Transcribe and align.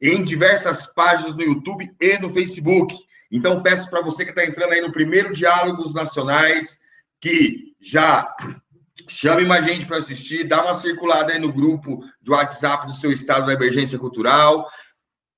em 0.00 0.24
diversas 0.24 0.86
páginas 0.86 1.34
no 1.34 1.42
YouTube 1.42 1.90
e 2.00 2.18
no 2.18 2.30
Facebook. 2.30 2.96
Então, 3.30 3.62
peço 3.62 3.88
para 3.88 4.02
você 4.02 4.24
que 4.24 4.30
está 4.30 4.44
entrando 4.44 4.72
aí 4.72 4.80
no 4.80 4.92
primeiro 4.92 5.32
Diálogos 5.32 5.94
Nacionais, 5.94 6.78
que 7.20 7.74
já 7.80 8.34
chame 9.08 9.44
mais 9.44 9.64
gente 9.64 9.86
para 9.86 9.98
assistir, 9.98 10.44
dá 10.44 10.62
uma 10.62 10.74
circulada 10.74 11.32
aí 11.32 11.38
no 11.38 11.52
grupo 11.52 12.04
do 12.20 12.32
WhatsApp 12.32 12.86
do 12.86 12.92
seu 12.92 13.10
estado 13.10 13.46
da 13.46 13.54
emergência 13.54 13.98
cultural, 13.98 14.68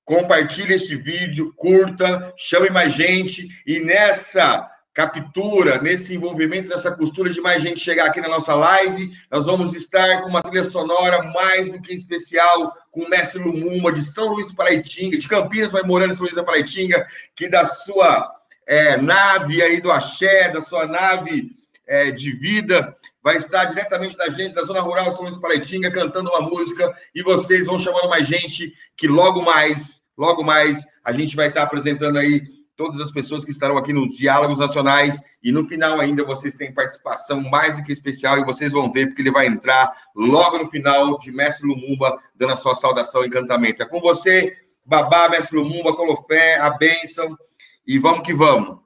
compartilhe 0.04 0.74
este 0.74 0.96
vídeo, 0.96 1.52
curta, 1.54 2.32
chame 2.36 2.68
mais 2.70 2.92
gente 2.92 3.48
e 3.66 3.80
nessa 3.80 4.68
captura, 4.94 5.82
nesse 5.82 6.14
envolvimento, 6.14 6.68
nessa 6.68 6.92
costura 6.92 7.28
de 7.28 7.40
mais 7.40 7.60
gente 7.60 7.80
chegar 7.80 8.06
aqui 8.06 8.20
na 8.20 8.28
nossa 8.28 8.54
live. 8.54 9.10
Nós 9.28 9.44
vamos 9.44 9.74
estar 9.74 10.22
com 10.22 10.28
uma 10.28 10.40
trilha 10.40 10.62
sonora 10.62 11.20
mais 11.32 11.70
do 11.70 11.82
que 11.82 11.92
especial 11.92 12.72
com 12.92 13.02
o 13.02 13.10
mestre 13.10 13.42
Lumumba 13.42 13.92
de 13.92 14.02
São 14.02 14.28
Luís 14.28 14.46
do 14.46 14.54
Paraitinga, 14.54 15.18
de 15.18 15.26
Campinas, 15.26 15.72
vai 15.72 15.82
morando 15.82 16.12
em 16.12 16.16
São 16.16 16.24
Luís 16.24 16.36
do 16.36 16.44
Paraitinga, 16.44 17.04
que 17.34 17.48
da 17.48 17.66
sua 17.66 18.32
é, 18.68 18.96
nave 18.96 19.60
aí 19.60 19.80
do 19.80 19.90
Axé, 19.90 20.48
da 20.50 20.62
sua 20.62 20.86
nave 20.86 21.50
é, 21.88 22.12
de 22.12 22.30
vida, 22.36 22.94
vai 23.20 23.38
estar 23.38 23.64
diretamente 23.64 24.16
da 24.16 24.30
gente 24.30 24.54
da 24.54 24.62
zona 24.62 24.80
rural 24.80 25.10
de 25.10 25.16
São 25.16 25.24
Luís 25.24 25.34
do 25.34 25.42
Paraitinga, 25.42 25.90
cantando 25.90 26.30
uma 26.30 26.42
música, 26.42 26.94
e 27.12 27.20
vocês 27.20 27.66
vão 27.66 27.80
chamando 27.80 28.08
mais 28.08 28.28
gente, 28.28 28.72
que 28.96 29.08
logo 29.08 29.42
mais, 29.42 30.04
logo 30.16 30.44
mais, 30.44 30.86
a 31.02 31.10
gente 31.10 31.34
vai 31.34 31.48
estar 31.48 31.64
apresentando 31.64 32.16
aí 32.16 32.42
todas 32.76 33.00
as 33.00 33.10
pessoas 33.10 33.44
que 33.44 33.50
estarão 33.50 33.76
aqui 33.76 33.92
nos 33.92 34.16
Diálogos 34.16 34.58
Nacionais. 34.58 35.22
E 35.42 35.52
no 35.52 35.66
final 35.66 36.00
ainda 36.00 36.24
vocês 36.24 36.54
têm 36.54 36.72
participação 36.72 37.40
mais 37.42 37.76
do 37.76 37.84
que 37.84 37.92
especial 37.92 38.38
e 38.38 38.44
vocês 38.44 38.72
vão 38.72 38.92
ver, 38.92 39.06
porque 39.06 39.22
ele 39.22 39.30
vai 39.30 39.46
entrar 39.46 39.96
logo 40.14 40.58
no 40.58 40.70
final 40.70 41.18
de 41.18 41.30
Mestre 41.30 41.66
Lumumba, 41.66 42.20
dando 42.34 42.52
a 42.52 42.56
sua 42.56 42.74
saudação 42.74 43.24
e 43.24 43.28
encantamento. 43.28 43.82
É 43.82 43.86
com 43.86 44.00
você, 44.00 44.56
Babá, 44.84 45.28
Mestre 45.28 45.56
Lumumba, 45.56 45.94
Colofé, 45.94 46.58
a 46.58 46.70
bênção. 46.70 47.36
E 47.86 47.98
vamos 47.98 48.26
que 48.26 48.32
vamos. 48.32 48.78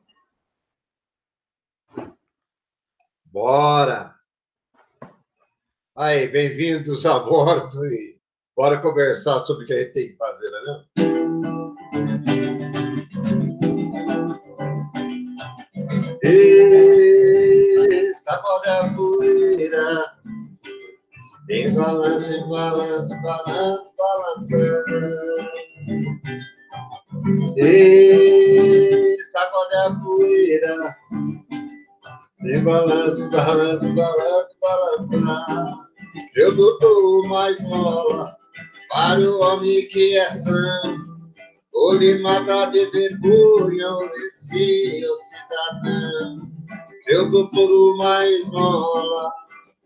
Bora! 3.27 4.15
Aí, 5.95 6.29
bem-vindos 6.29 7.05
a 7.05 7.19
bordo 7.19 7.85
e 7.87 8.19
bora 8.57 8.79
conversar 8.81 9.45
sobre 9.47 9.65
o 9.65 9.67
que 9.67 9.73
a 9.73 9.79
gente 9.79 9.93
tem 9.93 10.09
que 10.09 10.17
fazer, 10.17 10.51
né? 10.51 11.28
E 16.31 18.13
sacode 18.15 18.69
a 18.69 18.93
poeira, 18.95 20.13
em 21.49 21.75
balanço, 21.75 22.47
balanço, 22.51 23.23
balanço, 23.23 23.91
balançando. 23.97 25.49
E 27.57 29.17
sacode 29.33 29.75
a 29.75 29.91
poeira, 30.05 30.97
em 32.45 32.63
balanço, 32.63 33.31
balanço, 33.31 33.95
balanço, 33.95 34.57
balançando. 34.61 35.89
Eu 36.37 36.55
dou 36.55 37.27
mais 37.27 37.59
mola 37.63 38.37
para 38.91 39.19
o 39.19 39.41
homem 39.41 39.89
que 39.89 40.19
é 40.19 40.31
santo. 40.31 41.09
Ou 41.73 41.95
lhe 41.95 42.21
matar 42.21 42.71
de 42.71 42.85
vergonha, 42.91 43.89
ou 43.93 44.03
lhe 44.03 44.31
se 44.31 45.01
cidadão, 45.49 46.51
seu 47.05 47.31
doutor 47.31 47.97
mais 47.97 48.45
mola, 48.49 49.33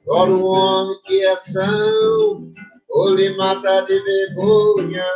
agora 0.02 0.30
um 0.30 0.44
homem 0.44 1.00
que 1.04 1.24
é 1.24 1.36
são, 1.36 2.52
ou 2.90 3.14
lhe 3.14 3.34
mata 3.36 3.82
de 3.82 4.00
vergonha, 4.00 5.06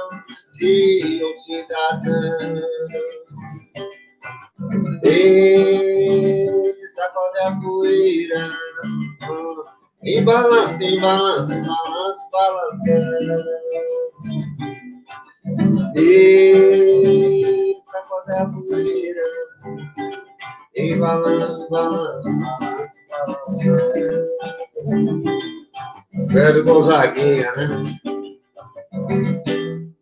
se 0.53 1.21
um 1.25 1.39
cidadão. 1.41 2.63
E 5.05 6.47
sacode 6.95 7.39
a 7.41 7.61
poeira, 7.61 8.51
em 10.05 10.25
balanço, 10.25 10.83
em 10.83 11.01
balanço, 11.01 11.53
balanço, 11.61 12.31
balançando. 12.33 13.45
E 15.97 17.77
sacode 17.87 18.33
a 18.33 18.47
poeira, 18.47 19.23
e 20.77 20.95
balanço, 20.95 21.69
balanço, 21.71 22.23
balanço, 23.09 23.97
balanço. 24.85 25.25
Velho 26.29 26.65
Gonzaguinha, 26.65 27.53
né? 27.57 27.69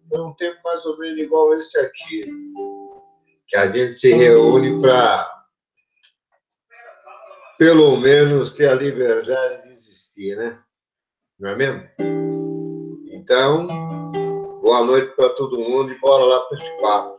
Foi 0.08 0.20
um 0.20 0.34
tempo 0.34 0.58
mais 0.64 0.84
ou 0.84 0.98
menos 0.98 1.18
igual 1.18 1.54
esse 1.54 1.78
aqui, 1.78 2.28
que 3.46 3.56
a 3.56 3.70
gente 3.70 4.00
se 4.00 4.12
reúne 4.12 4.80
para, 4.80 5.44
pelo 7.56 7.96
menos, 7.96 8.52
ter 8.52 8.68
a 8.68 8.74
liberdade 8.74 9.62
de 9.62 9.72
existir, 9.74 10.36
né? 10.36 10.58
Não 11.38 11.50
é 11.50 11.56
mesmo? 11.56 11.88
Então, 13.12 13.68
boa 14.60 14.84
noite 14.84 15.14
para 15.14 15.30
todo 15.30 15.58
mundo 15.58 15.92
e 15.92 16.00
bora 16.00 16.24
lá 16.24 16.40
para 16.40 16.58
esse 16.58 16.80
papo. 16.80 17.18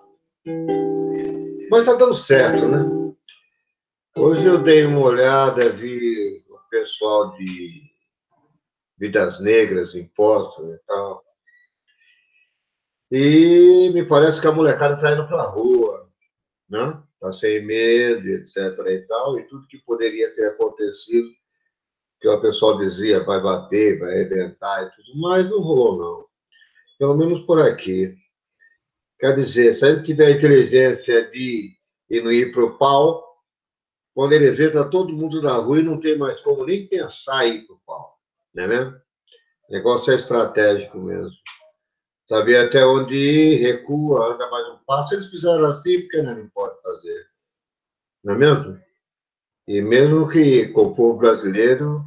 Mas 1.72 1.86
tá 1.86 1.94
dando 1.94 2.16
certo, 2.16 2.68
né? 2.68 3.05
Hoje 4.18 4.46
eu 4.46 4.64
dei 4.64 4.86
uma 4.86 5.02
olhada, 5.02 5.70
vi 5.70 6.42
o 6.50 6.58
pessoal 6.70 7.36
de 7.36 7.82
Vidas 8.98 9.42
Negras, 9.42 9.94
impostos 9.94 10.74
e 10.74 10.78
tal. 10.88 11.22
E 13.12 13.92
me 13.94 14.06
parece 14.06 14.40
que 14.40 14.48
a 14.48 14.54
molecada 14.54 14.96
está 14.96 15.12
indo 15.12 15.28
para 15.28 15.42
a 15.42 15.50
rua, 15.50 16.10
né? 16.70 16.98
Está 17.16 17.34
sem 17.34 17.66
medo, 17.66 18.26
etc. 18.30 18.56
e 18.88 19.02
tal, 19.02 19.38
e 19.38 19.44
tudo 19.50 19.68
que 19.68 19.80
poderia 19.80 20.34
ter 20.34 20.48
acontecido, 20.48 21.28
que 22.22 22.30
o 22.30 22.42
pessoal 22.42 22.78
dizia 22.78 23.22
vai 23.22 23.42
bater, 23.42 24.00
vai 24.00 24.12
arrebentar 24.14 24.84
e 24.84 24.92
tudo 24.92 25.20
mais, 25.20 25.50
não 25.50 25.60
rolou, 25.60 25.98
não. 25.98 26.26
Pelo 26.98 27.18
menos 27.18 27.42
por 27.42 27.60
aqui. 27.62 28.16
Quer 29.20 29.36
dizer, 29.36 29.74
se 29.74 29.86
a 29.86 29.94
gente 29.94 30.06
tiver 30.06 30.28
a 30.28 30.32
inteligência 30.32 31.30
de 31.30 31.76
ir 32.10 32.52
para 32.54 32.64
o 32.64 32.78
pau, 32.78 33.25
quando 34.16 34.32
eles 34.32 34.58
entram 34.58 34.90
todo 34.90 35.14
mundo 35.14 35.42
na 35.42 35.58
rua 35.58 35.80
e 35.80 35.84
não 35.84 36.00
tem 36.00 36.18
mais 36.18 36.40
como 36.40 36.66
nem 36.66 36.88
pensar 36.88 37.46
ir 37.46 37.68
para 37.68 37.76
o 37.76 37.82
pau, 37.86 38.18
não 38.54 38.64
é 38.64 38.68
mesmo? 38.68 38.92
O 39.70 39.74
negócio 39.74 40.14
é 40.14 40.16
estratégico 40.16 40.98
mesmo. 41.00 41.36
Saber 42.26 42.66
até 42.66 42.86
onde 42.86 43.14
ir, 43.14 43.56
recua, 43.58 44.34
anda 44.34 44.50
mais 44.50 44.68
um 44.70 44.78
passo. 44.86 45.14
Eles 45.14 45.28
fizeram 45.28 45.66
assim, 45.66 46.02
porque 46.02 46.22
não 46.22 46.50
pode 46.50 46.82
fazer. 46.82 47.28
Não 48.24 48.36
é 48.36 48.38
mesmo? 48.38 48.80
E 49.68 49.82
mesmo 49.82 50.30
que 50.30 50.68
com 50.70 50.84
o 50.84 50.96
povo 50.96 51.18
brasileiro 51.18 52.02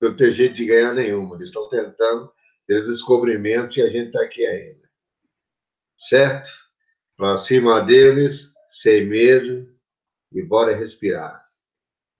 não 0.00 0.14
tem 0.14 0.32
jeito 0.32 0.56
de 0.56 0.66
ganhar 0.66 0.92
nenhuma. 0.92 1.36
Eles 1.36 1.48
estão 1.48 1.68
tentando 1.70 2.30
ter 2.66 2.84
descobrimentos 2.84 3.76
e 3.78 3.82
a 3.82 3.88
gente 3.88 4.08
está 4.08 4.22
aqui 4.22 4.44
ainda. 4.44 4.86
Certo? 5.96 6.50
Para 7.16 7.38
cima 7.38 7.80
deles, 7.80 8.52
sem 8.68 9.06
medo, 9.06 9.74
e 10.32 10.42
bora 10.42 10.76
respirar 10.76 11.45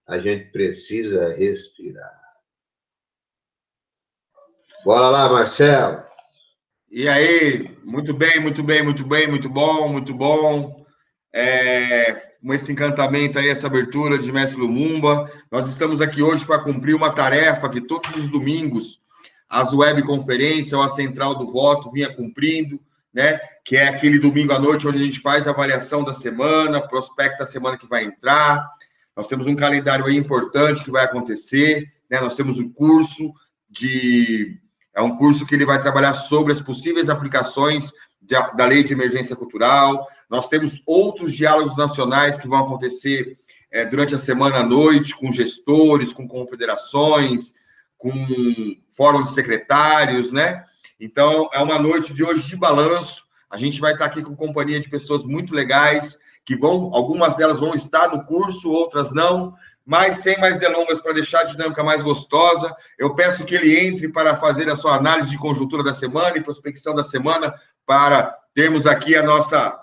a 0.07 0.19
gente 0.19 0.51
precisa 0.51 1.35
respirar. 1.35 2.15
Bora 4.85 5.09
lá, 5.09 5.29
Marcelo. 5.29 6.05
E 6.91 7.09
aí, 7.09 7.77
muito 7.83 8.15
bem, 8.15 8.39
muito 8.39 8.63
bem, 8.63 8.83
muito 8.83 9.05
bem, 9.05 9.27
muito 9.27 9.49
bom, 9.49 9.89
muito 9.89 10.15
bom. 10.15 10.87
É, 11.33 12.37
com 12.41 12.55
esse 12.55 12.71
encantamento 12.71 13.39
aí, 13.39 13.49
essa 13.49 13.67
abertura 13.67 14.19
de 14.19 14.31
Mestre 14.31 14.61
Lumumba. 14.61 15.31
Nós 15.51 15.67
estamos 15.67 16.01
aqui 16.01 16.23
hoje 16.23 16.47
para 16.47 16.63
cumprir 16.63 16.95
uma 16.95 17.13
tarefa 17.13 17.69
que 17.69 17.81
todos 17.81 18.15
os 18.15 18.29
domingos 18.29 19.01
as 19.49 19.73
web 19.73 20.03
conferências 20.03 20.73
ou 20.73 20.83
a 20.83 20.89
central 20.89 21.35
do 21.35 21.51
voto 21.51 21.91
vinha 21.91 22.13
cumprindo, 22.15 22.81
né? 23.13 23.39
Que 23.65 23.77
é 23.77 23.89
aquele 23.89 24.19
domingo 24.19 24.53
à 24.53 24.59
noite 24.59 24.87
onde 24.87 24.99
a 24.99 25.05
gente 25.05 25.21
faz 25.21 25.47
a 25.47 25.51
avaliação 25.51 26.05
da 26.05 26.13
semana, 26.13 26.81
prospecta 26.81 27.43
a 27.43 27.47
semana 27.47 27.79
que 27.79 27.87
vai 27.87 28.05
entrar, 28.05 28.69
nós 29.17 29.29
temos 29.29 29.47
um 29.47 29.57
calendário 29.57 30.11
importante 30.11 30.85
que 30.85 30.91
vai 30.91 31.05
acontecer, 31.05 31.91
né? 32.11 32.21
Nós 32.21 32.37
temos 32.37 32.61
o 32.61 32.71
curso 32.71 33.33
de 33.69 34.61
é 34.95 35.03
um 35.03 35.17
curso 35.17 35.47
que 35.47 35.55
ele 35.55 35.67
vai 35.67 35.81
trabalhar 35.81 36.15
sobre 36.15 36.53
as 36.53 36.61
possíveis 36.61 37.11
aplicações 37.11 37.93
de, 38.21 38.35
da 38.55 38.65
lei 38.65 38.83
de 38.83 38.95
emergência 38.95 39.37
cultural. 39.37 40.07
Nós 40.29 40.49
temos 40.49 40.83
outros 40.87 41.35
diálogos 41.35 41.77
nacionais 41.77 42.39
que 42.39 42.49
vão 42.49 42.61
acontecer 42.61 43.37
é, 43.71 43.85
durante 43.85 44.15
a 44.15 44.19
semana 44.19 44.59
à 44.59 44.63
noite, 44.63 45.15
com 45.15 45.31
gestores, 45.31 46.15
com 46.15 46.27
confederações, 46.27 47.53
com 47.99 48.11
fórum 48.91 49.23
de 49.23 49.35
secretários, 49.35 50.33
né? 50.33 50.65
Então, 50.99 51.51
é 51.53 51.63
uma 51.63 51.79
noite 51.79 52.15
de 52.15 52.25
hoje 52.25 52.49
de 52.49 52.57
balanço. 52.57 53.27
A 53.51 53.59
gente 53.59 53.81
vai 53.81 53.93
estar 53.93 54.07
aqui 54.07 54.23
com 54.23 54.35
companhia 54.35 54.81
de 54.81 54.89
pessoas 54.89 55.25
muito 55.25 55.55
legais, 55.55 56.19
que 56.47 56.57
vão, 56.57 56.95
algumas 56.95 57.37
delas 57.37 57.61
vão 57.61 57.75
estar 57.75 58.09
no 58.09 58.25
curso, 58.25 58.71
outras 58.71 59.11
não, 59.11 59.53
mas 59.85 60.19
sem 60.19 60.39
mais 60.39 60.59
delongas, 60.59 61.01
para 61.01 61.13
deixar 61.13 61.41
a 61.41 61.45
dinâmica 61.45 61.83
mais 61.83 62.03
gostosa, 62.03 62.75
eu 62.99 63.15
peço 63.15 63.45
que 63.45 63.55
ele 63.55 63.87
entre 63.87 64.09
para 64.09 64.37
fazer 64.37 64.71
a 64.71 64.77
sua 64.77 64.95
análise 64.95 65.31
de 65.31 65.39
conjuntura 65.39 65.83
da 65.85 65.93
semana 65.93 66.39
e 66.39 66.43
prospecção 66.43 66.95
da 66.95 67.05
semana, 67.05 67.53
para 67.85 68.37
termos 68.55 68.87
aqui 68.87 69.15
a 69.17 69.23
nossa 69.23 69.79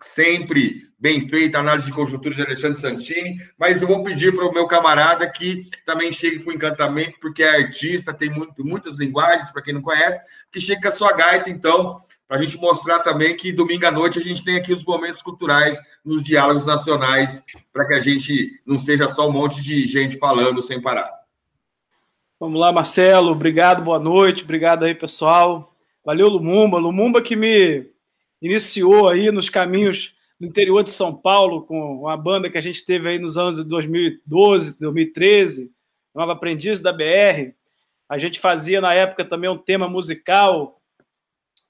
sempre 0.00 0.84
bem 0.98 1.28
feita 1.28 1.58
análise 1.58 1.86
de 1.86 1.92
conjuntura 1.92 2.34
de 2.34 2.42
Alexandre 2.42 2.80
Santini, 2.80 3.38
mas 3.58 3.82
eu 3.82 3.88
vou 3.88 4.02
pedir 4.02 4.34
para 4.34 4.46
o 4.46 4.52
meu 4.52 4.66
camarada 4.66 5.28
que 5.28 5.68
também 5.84 6.10
chegue 6.10 6.42
com 6.42 6.50
encantamento, 6.50 7.18
porque 7.20 7.42
é 7.42 7.62
artista, 7.62 8.14
tem 8.14 8.30
muito, 8.30 8.64
muitas 8.64 8.96
linguagens, 8.96 9.50
para 9.50 9.60
quem 9.60 9.74
não 9.74 9.82
conhece, 9.82 10.20
que 10.50 10.60
chegue 10.60 10.80
com 10.80 10.88
a 10.88 10.92
sua 10.92 11.12
gaita, 11.12 11.50
então, 11.50 12.00
para 12.26 12.38
a 12.38 12.42
gente 12.42 12.56
mostrar 12.58 13.00
também 13.00 13.36
que 13.36 13.52
domingo 13.52 13.86
à 13.86 13.90
noite 13.90 14.18
a 14.18 14.22
gente 14.22 14.42
tem 14.42 14.56
aqui 14.56 14.72
os 14.72 14.84
momentos 14.84 15.22
culturais 15.22 15.78
nos 16.04 16.24
diálogos 16.24 16.66
nacionais, 16.66 17.44
para 17.72 17.86
que 17.86 17.94
a 17.94 18.00
gente 18.00 18.60
não 18.66 18.78
seja 18.78 19.08
só 19.08 19.28
um 19.28 19.32
monte 19.32 19.62
de 19.62 19.86
gente 19.86 20.18
falando 20.18 20.62
sem 20.62 20.80
parar. 20.80 21.12
Vamos 22.40 22.58
lá, 22.58 22.72
Marcelo. 22.72 23.30
Obrigado, 23.30 23.82
boa 23.82 23.98
noite. 23.98 24.42
Obrigado 24.42 24.84
aí, 24.84 24.94
pessoal. 24.94 25.74
Valeu, 26.04 26.28
Lumumba. 26.28 26.78
Lumumba 26.78 27.22
que 27.22 27.36
me 27.36 27.86
iniciou 28.40 29.08
aí 29.08 29.30
nos 29.30 29.48
caminhos 29.48 30.14
no 30.38 30.46
interior 30.46 30.82
de 30.82 30.90
São 30.90 31.14
Paulo, 31.14 31.62
com 31.62 32.00
uma 32.00 32.16
banda 32.16 32.50
que 32.50 32.58
a 32.58 32.60
gente 32.60 32.84
teve 32.84 33.08
aí 33.08 33.18
nos 33.18 33.38
anos 33.38 33.62
de 33.62 33.68
2012, 33.68 34.78
2013, 34.78 35.70
Nova 36.14 36.32
Aprendiz 36.32 36.80
da 36.80 36.92
BR. 36.92 37.54
A 38.08 38.18
gente 38.18 38.40
fazia 38.40 38.80
na 38.80 38.92
época 38.92 39.24
também 39.24 39.48
um 39.48 39.56
tema 39.56 39.88
musical 39.88 40.80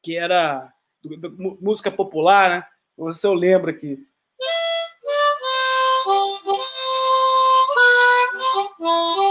que 0.05 0.17
era 0.17 0.71
música 1.61 1.91
popular, 1.91 2.51
né? 2.51 3.13
Se 3.15 3.27
eu 3.27 3.33
lembro 3.33 3.71
aqui. 3.71 3.99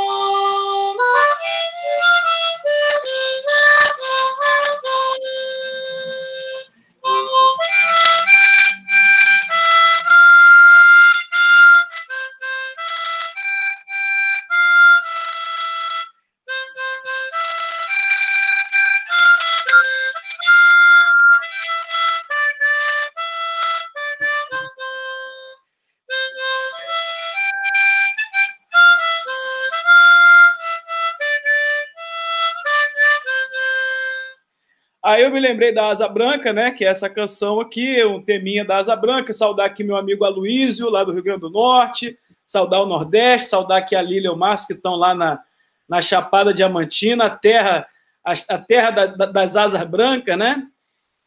me 35.34 35.40
lembrei 35.40 35.74
da 35.74 35.88
Asa 35.88 36.08
Branca, 36.08 36.54
né? 36.54 36.72
Que 36.72 36.86
é 36.86 36.90
essa 36.90 37.10
canção 37.10 37.60
aqui, 37.60 38.04
um 38.06 38.22
teminha 38.22 38.64
da 38.64 38.78
Asa 38.78 38.96
Branca. 38.96 39.34
Saudar 39.34 39.66
aqui 39.66 39.84
meu 39.84 39.96
amigo 39.96 40.24
Aloísio, 40.24 40.90
lá 40.90 41.04
do 41.04 41.12
Rio 41.12 41.24
Grande 41.24 41.42
do 41.42 41.50
Norte. 41.50 42.18
Saudar 42.46 42.82
o 42.82 42.86
Nordeste, 42.86 43.50
saudar 43.50 43.80
aqui 43.80 43.96
a 43.96 44.02
Lília 44.02 44.28
e 44.28 44.32
o 44.32 44.36
Márcio, 44.36 44.68
que 44.68 44.74
estão 44.74 44.96
lá 44.96 45.16
na, 45.16 45.40
na 45.88 46.02
Chapada 46.02 46.54
Diamantina, 46.54 47.26
a 47.26 47.30
terra, 47.30 47.88
a, 48.24 48.34
a 48.50 48.58
terra 48.58 48.92
da, 48.92 49.06
da, 49.08 49.26
das 49.26 49.56
asas 49.56 49.84
brancas, 49.88 50.38
né? 50.38 50.68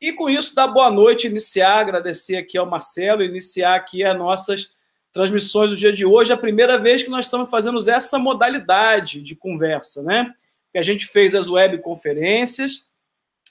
E 0.01 0.13
com 0.13 0.29
isso, 0.29 0.55
dar 0.55 0.69
boa 0.69 0.91
noite, 0.91 1.27
iniciar, 1.27 1.79
agradecer 1.79 2.37
aqui 2.37 2.59
ao 2.59 2.67
Marcelo, 2.67 3.23
iniciar 3.23 3.75
aqui 3.75 4.05
as 4.05 4.17
nossas 4.17 4.75
transmissões 5.13 5.71
do 5.71 5.77
dia 5.77 5.93
de 5.93 6.05
hoje. 6.05 6.33
A 6.33 6.37
primeira 6.37 6.79
vez 6.79 7.03
que 7.03 7.11
nós 7.11 7.27
estamos 7.27 7.49
fazendo 7.49 7.79
essa 7.89 8.19
modalidade 8.19 9.23
de 9.23 9.35
conversa, 9.35 10.03
né? 10.03 10.33
Que 10.71 10.79
a 10.79 10.83
gente 10.83 11.07
fez 11.07 11.35
as 11.35 11.49
webconferências, 11.49 12.91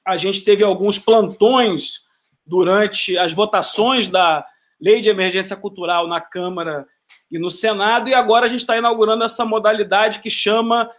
a 0.06 0.18
gente 0.18 0.42
teve 0.42 0.64
alguns 0.64 1.00
plantões 1.00 2.06
durante 2.46 3.18
as 3.18 3.34
votações 3.34 4.08
da 4.08 4.46
Lei 4.80 5.02
de 5.02 5.10
Emergência 5.10 5.56
Cultural 5.58 6.08
na 6.08 6.22
Câmara 6.22 6.86
e 7.32 7.40
no 7.40 7.50
Senado, 7.50 8.08
e 8.08 8.14
agora 8.14 8.46
a 8.46 8.50
gente 8.50 8.62
está 8.62 8.78
inaugurando 8.78 9.24
essa 9.24 9.44
modalidade 9.44 10.20
que 10.20 10.30
chama 10.30 10.90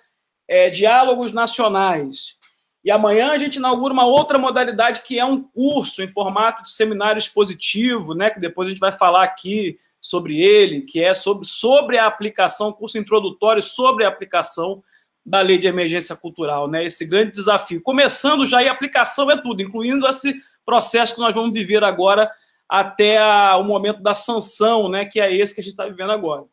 é, 0.48 0.68
Diálogos 0.70 1.32
Nacionais. 1.32 2.36
E 2.84 2.90
amanhã 2.90 3.30
a 3.30 3.38
gente 3.38 3.56
inaugura 3.56 3.92
uma 3.92 4.06
outra 4.06 4.38
modalidade 4.38 5.02
que 5.02 5.18
é 5.18 5.24
um 5.24 5.42
curso 5.42 6.02
em 6.02 6.08
formato 6.08 6.62
de 6.62 6.70
seminário 6.70 7.18
expositivo, 7.18 8.14
né, 8.14 8.30
que 8.30 8.40
depois 8.40 8.66
a 8.66 8.70
gente 8.70 8.80
vai 8.80 8.92
falar 8.92 9.24
aqui 9.24 9.76
sobre 10.00 10.40
ele, 10.40 10.82
que 10.82 11.02
é 11.02 11.12
sobre, 11.14 11.48
sobre 11.48 11.98
a 11.98 12.06
aplicação, 12.06 12.72
curso 12.72 12.98
introdutório 12.98 13.62
sobre 13.62 14.04
a 14.04 14.08
aplicação 14.08 14.82
da 15.26 15.40
lei 15.40 15.58
de 15.58 15.66
emergência 15.66 16.14
cultural, 16.14 16.68
né? 16.68 16.84
Esse 16.86 17.04
grande 17.04 17.32
desafio. 17.32 17.82
Começando 17.82 18.46
já 18.46 18.62
e 18.62 18.68
aplicação 18.68 19.28
é 19.28 19.36
tudo, 19.36 19.60
incluindo 19.60 20.06
esse 20.06 20.36
processo 20.64 21.16
que 21.16 21.20
nós 21.20 21.34
vamos 21.34 21.52
viver 21.52 21.82
agora 21.82 22.30
até 22.68 23.18
a, 23.18 23.56
o 23.56 23.64
momento 23.64 24.00
da 24.00 24.14
sanção, 24.14 24.88
né? 24.88 25.04
Que 25.04 25.20
é 25.20 25.34
esse 25.34 25.52
que 25.52 25.60
a 25.60 25.64
gente 25.64 25.72
está 25.72 25.84
vivendo 25.84 26.12
agora. 26.12 26.44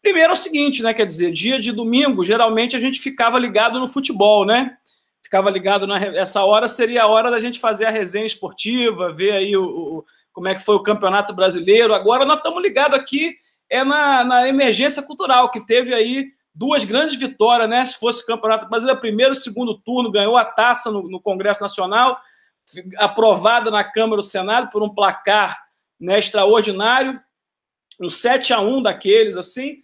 Primeiro 0.00 0.30
é 0.30 0.32
o 0.32 0.36
seguinte, 0.36 0.84
né? 0.84 0.94
Quer 0.94 1.06
dizer, 1.06 1.32
dia 1.32 1.58
de 1.58 1.72
domingo, 1.72 2.24
geralmente 2.24 2.76
a 2.76 2.80
gente 2.80 3.00
ficava 3.00 3.40
ligado 3.40 3.80
no 3.80 3.88
futebol, 3.88 4.46
né? 4.46 4.76
Ficava 5.20 5.50
ligado 5.50 5.84
na 5.84 5.98
essa 5.98 6.44
hora 6.44 6.68
seria 6.68 7.02
a 7.02 7.08
hora 7.08 7.28
da 7.28 7.40
gente 7.40 7.58
fazer 7.58 7.86
a 7.86 7.90
resenha 7.90 8.26
esportiva, 8.26 9.12
ver 9.12 9.32
aí 9.32 9.56
o, 9.56 9.64
o 9.64 10.04
como 10.32 10.46
é 10.46 10.54
que 10.54 10.64
foi 10.64 10.76
o 10.76 10.82
campeonato 10.82 11.34
brasileiro. 11.34 11.92
Agora 11.92 12.24
nós 12.24 12.36
estamos 12.36 12.62
ligados 12.62 12.96
aqui 12.96 13.34
é 13.68 13.82
na, 13.82 14.22
na 14.22 14.48
emergência 14.48 15.02
cultural 15.02 15.50
que 15.50 15.66
teve 15.66 15.94
aí 15.94 16.30
duas 16.54 16.84
grandes 16.84 17.16
vitórias, 17.16 17.68
né? 17.68 17.86
Se 17.86 17.98
fosse 17.98 18.26
Campeonato 18.26 18.68
Brasileiro, 18.68 19.00
primeiro 19.00 19.34
segundo 19.34 19.78
turno, 19.78 20.10
ganhou 20.10 20.36
a 20.36 20.44
taça 20.44 20.90
no, 20.90 21.08
no, 21.08 21.20
Congresso 21.20 21.60
Nacional, 21.60 22.18
aprovada 22.98 23.70
na 23.70 23.82
Câmara 23.84 24.20
do 24.20 24.26
Senado 24.26 24.70
por 24.70 24.82
um 24.82 24.94
placar 24.94 25.62
né, 25.98 26.18
extraordinário, 26.18 27.20
um 28.00 28.10
7 28.10 28.52
a 28.52 28.60
1 28.60 28.82
daqueles, 28.82 29.36
assim. 29.36 29.82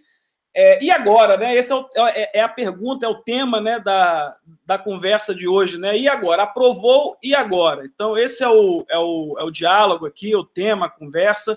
É, 0.55 0.83
e 0.83 0.91
agora, 0.91 1.37
né? 1.37 1.57
Essa 1.57 1.75
é, 1.95 2.23
é, 2.23 2.31
é, 2.41 2.41
a 2.41 2.49
pergunta, 2.49 3.07
é 3.07 3.09
o 3.09 3.23
tema 3.23 3.61
né, 3.61 3.79
da, 3.79 4.37
da 4.67 4.79
conversa 4.79 5.35
de 5.35 5.47
hoje, 5.47 5.79
né? 5.79 5.97
E 5.97 6.09
agora? 6.09 6.43
Aprovou 6.43 7.17
e 7.23 7.35
agora? 7.35 7.85
Então, 7.85 8.19
esse 8.19 8.43
é 8.43 8.49
o, 8.49 8.85
é 8.91 8.99
o, 8.99 9.37
é 9.39 9.45
o 9.45 9.51
diálogo 9.51 10.07
aqui, 10.07 10.35
o 10.35 10.45
tema, 10.45 10.87
a 10.87 10.91
conversa. 10.91 11.57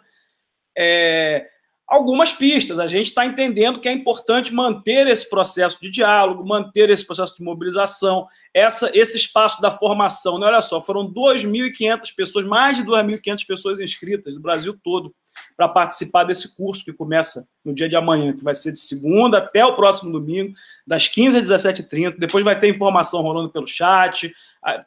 É, 0.77 1.49
algumas 1.91 2.31
pistas. 2.31 2.79
A 2.79 2.87
gente 2.87 3.07
está 3.07 3.25
entendendo 3.25 3.81
que 3.81 3.89
é 3.89 3.91
importante 3.91 4.53
manter 4.53 5.07
esse 5.07 5.29
processo 5.29 5.77
de 5.81 5.91
diálogo, 5.91 6.47
manter 6.47 6.89
esse 6.89 7.05
processo 7.05 7.35
de 7.35 7.43
mobilização, 7.43 8.25
essa, 8.53 8.89
esse 8.97 9.17
espaço 9.17 9.61
da 9.61 9.69
formação. 9.69 10.39
Né? 10.39 10.47
Olha 10.47 10.61
só, 10.61 10.81
foram 10.81 11.11
2.500 11.11 12.15
pessoas, 12.15 12.45
mais 12.45 12.77
de 12.77 12.85
2.500 12.85 13.45
pessoas 13.45 13.79
inscritas 13.81 14.33
do 14.33 14.39
Brasil 14.39 14.79
todo 14.81 15.13
para 15.57 15.67
participar 15.67 16.23
desse 16.23 16.55
curso 16.55 16.85
que 16.85 16.93
começa 16.93 17.45
no 17.63 17.73
dia 17.73 17.89
de 17.89 17.95
amanhã, 17.95 18.31
que 18.33 18.43
vai 18.43 18.55
ser 18.55 18.71
de 18.71 18.79
segunda 18.79 19.39
até 19.39 19.65
o 19.65 19.75
próximo 19.75 20.13
domingo, 20.13 20.53
das 20.87 21.09
15 21.09 21.39
às 21.39 21.49
17h30. 21.49 22.15
Depois 22.17 22.43
vai 22.43 22.57
ter 22.57 22.69
informação 22.69 23.21
rolando 23.21 23.49
pelo 23.49 23.67
chat, 23.67 24.33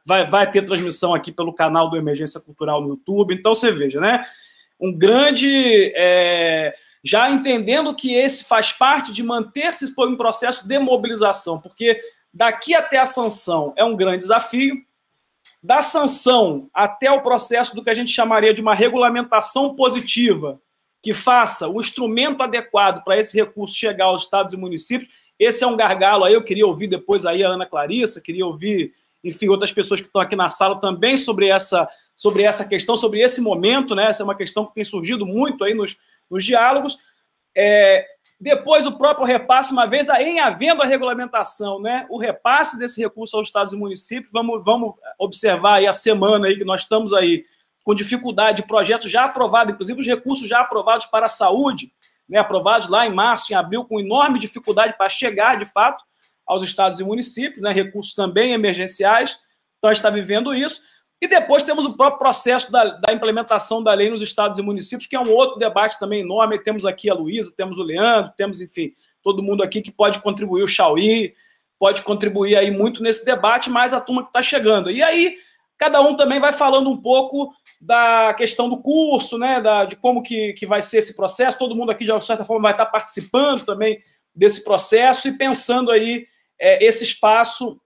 vai, 0.06 0.26
vai 0.26 0.50
ter 0.50 0.64
transmissão 0.64 1.12
aqui 1.12 1.30
pelo 1.30 1.52
canal 1.52 1.90
do 1.90 1.98
Emergência 1.98 2.40
Cultural 2.40 2.80
no 2.80 2.88
YouTube. 2.88 3.34
Então 3.34 3.54
você 3.54 3.70
veja, 3.70 4.00
né? 4.00 4.24
Um 4.80 4.90
grande. 4.90 5.92
É 5.94 6.74
já 7.04 7.30
entendendo 7.30 7.94
que 7.94 8.14
esse 8.14 8.44
faz 8.44 8.72
parte 8.72 9.12
de 9.12 9.22
manter-se 9.22 9.94
por 9.94 10.08
um 10.08 10.16
processo 10.16 10.66
de 10.66 10.78
mobilização, 10.78 11.60
porque 11.60 12.00
daqui 12.32 12.74
até 12.74 12.98
a 12.98 13.04
sanção 13.04 13.74
é 13.76 13.84
um 13.84 13.94
grande 13.94 14.20
desafio. 14.20 14.82
Da 15.62 15.82
sanção 15.82 16.70
até 16.72 17.10
o 17.10 17.20
processo 17.20 17.76
do 17.76 17.84
que 17.84 17.90
a 17.90 17.94
gente 17.94 18.10
chamaria 18.10 18.54
de 18.54 18.62
uma 18.62 18.74
regulamentação 18.74 19.74
positiva, 19.74 20.58
que 21.02 21.12
faça 21.12 21.68
o 21.68 21.78
instrumento 21.78 22.42
adequado 22.42 23.04
para 23.04 23.18
esse 23.18 23.36
recurso 23.36 23.74
chegar 23.74 24.06
aos 24.06 24.22
estados 24.22 24.54
e 24.54 24.56
municípios, 24.56 25.10
esse 25.38 25.62
é 25.62 25.66
um 25.66 25.76
gargalo 25.76 26.24
aí. 26.24 26.32
Eu 26.32 26.42
queria 26.42 26.66
ouvir 26.66 26.86
depois 26.86 27.26
aí 27.26 27.44
a 27.44 27.48
Ana 27.50 27.66
Clarissa, 27.66 28.22
queria 28.22 28.46
ouvir, 28.46 28.92
enfim, 29.22 29.48
outras 29.48 29.72
pessoas 29.72 30.00
que 30.00 30.06
estão 30.06 30.22
aqui 30.22 30.34
na 30.34 30.48
sala 30.48 30.80
também 30.80 31.18
sobre 31.18 31.48
essa, 31.48 31.86
sobre 32.16 32.44
essa 32.44 32.66
questão, 32.66 32.96
sobre 32.96 33.20
esse 33.20 33.42
momento, 33.42 33.94
né? 33.94 34.08
Essa 34.08 34.22
é 34.22 34.24
uma 34.24 34.34
questão 34.34 34.64
que 34.64 34.74
tem 34.74 34.84
surgido 34.84 35.26
muito 35.26 35.64
aí 35.64 35.74
nos, 35.74 35.98
nos 36.30 36.44
diálogos. 36.44 36.98
É, 37.56 38.06
depois, 38.40 38.86
o 38.86 38.98
próprio 38.98 39.26
repasse, 39.26 39.72
uma 39.72 39.86
vez 39.86 40.08
em 40.08 40.40
havendo 40.40 40.82
a 40.82 40.86
regulamentação, 40.86 41.80
né, 41.80 42.06
o 42.10 42.18
repasse 42.18 42.78
desse 42.78 43.00
recurso 43.00 43.36
aos 43.36 43.48
estados 43.48 43.72
e 43.72 43.76
municípios, 43.76 44.32
vamos, 44.32 44.64
vamos 44.64 44.94
observar 45.18 45.76
aí 45.76 45.86
a 45.86 45.92
semana 45.92 46.48
aí 46.48 46.56
que 46.56 46.64
nós 46.64 46.82
estamos 46.82 47.12
aí 47.12 47.44
com 47.84 47.94
dificuldade 47.94 48.62
de 48.62 48.66
projetos 48.66 49.10
já 49.10 49.24
aprovados, 49.24 49.72
inclusive 49.72 50.00
os 50.00 50.06
recursos 50.06 50.48
já 50.48 50.60
aprovados 50.60 51.06
para 51.06 51.26
a 51.26 51.28
saúde, 51.28 51.92
né, 52.28 52.38
aprovados 52.38 52.88
lá 52.88 53.06
em 53.06 53.14
março, 53.14 53.52
em 53.52 53.56
abril, 53.56 53.84
com 53.84 54.00
enorme 54.00 54.38
dificuldade 54.38 54.96
para 54.96 55.08
chegar, 55.08 55.58
de 55.58 55.66
fato, 55.66 56.02
aos 56.46 56.62
estados 56.62 57.00
e 57.00 57.04
municípios, 57.04 57.62
né, 57.62 57.72
recursos 57.72 58.14
também 58.14 58.52
emergenciais. 58.52 59.38
Então, 59.78 59.90
a 59.90 59.92
gente 59.92 60.00
está 60.00 60.10
vivendo 60.10 60.54
isso. 60.54 60.82
E 61.24 61.26
depois 61.26 61.64
temos 61.64 61.86
o 61.86 61.96
próprio 61.96 62.18
processo 62.18 62.70
da, 62.70 62.84
da, 62.84 63.10
implementação 63.10 63.82
da 63.82 63.94
lei 63.94 64.10
nos 64.10 64.20
estados 64.20 64.58
e 64.58 64.62
municípios, 64.62 65.08
que 65.08 65.16
é 65.16 65.18
um 65.18 65.30
outro 65.30 65.58
debate 65.58 65.98
também 65.98 66.20
enorme. 66.20 66.58
Temos 66.58 66.84
aqui 66.84 67.08
a 67.08 67.14
Luísa, 67.14 67.50
temos 67.56 67.78
o 67.78 67.82
Leandro, 67.82 68.30
temos, 68.36 68.60
enfim, 68.60 68.92
todo 69.22 69.42
mundo 69.42 69.62
aqui 69.62 69.80
que 69.80 69.90
pode 69.90 70.20
contribuir, 70.20 70.62
o 70.62 70.68
Chauí, 70.68 71.32
pode 71.78 72.02
contribuir 72.02 72.56
aí 72.56 72.70
muito 72.70 73.02
nesse 73.02 73.24
debate, 73.24 73.70
mais 73.70 73.94
a 73.94 74.02
turma 74.02 74.20
que 74.20 74.28
está 74.28 74.42
chegando. 74.42 74.90
E 74.90 75.02
aí, 75.02 75.38
cada 75.78 75.98
um 76.02 76.14
também 76.14 76.38
vai 76.38 76.52
falando 76.52 76.90
um 76.90 77.00
pouco 77.00 77.54
da 77.80 78.34
questão 78.34 78.68
do 78.68 78.76
curso, 78.76 79.38
né, 79.38 79.62
da, 79.62 79.86
de 79.86 79.96
como 79.96 80.22
que, 80.22 80.52
que 80.52 80.66
vai 80.66 80.82
ser 80.82 80.98
esse 80.98 81.16
processo. 81.16 81.56
Todo 81.56 81.74
mundo 81.74 81.90
aqui, 81.90 82.04
de 82.04 82.22
certa 82.22 82.44
forma, 82.44 82.64
vai 82.64 82.72
estar 82.72 82.84
participando 82.84 83.64
também 83.64 83.98
desse 84.34 84.62
processo 84.62 85.26
e 85.26 85.38
pensando 85.38 85.90
aí 85.90 86.26
é, 86.60 86.84
esse 86.84 87.02
espaço 87.02 87.80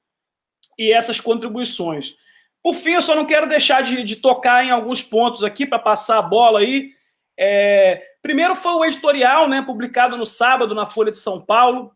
e 0.77 0.91
essas 0.91 1.21
contribuições. 1.21 2.17
Por 2.63 2.75
fim, 2.75 2.93
eu 2.93 3.03
só 3.03 3.15
não 3.15 3.25
quero 3.25 3.49
deixar 3.49 3.83
de, 3.83 4.03
de 4.03 4.17
tocar 4.17 4.65
em 4.65 4.71
alguns 4.71 5.03
pontos 5.03 5.45
aqui 5.45 5.67
para 5.67 5.79
passar 5.79 6.19
a 6.19 6.23
bola 6.23 6.61
aí. 6.61 6.91
É, 7.39 8.03
primeiro 8.21 8.57
foi 8.57 8.73
o 8.73 8.85
editorial, 8.85 9.49
né, 9.49 9.63
publicado 9.63 10.17
no 10.17 10.27
sábado 10.27 10.75
na 10.75 10.87
Folha 10.87 11.13
de 11.13 11.19
São 11.19 11.45
Paulo, 11.45 11.93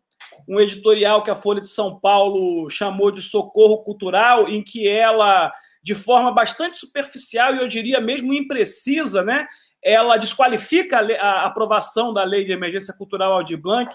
um 0.48 0.60
editorial 0.60 1.22
que 1.22 1.30
a 1.30 1.34
Folha 1.34 1.60
de 1.60 1.68
São 1.68 1.98
Paulo 1.98 2.70
chamou 2.70 3.10
de 3.10 3.20
Socorro 3.20 3.82
Cultural, 3.82 4.48
em 4.48 4.62
que 4.62 4.88
ela, 4.88 5.52
de 5.82 5.96
forma 5.96 6.30
bastante 6.30 6.78
superficial 6.78 7.54
e 7.54 7.58
eu 7.58 7.66
diria 7.66 8.00
mesmo 8.00 8.32
imprecisa, 8.32 9.24
né, 9.24 9.48
ela 9.82 10.16
desqualifica 10.16 11.00
a, 11.00 11.26
a 11.26 11.46
aprovação 11.46 12.12
da 12.14 12.22
Lei 12.22 12.44
de 12.44 12.52
Emergência 12.52 12.94
Cultural 12.96 13.32
Aldir 13.32 13.60
Blanc. 13.60 13.92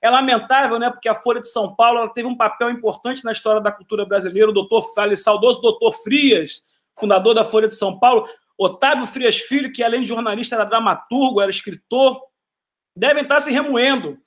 É 0.00 0.08
lamentável, 0.08 0.78
né, 0.78 0.90
porque 0.90 1.08
a 1.08 1.14
Folha 1.14 1.40
de 1.40 1.48
São 1.48 1.74
Paulo 1.74 2.08
teve 2.10 2.28
um 2.28 2.36
papel 2.36 2.70
importante 2.70 3.24
na 3.24 3.32
história 3.32 3.60
da 3.60 3.72
cultura 3.72 4.04
brasileira. 4.04 4.50
O 4.50 4.54
doutor 4.54 4.94
Fale, 4.94 5.16
saudoso 5.16 5.60
doutor 5.60 5.92
Frias, 6.02 6.62
fundador 6.98 7.34
da 7.34 7.44
Folha 7.44 7.66
de 7.66 7.74
São 7.74 7.98
Paulo, 7.98 8.28
Otávio 8.56 9.06
Frias 9.06 9.38
Filho, 9.38 9.72
que 9.72 9.82
além 9.82 10.02
de 10.02 10.08
jornalista 10.08 10.54
era 10.54 10.64
dramaturgo, 10.64 11.40
era 11.40 11.50
escritor, 11.50 12.20
devem 12.94 13.22
estar 13.22 13.40
se 13.40 13.52
remoendo 13.52 14.18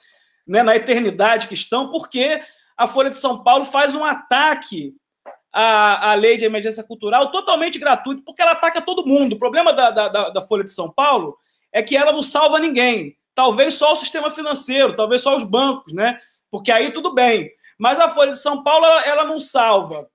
né, 0.48 0.64
na 0.64 0.76
eternidade 0.76 1.48
que 1.48 1.54
estão, 1.54 1.92
porque 1.92 2.42
a 2.78 2.88
Folha 2.88 3.10
de 3.10 3.18
São 3.18 3.44
Paulo 3.44 3.66
faz 3.66 3.94
um 3.94 4.04
ataque 4.04 4.94
à, 5.52 6.12
à 6.12 6.14
lei 6.16 6.38
de 6.38 6.46
emergência 6.46 6.84
cultural 6.84 7.30
totalmente 7.32 7.78
gratuito, 7.78 8.24
porque 8.24 8.42
ela 8.42 8.54
ataca 8.54 8.82
todo 8.82 9.06
mundo. 9.06 9.34
O 9.34 9.40
problema 9.40 9.74
da, 9.74 9.92
da, 9.92 10.30
da 10.30 10.42
Folha 10.42 10.64
de 10.64 10.72
São 10.72 10.92
Paulo 10.92 11.38
é 11.72 11.84
que 11.84 11.96
ela 11.96 12.12
não 12.12 12.24
salva 12.24 12.60
ninguém. 12.60 13.18
Talvez 13.34 13.76
só 13.76 13.94
o 13.94 13.96
sistema 13.96 14.30
financeiro, 14.32 14.96
talvez 14.96 15.22
só 15.22 15.36
os 15.36 15.44
bancos, 15.44 15.94
né? 15.94 16.20
Porque 16.50 16.72
aí 16.72 16.92
tudo 16.92 17.14
bem. 17.14 17.50
Mas 17.78 18.00
a 18.00 18.10
Folha 18.10 18.32
de 18.32 18.38
São 18.38 18.64
Paulo, 18.64 18.86
ela, 18.86 19.06
ela 19.06 19.26
não 19.26 19.40
salva. 19.40 20.08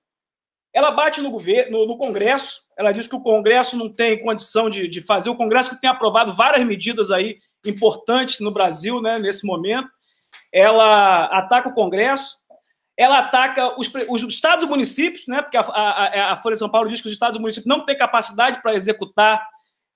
Ela 0.73 0.91
bate 0.91 1.21
no 1.21 1.31
governo, 1.31 1.79
no, 1.79 1.87
no, 1.87 1.97
Congresso. 1.97 2.61
Ela 2.77 2.91
diz 2.91 3.07
que 3.07 3.15
o 3.15 3.23
Congresso 3.23 3.75
não 3.75 3.91
tem 3.91 4.21
condição 4.21 4.69
de, 4.69 4.87
de 4.87 5.01
fazer. 5.01 5.29
O 5.29 5.35
Congresso 5.35 5.71
que 5.71 5.81
tem 5.81 5.89
aprovado 5.89 6.35
várias 6.35 6.65
medidas 6.65 7.09
aí 7.09 7.39
importantes 7.65 8.39
no 8.39 8.51
Brasil, 8.51 9.01
né, 9.01 9.17
nesse 9.17 9.45
momento 9.45 9.89
ela 10.51 11.25
ataca 11.25 11.69
o 11.69 11.73
Congresso, 11.73 12.37
ela 12.95 13.19
ataca 13.19 13.79
os, 13.79 13.91
os 14.09 14.23
estados 14.23 14.65
e 14.65 14.67
municípios, 14.67 15.27
né? 15.27 15.41
Porque 15.41 15.57
a, 15.57 15.61
a, 15.61 16.33
a, 16.33 16.37
Folha 16.37 16.53
de 16.53 16.59
São 16.59 16.69
Paulo 16.69 16.89
diz 16.89 17.01
que 17.01 17.07
os 17.07 17.13
estados 17.13 17.37
e 17.37 17.39
municípios 17.39 17.67
não 17.67 17.85
têm 17.85 17.97
capacidade 17.97 18.61
para 18.61 18.73
executar 18.73 19.47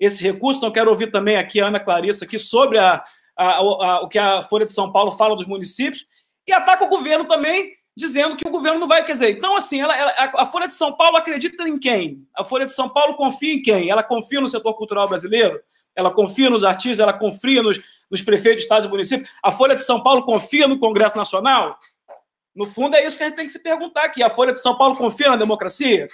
esse 0.01 0.24
recurso. 0.24 0.58
Então, 0.58 0.72
quero 0.72 0.89
ouvir 0.89 1.12
também 1.12 1.38
aqui 1.38 1.62
a 1.62 1.67
Ana 1.67 1.79
Clarissa 1.79 2.25
aqui 2.25 2.39
sobre 2.39 2.79
a, 2.79 3.03
o 4.01 4.08
que 4.08 4.17
a 4.17 4.41
Folha 4.41 4.65
de 4.65 4.74
São 4.74 4.91
Paulo 4.91 5.12
fala 5.12 5.36
dos 5.36 5.46
municípios. 5.46 6.05
E 6.48 6.51
ataca 6.51 6.84
o 6.84 6.89
governo 6.89 7.25
também, 7.25 7.74
dizendo 7.96 8.36
que 8.36 8.48
o 8.48 8.51
governo 8.51 8.79
não 8.79 8.88
vai. 8.88 9.05
Quer 9.05 9.12
dizer, 9.12 9.38
então, 9.38 9.55
assim, 9.55 9.79
ela, 9.79 9.96
ela, 9.96 10.31
a 10.38 10.46
Folha 10.48 10.67
de 10.67 10.74
São 10.74 10.98
Paulo 10.98 11.17
acredita 11.17 11.67
em 11.70 11.77
quem? 11.77 12.25
A 12.36 12.43
Folha 12.43 12.65
de 12.65 12.74
São 12.74 12.89
Paulo 12.89 13.13
confia 13.13 13.53
em 13.53 13.62
quem? 13.62 13.89
Ela 13.91 14.01
confia 14.01 14.41
no 14.41 14.50
setor 14.50 14.74
cultural 14.74 15.08
brasileiro? 15.08 15.62
Ela 15.96 16.10
confia 16.10 16.50
nos 16.50 16.63
artistas? 16.63 17.00
Ela 17.00 17.13
confia 17.13 17.62
nos, 17.62 17.79
nos 18.10 18.24
prefeitos 18.24 18.60
de 18.60 18.63
estados 18.63 18.88
e 18.88 18.89
municípios? 18.89 19.29
A 19.43 19.51
Folha 19.51 19.75
de 19.75 19.86
São 19.86 20.01
Paulo 20.01 20.24
confia 20.24 20.67
no 20.67 20.79
Congresso 20.79 21.15
Nacional? 21.15 21.77
No 22.55 22.65
fundo, 22.65 22.96
é 22.96 23.05
isso 23.05 23.15
que 23.15 23.24
a 23.24 23.27
gente 23.27 23.36
tem 23.36 23.46
que 23.46 23.51
se 23.51 23.62
perguntar 23.62 24.03
aqui. 24.03 24.24
A 24.24 24.31
Folha 24.31 24.51
de 24.51 24.62
São 24.62 24.75
Paulo 24.75 24.96
confia 24.96 25.29
na 25.29 25.36
democracia? 25.36 26.08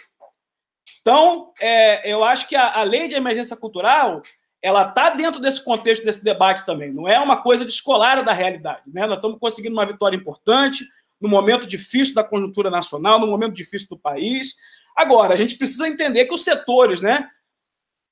Então, 1.01 1.51
é, 1.59 2.11
eu 2.11 2.23
acho 2.23 2.47
que 2.47 2.55
a, 2.55 2.79
a, 2.79 2.83
lei 2.83 3.07
de 3.07 3.15
emergência 3.15 3.55
cultural 3.55 4.21
ela 4.61 4.87
está 4.89 5.11
dentro 5.11 5.39
desse 5.39 5.63
contexto, 5.63 6.03
desse 6.03 6.23
debate 6.23 6.65
também. 6.65 6.91
Não 6.91 7.07
é 7.07 7.19
uma 7.19 7.41
coisa 7.41 7.63
descolada 7.63 8.23
da 8.23 8.33
realidade. 8.33 8.81
Né? 8.87 9.05
Nós 9.05 9.17
estamos 9.17 9.39
conseguindo 9.39 9.73
uma 9.73 9.85
vitória 9.85 10.17
importante 10.17 10.85
no 11.21 11.29
momento 11.29 11.65
difícil 11.65 12.15
da 12.15 12.23
conjuntura 12.23 12.69
nacional, 12.69 13.19
no 13.19 13.27
momento 13.27 13.53
difícil 13.53 13.87
do 13.89 13.97
país. 13.97 14.55
Agora, 14.95 15.33
a 15.33 15.37
gente 15.37 15.55
precisa 15.55 15.87
entender 15.87 16.25
que 16.25 16.33
os 16.33 16.43
setores, 16.43 17.01
né, 17.01 17.29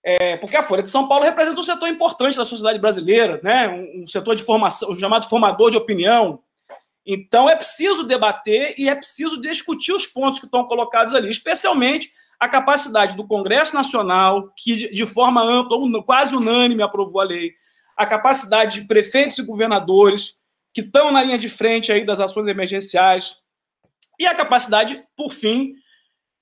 é, 0.07 0.37
porque 0.37 0.55
a 0.55 0.61
Folha 0.61 0.83
de 0.83 0.89
São 0.89 1.07
Paulo 1.07 1.25
representa 1.25 1.59
um 1.59 1.63
setor 1.63 1.89
importante 1.89 2.37
da 2.37 2.45
sociedade 2.45 2.77
brasileira, 2.77 3.39
né? 3.43 3.67
um, 3.67 4.03
um 4.03 4.07
setor 4.07 4.35
de 4.35 4.43
formação, 4.43 4.91
um 4.91 4.99
chamado 4.99 5.27
formador 5.27 5.71
de 5.71 5.77
opinião. 5.77 6.43
Então 7.03 7.49
é 7.49 7.55
preciso 7.55 8.03
debater 8.03 8.75
e 8.77 8.87
é 8.87 8.93
preciso 8.93 9.41
discutir 9.41 9.93
os 9.93 10.05
pontos 10.05 10.39
que 10.39 10.45
estão 10.45 10.67
colocados 10.67 11.15
ali, 11.15 11.31
especialmente 11.31 12.11
a 12.39 12.47
capacidade 12.47 13.15
do 13.15 13.27
Congresso 13.27 13.73
Nacional, 13.73 14.51
que 14.55 14.93
de 14.93 15.05
forma 15.05 15.41
ampla, 15.41 15.77
quase 16.03 16.35
unânime, 16.35 16.83
aprovou 16.83 17.21
a 17.21 17.25
lei, 17.25 17.53
a 17.97 18.05
capacidade 18.05 18.81
de 18.81 18.87
prefeitos 18.87 19.37
e 19.37 19.43
governadores 19.43 20.39
que 20.73 20.81
estão 20.81 21.11
na 21.11 21.23
linha 21.23 21.37
de 21.37 21.47
frente 21.47 21.91
aí 21.91 22.05
das 22.05 22.19
ações 22.19 22.47
emergenciais, 22.47 23.37
e 24.19 24.25
a 24.25 24.35
capacidade, 24.35 25.03
por 25.15 25.31
fim, 25.31 25.73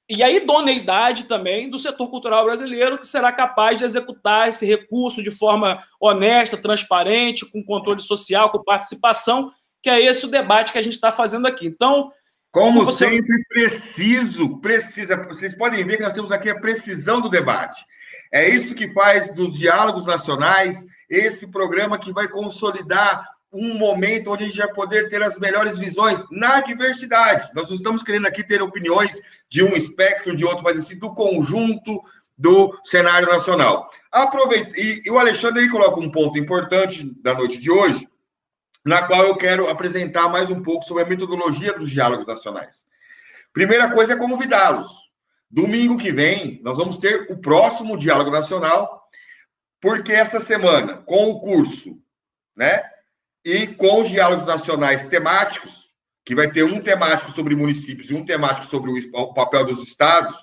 e 0.10 0.22
a 0.22 0.30
idoneidade 0.30 1.24
também 1.26 1.70
do 1.70 1.80
setor 1.80 2.10
cultural 2.10 2.44
brasileiro, 2.44 2.98
que 2.98 3.08
será 3.08 3.32
capaz 3.32 3.78
de 3.78 3.86
executar 3.86 4.50
esse 4.50 4.66
recurso 4.66 5.24
de 5.24 5.32
forma 5.32 5.84
honesta, 6.00 6.58
transparente, 6.58 7.50
com 7.52 7.64
controle 7.64 8.02
social, 8.02 8.52
com 8.52 8.64
participação, 8.64 9.52
que 9.82 9.90
é 9.90 10.02
esse 10.02 10.26
o 10.26 10.30
debate 10.30 10.72
que 10.72 10.78
a 10.78 10.82
gente 10.82 10.94
está 10.94 11.12
fazendo 11.12 11.48
aqui. 11.48 11.68
Então. 11.68 12.12
Como 12.54 12.86
você... 12.86 13.10
sempre, 13.10 13.44
preciso, 13.50 14.60
precisa. 14.60 15.18
Vocês 15.28 15.56
podem 15.56 15.84
ver 15.84 15.98
que 15.98 16.04
nós 16.04 16.14
temos 16.14 16.32
aqui 16.32 16.52
a 16.52 16.60
precisão 16.60 17.20
do 17.20 17.28
debate. 17.28 17.84
É 18.32 18.48
isso 18.48 18.76
que 18.76 18.94
faz 18.94 19.34
dos 19.34 19.58
diálogos 19.58 20.06
nacionais 20.06 20.86
esse 21.10 21.48
programa 21.48 21.98
que 21.98 22.14
vai 22.14 22.28
consolidar 22.28 23.28
um 23.52 23.76
momento 23.76 24.32
onde 24.32 24.44
a 24.44 24.48
gente 24.48 24.60
vai 24.60 24.72
poder 24.72 25.10
ter 25.10 25.24
as 25.24 25.40
melhores 25.40 25.80
visões 25.80 26.24
na 26.30 26.62
diversidade. 26.62 27.50
Nós 27.56 27.70
não 27.70 27.76
estamos 27.76 28.04
querendo 28.04 28.28
aqui 28.28 28.44
ter 28.44 28.62
opiniões 28.62 29.20
de 29.50 29.64
um 29.64 29.76
espectro, 29.76 30.36
de 30.36 30.46
outro, 30.46 30.64
mas 30.64 30.78
assim, 30.78 30.98
do 30.98 31.12
conjunto 31.12 32.04
do 32.38 32.80
cenário 32.84 33.28
nacional. 33.30 33.90
Aproveita, 34.12 34.80
e, 34.80 35.02
e 35.04 35.10
o 35.10 35.18
Alexandre 35.18 35.64
ele 35.64 35.72
coloca 35.72 36.00
um 36.00 36.12
ponto 36.12 36.38
importante 36.38 37.04
da 37.24 37.34
noite 37.34 37.60
de 37.60 37.72
hoje, 37.72 38.08
na 38.84 39.08
qual 39.08 39.26
eu 39.26 39.36
quero 39.36 39.70
apresentar 39.70 40.30
mais 40.30 40.50
um 40.50 40.62
pouco 40.62 40.86
sobre 40.86 41.04
a 41.04 41.06
metodologia 41.06 41.74
dos 41.74 41.90
diálogos 41.90 42.28
nacionais. 42.28 42.86
Primeira 43.54 43.92
coisa 43.92 44.14
é 44.14 44.18
convidá-los. 44.18 44.92
Domingo 45.50 45.98
que 45.98 46.12
vem, 46.12 46.60
nós 46.64 46.78
vamos 46.78 46.98
ter 46.98 47.32
o 47.32 47.38
próximo 47.38 47.98
Diálogo 47.98 48.32
Nacional, 48.32 49.04
porque 49.80 50.12
essa 50.12 50.42
semana, 50.42 50.98
com 50.98 51.30
o 51.30 51.40
curso, 51.40 52.02
né, 52.56 52.84
e 53.46 53.68
com 53.68 54.02
os 54.02 54.10
diálogos 54.10 54.46
nacionais 54.46 55.08
temáticos, 55.08 55.92
que 56.26 56.34
vai 56.34 56.50
ter 56.50 56.64
um 56.64 56.82
temático 56.82 57.32
sobre 57.32 57.56
municípios 57.56 58.10
e 58.10 58.16
um 58.16 58.26
temático 58.26 58.68
sobre 58.68 59.12
o 59.14 59.34
papel 59.34 59.66
dos 59.66 59.84
estados 59.84 60.36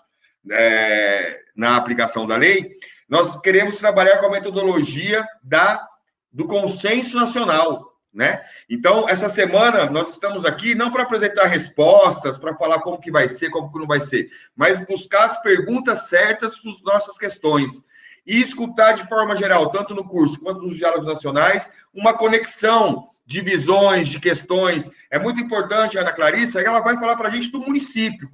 é, 0.52 1.40
na 1.56 1.76
aplicação 1.76 2.26
da 2.26 2.36
lei, 2.36 2.72
nós 3.08 3.40
queremos 3.40 3.76
trabalhar 3.76 4.18
com 4.18 4.26
a 4.26 4.30
metodologia 4.30 5.26
da, 5.42 5.88
do 6.30 6.46
consenso 6.46 7.18
nacional, 7.18 7.89
né? 8.12 8.42
Então, 8.68 9.08
essa 9.08 9.28
semana 9.28 9.88
nós 9.88 10.10
estamos 10.10 10.44
aqui 10.44 10.74
não 10.74 10.90
para 10.90 11.04
apresentar 11.04 11.46
respostas, 11.46 12.36
para 12.36 12.56
falar 12.56 12.80
como 12.80 13.00
que 13.00 13.10
vai 13.10 13.28
ser, 13.28 13.50
como 13.50 13.72
que 13.72 13.78
não 13.78 13.86
vai 13.86 14.00
ser, 14.00 14.30
mas 14.56 14.84
buscar 14.84 15.24
as 15.26 15.40
perguntas 15.42 16.08
certas 16.08 16.58
para 16.58 16.70
as 16.70 16.82
nossas 16.82 17.16
questões 17.16 17.84
e 18.26 18.40
escutar 18.40 18.92
de 18.92 19.06
forma 19.08 19.34
geral, 19.34 19.70
tanto 19.70 19.94
no 19.94 20.04
curso 20.04 20.40
quanto 20.40 20.62
nos 20.62 20.76
diálogos 20.76 21.06
nacionais, 21.06 21.72
uma 21.92 22.12
conexão 22.12 23.06
de 23.24 23.40
visões, 23.40 24.08
de 24.08 24.20
questões. 24.20 24.90
É 25.10 25.18
muito 25.18 25.40
importante, 25.40 25.96
Ana 25.96 26.12
Clarissa, 26.12 26.60
ela 26.60 26.80
vai 26.80 26.98
falar 26.98 27.16
para 27.16 27.28
a 27.28 27.30
gente 27.30 27.50
do 27.50 27.60
município, 27.60 28.28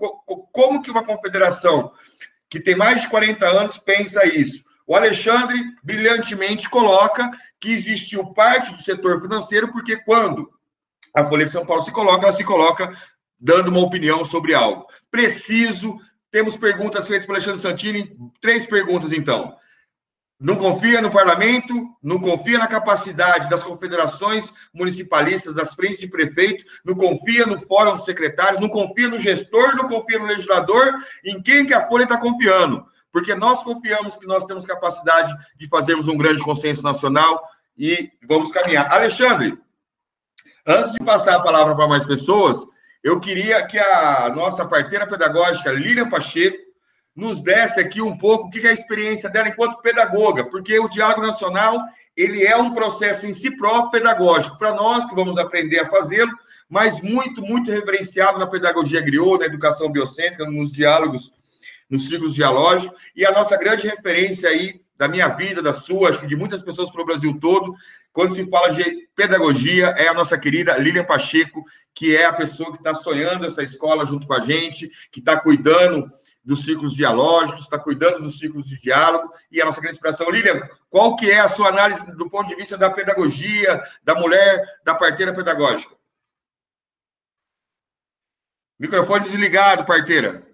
como 0.53 0.83
que 0.83 0.91
uma 0.91 1.05
confederação 1.05 1.93
que 2.49 2.61
tem 2.61 2.75
mais 2.75 3.03
de 3.03 3.09
40 3.09 3.47
anos 3.47 3.79
pensa 3.79 4.27
isso. 4.27 4.65
O 4.87 4.95
Alexandre 4.95 5.59
brilhantemente 5.83 6.71
coloca 6.71 7.31
que 7.61 7.73
existiu 7.73 8.33
parte 8.33 8.73
do 8.73 8.83
setor 8.83 9.21
financeiro, 9.21 9.73
porque 9.73 9.97
quando 9.97 10.51
a 11.15 11.27
Folha 11.27 11.45
de 11.45 11.51
São 11.51 11.65
Paulo 11.65 11.83
se 11.83 11.91
coloca, 11.91 12.27
ela 12.27 12.33
se 12.33 12.45
coloca 12.45 12.91
dando 13.39 13.69
uma 13.69 13.81
opinião 13.81 14.25
sobre 14.25 14.55
algo. 14.55 14.87
Preciso. 15.11 15.99
Temos 16.31 16.57
perguntas 16.57 17.07
feitas 17.07 17.25
pelo 17.25 17.37
Alexandre 17.37 17.61
Santini. 17.61 18.17
Três 18.41 18.67
perguntas, 18.67 19.13
então. 19.13 19.57
Não 20.39 20.57
confia 20.57 21.01
no 21.01 21.11
parlamento, 21.11 21.73
não 22.03 22.19
confia 22.19 22.59
na 22.59 22.67
capacidade 22.67 23.49
das 23.49 23.63
confederações 23.63 24.53
municipalistas, 24.75 25.55
das 25.55 25.75
frentes 25.75 26.01
de 26.01 26.09
prefeito, 26.09 26.63
não 26.85 26.95
confia 26.95 27.47
no 27.47 27.59
fórum 27.59 27.95
dos 27.95 28.05
secretários, 28.05 28.61
não 28.61 28.69
confia 28.69 29.09
no 29.09 29.19
gestor, 29.19 29.75
não 29.75 29.89
confia 29.89 30.19
no 30.19 30.27
legislador, 30.27 30.93
em 31.25 31.41
quem 31.41 31.65
que 31.65 31.73
a 31.73 31.89
Folha 31.89 32.03
está 32.03 32.19
confiando. 32.19 32.85
Porque 33.17 33.35
nós 33.35 33.63
confiamos 33.63 34.15
que 34.15 34.27
nós 34.27 34.45
temos 34.45 34.67
capacidade 34.67 35.35
de 35.57 35.67
fazermos 35.69 36.07
um 36.07 36.19
grande 36.19 36.43
consenso 36.43 36.83
nacional 36.83 37.43
e 37.75 38.11
vamos 38.29 38.53
caminhar. 38.53 38.93
Alexandre, 38.93 39.59
Antes 40.67 40.93
de 40.93 40.99
passar 41.03 41.37
a 41.37 41.43
palavra 41.43 41.75
para 41.75 41.89
mais 41.89 42.05
pessoas, 42.05 42.59
eu 43.03 43.19
queria 43.19 43.67
que 43.67 43.79
a 43.79 44.31
nossa 44.37 44.67
parteira 44.67 45.07
pedagógica, 45.07 45.73
Lilian 45.73 46.11
Pacheco, 46.11 46.59
nos 47.15 47.41
desse 47.41 47.81
aqui 47.81 48.03
um 48.03 48.19
pouco 48.19 48.49
o 48.49 48.51
que 48.51 48.67
é 48.67 48.69
a 48.69 48.75
experiência 48.75 49.31
dela 49.31 49.49
enquanto 49.49 49.81
pedagoga, 49.81 50.45
porque 50.45 50.79
o 50.79 50.89
Diálogo 50.89 51.23
Nacional 51.23 51.81
ele 52.15 52.45
é 52.45 52.55
um 52.55 52.75
processo 52.75 53.27
em 53.27 53.33
si 53.33 53.57
próprio 53.57 53.93
pedagógico, 53.93 54.59
para 54.59 54.75
nós 54.75 55.07
que 55.07 55.15
vamos 55.15 55.39
aprender 55.39 55.79
a 55.79 55.89
fazê-lo, 55.89 56.37
mas 56.69 57.01
muito, 57.01 57.41
muito 57.41 57.71
reverenciado 57.71 58.39
na 58.39 58.47
pedagogia 58.47 59.01
griot, 59.01 59.39
na 59.39 59.47
educação 59.47 59.91
biocêntrica, 59.91 60.45
nos 60.45 60.71
diálogos, 60.71 61.33
nos 61.89 62.09
ciclos 62.09 62.35
dialógicos, 62.35 62.99
e 63.15 63.25
a 63.25 63.31
nossa 63.31 63.57
grande 63.57 63.87
referência 63.87 64.49
aí 64.49 64.81
da 64.97 65.07
minha 65.09 65.29
vida, 65.29 65.63
da 65.63 65.75
sua, 65.75 66.09
acho 66.09 66.21
que 66.21 66.27
de 66.27 66.37
muitas 66.37 66.63
pessoas 66.63 66.91
para 66.91 67.03
o 67.03 67.07
Brasil 67.07 67.39
todo, 67.41 67.75
quando 68.13 68.35
se 68.35 68.49
fala 68.49 68.71
de 68.71 69.09
pedagogia, 69.15 69.89
é 69.89 70.09
a 70.09 70.15
nossa 70.15 70.39
querida 70.39 70.77
Lilian 70.79 71.05
Pacheco, 71.05 71.63
que 71.95 72.17
é 72.17 72.25
a 72.25 72.33
pessoa 72.33 72.73
que 72.73 72.79
está 72.79 72.95
sonhando 72.95 73.45
essa 73.45 73.63
escola 73.63 74.07
junto 74.07 74.27
com 74.27 74.33
a 74.33 74.41
gente, 74.41 74.91
que 75.13 75.21
está 75.21 75.39
cuidando 75.39 76.11
dos 76.43 76.65
ciclos 76.65 76.95
dialógicos, 76.95 77.65
está 77.65 77.79
cuidando 77.79 78.23
dos 78.23 78.39
ciclos 78.39 78.67
de 78.69 78.81
diálogo, 78.81 79.33
e 79.51 79.61
a 79.61 79.67
nossa 79.67 79.81
grande 79.81 79.97
inspiração. 79.97 80.31
Lilian, 80.31 80.67
qual 80.89 81.15
que 81.17 81.31
é 81.31 81.41
a 81.41 81.49
sua 81.49 81.69
análise 81.69 82.11
do 82.13 82.31
ponto 82.31 82.49
de 82.49 82.55
vista 82.55 82.79
da 82.79 82.89
pedagogia, 82.89 83.83
da 84.03 84.15
mulher, 84.15 84.65
da 84.83 84.95
parteira 84.95 85.35
pedagógica? 85.35 85.95
Microfone 88.79 89.25
desligado, 89.25 89.85
parteira. 89.85 90.46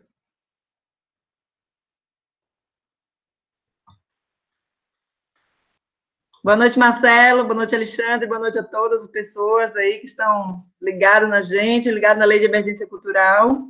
Boa 6.45 6.57
noite, 6.57 6.77
Marcelo. 6.77 7.45
Boa 7.45 7.55
noite, 7.55 7.73
Alexandre. 7.73 8.27
Boa 8.27 8.41
noite 8.41 8.59
a 8.59 8.65
todas 8.65 9.05
as 9.05 9.09
pessoas 9.09 9.77
aí 9.77 10.01
que 10.01 10.07
estão 10.07 10.65
ligadas 10.83 11.29
na 11.29 11.41
gente, 11.41 11.89
ligadas 11.89 12.19
na 12.19 12.25
Lei 12.25 12.41
de 12.41 12.47
Emergência 12.47 12.85
Cultural. 12.85 13.61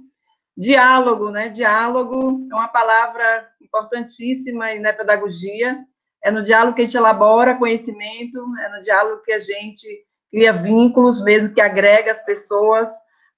Diálogo, 0.57 1.29
né? 1.29 1.51
Diálogo 1.51 2.49
é 2.51 2.55
uma 2.55 2.69
palavra 2.69 3.47
importantíssima 3.61 4.75
na 4.77 4.91
pedagogia. 4.91 5.85
É 6.25 6.31
no 6.31 6.43
diálogo 6.43 6.75
que 6.75 6.81
a 6.81 6.85
gente 6.87 6.97
elabora 6.97 7.59
conhecimento, 7.59 8.43
é 8.61 8.71
no 8.71 8.81
diálogo 8.81 9.21
que 9.21 9.33
a 9.33 9.39
gente 9.39 10.07
cria 10.31 10.55
vínculos, 10.55 11.23
mesmo 11.23 11.53
que 11.53 11.61
agrega 11.61 12.11
as 12.11 12.25
pessoas 12.25 12.89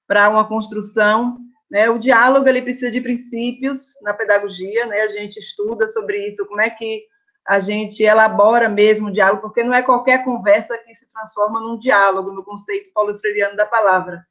para 0.06 0.30
uma 0.30 0.46
construção. 0.46 1.38
Né? 1.68 1.90
O 1.90 1.98
diálogo 1.98 2.48
ele 2.48 2.62
precisa 2.62 2.88
de 2.88 3.00
princípios 3.00 4.00
na 4.00 4.14
pedagogia, 4.14 4.86
né? 4.86 5.00
A 5.00 5.10
gente 5.10 5.40
estuda 5.40 5.88
sobre 5.88 6.28
isso, 6.28 6.46
como 6.46 6.60
é 6.60 6.70
que 6.70 7.02
a 7.46 7.58
gente 7.58 8.02
elabora 8.02 8.68
mesmo 8.68 9.08
o 9.08 9.10
diálogo, 9.10 9.42
porque 9.42 9.62
não 9.62 9.74
é 9.74 9.82
qualquer 9.82 10.24
conversa 10.24 10.78
que 10.78 10.94
se 10.94 11.06
transforma 11.08 11.60
num 11.60 11.78
diálogo, 11.78 12.32
no 12.32 12.42
conceito 12.42 12.92
paulo-freiriano 12.92 13.56
da 13.56 13.66
palavra. 13.66 14.24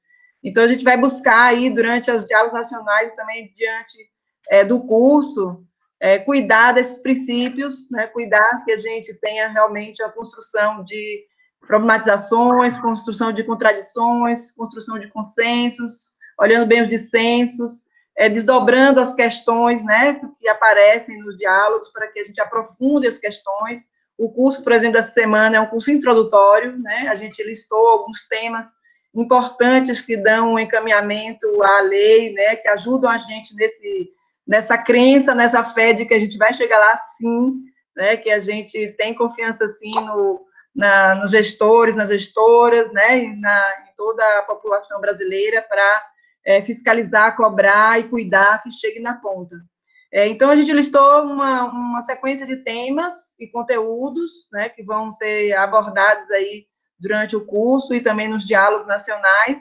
Então, 0.44 0.64
a 0.64 0.68
gente 0.68 0.84
vai 0.84 0.98
buscar 0.98 1.46
aí, 1.46 1.70
durante 1.70 2.12
os 2.12 2.26
diálogos 2.26 2.60
nacionais 2.60 3.16
também 3.16 3.54
diante 3.56 4.10
é, 4.50 4.66
do 4.66 4.82
curso, 4.82 5.64
é, 6.00 6.20
cuidar 6.20 6.74
desses 6.74 6.98
princípios, 6.98 7.90
né, 7.90 8.08
cuidar 8.08 8.66
que 8.66 8.72
a 8.72 8.78
gente 8.78 9.14
tenha 9.22 9.48
realmente 9.48 10.04
a 10.04 10.10
construção 10.10 10.84
de 10.84 11.26
problematizações, 11.66 12.76
construção 12.76 13.32
de 13.32 13.44
contradições, 13.44 14.52
construção 14.52 15.00
de 15.00 15.08
consensos, 15.08 16.14
olhando 16.38 16.68
bem 16.68 16.82
os 16.82 16.90
dissensos, 16.90 17.86
é, 18.16 18.30
desdobrando 18.30 19.00
as 19.00 19.14
questões 19.14 19.84
né, 19.84 20.20
que 20.40 20.48
aparecem 20.48 21.18
nos 21.20 21.38
diálogos 21.38 21.90
para 21.90 22.08
que 22.08 22.20
a 22.20 22.24
gente 22.24 22.40
aprofunde 22.40 23.08
as 23.08 23.18
questões. 23.18 23.82
O 24.18 24.30
curso, 24.32 24.64
por 24.64 24.72
exemplo, 24.72 24.94
dessa 24.94 25.12
semana 25.12 25.58
é 25.58 25.60
um 25.60 25.68
curso 25.68 25.90
introdutório, 25.90 26.78
né? 26.78 27.08
A 27.10 27.16
gente 27.16 27.44
listou 27.44 27.88
alguns 27.88 28.28
temas 28.28 28.68
importantes 29.14 30.02
que 30.02 30.16
dão 30.16 30.54
um 30.54 30.60
encaminhamento 30.60 31.64
à 31.64 31.82
lei, 31.82 32.32
né? 32.34 32.56
Que 32.56 32.68
ajudam 32.68 33.10
a 33.10 33.18
gente 33.18 33.56
nesse, 33.56 34.12
nessa 34.48 34.78
crença, 34.78 35.34
nessa 35.34 35.64
fé 35.64 35.94
de 35.94 36.06
que 36.06 36.14
a 36.14 36.20
gente 36.20 36.38
vai 36.38 36.54
chegar 36.54 36.78
lá 36.78 37.00
sim, 37.18 37.64
né? 37.96 38.16
Que 38.18 38.30
a 38.30 38.38
gente 38.38 38.94
tem 39.00 39.16
confiança 39.16 39.68
sim 39.68 39.94
no, 39.94 40.46
na, 40.76 41.16
nos 41.16 41.32
gestores, 41.32 41.96
nas 41.96 42.10
gestoras, 42.10 42.92
né? 42.94 43.18
E 43.18 43.36
na, 43.36 43.70
em 43.90 43.96
toda 43.96 44.24
a 44.38 44.44
população 44.44 45.02
brasileira 45.02 45.60
para 45.64 46.13
é, 46.46 46.62
fiscalizar, 46.62 47.36
cobrar 47.36 48.00
e 48.00 48.10
cuidar 48.10 48.62
que 48.62 48.72
chegue 48.72 49.00
na 49.00 49.14
ponta. 49.16 49.56
É, 50.12 50.28
então, 50.28 50.50
a 50.50 50.56
gente 50.56 50.72
listou 50.72 51.24
uma, 51.24 51.66
uma 51.66 52.02
sequência 52.04 52.46
de 52.46 52.58
temas 52.58 53.14
e 53.40 53.48
conteúdos 53.48 54.48
né, 54.52 54.70
que 54.70 54.84
vão 54.84 55.10
ser 55.10 55.54
abordados 55.54 56.30
aí 56.30 56.68
durante 57.00 57.36
o 57.36 57.46
curso 57.46 57.96
e 57.96 58.02
também 58.02 58.28
nos 58.28 58.46
diálogos 58.46 58.88
nacionais, 58.88 59.60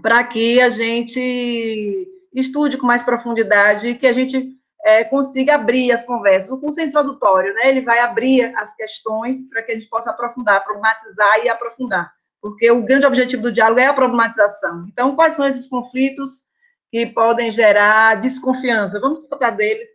para 0.00 0.24
que 0.24 0.60
a 0.60 0.70
gente 0.70 2.08
estude 2.34 2.78
com 2.78 2.86
mais 2.86 3.02
profundidade 3.02 3.88
e 3.88 3.94
que 3.94 4.06
a 4.06 4.12
gente 4.12 4.50
é, 4.82 5.04
consiga 5.04 5.56
abrir 5.56 5.92
as 5.92 6.04
conversas. 6.04 6.50
O 6.50 6.58
curso 6.58 6.80
é 6.80 6.84
introdutório, 6.84 7.52
né, 7.54 7.68
ele 7.68 7.82
vai 7.82 7.98
abrir 7.98 8.44
as 8.56 8.74
questões 8.74 9.46
para 9.50 9.62
que 9.62 9.72
a 9.72 9.74
gente 9.74 9.88
possa 9.88 10.10
aprofundar, 10.10 10.64
problematizar 10.64 11.44
e 11.44 11.50
aprofundar 11.50 12.13
porque 12.44 12.70
o 12.70 12.82
grande 12.82 13.06
objetivo 13.06 13.40
do 13.40 13.50
diálogo 13.50 13.80
é 13.80 13.86
a 13.86 13.94
problematização. 13.94 14.84
Então, 14.92 15.16
quais 15.16 15.32
são 15.32 15.48
esses 15.48 15.66
conflitos 15.66 16.44
que 16.92 17.06
podem 17.06 17.50
gerar 17.50 18.16
desconfiança? 18.16 19.00
Vamos 19.00 19.20
tratar 19.20 19.52
deles 19.52 19.88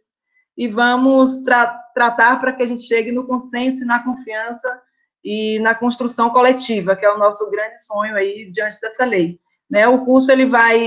e 0.57 0.67
vamos 0.67 1.43
tra 1.43 1.67
tratar 1.93 2.39
para 2.39 2.51
que 2.51 2.63
a 2.63 2.65
gente 2.65 2.81
chegue 2.81 3.11
no 3.11 3.27
consenso 3.27 3.83
e 3.83 3.85
na 3.85 4.03
confiança 4.03 4.81
e 5.23 5.59
na 5.59 5.75
construção 5.75 6.31
coletiva, 6.31 6.95
que 6.95 7.05
é 7.05 7.13
o 7.13 7.19
nosso 7.19 7.51
grande 7.51 7.85
sonho 7.85 8.15
aí 8.15 8.49
diante 8.49 8.81
dessa 8.81 9.05
lei. 9.05 9.39
Né, 9.69 9.87
o 9.87 10.03
curso 10.03 10.31
ele 10.31 10.47
vai 10.47 10.79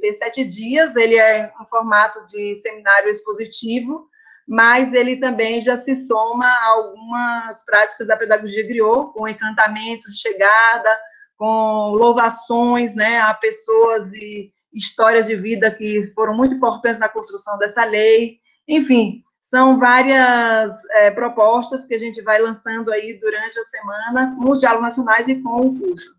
ter 0.00 0.12
sete 0.12 0.44
dias, 0.44 0.94
ele 0.94 1.18
é 1.18 1.52
em 1.60 1.66
formato 1.66 2.24
de 2.26 2.54
seminário 2.60 3.10
expositivo, 3.10 4.08
mas 4.50 4.92
ele 4.92 5.14
também 5.14 5.60
já 5.60 5.76
se 5.76 5.94
soma 5.94 6.44
a 6.44 6.70
algumas 6.70 7.64
práticas 7.64 8.08
da 8.08 8.16
pedagogia 8.16 8.66
griot, 8.66 9.12
com 9.12 9.28
encantamentos 9.28 10.12
de 10.12 10.20
chegada, 10.20 10.90
com 11.36 11.90
louvações 11.92 12.92
né, 12.96 13.20
a 13.20 13.32
pessoas 13.32 14.12
e 14.12 14.52
histórias 14.74 15.26
de 15.26 15.36
vida 15.36 15.70
que 15.70 16.10
foram 16.16 16.36
muito 16.36 16.52
importantes 16.52 16.98
na 16.98 17.08
construção 17.08 17.56
dessa 17.58 17.84
lei. 17.84 18.38
Enfim, 18.66 19.22
são 19.40 19.78
várias 19.78 20.74
é, 20.94 21.12
propostas 21.12 21.84
que 21.84 21.94
a 21.94 21.98
gente 21.98 22.20
vai 22.20 22.40
lançando 22.40 22.92
aí 22.92 23.16
durante 23.20 23.56
a 23.56 23.64
semana 23.66 24.34
com 24.36 24.50
os 24.50 24.58
diálogos 24.58 24.88
nacionais 24.88 25.28
e 25.28 25.40
com 25.40 25.60
o 25.60 25.78
curso. 25.78 26.12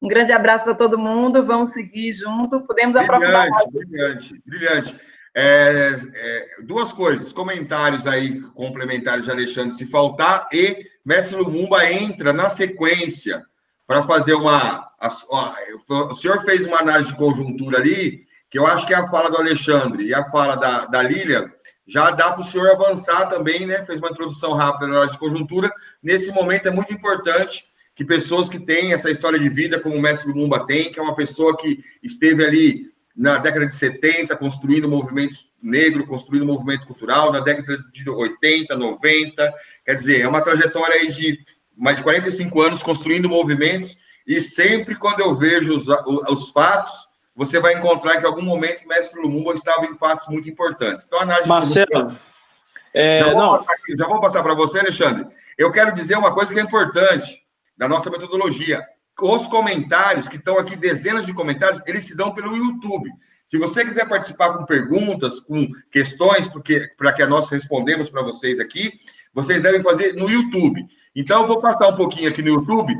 Um 0.00 0.08
grande 0.08 0.32
abraço 0.32 0.64
para 0.64 0.74
todo 0.74 0.98
mundo, 0.98 1.44
vamos 1.44 1.72
seguir 1.74 2.14
junto, 2.14 2.62
podemos 2.62 2.96
brilhante, 2.96 3.14
aprofundar 3.14 3.50
mais. 3.50 3.66
Brilhante, 3.70 4.42
brilhante. 4.46 5.08
É, 5.34 5.94
é, 6.14 6.48
duas 6.62 6.92
coisas, 6.92 7.32
comentários 7.32 8.06
aí 8.06 8.40
complementares 8.54 9.24
de 9.24 9.30
Alexandre, 9.30 9.76
se 9.76 9.86
faltar, 9.86 10.48
e 10.52 10.86
Mestre 11.04 11.36
Lumumba 11.36 11.90
entra 11.90 12.32
na 12.32 12.50
sequência 12.50 13.44
para 13.86 14.02
fazer 14.02 14.34
uma. 14.34 14.88
A, 15.00 15.16
ó, 15.30 15.54
o 15.88 16.16
senhor 16.16 16.44
fez 16.44 16.66
uma 16.66 16.80
análise 16.80 17.10
de 17.10 17.16
conjuntura 17.16 17.78
ali, 17.78 18.26
que 18.50 18.58
eu 18.58 18.66
acho 18.66 18.86
que 18.86 18.92
é 18.92 18.96
a 18.96 19.08
fala 19.08 19.30
do 19.30 19.38
Alexandre 19.38 20.04
e 20.04 20.14
a 20.14 20.28
fala 20.30 20.56
da, 20.56 20.86
da 20.86 21.02
Lília, 21.02 21.52
já 21.86 22.10
dá 22.10 22.32
para 22.32 22.42
o 22.42 22.44
senhor 22.44 22.70
avançar 22.70 23.26
também, 23.30 23.66
né? 23.66 23.84
Fez 23.84 23.98
uma 23.98 24.10
introdução 24.10 24.52
rápida 24.52 24.86
na 24.86 24.94
análise 24.94 25.14
de 25.14 25.20
conjuntura. 25.20 25.72
Nesse 26.02 26.30
momento 26.32 26.68
é 26.68 26.70
muito 26.70 26.92
importante 26.92 27.64
que 27.94 28.04
pessoas 28.04 28.48
que 28.48 28.60
têm 28.60 28.92
essa 28.92 29.10
história 29.10 29.38
de 29.38 29.48
vida, 29.48 29.80
como 29.80 29.96
o 29.96 30.00
mestre 30.00 30.28
Lumumba 30.28 30.66
tem, 30.66 30.92
que 30.92 31.00
é 31.00 31.02
uma 31.02 31.16
pessoa 31.16 31.56
que 31.56 31.82
esteve 32.02 32.44
ali 32.44 32.90
na 33.18 33.38
década 33.38 33.66
de 33.66 33.74
70, 33.74 34.36
construindo 34.36 34.88
movimentos 34.88 35.50
negro, 35.60 36.06
construindo 36.06 36.46
movimento 36.46 36.86
cultural, 36.86 37.32
na 37.32 37.40
década 37.40 37.78
de 37.92 38.08
80, 38.08 38.76
90. 38.76 39.54
Quer 39.84 39.94
dizer, 39.94 40.20
é 40.20 40.28
uma 40.28 40.40
trajetória 40.40 40.94
aí 40.94 41.10
de 41.10 41.36
mais 41.76 41.96
de 41.96 42.04
45 42.04 42.62
anos 42.62 42.82
construindo 42.82 43.28
movimentos, 43.28 43.98
e 44.24 44.40
sempre 44.40 44.94
quando 44.94 45.20
eu 45.20 45.34
vejo 45.34 45.76
os, 45.76 45.86
os 46.30 46.50
fatos, 46.50 46.92
você 47.34 47.58
vai 47.58 47.74
encontrar 47.74 48.18
que 48.18 48.22
em 48.22 48.26
algum 48.26 48.42
momento 48.42 48.84
o 48.84 48.88
mestre 48.88 49.20
Lumumba 49.20 49.54
estava 49.54 49.84
em 49.86 49.96
fatos 49.96 50.28
muito 50.28 50.48
importantes. 50.48 51.04
Então, 51.04 51.18
a 51.18 51.22
análise. 51.22 51.48
Marcelo. 51.48 52.16
É, 52.94 53.20
já, 53.20 53.32
vou 53.32 53.58
passar, 53.58 53.76
já 53.96 54.06
vou 54.06 54.20
passar 54.20 54.42
para 54.44 54.54
você, 54.54 54.78
Alexandre. 54.78 55.26
Eu 55.56 55.72
quero 55.72 55.92
dizer 55.92 56.16
uma 56.16 56.32
coisa 56.32 56.52
que 56.52 56.60
é 56.60 56.62
importante 56.62 57.42
da 57.76 57.88
nossa 57.88 58.10
metodologia 58.10 58.84
os 59.20 59.46
comentários, 59.46 60.28
que 60.28 60.36
estão 60.36 60.58
aqui, 60.58 60.76
dezenas 60.76 61.26
de 61.26 61.34
comentários, 61.34 61.82
eles 61.86 62.04
se 62.04 62.16
dão 62.16 62.32
pelo 62.32 62.56
YouTube. 62.56 63.10
Se 63.46 63.56
você 63.56 63.84
quiser 63.84 64.06
participar 64.06 64.52
com 64.54 64.66
perguntas, 64.66 65.40
com 65.40 65.68
questões, 65.90 66.46
porque 66.48 66.86
para 66.96 67.12
que 67.12 67.24
nós 67.26 67.50
respondemos 67.50 68.10
para 68.10 68.22
vocês 68.22 68.60
aqui, 68.60 68.92
vocês 69.32 69.62
devem 69.62 69.82
fazer 69.82 70.14
no 70.14 70.30
YouTube. 70.30 70.84
Então, 71.16 71.42
eu 71.42 71.46
vou 71.46 71.60
passar 71.60 71.88
um 71.88 71.96
pouquinho 71.96 72.28
aqui 72.28 72.42
no 72.42 72.50
YouTube. 72.50 72.94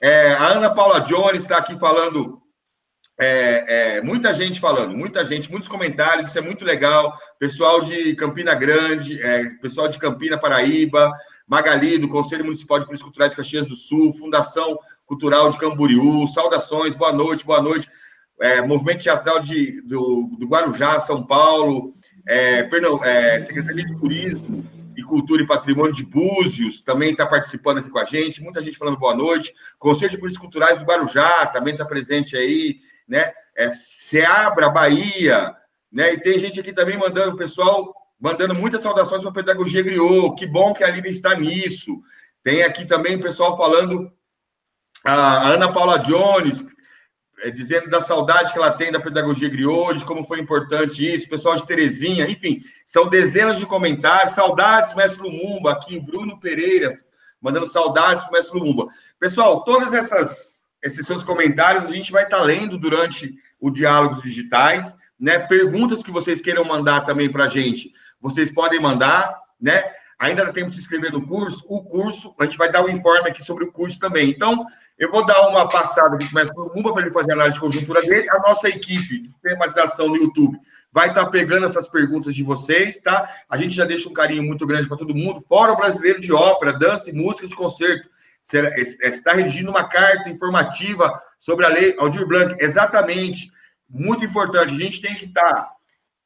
É, 0.00 0.32
a 0.32 0.48
Ana 0.48 0.74
Paula 0.74 1.00
Jones 1.00 1.42
está 1.42 1.58
aqui 1.58 1.78
falando, 1.78 2.40
é, 3.18 3.98
é, 3.98 4.00
muita 4.00 4.32
gente 4.32 4.58
falando, 4.58 4.96
muita 4.96 5.22
gente, 5.26 5.50
muitos 5.50 5.68
comentários, 5.68 6.28
isso 6.28 6.38
é 6.38 6.42
muito 6.42 6.64
legal. 6.64 7.14
Pessoal 7.38 7.82
de 7.82 8.14
Campina 8.14 8.54
Grande, 8.54 9.22
é, 9.22 9.50
pessoal 9.60 9.88
de 9.88 9.98
Campina, 9.98 10.38
Paraíba, 10.38 11.12
Magali, 11.46 11.98
do 11.98 12.08
Conselho 12.08 12.46
Municipal 12.46 12.78
de 12.78 12.86
Políticas 12.86 13.06
Culturais 13.06 13.34
Caxias 13.34 13.66
do 13.66 13.76
Sul, 13.76 14.14
Fundação 14.14 14.78
Cultural 15.10 15.50
de 15.50 15.58
Camboriú, 15.58 16.24
saudações, 16.28 16.94
boa 16.94 17.12
noite, 17.12 17.44
boa 17.44 17.60
noite. 17.60 17.90
É, 18.40 18.62
movimento 18.62 19.02
Teatral 19.02 19.40
de, 19.42 19.82
do, 19.82 20.30
do 20.38 20.46
Guarujá, 20.46 21.00
São 21.00 21.26
Paulo, 21.26 21.92
é, 22.28 22.62
Pernam, 22.62 23.02
é, 23.02 23.40
Secretaria 23.40 23.84
de 23.84 23.98
Turismo 23.98 24.64
e 24.96 25.02
Cultura 25.02 25.42
e 25.42 25.46
Patrimônio 25.48 25.92
de 25.92 26.06
Búzios 26.06 26.80
também 26.80 27.10
está 27.10 27.26
participando 27.26 27.78
aqui 27.78 27.90
com 27.90 27.98
a 27.98 28.04
gente, 28.04 28.40
muita 28.40 28.62
gente 28.62 28.78
falando 28.78 29.00
boa 29.00 29.12
noite. 29.12 29.52
Conselho 29.80 30.12
de 30.12 30.18
Políticas 30.18 30.42
Culturais 30.42 30.78
do 30.78 30.84
Guarujá 30.84 31.44
também 31.48 31.72
está 31.72 31.84
presente 31.84 32.36
aí, 32.36 32.76
né? 33.08 33.32
É, 33.56 33.72
Seabra, 33.72 34.70
Bahia, 34.70 35.52
né? 35.90 36.14
E 36.14 36.20
tem 36.20 36.38
gente 36.38 36.60
aqui 36.60 36.72
também 36.72 36.96
mandando, 36.96 37.36
pessoal, 37.36 37.92
mandando 38.20 38.54
muitas 38.54 38.80
saudações 38.80 39.22
para 39.22 39.30
a 39.32 39.34
Pedagogia 39.34 39.82
Griot. 39.82 40.36
Que 40.36 40.46
bom 40.46 40.72
que 40.72 40.84
a 40.84 40.88
Lívia 40.88 41.10
está 41.10 41.34
nisso. 41.34 42.00
Tem 42.44 42.62
aqui 42.62 42.86
também 42.86 43.16
o 43.16 43.20
pessoal 43.20 43.56
falando, 43.56 44.08
a 45.04 45.48
Ana 45.48 45.72
Paula 45.72 45.98
Jones, 45.98 46.64
é, 47.42 47.50
dizendo 47.50 47.88
da 47.88 48.00
saudade 48.00 48.52
que 48.52 48.58
ela 48.58 48.70
tem 48.70 48.92
da 48.92 49.00
pedagogia 49.00 49.48
griot, 49.48 49.98
de 49.98 50.04
como 50.04 50.26
foi 50.26 50.40
importante 50.40 51.04
isso, 51.04 51.28
pessoal 51.28 51.56
de 51.56 51.66
Terezinha, 51.66 52.28
enfim, 52.28 52.62
são 52.86 53.08
dezenas 53.08 53.58
de 53.58 53.66
comentários. 53.66 54.34
Saudades, 54.34 54.94
mestre 54.94 55.22
Lumumba, 55.22 55.72
aqui, 55.72 55.98
Bruno 55.98 56.38
Pereira, 56.38 56.98
mandando 57.40 57.66
saudades 57.66 58.24
para 58.24 58.30
o 58.30 58.34
mestre 58.34 58.58
Lumumba. 58.58 58.88
Pessoal, 59.18 59.64
todas 59.64 59.92
essas 59.94 60.60
esses 60.82 61.06
seus 61.06 61.22
comentários 61.22 61.84
a 61.84 61.92
gente 61.92 62.10
vai 62.10 62.24
estar 62.24 62.40
lendo 62.40 62.78
durante 62.78 63.34
o 63.60 63.70
Diálogos 63.70 64.22
Digitais, 64.22 64.96
né? 65.18 65.38
Perguntas 65.38 66.02
que 66.02 66.10
vocês 66.10 66.40
queiram 66.40 66.64
mandar 66.64 67.02
também 67.02 67.30
para 67.30 67.44
a 67.44 67.48
gente, 67.48 67.92
vocês 68.20 68.50
podem 68.50 68.80
mandar, 68.80 69.38
né? 69.60 69.82
Ainda 70.18 70.44
dá 70.44 70.52
tempo 70.52 70.68
de 70.68 70.74
se 70.74 70.80
inscrever 70.80 71.12
no 71.12 71.26
curso. 71.26 71.64
O 71.68 71.82
curso, 71.82 72.34
a 72.38 72.44
gente 72.44 72.58
vai 72.58 72.70
dar 72.70 72.84
um 72.84 72.88
informe 72.88 73.30
aqui 73.30 73.42
sobre 73.42 73.64
o 73.64 73.72
curso 73.72 73.98
também. 73.98 74.28
Então, 74.28 74.66
eu 75.00 75.10
vou 75.10 75.24
dar 75.24 75.48
uma 75.48 75.66
passada 75.66 76.14
aqui 76.14 76.28
começa 76.28 76.52
com 76.52 76.60
o 76.60 76.74
Mumba 76.76 76.92
para 76.92 77.02
ele 77.02 77.12
fazer 77.12 77.30
a 77.30 77.34
análise 77.34 77.54
de 77.54 77.60
conjuntura 77.60 78.02
dele. 78.02 78.28
A 78.30 78.38
nossa 78.40 78.68
equipe 78.68 79.22
de 79.22 79.34
tematização 79.42 80.08
no 80.08 80.16
YouTube 80.16 80.60
vai 80.92 81.08
estar 81.08 81.24
pegando 81.30 81.64
essas 81.64 81.88
perguntas 81.88 82.34
de 82.34 82.42
vocês, 82.42 83.00
tá? 83.00 83.26
A 83.48 83.56
gente 83.56 83.74
já 83.74 83.86
deixa 83.86 84.10
um 84.10 84.12
carinho 84.12 84.42
muito 84.42 84.66
grande 84.66 84.86
para 84.86 84.98
todo 84.98 85.14
mundo. 85.14 85.40
Fórum 85.48 85.74
Brasileiro 85.74 86.20
de 86.20 86.30
Ópera, 86.34 86.78
Dança 86.78 87.08
e 87.08 87.14
Música 87.14 87.48
de 87.48 87.56
Concerto 87.56 88.10
está 88.42 89.32
redigindo 89.32 89.70
uma 89.70 89.84
carta 89.84 90.28
informativa 90.28 91.10
sobre 91.38 91.64
a 91.64 91.70
lei 91.70 91.96
Aldir 91.98 92.26
Blanc. 92.26 92.54
Exatamente. 92.62 93.50
Muito 93.88 94.26
importante. 94.26 94.74
A 94.74 94.76
gente 94.76 95.00
tem 95.00 95.14
que 95.14 95.24
estar 95.24 95.70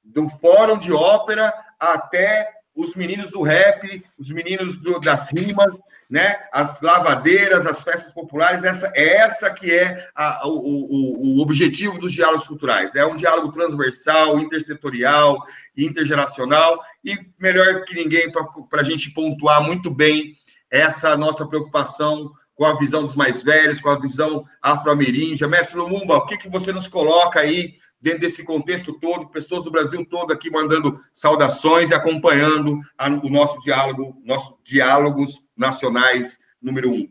do 0.02 0.28
Fórum 0.28 0.78
de 0.78 0.92
Ópera 0.92 1.54
até 1.78 2.50
os 2.74 2.96
meninos 2.96 3.30
do 3.30 3.40
rap, 3.40 4.04
os 4.18 4.30
meninos 4.30 4.76
do, 4.78 4.98
das 4.98 5.30
rimas, 5.30 5.72
né? 6.08 6.36
As 6.52 6.80
lavadeiras, 6.80 7.66
as 7.66 7.82
festas 7.82 8.12
populares, 8.12 8.62
essa 8.64 8.90
é 8.94 9.16
essa 9.16 9.50
que 9.50 9.72
é 9.72 10.08
a, 10.14 10.46
o, 10.46 10.58
o, 10.58 11.36
o, 11.38 11.40
objetivo 11.40 11.98
dos 11.98 12.12
diálogos 12.12 12.46
culturais. 12.46 12.94
É 12.94 13.04
um 13.04 13.16
diálogo 13.16 13.50
transversal, 13.52 14.38
intersetorial, 14.38 15.38
intergeracional 15.76 16.82
e 17.04 17.18
melhor 17.38 17.84
que 17.84 17.94
ninguém 17.94 18.30
para 18.30 18.80
a 18.80 18.84
gente 18.84 19.10
pontuar 19.12 19.62
muito 19.62 19.90
bem 19.90 20.34
essa 20.70 21.16
nossa 21.16 21.46
preocupação 21.46 22.32
com 22.54 22.64
a 22.64 22.76
visão 22.76 23.02
dos 23.02 23.16
mais 23.16 23.42
velhos, 23.42 23.80
com 23.80 23.90
a 23.90 23.98
visão 23.98 24.44
afro-ameríndia. 24.62 25.48
Mestre 25.48 25.76
Lumumba, 25.78 26.16
o 26.16 26.26
que, 26.26 26.38
que 26.38 26.48
você 26.48 26.72
nos 26.72 26.86
coloca 26.86 27.40
aí 27.40 27.74
dentro 28.04 28.20
desse 28.20 28.44
contexto 28.44 28.92
todo, 29.00 29.30
pessoas 29.30 29.64
do 29.64 29.70
Brasil 29.70 30.04
todo 30.04 30.30
aqui 30.30 30.50
mandando 30.50 31.00
saudações 31.14 31.88
e 31.88 31.94
acompanhando 31.94 32.78
a, 32.98 33.08
o 33.08 33.30
nosso 33.30 33.58
diálogo, 33.62 34.20
nossos 34.22 34.54
diálogos 34.62 35.46
nacionais 35.56 36.38
número 36.60 36.90
um. 36.90 37.08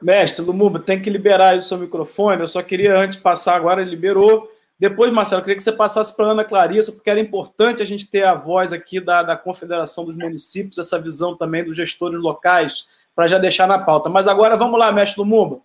Mestre 0.00 0.42
Lumumba, 0.42 0.78
tem 0.78 1.00
que 1.00 1.10
liberar 1.10 1.50
aí 1.50 1.58
o 1.58 1.62
seu 1.62 1.76
microfone. 1.76 2.40
Eu 2.40 2.48
só 2.48 2.62
queria 2.62 2.96
antes 2.96 3.18
passar 3.18 3.54
agora, 3.54 3.82
ele 3.82 3.90
liberou. 3.90 4.50
Depois, 4.78 5.12
Marcelo, 5.12 5.42
queria 5.42 5.56
que 5.56 5.62
você 5.62 5.72
passasse 5.72 6.16
para 6.16 6.26
a 6.26 6.30
Ana 6.30 6.44
Clarissa, 6.44 6.92
porque 6.92 7.10
era 7.10 7.20
importante 7.20 7.82
a 7.82 7.86
gente 7.86 8.10
ter 8.10 8.24
a 8.24 8.34
voz 8.34 8.72
aqui 8.72 8.98
da, 8.98 9.22
da 9.22 9.36
Confederação 9.36 10.06
dos 10.06 10.16
Municípios, 10.16 10.78
essa 10.78 11.00
visão 11.00 11.36
também 11.36 11.62
dos 11.62 11.76
gestores 11.76 12.18
locais, 12.18 12.86
para 13.14 13.28
já 13.28 13.36
deixar 13.36 13.66
na 13.66 13.78
pauta. 13.78 14.08
Mas 14.08 14.26
agora 14.26 14.56
vamos 14.56 14.78
lá, 14.78 14.90
mestre 14.90 15.20
Lumumba. 15.20 15.60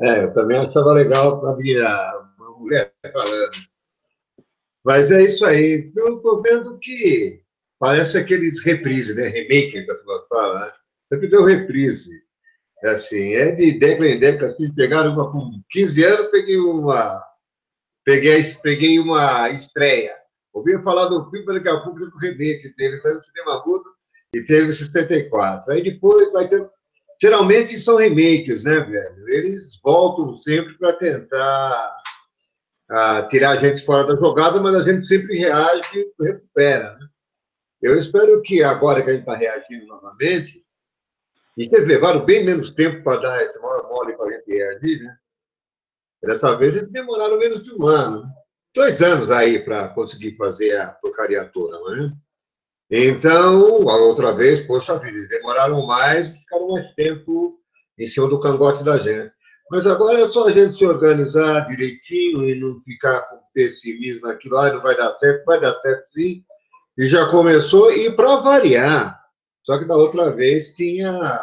É, 0.00 0.24
eu 0.24 0.32
também 0.32 0.58
achava 0.58 0.92
legal 0.92 1.44
a 1.46 1.56
minha 1.56 2.12
mulher 2.58 2.92
falando. 3.12 3.50
Mas 4.84 5.10
é 5.10 5.22
isso 5.22 5.44
aí. 5.44 5.92
Eu 5.94 6.16
estou 6.16 6.42
vendo 6.42 6.78
que 6.78 7.42
parece 7.78 8.16
aqueles 8.16 8.62
reprise, 8.64 9.14
né? 9.14 9.28
Remake 9.28 9.84
que 9.84 9.90
a 9.90 9.94
turma 9.94 10.24
fala, 10.28 10.66
né? 10.66 10.72
Sempre 11.12 11.28
deu 11.28 11.44
reprise. 11.44 12.22
É 12.82 12.90
assim, 12.90 13.34
é 13.34 13.52
de 13.52 13.78
década 13.78 14.08
em 14.08 14.18
década, 14.18 14.52
assim, 14.52 14.72
pegaram 14.72 15.12
uma 15.12 15.30
com 15.30 15.60
15 15.70 16.02
anos, 16.02 16.30
peguei 16.30 16.56
uma. 16.56 17.22
Peguei, 18.04 18.54
peguei 18.62 18.98
uma 18.98 19.50
estreia. 19.50 20.14
Ouvi 20.52 20.82
falar 20.82 21.06
do 21.06 21.30
filme, 21.30 21.46
daqui 21.46 21.68
a 21.68 21.80
pouco 21.80 22.00
o 22.00 22.18
remake 22.18 22.74
dele, 22.76 23.00
foi 23.02 23.14
no 23.14 23.22
cinema 23.22 23.62
mudo 23.66 23.84
e 24.34 24.42
teve 24.42 24.72
64. 24.72 25.72
Aí 25.72 25.82
depois 25.82 26.32
vai 26.32 26.48
ter. 26.48 26.66
Geralmente 27.20 27.78
são 27.78 27.96
remakes, 27.96 28.64
né, 28.64 28.80
velho? 28.80 29.28
Eles 29.28 29.78
voltam 29.84 30.36
sempre 30.38 30.76
para 30.78 30.92
tentar 30.94 31.96
tirar 33.28 33.50
a 33.50 33.56
gente 33.56 33.84
fora 33.84 34.04
da 34.04 34.18
jogada, 34.18 34.60
mas 34.60 34.74
a 34.74 34.82
gente 34.82 35.06
sempre 35.06 35.38
reage 35.38 35.98
e 35.98 36.24
recupera, 36.24 36.96
né? 36.96 37.06
Eu 37.82 37.98
espero 37.98 38.42
que 38.42 38.62
agora 38.62 39.02
que 39.02 39.10
a 39.10 39.12
gente 39.12 39.22
está 39.22 39.34
reagindo 39.34 39.86
novamente, 39.86 40.64
e 41.56 41.68
que 41.68 41.74
eles 41.74 41.86
levaram 41.86 42.24
bem 42.24 42.44
menos 42.44 42.70
tempo 42.70 43.02
para 43.02 43.20
dar 43.20 43.42
esse 43.42 43.58
maior 43.58 43.88
mole 43.88 44.16
para 44.16 44.26
a 44.26 44.32
gente 44.32 44.50
reagir, 44.50 45.02
né? 45.02 45.16
Dessa 46.22 46.54
vez 46.56 46.76
eles 46.76 46.90
demoraram 46.90 47.38
menos 47.38 47.62
de 47.62 47.74
um 47.74 47.86
ano. 47.86 48.22
Né? 48.22 48.30
Dois 48.74 49.00
anos 49.02 49.30
aí 49.30 49.58
para 49.64 49.88
conseguir 49.88 50.36
fazer 50.36 50.76
a 50.76 50.88
porcaria 50.88 51.44
toda, 51.46 51.78
né? 51.96 52.12
Então, 52.90 53.88
a 53.88 53.96
outra 53.98 54.32
vez, 54.32 54.66
poxa 54.66 54.98
vida, 54.98 55.28
demoraram 55.28 55.86
mais, 55.86 56.32
ficaram 56.32 56.70
mais 56.70 56.92
tempo 56.94 57.56
em 57.96 58.08
cima 58.08 58.26
do 58.26 58.40
cangote 58.40 58.82
da 58.82 58.98
gente. 58.98 59.32
Mas 59.70 59.86
agora 59.86 60.20
é 60.20 60.26
só 60.26 60.48
a 60.48 60.50
gente 60.50 60.74
se 60.74 60.84
organizar 60.84 61.68
direitinho 61.68 62.48
e 62.48 62.58
não 62.58 62.80
ficar 62.80 63.20
com 63.20 63.38
pessimismo 63.54 64.26
aquilo, 64.26 64.56
ah, 64.56 64.72
não 64.72 64.82
vai 64.82 64.96
dar 64.96 65.16
certo, 65.18 65.44
vai 65.44 65.60
dar 65.60 65.78
certo 65.80 66.04
sim. 66.12 66.42
E 66.98 67.06
já 67.06 67.28
começou, 67.28 67.92
e 67.92 68.10
para 68.10 68.40
variar, 68.40 69.20
só 69.62 69.78
que 69.78 69.84
da 69.84 69.96
outra 69.96 70.32
vez 70.32 70.74
tinha 70.74 71.38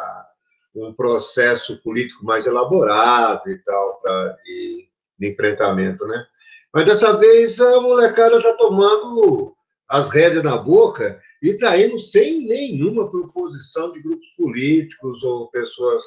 um 0.75 0.93
processo 0.93 1.81
político 1.81 2.25
mais 2.25 2.45
elaborado 2.45 3.49
e 3.49 3.57
tal, 3.59 4.01
pra, 4.01 4.35
de, 4.43 4.89
de 5.17 5.31
enfrentamento, 5.31 6.05
né? 6.05 6.25
Mas 6.73 6.85
dessa 6.85 7.15
vez 7.15 7.59
a 7.61 7.79
molecada 7.79 8.37
está 8.37 8.51
tomando 8.53 9.55
as 9.87 10.09
rédeas 10.09 10.43
na 10.43 10.57
boca 10.57 11.21
e 11.41 11.49
está 11.49 11.79
indo 11.79 11.99
sem 11.99 12.45
nenhuma 12.45 13.09
proposição 13.09 13.91
de 13.91 14.01
grupos 14.01 14.27
políticos 14.37 15.23
ou 15.23 15.49
pessoas 15.49 16.03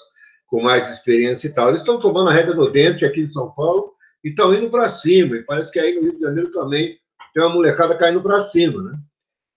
com 0.46 0.62
mais 0.62 0.90
experiência 0.90 1.46
e 1.46 1.52
tal. 1.52 1.68
Eles 1.68 1.80
estão 1.80 2.00
tomando 2.00 2.30
a 2.30 2.32
rédea 2.32 2.54
no 2.54 2.70
dente 2.70 3.04
aqui 3.04 3.20
em 3.20 3.32
São 3.32 3.50
Paulo 3.52 3.92
e 4.24 4.30
estão 4.30 4.52
indo 4.52 4.68
para 4.68 4.88
cima. 4.88 5.36
E 5.36 5.44
parece 5.44 5.70
que 5.70 5.78
aí 5.78 5.94
no 5.94 6.02
Rio 6.02 6.14
de 6.14 6.20
Janeiro 6.20 6.50
também 6.50 6.98
tem 7.32 7.42
uma 7.42 7.54
molecada 7.54 7.96
caindo 7.96 8.22
para 8.22 8.42
cima, 8.42 8.82
né? 8.82 8.98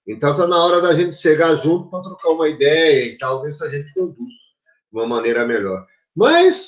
Então 0.08 0.32
está 0.32 0.46
na 0.46 0.64
hora 0.64 0.82
da 0.82 0.94
gente 0.94 1.16
chegar 1.16 1.56
junto 1.56 1.90
para 1.90 2.04
trocar 2.04 2.30
uma 2.30 2.50
ideia 2.50 3.06
e 3.06 3.18
talvez 3.18 3.62
a 3.62 3.70
gente 3.70 3.94
conduz 3.94 4.18
de 4.18 5.00
uma 5.00 5.08
maneira 5.08 5.46
melhor. 5.48 5.88
Mas 6.16 6.68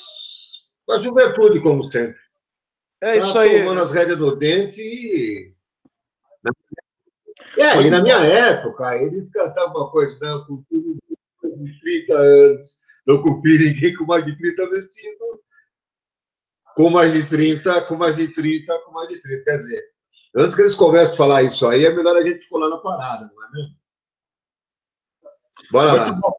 a 0.88 0.98
juventude, 0.98 1.60
como 1.60 1.90
sempre. 1.90 2.16
É 3.00 3.18
tá 3.18 3.26
isso 3.26 3.38
aí. 3.38 3.58
tomando 3.58 3.82
as 3.82 3.92
rédeas 3.92 4.18
no 4.18 4.34
dente 4.34 4.80
e. 4.80 5.54
É, 7.58 7.68
aí 7.68 7.90
na 7.90 8.02
minha 8.02 8.18
época, 8.18 8.96
eles 8.96 9.30
cantavam 9.30 9.82
uma 9.82 9.90
coisa, 9.90 10.18
não, 10.20 10.44
com 10.44 10.62
tudo 10.68 10.96
de 11.42 11.80
30 11.80 12.14
anos, 12.14 12.78
não 13.06 13.22
cumpri 13.22 13.58
ninguém 13.58 13.94
com 13.94 14.04
mais 14.04 14.24
de 14.24 14.36
30 14.36 14.70
vestidos, 14.70 15.38
com 16.74 16.90
mais 16.90 17.12
de 17.12 17.24
30, 17.26 17.82
com 17.82 17.96
mais 17.96 18.16
de 18.16 18.28
30, 18.28 18.78
com 18.80 18.92
mais 18.92 19.08
de 19.08 19.20
30. 19.20 19.44
Quer 19.44 19.56
dizer, 19.58 19.96
Antes 20.38 20.54
que 20.54 20.60
eles 20.60 20.74
comecem 20.74 21.14
a 21.14 21.16
falar 21.16 21.42
isso 21.44 21.66
aí, 21.66 21.86
é 21.86 21.90
melhor 21.90 22.14
a 22.14 22.22
gente 22.22 22.46
colar 22.50 22.68
na 22.68 22.76
parada, 22.76 23.30
não 23.34 23.44
é 23.46 23.50
mesmo? 23.52 23.76
Bora 25.70 25.90
Muito 25.92 26.04
lá. 26.04 26.12
Bom. 26.12 26.36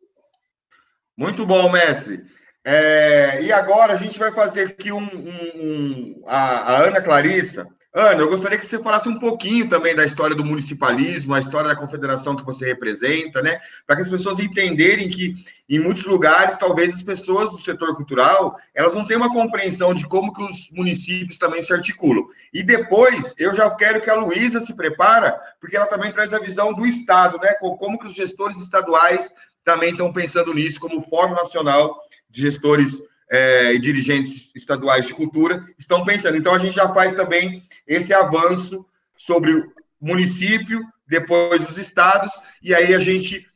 Muito 1.17 1.45
bom, 1.47 1.71
mestre. 1.71 2.23
É, 2.63 3.41
e 3.41 3.51
agora 3.51 3.93
a 3.93 3.95
gente 3.95 4.19
vai 4.19 4.31
fazer 4.31 4.67
aqui 4.67 4.91
um. 4.91 5.01
um, 5.01 5.51
um 5.55 6.23
a, 6.27 6.75
a 6.75 6.83
Ana 6.83 7.01
Clarissa 7.01 7.67
Ana, 7.99 8.21
eu 8.21 8.29
gostaria 8.29 8.59
que 8.59 8.65
você 8.67 8.77
falasse 8.77 9.09
um 9.09 9.17
pouquinho 9.17 9.67
também 9.67 9.95
da 9.95 10.05
história 10.05 10.35
do 10.35 10.45
municipalismo, 10.45 11.33
a 11.33 11.39
história 11.39 11.67
da 11.67 11.75
confederação 11.75 12.35
que 12.35 12.45
você 12.45 12.67
representa, 12.67 13.41
né? 13.41 13.59
Para 13.87 13.95
que 13.95 14.03
as 14.03 14.09
pessoas 14.09 14.37
entenderem 14.37 15.09
que, 15.09 15.33
em 15.67 15.79
muitos 15.79 16.05
lugares, 16.05 16.59
talvez 16.59 16.93
as 16.93 17.01
pessoas 17.01 17.49
do 17.49 17.57
setor 17.57 17.95
cultural, 17.95 18.55
elas 18.75 18.93
não 18.93 19.03
têm 19.03 19.17
uma 19.17 19.33
compreensão 19.33 19.95
de 19.95 20.05
como 20.05 20.31
que 20.31 20.43
os 20.43 20.69
municípios 20.69 21.39
também 21.39 21.59
se 21.63 21.73
articulam. 21.73 22.27
E 22.53 22.61
depois, 22.61 23.33
eu 23.35 23.51
já 23.55 23.67
quero 23.71 23.99
que 23.99 24.11
a 24.11 24.15
Luísa 24.15 24.61
se 24.61 24.75
prepara, 24.75 25.35
porque 25.59 25.75
ela 25.75 25.87
também 25.87 26.11
traz 26.11 26.31
a 26.35 26.39
visão 26.39 26.75
do 26.75 26.85
Estado, 26.85 27.39
né? 27.39 27.55
Como 27.55 27.97
que 27.97 28.05
os 28.05 28.13
gestores 28.13 28.61
estaduais 28.61 29.33
também 29.63 29.89
estão 29.89 30.13
pensando 30.13 30.53
nisso 30.53 30.79
como 30.79 31.01
Fórum 31.01 31.33
Nacional 31.33 31.99
de 32.29 32.43
Gestores 32.43 33.01
é, 33.29 33.73
e 33.73 33.79
Dirigentes 33.79 34.51
Estaduais 34.55 35.05
de 35.05 35.13
Cultura 35.13 35.65
estão 35.77 36.03
pensando. 36.05 36.37
Então, 36.37 36.53
a 36.53 36.57
gente 36.57 36.75
já 36.75 36.93
faz 36.93 37.15
também 37.15 37.61
esse 37.85 38.13
avanço 38.13 38.85
sobre 39.17 39.53
o 39.53 39.71
município, 39.99 40.81
depois 41.07 41.67
os 41.69 41.77
estados, 41.77 42.31
e 42.61 42.73
aí 42.73 42.93
a 42.93 42.99
gente 42.99 43.49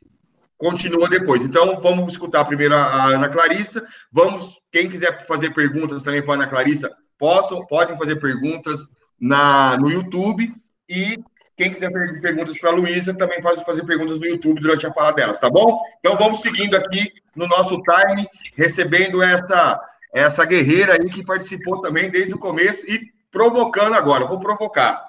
continua 0.57 1.09
depois. 1.09 1.43
Então, 1.43 1.79
vamos 1.81 2.13
escutar 2.13 2.45
primeiro 2.45 2.75
a, 2.75 3.05
Ana 3.07 3.29
Clarissa. 3.29 3.85
Vamos, 4.11 4.61
quem 4.71 4.89
quiser 4.89 5.25
fazer 5.25 5.51
perguntas 5.51 6.03
também 6.03 6.21
para 6.21 6.33
a 6.33 6.35
Ana 6.35 6.47
Clarissa, 6.47 6.95
possam, 7.17 7.65
podem 7.65 7.97
fazer 7.97 8.17
perguntas 8.17 8.89
na, 9.19 9.77
no 9.77 9.89
YouTube 9.89 10.53
e 10.87 11.17
quem 11.61 11.73
quiser 11.73 11.91
fazer 11.91 12.19
perguntas 12.19 12.57
para 12.57 12.71
a 12.71 12.73
Luísa 12.73 13.13
também 13.13 13.39
pode 13.39 13.63
fazer 13.63 13.85
perguntas 13.85 14.17
no 14.17 14.25
YouTube 14.25 14.59
durante 14.59 14.87
a 14.87 14.93
fala 14.93 15.11
delas, 15.11 15.39
tá 15.39 15.47
bom? 15.47 15.79
Então 15.99 16.17
vamos 16.17 16.41
seguindo 16.41 16.75
aqui 16.75 17.13
no 17.35 17.47
nosso 17.47 17.79
time, 17.83 18.27
recebendo 18.55 19.21
essa, 19.21 19.79
essa 20.11 20.43
guerreira 20.43 20.93
aí 20.93 21.07
que 21.07 21.23
participou 21.23 21.79
também 21.79 22.09
desde 22.09 22.33
o 22.33 22.39
começo 22.39 22.83
e 22.87 22.99
provocando 23.31 23.93
agora, 23.93 24.25
vou 24.25 24.39
provocar. 24.39 25.05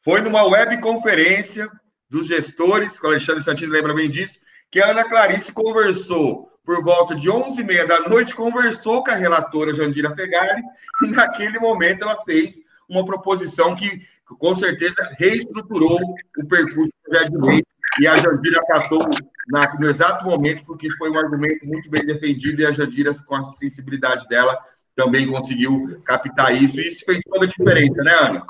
Foi 0.00 0.20
numa 0.20 0.42
webconferência 0.44 1.70
dos 2.10 2.26
gestores, 2.26 3.00
o 3.00 3.06
Alexandre 3.06 3.44
Santini 3.44 3.70
lembra 3.70 3.94
bem 3.94 4.10
disso, 4.10 4.40
que 4.72 4.80
a 4.80 4.90
Ana 4.90 5.08
Clarice 5.08 5.52
conversou 5.52 6.50
por 6.64 6.82
volta 6.82 7.14
de 7.14 7.28
11h30 7.30 7.86
da 7.86 8.00
noite, 8.08 8.34
conversou 8.34 9.04
com 9.04 9.10
a 9.12 9.14
relatora 9.14 9.72
Jandira 9.72 10.14
Pegari, 10.14 10.62
e 11.02 11.06
naquele 11.06 11.60
momento 11.60 12.02
ela 12.02 12.22
fez 12.24 12.56
uma 12.88 13.04
proposição 13.04 13.74
que, 13.76 14.02
com 14.38 14.54
certeza, 14.54 15.14
reestruturou 15.18 15.98
o 16.38 16.46
percurso 16.46 16.88
do 16.88 17.10
projeto 17.10 17.30
de 17.30 17.38
lei, 17.38 17.62
e 18.00 18.06
a 18.06 18.16
Jandira 18.18 18.60
acatou 18.60 19.06
na, 19.48 19.78
no 19.78 19.88
exato 19.88 20.24
momento, 20.24 20.64
porque 20.64 20.90
foi 20.92 21.10
um 21.10 21.18
argumento 21.18 21.66
muito 21.66 21.90
bem 21.90 22.04
defendido, 22.04 22.60
e 22.60 22.66
a 22.66 22.72
Jandira, 22.72 23.12
com 23.26 23.34
a 23.34 23.44
sensibilidade 23.44 24.26
dela, 24.28 24.58
também 24.94 25.30
conseguiu 25.30 26.00
captar 26.04 26.54
isso, 26.54 26.80
e 26.80 26.88
isso 26.88 27.04
fez 27.04 27.20
toda 27.28 27.44
a 27.44 27.48
diferença, 27.48 28.02
né, 28.02 28.12
Ana? 28.14 28.46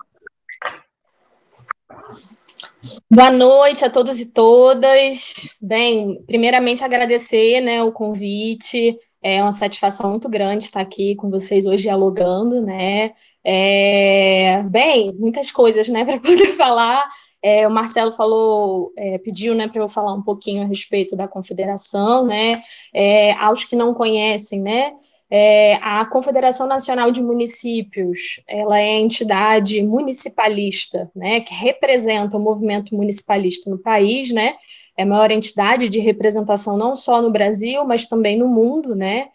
Boa 3.08 3.30
noite 3.30 3.84
a 3.84 3.90
todos 3.90 4.20
e 4.20 4.26
todas. 4.26 5.54
Bem, 5.60 6.22
primeiramente 6.26 6.84
agradecer 6.84 7.60
né, 7.60 7.82
o 7.82 7.92
convite. 7.92 8.98
É 9.22 9.40
uma 9.40 9.52
satisfação 9.52 10.10
muito 10.10 10.28
grande 10.28 10.64
estar 10.64 10.80
aqui 10.80 11.14
com 11.14 11.30
vocês 11.30 11.64
hoje 11.64 11.84
dialogando, 11.84 12.60
né? 12.60 13.12
É, 13.44 14.62
bem, 14.64 15.12
muitas 15.12 15.50
coisas, 15.50 15.88
né, 15.88 16.05
para 16.07 16.18
poder 16.18 16.48
falar. 16.52 17.02
É, 17.42 17.66
o 17.66 17.70
Marcelo 17.70 18.12
falou, 18.12 18.92
é, 18.96 19.18
pediu, 19.18 19.55
né, 19.55 19.66
para 19.66 19.83
eu 19.83 19.88
falar 19.88 20.14
um 20.14 20.22
pouquinho 20.22 20.62
a 20.62 20.66
respeito 20.66 21.16
da 21.16 21.26
confederação, 21.26 22.24
né? 22.24 22.62
É, 22.94 23.33
aos 23.33 23.64
que 23.64 23.74
não 23.74 23.92
conhecem, 23.92 24.61
né? 24.61 24.92
É, 25.35 25.76
a 25.76 26.05
Confederação 26.05 26.66
Nacional 26.66 27.11
de 27.11 27.22
Municípios, 27.22 28.38
ela 28.46 28.78
é 28.78 28.96
a 28.96 29.00
entidade 29.00 29.83
municipalista, 29.83 31.11
né, 31.16 31.40
que 31.40 31.55
representa 31.55 32.37
o 32.37 32.40
movimento 32.40 32.94
municipalista 32.94 33.70
no 33.70 33.78
país, 33.78 34.31
né, 34.31 34.57
é 34.94 35.05
a 35.05 35.07
maior 35.07 35.31
entidade 35.31 35.88
de 35.88 36.00
representação 36.00 36.76
não 36.76 36.94
só 36.94 37.22
no 37.22 37.31
Brasil, 37.31 37.83
mas 37.87 38.05
também 38.05 38.37
no 38.37 38.46
mundo, 38.46 38.94
né, 38.94 39.28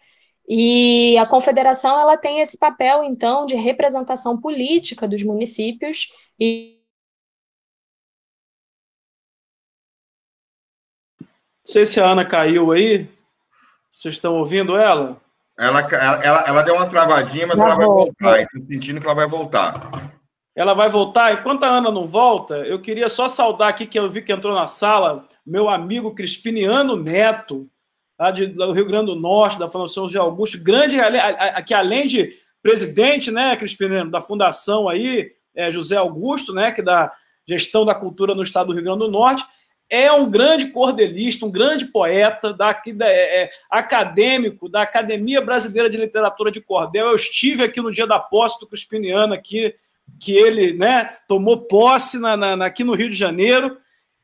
e 0.48 1.18
a 1.18 1.26
confederação, 1.26 2.00
ela 2.00 2.16
tem 2.16 2.40
esse 2.40 2.56
papel, 2.56 3.04
então, 3.04 3.44
de 3.44 3.54
representação 3.54 4.40
política 4.40 5.06
dos 5.06 5.22
municípios 5.22 6.10
e 6.40 6.78
Não 11.68 11.72
sei 11.74 11.84
se 11.84 12.00
a 12.00 12.06
Ana 12.06 12.24
caiu 12.24 12.72
aí. 12.72 13.06
Vocês 13.90 14.14
estão 14.14 14.38
ouvindo 14.38 14.74
ela? 14.74 15.20
Ela, 15.58 15.80
ela, 15.80 16.44
ela 16.46 16.62
deu 16.62 16.74
uma 16.74 16.88
travadinha, 16.88 17.46
mas 17.46 17.58
ela 17.58 17.74
vai 17.74 17.84
voltar. 17.84 18.40
Estou 18.40 18.64
sentindo 18.66 18.98
que 18.98 19.06
ela 19.06 19.14
vai 19.14 19.28
voltar. 19.28 19.90
Ela 20.56 20.72
vai 20.72 20.88
voltar. 20.88 21.34
Enquanto 21.34 21.64
a 21.64 21.68
Ana 21.68 21.90
não 21.90 22.06
volta, 22.06 22.56
eu 22.58 22.80
queria 22.80 23.10
só 23.10 23.28
saudar 23.28 23.68
aqui 23.68 23.86
que 23.86 23.98
eu 23.98 24.10
vi 24.10 24.22
que 24.22 24.32
entrou 24.32 24.54
na 24.54 24.66
sala 24.66 25.26
meu 25.44 25.68
amigo 25.68 26.14
Crispiniano 26.14 26.96
Neto, 26.96 27.68
lá 28.18 28.30
de, 28.30 28.46
do 28.46 28.72
Rio 28.72 28.86
Grande 28.86 29.06
do 29.06 29.16
Norte, 29.16 29.58
da 29.58 29.68
Fundação 29.68 30.06
de 30.06 30.18
Augusto, 30.18 30.62
grande, 30.62 30.96
que 31.66 31.74
além 31.74 32.06
de 32.06 32.32
presidente, 32.62 33.30
né, 33.30 33.56
Crispiniano, 33.56 34.10
da 34.10 34.20
fundação 34.20 34.88
aí, 34.88 35.30
é, 35.54 35.70
José 35.70 35.96
Augusto, 35.96 36.52
né, 36.52 36.72
que 36.72 36.80
é 36.80 36.84
da 36.84 37.12
gestão 37.46 37.84
da 37.84 37.94
cultura 37.94 38.34
no 38.34 38.42
estado 38.42 38.68
do 38.68 38.72
Rio 38.74 38.82
Grande 38.82 38.98
do 38.98 39.10
Norte, 39.10 39.44
é 39.90 40.12
um 40.12 40.28
grande 40.28 40.66
cordelista, 40.66 41.46
um 41.46 41.50
grande 41.50 41.86
poeta, 41.86 42.52
daqui, 42.52 42.94
é, 43.00 43.44
é, 43.44 43.50
acadêmico 43.70 44.68
da 44.68 44.82
Academia 44.82 45.40
Brasileira 45.40 45.88
de 45.88 45.96
Literatura 45.96 46.50
de 46.50 46.60
Cordel. 46.60 47.06
Eu 47.06 47.16
estive 47.16 47.64
aqui 47.64 47.80
no 47.80 47.90
dia 47.90 48.06
da 48.06 48.18
posse 48.18 48.60
do 48.60 48.66
Crispiniano, 48.66 49.32
aqui, 49.32 49.74
que 50.20 50.32
ele 50.36 50.74
né, 50.74 51.16
tomou 51.26 51.62
posse 51.62 52.18
na, 52.18 52.36
na, 52.36 52.66
aqui 52.66 52.84
no 52.84 52.94
Rio 52.94 53.08
de 53.08 53.16
Janeiro. 53.16 53.78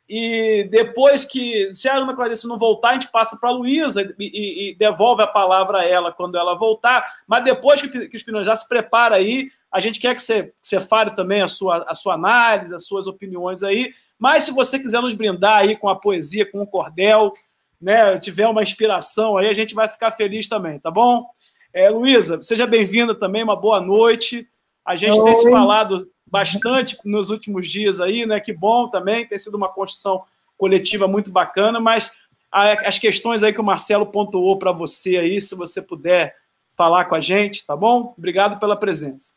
E 0.09 0.69
depois 0.71 1.25
que, 1.25 1.73
se 1.73 1.89
a 1.89 1.97
Ana 1.97 2.15
Clarice 2.15 2.47
não 2.47 2.59
voltar, 2.59 2.91
a 2.91 2.93
gente 2.95 3.11
passa 3.11 3.39
para 3.41 3.49
a 3.49 3.53
Luísa 3.53 4.03
e, 4.19 4.25
e, 4.25 4.71
e, 4.71 4.75
devolve 4.75 5.23
a 5.23 5.27
palavra 5.27 5.79
a 5.79 5.85
ela 5.85 6.13
quando 6.13 6.37
ela 6.37 6.55
voltar. 6.55 7.05
Mas 7.27 7.43
depois 7.43 7.81
que, 7.81 7.89
que 7.89 8.15
o 8.15 8.17
Espinosa 8.17 8.45
já 8.45 8.57
se 8.57 8.69
prepara 8.69 9.17
aí, 9.17 9.49
a 9.73 9.81
gente 9.81 9.99
quer 9.99 10.15
que 10.15 10.21
você, 10.23 10.45
que 10.45 10.53
você 10.63 10.79
fale 10.79 11.13
também 11.13 11.41
a 11.41 11.49
sua, 11.49 11.85
a 11.89 11.95
sua 11.95 12.15
análise, 12.15 12.75
as 12.75 12.87
suas 12.87 13.07
opiniões 13.07 13.63
aí. 13.63 13.93
Mas 14.19 14.45
se 14.45 14.53
você 14.53 14.79
quiser 14.79 15.01
nos 15.01 15.15
brindar 15.15 15.63
aí 15.63 15.75
com 15.75 15.89
a 15.89 15.97
poesia, 15.97 16.51
com 16.51 16.61
o 16.61 16.67
cordel, 16.67 17.33
né, 17.81 18.19
tiver 18.19 18.47
uma 18.47 18.63
inspiração 18.63 19.39
aí, 19.39 19.49
a 19.49 19.55
gente 19.55 19.75
vai 19.75 19.89
ficar 19.89 20.13
feliz 20.13 20.49
também, 20.49 20.79
tá 20.79 20.91
bom? 20.91 21.27
É, 21.73 21.89
Luísa, 21.89 22.43
seja 22.43 22.67
bem-vinda 22.67 23.15
também, 23.15 23.43
uma 23.43 23.57
boa 23.57 23.81
noite. 23.81 24.47
A 24.85 24.97
gente 24.97 25.19
Oi. 25.19 25.25
tem 25.25 25.35
se 25.35 25.51
falado 25.51 26.07
bastante 26.35 26.99
nos 27.05 27.31
últimos 27.31 27.71
dias 27.71 28.01
aí, 28.01 28.27
né? 28.27 28.41
Que 28.41 28.53
bom 28.53 28.89
também, 28.89 29.25
tem 29.25 29.39
sido 29.39 29.57
uma 29.57 29.69
construção 29.69 30.25
coletiva 30.59 31.07
muito 31.07 31.31
bacana, 31.31 31.79
mas 31.79 32.11
as 32.51 32.99
questões 32.99 33.45
aí 33.45 33.53
que 33.53 33.61
o 33.61 33.65
Marcelo 33.65 34.05
pontuou 34.05 34.59
para 34.59 34.73
você 34.73 35.17
aí, 35.17 35.41
se 35.41 35.55
você 35.55 35.81
puder 35.81 36.35
falar 36.77 37.05
com 37.05 37.15
a 37.15 37.21
gente, 37.21 37.65
tá 37.65 37.77
bom? 37.77 38.13
Obrigado 38.19 38.59
pela 38.59 38.77
presença. 38.77 39.35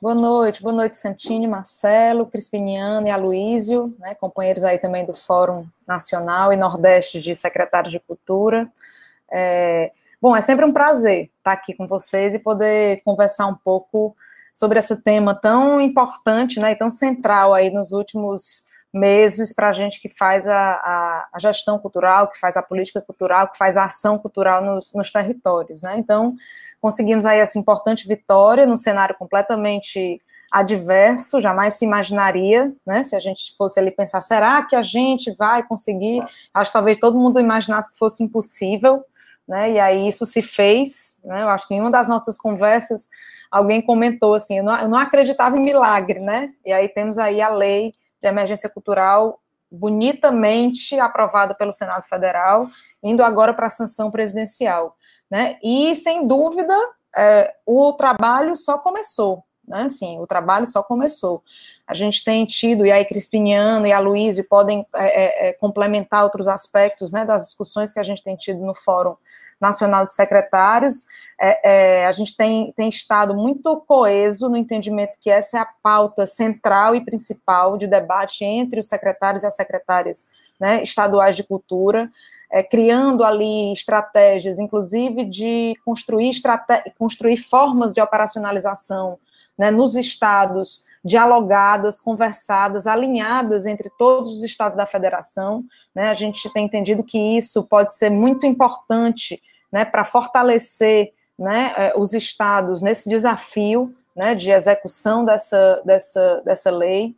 Boa 0.00 0.14
noite, 0.14 0.62
boa 0.62 0.74
noite, 0.74 0.96
Santini, 0.96 1.46
Marcelo, 1.46 2.24
Crispiniano 2.24 3.06
e 3.06 3.10
Aloísio, 3.10 3.94
né, 3.98 4.14
companheiros 4.14 4.64
aí 4.64 4.78
também 4.78 5.04
do 5.04 5.14
Fórum 5.14 5.66
Nacional 5.86 6.54
e 6.54 6.56
Nordeste 6.56 7.20
de 7.20 7.34
Secretários 7.34 7.92
de 7.92 8.00
Cultura. 8.00 8.64
É, 9.30 9.92
bom, 10.22 10.34
é 10.34 10.40
sempre 10.40 10.64
um 10.64 10.72
prazer 10.72 11.30
estar 11.36 11.52
aqui 11.52 11.74
com 11.74 11.86
vocês 11.86 12.34
e 12.34 12.38
poder 12.38 13.02
conversar 13.02 13.46
um 13.46 13.54
pouco 13.54 14.14
sobre 14.54 14.78
esse 14.78 14.96
tema 15.02 15.34
tão 15.34 15.80
importante 15.80 16.60
né, 16.60 16.72
e 16.72 16.76
tão 16.76 16.90
central 16.90 17.52
aí 17.52 17.70
nos 17.70 17.90
últimos 17.90 18.64
meses 18.92 19.52
para 19.52 19.70
a 19.70 19.72
gente 19.72 20.00
que 20.00 20.08
faz 20.08 20.46
a, 20.46 20.56
a, 20.56 21.28
a, 21.32 21.38
gestão 21.40 21.76
cultural, 21.80 22.28
que 22.28 22.38
faz 22.38 22.56
a 22.56 22.62
política 22.62 23.02
cultural, 23.02 23.48
que 23.48 23.58
faz 23.58 23.76
a 23.76 23.86
ação 23.86 24.16
cultural 24.16 24.64
nos, 24.64 24.94
nos 24.94 25.10
territórios. 25.10 25.82
Né? 25.82 25.96
Então, 25.98 26.36
conseguimos 26.80 27.26
aí 27.26 27.40
essa 27.40 27.58
importante 27.58 28.06
vitória 28.06 28.64
num 28.64 28.76
cenário 28.76 29.16
completamente 29.18 30.20
adverso, 30.52 31.40
jamais 31.40 31.74
se 31.74 31.84
imaginaria, 31.84 32.72
né? 32.86 33.02
Se 33.02 33.16
a 33.16 33.18
gente 33.18 33.56
fosse 33.58 33.80
ali 33.80 33.90
pensar, 33.90 34.20
será 34.20 34.62
que 34.62 34.76
a 34.76 34.82
gente 34.82 35.34
vai 35.34 35.64
conseguir? 35.64 36.24
Acho 36.54 36.70
que 36.70 36.74
talvez 36.74 36.96
todo 36.96 37.18
mundo 37.18 37.40
imaginasse 37.40 37.92
que 37.92 37.98
fosse 37.98 38.22
impossível, 38.22 39.04
né? 39.48 39.72
E 39.72 39.80
aí 39.80 40.06
isso 40.06 40.24
se 40.24 40.42
fez, 40.42 41.18
né? 41.24 41.42
Eu 41.42 41.48
acho 41.48 41.66
que 41.66 41.74
em 41.74 41.80
uma 41.80 41.90
das 41.90 42.06
nossas 42.06 42.38
conversas 42.38 43.08
alguém 43.54 43.80
comentou 43.80 44.34
assim, 44.34 44.58
eu 44.58 44.64
não, 44.64 44.76
eu 44.76 44.88
não 44.88 44.98
acreditava 44.98 45.56
em 45.56 45.60
milagre, 45.60 46.18
né? 46.18 46.48
E 46.66 46.72
aí 46.72 46.88
temos 46.88 47.18
aí 47.18 47.40
a 47.40 47.48
lei 47.48 47.92
de 48.20 48.28
emergência 48.28 48.68
cultural 48.68 49.40
bonitamente 49.70 50.98
aprovada 50.98 51.54
pelo 51.54 51.72
Senado 51.72 52.04
Federal, 52.04 52.68
indo 53.00 53.22
agora 53.22 53.54
para 53.54 53.68
a 53.68 53.70
sanção 53.70 54.10
presidencial. 54.10 54.96
Né? 55.30 55.56
E, 55.62 55.94
sem 55.94 56.26
dúvida, 56.26 56.76
é, 57.16 57.54
o 57.64 57.92
trabalho 57.92 58.56
só 58.56 58.76
começou, 58.78 59.44
né? 59.66 59.82
Assim, 59.82 60.18
o 60.18 60.26
trabalho 60.26 60.66
só 60.66 60.82
começou. 60.82 61.42
A 61.86 61.94
gente 61.94 62.24
tem 62.24 62.44
tido, 62.44 62.84
e 62.84 62.90
aí 62.90 63.04
Crispiniano 63.04 63.86
e 63.86 63.92
a 63.92 64.00
Luísio 64.00 64.44
podem 64.48 64.84
é, 64.94 65.06
é, 65.06 65.48
é, 65.48 65.52
complementar 65.52 66.24
outros 66.24 66.48
aspectos 66.48 67.12
né, 67.12 67.24
das 67.24 67.44
discussões 67.44 67.92
que 67.92 68.00
a 68.00 68.04
gente 68.04 68.22
tem 68.22 68.36
tido 68.36 68.60
no 68.60 68.74
Fórum 68.74 69.16
Nacional 69.60 70.06
de 70.06 70.12
Secretários. 70.12 71.06
É, 71.40 72.02
é, 72.02 72.06
a 72.06 72.12
gente 72.12 72.36
tem, 72.36 72.72
tem 72.76 72.88
estado 72.88 73.34
muito 73.34 73.76
coeso 73.86 74.48
no 74.48 74.56
entendimento 74.56 75.18
que 75.20 75.30
essa 75.30 75.58
é 75.58 75.60
a 75.60 75.68
pauta 75.82 76.26
central 76.26 76.94
e 76.94 77.04
principal 77.04 77.76
de 77.76 77.86
debate 77.86 78.44
entre 78.44 78.80
os 78.80 78.88
secretários 78.88 79.42
e 79.42 79.46
as 79.46 79.56
secretárias 79.56 80.26
né, 80.60 80.82
estaduais 80.82 81.36
de 81.36 81.42
cultura 81.42 82.08
é, 82.54 82.62
criando 82.62 83.24
ali 83.24 83.72
estratégias, 83.72 84.60
inclusive 84.60 85.24
de 85.24 85.74
construir, 85.84 86.30
construir 86.96 87.36
formas 87.36 87.92
de 87.92 88.00
operacionalização 88.00 89.18
né, 89.58 89.72
nos 89.72 89.96
estados 89.96 90.84
dialogadas, 91.04 92.00
conversadas, 92.00 92.86
alinhadas 92.86 93.66
entre 93.66 93.90
todos 93.98 94.32
os 94.32 94.42
estados 94.42 94.76
da 94.76 94.86
federação. 94.86 95.64
Né? 95.94 96.08
A 96.08 96.14
gente 96.14 96.50
tem 96.52 96.64
entendido 96.64 97.04
que 97.04 97.18
isso 97.36 97.64
pode 97.64 97.94
ser 97.94 98.10
muito 98.10 98.46
importante 98.46 99.42
né, 99.70 99.84
para 99.84 100.04
fortalecer 100.04 101.12
né, 101.38 101.74
eh, 101.76 101.92
os 101.96 102.14
estados 102.14 102.80
nesse 102.80 103.08
desafio 103.08 103.94
né, 104.16 104.34
de 104.34 104.50
execução 104.50 105.24
dessa, 105.24 105.82
dessa, 105.84 106.42
dessa 106.44 106.70
lei. 106.70 107.14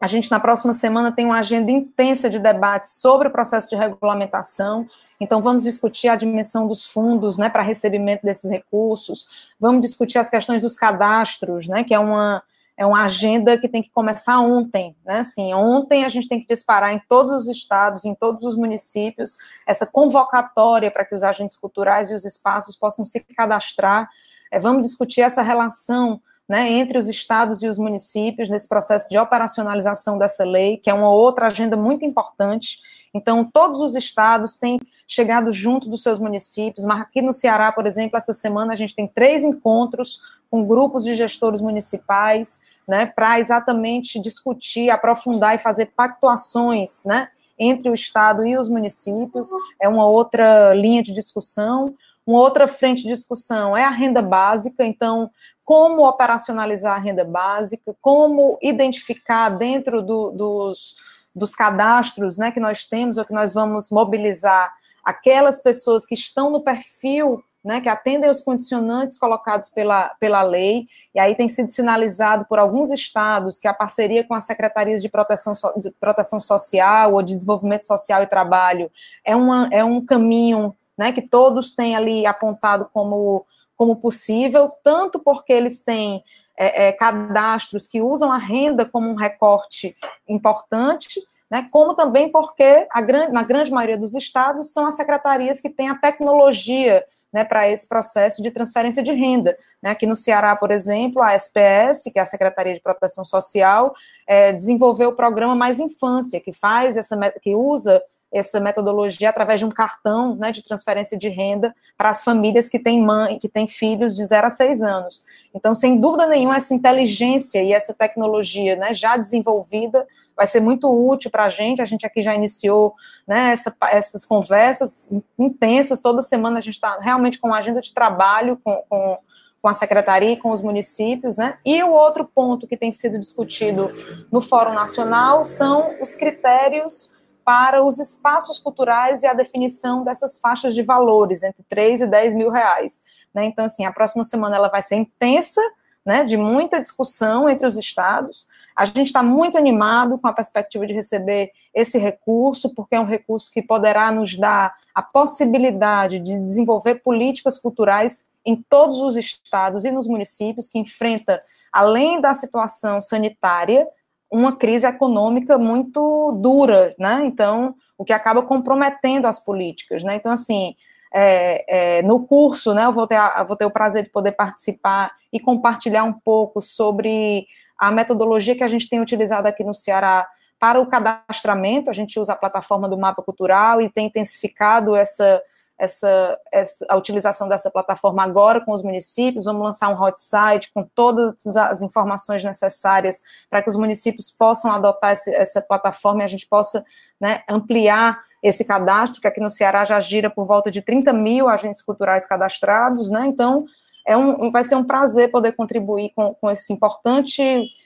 A 0.00 0.06
gente, 0.06 0.30
na 0.30 0.38
próxima 0.38 0.72
semana, 0.72 1.10
tem 1.10 1.24
uma 1.24 1.40
agenda 1.40 1.72
intensa 1.72 2.30
de 2.30 2.38
debates 2.38 3.00
sobre 3.00 3.26
o 3.26 3.32
processo 3.32 3.68
de 3.68 3.74
regulamentação. 3.74 4.86
Então, 5.18 5.42
vamos 5.42 5.64
discutir 5.64 6.06
a 6.08 6.14
dimensão 6.14 6.68
dos 6.68 6.86
fundos 6.86 7.36
né, 7.36 7.48
para 7.48 7.62
recebimento 7.62 8.24
desses 8.24 8.48
recursos, 8.48 9.50
vamos 9.58 9.80
discutir 9.80 10.18
as 10.18 10.30
questões 10.30 10.62
dos 10.62 10.76
cadastros, 10.76 11.66
né, 11.66 11.82
que 11.82 11.92
é 11.92 11.98
uma, 11.98 12.42
é 12.78 12.86
uma 12.86 13.02
agenda 13.02 13.58
que 13.58 13.68
tem 13.68 13.82
que 13.82 13.90
começar 13.90 14.38
ontem, 14.38 14.94
né? 15.04 15.18
Assim, 15.18 15.52
ontem 15.52 16.04
a 16.04 16.08
gente 16.08 16.28
tem 16.28 16.40
que 16.40 16.46
disparar 16.46 16.94
em 16.94 17.02
todos 17.08 17.42
os 17.42 17.48
estados, 17.48 18.04
em 18.04 18.14
todos 18.14 18.44
os 18.44 18.54
municípios, 18.54 19.36
essa 19.66 19.84
convocatória 19.84 20.88
para 20.88 21.04
que 21.04 21.12
os 21.12 21.24
agentes 21.24 21.56
culturais 21.56 22.12
e 22.12 22.14
os 22.14 22.24
espaços 22.24 22.76
possam 22.76 23.04
se 23.04 23.18
cadastrar. 23.34 24.08
É, 24.52 24.60
vamos 24.60 24.82
discutir 24.82 25.22
essa 25.22 25.42
relação 25.42 26.20
né, 26.48 26.70
entre 26.70 26.96
os 26.96 27.08
estados 27.08 27.64
e 27.64 27.68
os 27.68 27.78
municípios 27.78 28.48
nesse 28.48 28.68
processo 28.68 29.10
de 29.10 29.18
operacionalização 29.18 30.16
dessa 30.16 30.44
lei, 30.44 30.76
que 30.76 30.88
é 30.88 30.94
uma 30.94 31.10
outra 31.10 31.48
agenda 31.48 31.76
muito 31.76 32.06
importante. 32.06 32.78
Então, 33.12 33.44
todos 33.44 33.80
os 33.80 33.96
estados 33.96 34.56
têm 34.56 34.78
chegado 35.04 35.50
junto 35.50 35.88
dos 35.88 36.02
seus 36.02 36.20
municípios. 36.20 36.86
Aqui 36.86 37.20
no 37.22 37.32
Ceará, 37.32 37.72
por 37.72 37.86
exemplo, 37.86 38.16
essa 38.16 38.32
semana 38.32 38.72
a 38.72 38.76
gente 38.76 38.94
tem 38.94 39.08
três 39.08 39.44
encontros 39.44 40.20
com 40.50 40.66
grupos 40.66 41.04
de 41.04 41.14
gestores 41.14 41.60
municipais, 41.60 42.60
né, 42.86 43.06
para 43.06 43.38
exatamente 43.38 44.20
discutir, 44.20 44.90
aprofundar 44.90 45.54
e 45.54 45.58
fazer 45.58 45.92
pactuações, 45.94 47.04
né, 47.04 47.28
entre 47.58 47.90
o 47.90 47.94
Estado 47.94 48.46
e 48.46 48.56
os 48.56 48.68
municípios. 48.68 49.50
É 49.80 49.88
uma 49.88 50.06
outra 50.06 50.72
linha 50.74 51.02
de 51.02 51.12
discussão. 51.12 51.94
Uma 52.26 52.40
outra 52.40 52.68
frente 52.68 53.02
de 53.02 53.08
discussão 53.08 53.76
é 53.76 53.84
a 53.84 53.90
renda 53.90 54.22
básica. 54.22 54.84
Então, 54.84 55.30
como 55.64 56.06
operacionalizar 56.06 56.96
a 56.96 56.98
renda 56.98 57.24
básica, 57.24 57.94
como 58.00 58.58
identificar 58.62 59.50
dentro 59.50 60.02
do, 60.02 60.30
dos, 60.30 60.96
dos 61.34 61.54
cadastros 61.54 62.38
né, 62.38 62.50
que 62.50 62.60
nós 62.60 62.84
temos 62.84 63.18
ou 63.18 63.24
que 63.24 63.34
nós 63.34 63.52
vamos 63.52 63.90
mobilizar 63.90 64.72
aquelas 65.04 65.60
pessoas 65.60 66.06
que 66.06 66.14
estão 66.14 66.50
no 66.50 66.60
perfil, 66.60 67.42
né, 67.64 67.80
que 67.80 67.88
atendem 67.88 68.30
os 68.30 68.40
condicionantes 68.40 69.18
colocados 69.18 69.68
pela, 69.68 70.10
pela 70.20 70.42
lei, 70.42 70.86
e 71.14 71.18
aí 71.18 71.34
tem 71.34 71.48
sido 71.48 71.70
sinalizado 71.70 72.44
por 72.44 72.58
alguns 72.58 72.90
estados 72.90 73.58
que 73.58 73.68
a 73.68 73.74
parceria 73.74 74.24
com 74.24 74.34
as 74.34 74.44
secretarias 74.44 75.02
de 75.02 75.08
proteção, 75.08 75.52
de 75.76 75.90
proteção 76.00 76.40
social 76.40 77.14
ou 77.14 77.22
de 77.22 77.34
desenvolvimento 77.34 77.86
social 77.86 78.22
e 78.22 78.26
trabalho 78.26 78.90
é, 79.24 79.34
uma, 79.34 79.68
é 79.72 79.84
um 79.84 80.04
caminho 80.04 80.74
né, 80.96 81.12
que 81.12 81.22
todos 81.22 81.74
têm 81.74 81.96
ali 81.96 82.26
apontado 82.26 82.88
como 82.92 83.44
como 83.78 83.94
possível, 83.94 84.72
tanto 84.82 85.20
porque 85.20 85.52
eles 85.52 85.84
têm 85.84 86.24
é, 86.58 86.88
é, 86.88 86.92
cadastros 86.92 87.86
que 87.86 88.02
usam 88.02 88.32
a 88.32 88.36
renda 88.36 88.84
como 88.84 89.08
um 89.08 89.14
recorte 89.14 89.96
importante, 90.28 91.24
né, 91.48 91.68
como 91.70 91.94
também 91.94 92.28
porque 92.28 92.88
grande, 93.06 93.32
na 93.32 93.44
grande 93.44 93.70
maioria 93.70 93.96
dos 93.96 94.14
estados 94.14 94.72
são 94.72 94.88
as 94.88 94.96
secretarias 94.96 95.60
que 95.60 95.70
têm 95.70 95.88
a 95.88 95.94
tecnologia 95.94 97.04
né, 97.32 97.44
para 97.44 97.68
esse 97.68 97.88
processo 97.88 98.42
de 98.42 98.50
transferência 98.50 99.02
de 99.02 99.12
renda. 99.12 99.56
Né, 99.82 99.90
aqui 99.90 100.06
no 100.06 100.16
Ceará, 100.16 100.56
por 100.56 100.70
exemplo, 100.70 101.22
a 101.22 101.34
SPS, 101.34 102.10
que 102.12 102.18
é 102.18 102.22
a 102.22 102.26
Secretaria 102.26 102.74
de 102.74 102.80
Proteção 102.80 103.24
Social, 103.24 103.94
é, 104.26 104.52
desenvolveu 104.52 105.10
o 105.10 105.16
programa 105.16 105.54
Mais 105.54 105.78
Infância, 105.80 106.40
que 106.40 106.52
faz 106.52 106.96
essa 106.96 107.16
que 107.42 107.54
usa 107.54 108.02
essa 108.30 108.60
metodologia 108.60 109.30
através 109.30 109.60
de 109.60 109.64
um 109.64 109.70
cartão 109.70 110.36
né, 110.36 110.52
de 110.52 110.62
transferência 110.62 111.16
de 111.16 111.28
renda 111.28 111.74
para 111.96 112.10
as 112.10 112.22
famílias 112.22 112.68
que 112.68 112.78
têm 112.78 113.02
mãe, 113.02 113.38
que 113.38 113.48
têm 113.48 113.66
filhos 113.66 114.14
de 114.14 114.24
0 114.24 114.46
a 114.46 114.50
6 114.50 114.82
anos. 114.82 115.24
Então, 115.54 115.74
sem 115.74 115.98
dúvida 115.98 116.26
nenhuma, 116.26 116.56
essa 116.56 116.74
inteligência 116.74 117.62
e 117.62 117.72
essa 117.72 117.94
tecnologia 117.94 118.76
né, 118.76 118.92
já 118.92 119.16
desenvolvida 119.16 120.06
vai 120.38 120.46
ser 120.46 120.60
muito 120.60 120.88
útil 120.88 121.32
para 121.32 121.46
a 121.46 121.50
gente. 121.50 121.82
A 121.82 121.84
gente 121.84 122.06
aqui 122.06 122.22
já 122.22 122.32
iniciou 122.32 122.94
né, 123.26 123.50
essa, 123.52 123.76
essas 123.90 124.24
conversas 124.24 125.12
intensas, 125.36 126.00
toda 126.00 126.22
semana 126.22 126.58
a 126.58 126.62
gente 126.62 126.74
está 126.74 126.96
realmente 127.00 127.40
com 127.40 127.52
agenda 127.52 127.80
de 127.80 127.92
trabalho 127.92 128.56
com, 128.62 128.84
com, 128.88 129.18
com 129.60 129.68
a 129.68 129.74
secretaria 129.74 130.30
e 130.30 130.36
com 130.36 130.52
os 130.52 130.62
municípios, 130.62 131.36
né? 131.36 131.58
E 131.66 131.82
o 131.82 131.90
outro 131.90 132.24
ponto 132.24 132.68
que 132.68 132.76
tem 132.76 132.92
sido 132.92 133.18
discutido 133.18 133.90
no 134.30 134.40
Fórum 134.40 134.72
Nacional 134.72 135.44
são 135.44 136.00
os 136.00 136.14
critérios 136.14 137.10
para 137.44 137.82
os 137.82 137.98
espaços 137.98 138.60
culturais 138.60 139.22
e 139.22 139.26
a 139.26 139.34
definição 139.34 140.04
dessas 140.04 140.38
faixas 140.38 140.72
de 140.72 140.82
valores, 140.82 141.42
entre 141.42 141.64
3 141.68 142.02
e 142.02 142.06
10 142.06 142.34
mil 142.36 142.50
reais. 142.50 143.02
Né? 143.34 143.46
Então, 143.46 143.64
assim, 143.64 143.84
a 143.84 143.92
próxima 143.92 144.22
semana 144.22 144.54
ela 144.54 144.68
vai 144.68 144.82
ser 144.82 144.96
intensa, 144.96 145.60
né, 146.04 146.24
de 146.24 146.36
muita 146.38 146.80
discussão 146.80 147.50
entre 147.50 147.66
os 147.66 147.76
estados. 147.76 148.46
A 148.78 148.84
gente 148.84 149.06
está 149.06 149.24
muito 149.24 149.58
animado 149.58 150.20
com 150.20 150.28
a 150.28 150.32
perspectiva 150.32 150.86
de 150.86 150.92
receber 150.92 151.50
esse 151.74 151.98
recurso, 151.98 152.72
porque 152.76 152.94
é 152.94 153.00
um 153.00 153.04
recurso 153.04 153.50
que 153.52 153.60
poderá 153.60 154.12
nos 154.12 154.36
dar 154.36 154.72
a 154.94 155.02
possibilidade 155.02 156.20
de 156.20 156.38
desenvolver 156.38 157.02
políticas 157.02 157.58
culturais 157.58 158.30
em 158.46 158.54
todos 158.54 159.00
os 159.00 159.16
estados 159.16 159.84
e 159.84 159.90
nos 159.90 160.06
municípios 160.06 160.68
que 160.68 160.78
enfrenta, 160.78 161.38
além 161.72 162.20
da 162.20 162.34
situação 162.34 163.00
sanitária, 163.00 163.84
uma 164.30 164.54
crise 164.54 164.86
econômica 164.86 165.58
muito 165.58 166.38
dura, 166.40 166.94
né? 167.00 167.22
Então, 167.24 167.74
o 167.98 168.04
que 168.04 168.12
acaba 168.12 168.42
comprometendo 168.44 169.26
as 169.26 169.42
políticas, 169.42 170.04
né? 170.04 170.14
Então, 170.14 170.30
assim, 170.30 170.76
é, 171.12 171.98
é, 171.98 172.02
no 172.02 172.24
curso, 172.24 172.72
né, 172.74 172.84
eu 172.84 172.92
vou 172.92 173.08
ter, 173.08 173.18
vou 173.48 173.56
ter 173.56 173.64
o 173.64 173.72
prazer 173.72 174.04
de 174.04 174.10
poder 174.10 174.32
participar 174.32 175.10
e 175.32 175.40
compartilhar 175.40 176.04
um 176.04 176.12
pouco 176.12 176.60
sobre 176.60 177.46
a 177.78 177.90
metodologia 177.90 178.56
que 178.56 178.64
a 178.64 178.68
gente 178.68 178.88
tem 178.88 179.00
utilizado 179.00 179.46
aqui 179.46 179.62
no 179.62 179.74
Ceará 179.74 180.26
para 180.58 180.80
o 180.80 180.86
cadastramento. 180.86 181.88
A 181.88 181.92
gente 181.92 182.18
usa 182.18 182.32
a 182.32 182.36
plataforma 182.36 182.88
do 182.88 182.98
Mapa 182.98 183.22
Cultural 183.22 183.80
e 183.80 183.88
tem 183.88 184.06
intensificado 184.06 184.96
essa 184.96 185.40
essa, 185.78 186.36
essa, 186.50 186.84
a 186.88 186.96
utilização 186.96 187.48
dessa 187.48 187.70
plataforma 187.70 188.22
agora 188.22 188.60
com 188.60 188.72
os 188.72 188.82
municípios, 188.82 189.44
vamos 189.44 189.62
lançar 189.62 189.88
um 189.88 190.02
hot 190.02 190.20
site 190.20 190.72
com 190.74 190.82
todas 190.82 191.56
as 191.56 191.82
informações 191.82 192.42
necessárias 192.42 193.22
para 193.48 193.62
que 193.62 193.70
os 193.70 193.76
municípios 193.76 194.34
possam 194.36 194.72
adotar 194.72 195.12
esse, 195.12 195.32
essa 195.32 195.62
plataforma 195.62 196.22
e 196.22 196.24
a 196.24 196.28
gente 196.28 196.48
possa 196.48 196.84
né, 197.20 197.42
ampliar 197.48 198.20
esse 198.42 198.64
cadastro, 198.64 199.20
que 199.20 199.28
aqui 199.28 199.40
no 199.40 199.50
Ceará 199.50 199.84
já 199.84 200.00
gira 200.00 200.28
por 200.28 200.46
volta 200.46 200.70
de 200.70 200.82
30 200.82 201.12
mil 201.12 201.48
agentes 201.48 201.82
culturais 201.82 202.26
cadastrados, 202.26 203.10
né? 203.10 203.26
Então, 203.26 203.64
é 204.08 204.16
um, 204.16 204.50
vai 204.50 204.64
ser 204.64 204.74
um 204.74 204.82
prazer 204.82 205.30
poder 205.30 205.52
contribuir 205.52 206.12
com, 206.16 206.34
com 206.34 206.50
esse 206.50 206.72
importante 206.72 207.42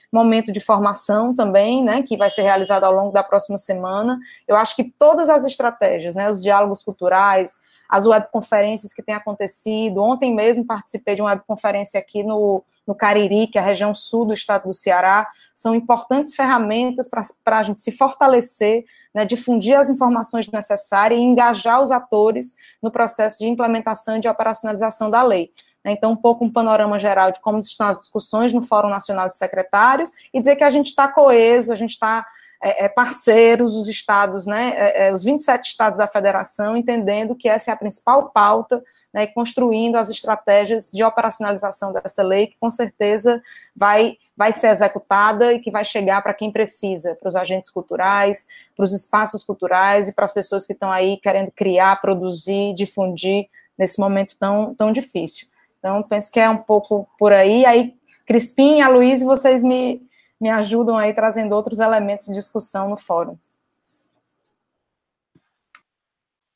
momento 0.09 0.53
de 0.53 0.61
formação 0.61 1.33
também, 1.33 1.83
né, 1.83 2.01
que 2.01 2.15
vai 2.15 2.29
ser 2.29 2.43
realizado 2.43 2.85
ao 2.85 2.93
longo 2.93 3.11
da 3.11 3.21
próxima 3.21 3.57
semana. 3.57 4.17
Eu 4.47 4.55
acho 4.55 4.73
que 4.73 4.85
todas 4.85 5.29
as 5.29 5.43
estratégias, 5.43 6.15
né, 6.15 6.31
os 6.31 6.41
diálogos 6.41 6.81
culturais, 6.81 7.59
as 7.89 8.05
webconferências 8.05 8.93
que 8.93 9.03
têm 9.03 9.13
acontecido. 9.13 10.01
Ontem 10.01 10.33
mesmo 10.33 10.65
participei 10.65 11.15
de 11.15 11.21
uma 11.21 11.31
webconferência 11.31 11.99
aqui 11.99 12.23
no, 12.23 12.63
no 12.87 12.95
Cariri, 12.95 13.47
que 13.47 13.57
é 13.57 13.61
a 13.61 13.65
região 13.65 13.93
sul 13.93 14.25
do 14.25 14.33
estado 14.33 14.69
do 14.69 14.73
Ceará. 14.73 15.27
São 15.53 15.75
importantes 15.75 16.35
ferramentas 16.35 17.09
para 17.43 17.59
a 17.59 17.63
gente 17.63 17.81
se 17.81 17.91
fortalecer, 17.91 18.85
né, 19.13 19.25
difundir 19.25 19.77
as 19.77 19.89
informações 19.89 20.49
necessárias 20.49 21.19
e 21.19 21.23
engajar 21.23 21.83
os 21.83 21.91
atores 21.91 22.55
no 22.81 22.89
processo 22.89 23.39
de 23.39 23.45
implementação 23.45 24.15
e 24.15 24.21
de 24.21 24.29
operacionalização 24.29 25.09
da 25.09 25.21
lei. 25.21 25.51
Né. 25.83 25.91
Então, 25.91 26.11
um 26.11 26.15
pouco 26.15 26.45
um 26.45 26.51
panorama 26.51 26.99
geral 26.99 27.31
de 27.31 27.39
como 27.39 27.59
estão 27.59 27.87
as 27.87 27.99
discussões 27.99 28.53
no 28.53 28.61
Fórum 28.61 28.89
Nacional 28.89 29.29
de 29.29 29.37
Secretários 29.37 30.11
e 30.33 30.39
dizer 30.39 30.55
que 30.55 30.63
a 30.63 30.69
gente 30.69 30.87
está 30.87 31.07
coeso, 31.07 31.71
a 31.73 31.75
gente 31.75 31.91
está 31.91 32.25
é, 32.63 32.85
é, 32.85 32.89
parceiros, 32.89 33.75
os 33.75 33.89
estados, 33.89 34.45
né, 34.45 34.73
é, 34.75 35.07
é 35.07 35.13
os 35.13 35.21
27 35.21 35.69
estados 35.69 35.97
da 35.97 36.07
federação, 36.07 36.77
entendendo 36.77 37.35
que 37.35 37.49
essa 37.49 37.71
é 37.71 37.73
a 37.73 37.77
principal 37.77 38.29
pauta, 38.29 38.81
né, 39.13 39.27
construindo 39.27 39.97
as 39.97 40.09
estratégias 40.09 40.89
de 40.89 41.03
operacionalização 41.03 41.91
dessa 41.91 42.23
lei, 42.23 42.47
que 42.47 42.57
com 42.57 42.71
certeza 42.71 43.43
vai, 43.75 44.17
vai 44.35 44.53
ser 44.53 44.69
executada 44.69 45.51
e 45.51 45.59
que 45.59 45.69
vai 45.69 45.83
chegar 45.83 46.21
para 46.23 46.33
quem 46.33 46.51
precisa, 46.51 47.15
para 47.15 47.27
os 47.27 47.35
agentes 47.35 47.69
culturais, 47.69 48.47
para 48.75 48.85
os 48.85 48.93
espaços 48.93 49.43
culturais 49.43 50.07
e 50.07 50.15
para 50.15 50.23
as 50.23 50.31
pessoas 50.31 50.65
que 50.65 50.73
estão 50.73 50.89
aí 50.89 51.17
querendo 51.17 51.51
criar, 51.51 51.99
produzir, 51.99 52.73
difundir 52.73 53.49
nesse 53.77 53.99
momento 53.99 54.37
tão, 54.39 54.73
tão 54.73 54.91
difícil. 54.91 55.47
Então, 55.83 56.01
penso 56.01 56.31
que 56.31 56.39
é 56.39 56.49
um 56.49 56.59
pouco 56.59 57.05
por 57.19 57.33
aí. 57.33 57.65
Aí, 57.65 57.93
Crispim, 58.25 58.79
a 58.79 58.87
Luiz, 58.87 59.21
vocês 59.21 59.61
me, 59.61 60.01
me 60.39 60.49
ajudam 60.49 60.97
aí 60.97 61.13
trazendo 61.13 61.53
outros 61.53 61.79
elementos 61.79 62.27
de 62.27 62.33
discussão 62.33 62.89
no 62.89 62.95
fórum. 62.95 63.37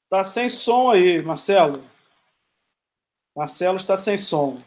Tá 0.10 0.24
sem 0.24 0.48
som 0.48 0.90
aí, 0.90 1.22
Marcelo. 1.22 1.84
Marcelo 3.36 3.76
está 3.76 3.98
sem 3.98 4.16
som. 4.16 4.62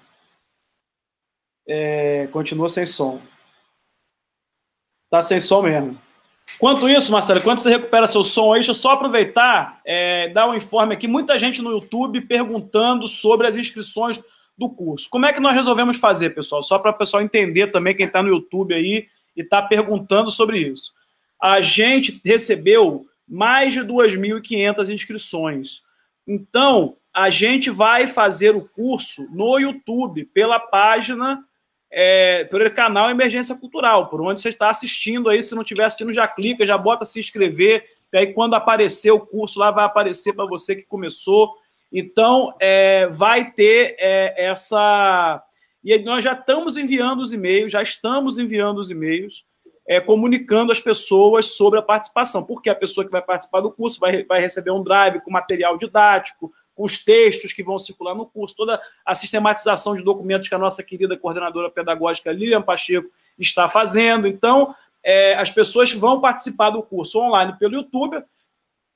É, 1.66 2.26
continua 2.26 2.68
sem 2.68 2.84
som. 2.84 3.18
Tá 5.08 5.22
sem 5.22 5.40
som 5.40 5.62
mesmo. 5.62 5.98
Quanto 6.58 6.86
isso, 6.86 7.10
Marcelo, 7.10 7.42
quando 7.42 7.60
você 7.60 7.70
recupera 7.70 8.06
seu 8.06 8.24
som 8.24 8.52
aí, 8.52 8.58
deixa 8.58 8.72
eu 8.72 8.74
só 8.74 8.90
aproveitar, 8.90 9.80
é, 9.86 10.28
dar 10.28 10.50
um 10.50 10.54
informe 10.54 10.94
aqui. 10.94 11.08
Muita 11.08 11.38
gente 11.38 11.62
no 11.62 11.70
YouTube 11.70 12.20
perguntando 12.26 13.08
sobre 13.08 13.46
as 13.46 13.56
inscrições 13.56 14.20
do 14.56 14.68
curso. 14.68 15.08
Como 15.10 15.26
é 15.26 15.32
que 15.32 15.40
nós 15.40 15.54
resolvemos 15.54 15.98
fazer, 15.98 16.30
pessoal? 16.30 16.62
Só 16.62 16.78
para 16.78 16.90
o 16.90 16.98
pessoal 16.98 17.22
entender 17.22 17.68
também, 17.68 17.94
quem 17.94 18.06
está 18.06 18.22
no 18.22 18.28
YouTube 18.28 18.74
aí 18.74 19.06
e 19.36 19.42
está 19.42 19.62
perguntando 19.62 20.30
sobre 20.30 20.58
isso. 20.58 20.92
A 21.40 21.60
gente 21.60 22.20
recebeu 22.24 23.06
mais 23.26 23.72
de 23.72 23.80
2.500 23.80 24.92
inscrições. 24.92 25.82
Então, 26.26 26.96
a 27.14 27.30
gente 27.30 27.70
vai 27.70 28.06
fazer 28.06 28.54
o 28.54 28.68
curso 28.68 29.26
no 29.32 29.58
YouTube, 29.58 30.24
pela 30.26 30.58
página 30.58 31.44
é, 31.90 32.44
pelo 32.44 32.70
canal 32.70 33.10
Emergência 33.10 33.56
Cultural, 33.56 34.08
por 34.08 34.20
onde 34.20 34.40
você 34.40 34.50
está 34.50 34.70
assistindo 34.70 35.28
aí. 35.28 35.42
Se 35.42 35.54
não 35.54 35.62
estiver 35.62 35.84
assistindo, 35.84 36.12
já 36.12 36.28
clica, 36.28 36.64
já 36.64 36.78
bota 36.78 37.04
se 37.04 37.18
inscrever. 37.18 37.84
E 38.12 38.18
aí, 38.18 38.32
quando 38.32 38.54
aparecer 38.54 39.10
o 39.10 39.20
curso 39.20 39.58
lá, 39.58 39.70
vai 39.70 39.84
aparecer 39.84 40.34
para 40.34 40.46
você 40.46 40.76
que 40.76 40.86
começou. 40.86 41.52
Então, 41.92 42.54
é, 42.60 43.06
vai 43.08 43.50
ter 43.50 43.96
é, 43.98 44.46
essa. 44.46 45.42
E 45.82 45.98
nós 45.98 46.22
já 46.22 46.34
estamos 46.34 46.76
enviando 46.76 47.20
os 47.20 47.32
e-mails, 47.32 47.72
já 47.72 47.82
estamos 47.82 48.38
enviando 48.38 48.78
os 48.78 48.90
e-mails, 48.90 49.44
é, 49.86 50.00
comunicando 50.00 50.70
as 50.70 50.78
pessoas 50.78 51.46
sobre 51.56 51.78
a 51.78 51.82
participação. 51.82 52.44
Porque 52.44 52.70
a 52.70 52.74
pessoa 52.74 53.04
que 53.04 53.10
vai 53.10 53.22
participar 53.22 53.60
do 53.60 53.72
curso 53.72 53.98
vai, 53.98 54.22
vai 54.24 54.40
receber 54.40 54.70
um 54.70 54.82
drive 54.82 55.20
com 55.20 55.30
material 55.30 55.76
didático, 55.76 56.52
os 56.76 57.02
textos 57.04 57.52
que 57.52 57.62
vão 57.62 57.78
circular 57.78 58.14
no 58.14 58.24
curso, 58.24 58.56
toda 58.56 58.80
a 59.04 59.14
sistematização 59.14 59.94
de 59.94 60.02
documentos 60.02 60.48
que 60.48 60.54
a 60.54 60.58
nossa 60.58 60.82
querida 60.82 61.16
coordenadora 61.16 61.70
pedagógica 61.70 62.32
Lilian 62.32 62.62
Pacheco 62.62 63.10
está 63.38 63.68
fazendo. 63.68 64.26
Então, 64.26 64.74
é, 65.02 65.34
as 65.34 65.50
pessoas 65.50 65.92
vão 65.92 66.20
participar 66.20 66.70
do 66.70 66.82
curso 66.82 67.18
online 67.18 67.54
pelo 67.58 67.74
YouTube 67.74 68.22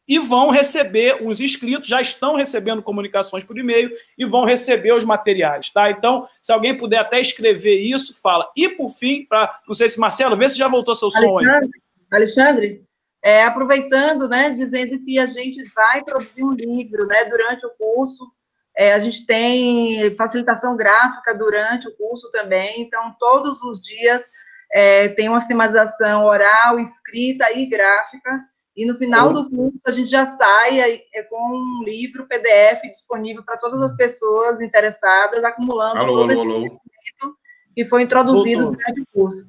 e 0.06 0.18
vão 0.18 0.50
receber, 0.50 1.26
os 1.26 1.40
inscritos 1.40 1.88
já 1.88 2.00
estão 2.00 2.36
recebendo 2.36 2.82
comunicações 2.82 3.44
por 3.44 3.56
e-mail 3.58 3.90
e 4.18 4.24
vão 4.24 4.44
receber 4.44 4.92
os 4.92 5.04
materiais, 5.04 5.70
tá? 5.70 5.90
Então, 5.90 6.28
se 6.42 6.52
alguém 6.52 6.76
puder 6.76 6.98
até 6.98 7.20
escrever 7.20 7.80
isso, 7.80 8.18
fala. 8.20 8.50
E 8.54 8.68
por 8.68 8.90
fim, 8.90 9.24
para 9.26 9.60
não 9.66 9.74
sei 9.74 9.88
se 9.88 9.98
Marcelo, 9.98 10.36
vê 10.36 10.48
se 10.48 10.58
já 10.58 10.68
voltou 10.68 10.94
seu 10.94 11.10
som 11.10 11.38
aí. 11.38 11.46
Alexandre, 12.10 12.84
é, 13.22 13.42
aproveitando, 13.44 14.28
né, 14.28 14.50
dizendo 14.50 15.02
que 15.02 15.18
a 15.18 15.26
gente 15.26 15.62
vai 15.74 16.04
produzir 16.04 16.44
um 16.44 16.52
livro, 16.52 17.06
né, 17.06 17.24
durante 17.24 17.64
o 17.64 17.70
curso. 17.70 18.30
É, 18.76 18.92
a 18.92 18.98
gente 18.98 19.24
tem 19.24 20.14
facilitação 20.16 20.76
gráfica 20.76 21.32
durante 21.34 21.88
o 21.88 21.96
curso 21.96 22.28
também, 22.30 22.82
então 22.82 23.14
todos 23.18 23.62
os 23.62 23.80
dias 23.80 24.28
é, 24.70 25.08
tem 25.08 25.28
uma 25.28 25.40
sistematização 25.40 26.24
oral, 26.24 26.78
escrita 26.78 27.50
e 27.52 27.66
gráfica. 27.66 28.40
E 28.76 28.84
no 28.84 28.94
final 28.94 29.32
do 29.32 29.48
curso 29.48 29.78
a 29.86 29.90
gente 29.90 30.10
já 30.10 30.26
sai 30.26 30.80
é, 30.80 31.22
com 31.30 31.36
um 31.36 31.84
livro 31.84 32.26
PDF 32.26 32.82
disponível 32.90 33.42
para 33.44 33.56
todas 33.56 33.80
as 33.80 33.96
pessoas 33.96 34.60
interessadas, 34.60 35.44
acumulando 35.44 35.98
alô, 35.98 36.12
todo 36.12 36.32
alô, 36.32 36.56
alô. 36.56 36.80
que 37.74 37.84
foi 37.84 38.02
introduzido 38.02 38.64
voltou. 38.64 38.80
durante 38.80 39.00
o 39.00 39.06
curso. 39.12 39.46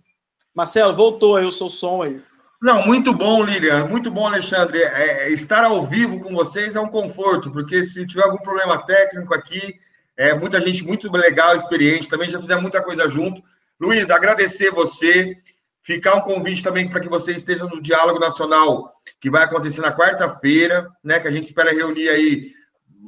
Marcelo, 0.54 0.96
voltou 0.96 1.36
aí 1.36 1.46
o 1.46 1.52
seu 1.52 1.70
som 1.70 2.04
aí. 2.04 2.22
Não, 2.62 2.86
muito 2.86 3.14
bom, 3.14 3.44
Lilian. 3.44 3.86
Muito 3.86 4.10
bom, 4.10 4.26
Alexandre. 4.26 4.82
É, 4.82 5.28
é, 5.28 5.32
estar 5.32 5.64
ao 5.64 5.84
vivo 5.84 6.20
com 6.20 6.34
vocês 6.34 6.76
é 6.76 6.80
um 6.80 6.88
conforto, 6.88 7.52
porque 7.52 7.84
se 7.84 8.08
tiver 8.08 8.24
algum 8.24 8.38
problema 8.38 8.84
técnico 8.86 9.34
aqui, 9.34 9.80
é 10.18 10.34
muita 10.34 10.62
gente 10.62 10.84
muito 10.84 11.12
legal, 11.12 11.56
experiente, 11.56 12.08
também 12.08 12.30
já 12.30 12.40
fizemos 12.40 12.62
muita 12.62 12.82
coisa 12.82 13.10
junto. 13.10 13.44
Luiz, 13.80 14.10
agradecer 14.10 14.72
você, 14.72 15.38
ficar 15.86 16.16
um 16.16 16.22
convite 16.22 16.64
também 16.64 16.90
para 16.90 17.00
que 17.00 17.08
você 17.08 17.32
esteja 17.32 17.64
no 17.66 17.80
Diálogo 17.80 18.20
Nacional, 18.20 18.92
que 19.22 19.30
vai 19.30 19.44
acontecer 19.44 19.82
na 19.82 19.96
quarta-feira, 19.96 20.90
né? 21.04 21.20
Que 21.20 21.28
a 21.28 21.32
gente 21.32 21.46
espera 21.46 21.72
reunir 21.72 22.10
aí 22.10 22.56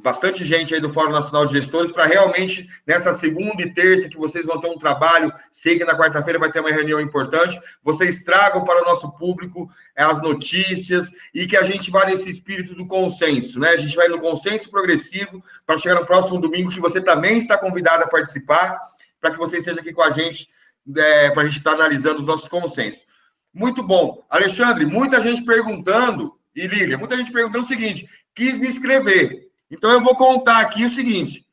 bastante 0.00 0.44
gente 0.44 0.72
aí 0.72 0.80
do 0.80 0.88
Fórum 0.88 1.10
Nacional 1.10 1.44
de 1.44 1.54
Gestores 1.54 1.90
para 1.90 2.06
realmente, 2.06 2.68
nessa 2.86 3.12
segunda 3.12 3.60
e 3.60 3.74
terça, 3.74 4.08
que 4.08 4.16
vocês 4.16 4.46
vão 4.46 4.60
ter 4.60 4.68
um 4.68 4.78
trabalho, 4.78 5.32
sei 5.50 5.76
que 5.76 5.84
na 5.84 5.98
quarta-feira 5.98 6.38
vai 6.38 6.52
ter 6.52 6.60
uma 6.60 6.70
reunião 6.70 7.00
importante, 7.00 7.60
vocês 7.82 8.22
tragam 8.22 8.64
para 8.64 8.80
o 8.80 8.84
nosso 8.84 9.10
público 9.16 9.68
as 9.96 10.22
notícias 10.22 11.10
e 11.34 11.48
que 11.48 11.56
a 11.56 11.64
gente 11.64 11.90
vá 11.90 12.04
nesse 12.04 12.30
espírito 12.30 12.76
do 12.76 12.86
consenso, 12.86 13.58
né? 13.58 13.70
A 13.70 13.76
gente 13.76 13.96
vai 13.96 14.06
no 14.06 14.20
consenso 14.20 14.70
progressivo 14.70 15.42
para 15.66 15.78
chegar 15.78 15.96
no 15.96 16.06
próximo 16.06 16.40
domingo, 16.40 16.70
que 16.70 16.78
você 16.78 17.00
também 17.00 17.38
está 17.38 17.58
convidado 17.58 18.04
a 18.04 18.08
participar, 18.08 18.80
para 19.20 19.32
que 19.32 19.36
você 19.36 19.58
esteja 19.58 19.80
aqui 19.80 19.92
com 19.92 20.02
a 20.02 20.12
gente, 20.12 20.48
é, 20.96 21.30
para 21.30 21.42
a 21.42 21.46
gente 21.46 21.58
estar 21.58 21.72
analisando 21.72 22.20
os 22.20 22.26
nossos 22.26 22.48
consensos. 22.48 23.06
Muito 23.52 23.82
bom. 23.82 24.24
Alexandre, 24.30 24.86
muita 24.86 25.20
gente 25.20 25.42
perguntando, 25.42 26.38
e 26.54 26.66
Lília, 26.66 26.98
muita 26.98 27.16
gente 27.16 27.32
perguntando 27.32 27.64
o 27.64 27.68
seguinte: 27.68 28.08
quis 28.34 28.58
me 28.58 28.68
inscrever, 28.68 29.48
então 29.70 29.90
eu 29.90 30.00
vou 30.00 30.16
contar 30.16 30.60
aqui 30.60 30.84
o 30.84 30.90
seguinte: 30.90 31.46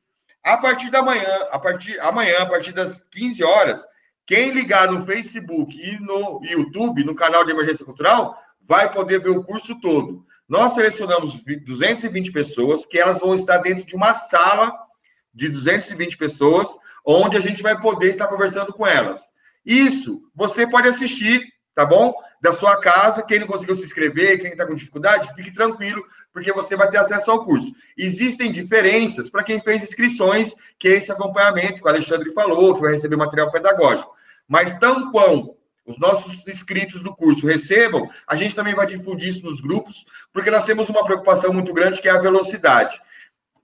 a 0.44 0.58
partir 0.58 0.90
da 0.90 1.02
manhã, 1.02 1.40
a 1.52 1.60
partir 1.60 2.00
amanhã, 2.00 2.40
a 2.40 2.46
partir 2.46 2.72
das 2.72 3.04
15 3.12 3.44
horas, 3.44 3.82
quem 4.26 4.52
ligar 4.52 4.92
no 4.92 5.06
Facebook 5.06 5.76
e 5.76 6.00
no 6.00 6.42
YouTube, 6.44 7.04
no 7.04 7.16
canal 7.16 7.44
de 7.44 7.52
Emergência 7.52 7.86
Cultural, 7.86 8.40
vai 8.62 8.92
poder 8.92 9.22
ver 9.22 9.30
o 9.30 9.44
curso 9.44 9.80
todo. 9.80 10.26
Nós 10.48 10.74
selecionamos 10.74 11.44
220 11.44 12.32
pessoas 12.32 12.86
que 12.86 13.00
elas 13.00 13.20
vão 13.20 13.34
estar 13.34 13.58
dentro 13.58 13.86
de 13.86 13.96
uma 13.96 14.14
sala 14.14 14.74
de 15.34 15.50
220 15.50 16.18
pessoas, 16.18 16.68
onde 17.06 17.38
a 17.38 17.40
gente 17.40 17.62
vai 17.62 17.80
poder 17.80 18.10
estar 18.10 18.28
conversando 18.28 18.74
com 18.74 18.86
elas. 18.86 19.22
Isso 19.66 20.22
você 20.34 20.66
pode 20.66 20.88
assistir, 20.88 21.42
tá 21.74 21.86
bom? 21.86 22.14
Da 22.42 22.54
sua 22.54 22.80
casa, 22.80 23.24
quem 23.24 23.40
não 23.40 23.48
conseguiu 23.48 23.76
se 23.76 23.84
inscrever, 23.84 24.40
quem 24.40 24.52
está 24.52 24.66
com 24.66 24.76
dificuldade, 24.76 25.34
fique 25.34 25.52
tranquilo, 25.54 26.04
porque 26.32 26.52
você 26.52 26.76
vai 26.76 26.90
ter 26.90 26.98
acesso 26.98 27.32
ao 27.32 27.44
curso. 27.44 27.72
Existem 27.98 28.52
diferenças 28.52 29.30
para 29.30 29.44
quem 29.44 29.60
fez 29.60 29.84
inscrições, 29.84 30.54
que 30.78 30.88
é 30.88 30.92
esse 30.92 31.12
acompanhamento 31.12 31.80
que 31.80 31.86
o 31.86 31.88
Alexandre 31.88 32.34
falou, 32.34 32.76
que 32.76 32.82
vai 32.82 32.92
receber 32.92 33.16
material 33.16 33.52
pedagógico. 33.52 34.14
Mas 34.48 34.78
tão 34.78 35.12
quão 35.12 35.56
os 35.86 35.98
nossos 36.00 36.46
inscritos 36.48 37.02
do 37.02 37.16
curso 37.16 37.46
recebam, 37.46 38.10
a 38.28 38.36
gente 38.36 38.56
também 38.56 38.74
vai 38.74 38.88
difundir 38.88 39.30
isso 39.30 39.46
nos 39.46 39.62
grupos, 39.62 40.06
porque 40.34 40.52
nós 40.52 40.66
temos 40.66 40.90
uma 40.90 41.04
preocupação 41.04 41.54
muito 41.54 41.74
grande 41.74 42.02
que 42.02 42.08
é 42.08 42.12
a 42.12 42.20
velocidade. 42.20 43.00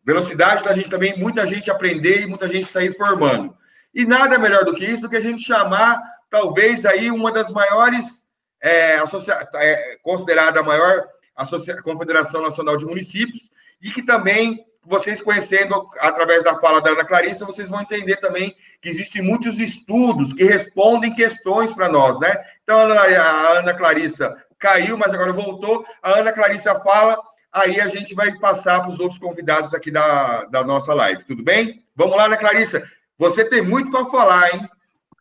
Velocidade 0.04 0.64
da 0.64 0.74
gente 0.74 0.90
também, 0.90 1.18
muita 1.18 1.46
gente 1.46 1.70
aprender 1.70 2.22
e 2.22 2.28
muita 2.28 2.48
gente 2.48 2.66
sair 2.66 2.96
formando. 2.98 3.56
E 3.94 4.06
nada 4.06 4.40
melhor 4.40 4.66
do 4.66 4.74
que 4.74 4.86
isso, 4.86 5.02
do 5.02 5.10
que 5.10 5.18
a 5.18 5.22
gente 5.22 5.44
chamar, 5.44 6.02
talvez, 6.30 6.86
aí, 6.86 7.12
uma 7.12 7.32
das 7.32 7.52
maiores, 7.52 8.26
é, 8.62 8.96
associa... 8.96 9.48
é, 9.56 9.98
considerada 10.02 10.60
a 10.60 10.64
maior 10.64 11.06
a 11.36 11.82
Confederação 11.82 12.42
Nacional 12.42 12.78
de 12.78 12.86
Municípios, 12.86 13.50
e 13.82 13.90
que 13.90 14.04
também, 14.04 14.64
vocês 14.84 15.22
conhecendo 15.22 15.90
através 16.00 16.44
da 16.44 16.60
fala 16.60 16.82
da 16.82 16.92
Ana 16.92 17.06
Clarissa, 17.06 17.46
vocês 17.46 17.70
vão 17.70 17.82
entender 17.82 18.18
também 18.18 18.56
que 18.82 18.90
existem 18.90 19.22
muitos 19.22 19.60
estudos 19.60 20.34
que 20.34 20.44
respondem 20.44 21.16
questões 21.16 21.74
para 21.74 21.90
nós, 21.90 22.20
né? 22.20 22.36
Então, 22.64 22.80
a 22.80 23.58
Ana 23.58 23.74
Clarissa 23.74 24.36
caiu, 24.60 24.98
mas 24.98 25.14
agora 25.14 25.34
voltou. 25.34 25.86
A 26.02 26.20
Ana 26.20 26.32
Clarissa 26.32 26.80
fala, 26.82 27.20
aí 27.52 27.80
a 27.82 27.88
gente 27.88 28.14
vai 28.14 28.38
passar 28.40 28.82
para 28.82 28.92
os 28.92 29.00
outros 29.00 29.20
convidados 29.20 29.74
aqui 29.74 29.92
da, 29.92 30.46
da 30.46 30.64
nossa 30.64 30.94
live, 30.94 31.26
tudo 31.26 31.44
bem? 31.44 31.84
Vamos 31.96 32.16
lá, 32.16 32.26
Ana 32.26 32.38
Clarissa. 32.38 32.84
Você 33.18 33.48
tem 33.48 33.62
muito 33.62 33.92
para 33.92 34.06
falar, 34.06 34.54
hein? 34.54 34.70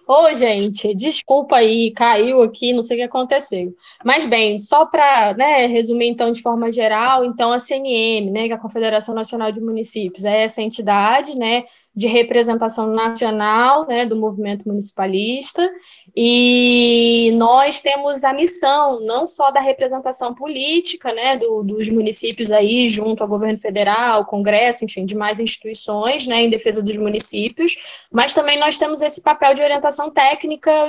Ô, 0.06 0.34
gente, 0.34 0.94
desculpa 0.94 1.56
aí, 1.56 1.90
caiu 1.90 2.42
aqui, 2.42 2.74
não 2.74 2.82
sei 2.82 2.96
o 2.96 3.00
que 3.00 3.04
aconteceu. 3.04 3.74
Mas, 4.04 4.26
bem, 4.26 4.60
só 4.60 4.84
para 4.84 5.32
né, 5.34 5.66
resumir, 5.66 6.08
então, 6.08 6.30
de 6.30 6.42
forma 6.42 6.70
geral, 6.70 7.24
então, 7.24 7.50
a 7.50 7.58
CNM, 7.58 8.30
né, 8.30 8.46
que 8.46 8.52
é 8.52 8.56
a 8.56 8.58
Confederação 8.58 9.14
Nacional 9.14 9.50
de 9.50 9.60
Municípios, 9.60 10.26
é 10.26 10.42
essa 10.42 10.60
entidade, 10.60 11.34
né, 11.38 11.64
de 11.94 12.08
representação 12.08 12.88
nacional, 12.88 13.86
né, 13.86 14.04
do 14.04 14.16
movimento 14.16 14.66
municipalista, 14.66 15.70
e 16.14 17.30
nós 17.36 17.80
temos 17.80 18.24
a 18.24 18.32
missão, 18.32 19.00
não 19.00 19.28
só 19.28 19.52
da 19.52 19.60
representação 19.60 20.34
política, 20.34 21.12
né, 21.12 21.36
do, 21.36 21.62
dos 21.62 21.88
municípios 21.88 22.50
aí, 22.50 22.88
junto 22.88 23.22
ao 23.22 23.28
governo 23.28 23.60
federal, 23.60 24.24
Congresso, 24.24 24.84
enfim, 24.84 25.06
demais 25.06 25.38
instituições, 25.38 26.26
né, 26.26 26.42
em 26.42 26.50
defesa 26.50 26.82
dos 26.82 26.96
municípios, 26.96 27.76
mas 28.10 28.34
também 28.34 28.58
nós 28.58 28.76
temos 28.76 29.00
esse 29.00 29.22
papel 29.22 29.54
de 29.54 29.62
orientação 29.62 30.10
técnica. 30.10 30.88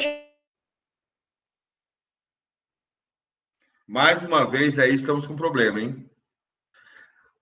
Mais 3.88 4.26
uma 4.26 4.44
vez 4.50 4.80
aí 4.80 4.96
estamos 4.96 5.28
com 5.28 5.36
problema, 5.36 5.80
hein? 5.80 6.10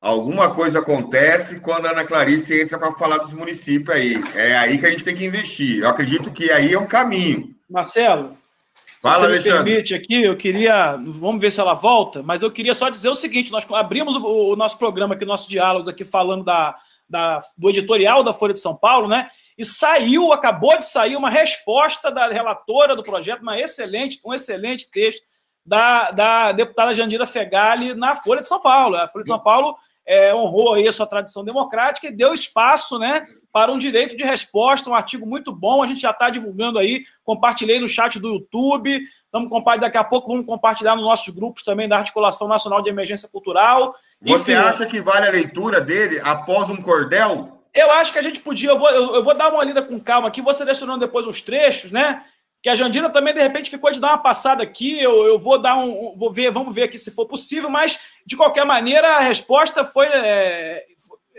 Alguma 0.03 0.53
coisa 0.53 0.79
acontece 0.79 1.61
quando 1.61 1.85
a 1.85 1.91
Ana 1.91 2.03
Clarice 2.03 2.61
entra 2.61 2.77
para 2.77 2.91
falar 2.91 3.19
dos 3.19 3.31
municípios 3.31 3.95
aí. 3.95 4.19
É 4.35 4.57
aí 4.57 4.77
que 4.77 4.85
a 4.85 4.89
gente 4.89 5.03
tem 5.03 5.15
que 5.15 5.25
investir. 5.25 5.81
Eu 5.81 5.87
acredito 5.87 6.29
que 6.29 6.51
aí 6.51 6.73
é 6.73 6.77
um 6.77 6.85
caminho. 6.85 7.55
Marcelo, 7.69 8.37
Fala, 9.01 9.29
se 9.29 9.41
você 9.41 9.49
me 9.49 9.63
permite 9.63 9.95
aqui, 9.95 10.23
eu 10.23 10.35
queria. 10.35 10.97
Vamos 10.97 11.39
ver 11.39 11.53
se 11.53 11.61
ela 11.61 11.73
volta, 11.73 12.21
mas 12.21 12.41
eu 12.41 12.51
queria 12.51 12.73
só 12.73 12.89
dizer 12.89 13.07
o 13.07 13.15
seguinte: 13.15 13.49
nós 13.49 13.65
abrimos 13.71 14.17
o, 14.17 14.51
o 14.51 14.55
nosso 14.57 14.77
programa 14.77 15.15
aqui, 15.15 15.23
nosso 15.23 15.49
diálogo 15.49 15.89
aqui, 15.89 16.03
falando 16.03 16.43
da 16.43 16.75
da, 17.09 17.43
do 17.57 17.69
editorial 17.69 18.23
da 18.23 18.33
Folha 18.33 18.53
de 18.53 18.59
São 18.59 18.75
Paulo, 18.75 19.07
né? 19.07 19.29
E 19.57 19.63
saiu, 19.63 20.33
acabou 20.33 20.77
de 20.77 20.85
sair 20.85 21.15
uma 21.15 21.29
resposta 21.29 22.09
da 22.09 22.27
relatora 22.27 22.95
do 22.95 23.03
projeto, 23.03 23.41
uma 23.41 23.59
excelente, 23.59 24.19
um 24.25 24.33
excelente 24.33 24.89
texto 24.89 25.21
da, 25.65 26.11
da 26.11 26.51
deputada 26.51 26.93
Jandira 26.93 27.25
Fegali 27.25 27.93
na 27.93 28.15
Folha 28.15 28.41
de 28.41 28.47
São 28.47 28.61
Paulo. 28.61 28.95
A 28.95 29.07
Folha 29.07 29.23
de 29.23 29.29
São 29.29 29.39
Paulo 29.39 29.77
é, 30.05 30.33
honrou 30.33 30.73
aí 30.73 30.87
a 30.87 30.93
sua 30.93 31.07
tradição 31.07 31.43
democrática 31.43 32.07
e 32.07 32.11
deu 32.11 32.33
espaço 32.33 32.99
né, 32.99 33.25
para 33.51 33.71
um 33.71 33.77
direito 33.77 34.17
de 34.17 34.23
resposta, 34.23 34.89
um 34.89 34.95
artigo 34.95 35.25
muito 35.25 35.51
bom. 35.51 35.83
A 35.83 35.87
gente 35.87 36.01
já 36.01 36.11
está 36.11 36.29
divulgando 36.29 36.79
aí, 36.79 37.03
compartilhei 37.23 37.79
no 37.79 37.87
chat 37.87 38.19
do 38.19 38.29
YouTube. 38.29 38.99
Estamos 39.25 39.49
compartilhando 39.49 39.91
daqui 39.91 39.97
a 39.97 40.03
pouco, 40.03 40.29
vamos 40.29 40.45
compartilhar 40.45 40.95
nos 40.95 41.05
nossos 41.05 41.33
grupos 41.33 41.63
também 41.63 41.87
da 41.87 41.97
Articulação 41.97 42.47
Nacional 42.47 42.81
de 42.81 42.89
Emergência 42.89 43.29
Cultural. 43.29 43.95
Você 44.21 44.33
Enfim, 44.33 44.53
acha 44.53 44.85
que 44.85 44.99
vale 44.99 45.27
a 45.27 45.31
leitura 45.31 45.79
dele 45.79 46.19
após 46.23 46.69
um 46.69 46.77
cordel? 46.77 47.61
Eu 47.73 47.91
acho 47.91 48.13
que 48.13 48.19
a 48.19 48.23
gente 48.23 48.39
podia, 48.39 48.69
eu 48.69 48.77
vou, 48.77 48.89
eu, 48.89 49.15
eu 49.15 49.23
vou 49.23 49.33
dar 49.33 49.51
uma 49.51 49.63
lida 49.63 49.81
com 49.81 49.99
calma 49.99 50.27
aqui, 50.27 50.41
vou 50.41 50.53
selecionando 50.53 50.99
depois 50.99 51.25
os 51.25 51.41
trechos, 51.41 51.91
né? 51.91 52.23
Que 52.63 52.69
a 52.69 52.75
Jandira 52.75 53.09
também, 53.09 53.33
de 53.33 53.41
repente, 53.41 53.69
ficou 53.69 53.91
de 53.91 53.99
dar 53.99 54.07
uma 54.07 54.23
passada 54.23 54.63
aqui. 54.63 54.97
Eu, 54.97 55.25
eu 55.25 55.37
vou 55.37 55.61
dar 55.61 55.75
um. 55.75 56.15
Vou 56.17 56.31
ver, 56.31 56.49
vamos 56.49 56.73
ver 56.73 56.83
aqui 56.83 56.97
se 56.97 57.11
for 57.11 57.25
possível, 57.25 57.69
mas, 57.69 57.99
de 58.25 58.37
qualquer 58.37 58.65
maneira, 58.65 59.17
a 59.17 59.19
resposta 59.19 59.83
foi 59.83 60.07
é, 60.07 60.85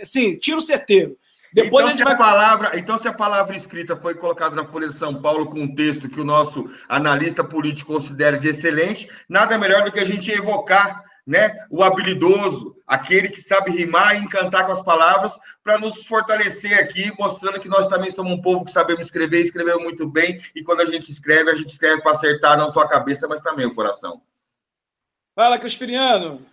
assim, 0.03 0.37
tiro 0.37 0.61
certeiro. 0.61 1.17
Depois 1.51 1.87
então, 1.87 1.97
se 1.97 2.05
vai... 2.05 2.13
a 2.13 2.17
palavra, 2.17 2.79
então, 2.79 2.99
se 2.99 3.09
a 3.09 3.13
palavra 3.13 3.57
escrita 3.57 3.97
foi 3.97 4.15
colocada 4.15 4.55
na 4.55 4.67
Folha 4.67 4.89
de 4.89 4.95
São 4.95 5.23
Paulo 5.23 5.47
com 5.47 5.61
um 5.61 5.75
texto 5.75 6.11
que 6.11 6.21
o 6.21 6.25
nosso 6.25 6.71
analista 6.91 7.43
político 7.43 7.95
considera 7.95 8.37
de 8.37 8.49
excelente, 8.49 9.09
nada 9.27 9.57
melhor 9.57 9.83
do 9.83 9.93
que 9.93 10.01
a 10.01 10.05
gente 10.05 10.31
evocar 10.31 11.03
né? 11.27 11.67
O 11.71 11.83
habilidoso, 11.83 12.77
aquele 12.87 13.29
que 13.29 13.41
sabe 13.41 13.71
rimar 13.71 14.15
e 14.15 14.19
encantar 14.25 14.67
com 14.67 14.73
as 14.73 14.83
palavras, 14.83 15.39
para 15.63 15.79
nos 15.79 16.07
fortalecer 16.07 16.79
aqui, 16.79 17.13
mostrando 17.19 17.61
que 17.61 17.69
nós 17.69 17.89
também 17.89 18.11
somos 18.11 18.33
um 18.33 18.43
povo 18.43 18.65
que 18.65 18.71
sabemos 18.71 19.03
escrever, 19.03 19.41
escrevemos 19.41 19.83
muito 19.83 20.07
bem, 20.07 20.41
e 20.55 20.63
quando 20.63 20.83
a 20.83 20.87
gente 20.87 21.11
escreve, 21.11 21.51
a 21.51 21.55
gente 21.55 21.69
escreve 21.69 22.03
para 22.03 22.13
acertar 22.13 22.59
não 22.59 22.71
só 22.71 22.81
a 22.81 22.89
cabeça, 22.89 23.27
mas 23.27 23.41
também 23.41 23.67
o 23.67 23.75
coração. 23.75 24.21
Fala, 25.35 25.59
Crispiniano. 25.59 26.47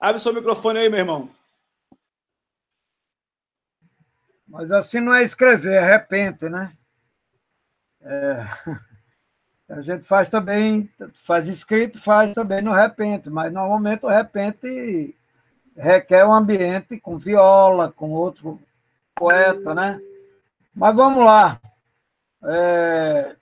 Abre 0.00 0.20
seu 0.20 0.32
microfone 0.32 0.78
aí, 0.78 0.88
meu 0.88 1.00
irmão. 1.00 1.30
Mas 4.46 4.70
assim 4.70 5.00
não 5.00 5.12
é 5.12 5.22
escrever, 5.22 5.74
é 5.74 5.84
repente, 5.84 6.48
né? 6.48 6.72
É... 8.00 8.44
A 9.68 9.82
gente 9.82 10.02
faz 10.04 10.30
também, 10.30 10.90
faz 11.26 11.46
escrito, 11.46 12.00
faz 12.00 12.32
também 12.32 12.62
no 12.62 12.72
repente, 12.72 13.28
mas 13.28 13.52
normalmente 13.52 14.06
o 14.06 14.08
repente 14.08 15.14
requer 15.76 16.24
um 16.24 16.32
ambiente 16.32 16.98
com 16.98 17.18
viola, 17.18 17.92
com 17.92 18.10
outro 18.10 18.58
poeta, 19.14 19.74
né? 19.74 20.00
Mas 20.74 20.96
vamos 20.96 21.22
lá. 21.22 21.60
É... 22.44 23.36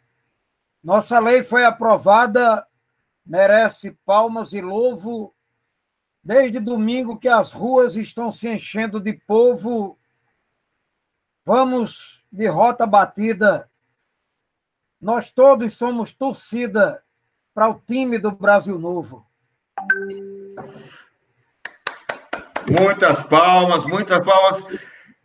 Nossa 0.82 1.20
lei 1.20 1.44
foi 1.44 1.64
aprovada, 1.64 2.66
merece 3.24 3.92
palmas 4.04 4.52
e 4.52 4.60
louvo. 4.60 5.32
Desde 6.22 6.58
domingo 6.58 7.18
que 7.18 7.28
as 7.28 7.52
ruas 7.52 7.94
estão 7.94 8.32
se 8.32 8.48
enchendo 8.48 8.98
de 8.98 9.12
povo, 9.12 9.96
vamos 11.44 12.24
de 12.32 12.48
rota 12.48 12.84
batida 12.84 13.70
nós 15.00 15.30
todos 15.30 15.74
somos 15.74 16.12
torcida 16.12 17.02
para 17.54 17.68
o 17.68 17.80
time 17.86 18.18
do 18.18 18.30
Brasil 18.30 18.78
Novo. 18.78 19.26
Muitas 22.68 23.22
palmas, 23.24 23.84
muitas 23.84 24.24
palmas. 24.24 24.64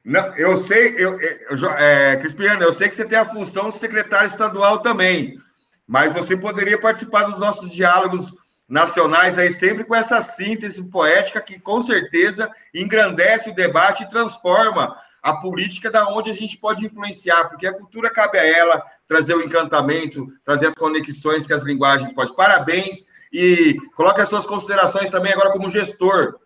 Não, 0.03 0.35
eu 0.35 0.63
sei, 0.65 0.95
eu, 0.97 1.19
eu, 1.19 1.69
é, 1.77 2.21
eu 2.61 2.73
sei 2.73 2.89
que 2.89 2.95
você 2.95 3.05
tem 3.05 3.17
a 3.17 3.25
função 3.25 3.69
de 3.69 3.77
secretário 3.77 4.27
estadual 4.27 4.79
também, 4.79 5.39
mas 5.87 6.13
você 6.13 6.35
poderia 6.35 6.79
participar 6.79 7.23
dos 7.23 7.39
nossos 7.39 7.71
diálogos 7.71 8.35
nacionais 8.67 9.37
aí 9.37 9.51
sempre 9.51 9.83
com 9.83 9.93
essa 9.93 10.21
síntese 10.21 10.81
poética 10.83 11.41
que 11.41 11.59
com 11.59 11.81
certeza 11.81 12.49
engrandece 12.73 13.49
o 13.49 13.55
debate 13.55 14.03
e 14.03 14.09
transforma 14.09 14.95
a 15.21 15.33
política 15.37 15.91
da 15.91 16.07
onde 16.07 16.31
a 16.31 16.33
gente 16.33 16.57
pode 16.57 16.85
influenciar, 16.85 17.47
porque 17.47 17.67
a 17.67 17.73
cultura 17.73 18.09
cabe 18.09 18.39
a 18.39 18.45
ela 18.45 18.83
trazer 19.07 19.35
o 19.35 19.41
encantamento, 19.41 20.27
trazer 20.43 20.67
as 20.67 20.73
conexões 20.73 21.45
que 21.45 21.53
as 21.53 21.63
linguagens 21.63 22.11
podem. 22.11 22.35
Parabéns 22.35 23.05
e 23.31 23.77
coloque 23.95 24.21
as 24.21 24.29
suas 24.29 24.47
considerações 24.47 25.09
também 25.09 25.31
agora 25.31 25.51
como 25.51 25.69
gestor. 25.69 26.39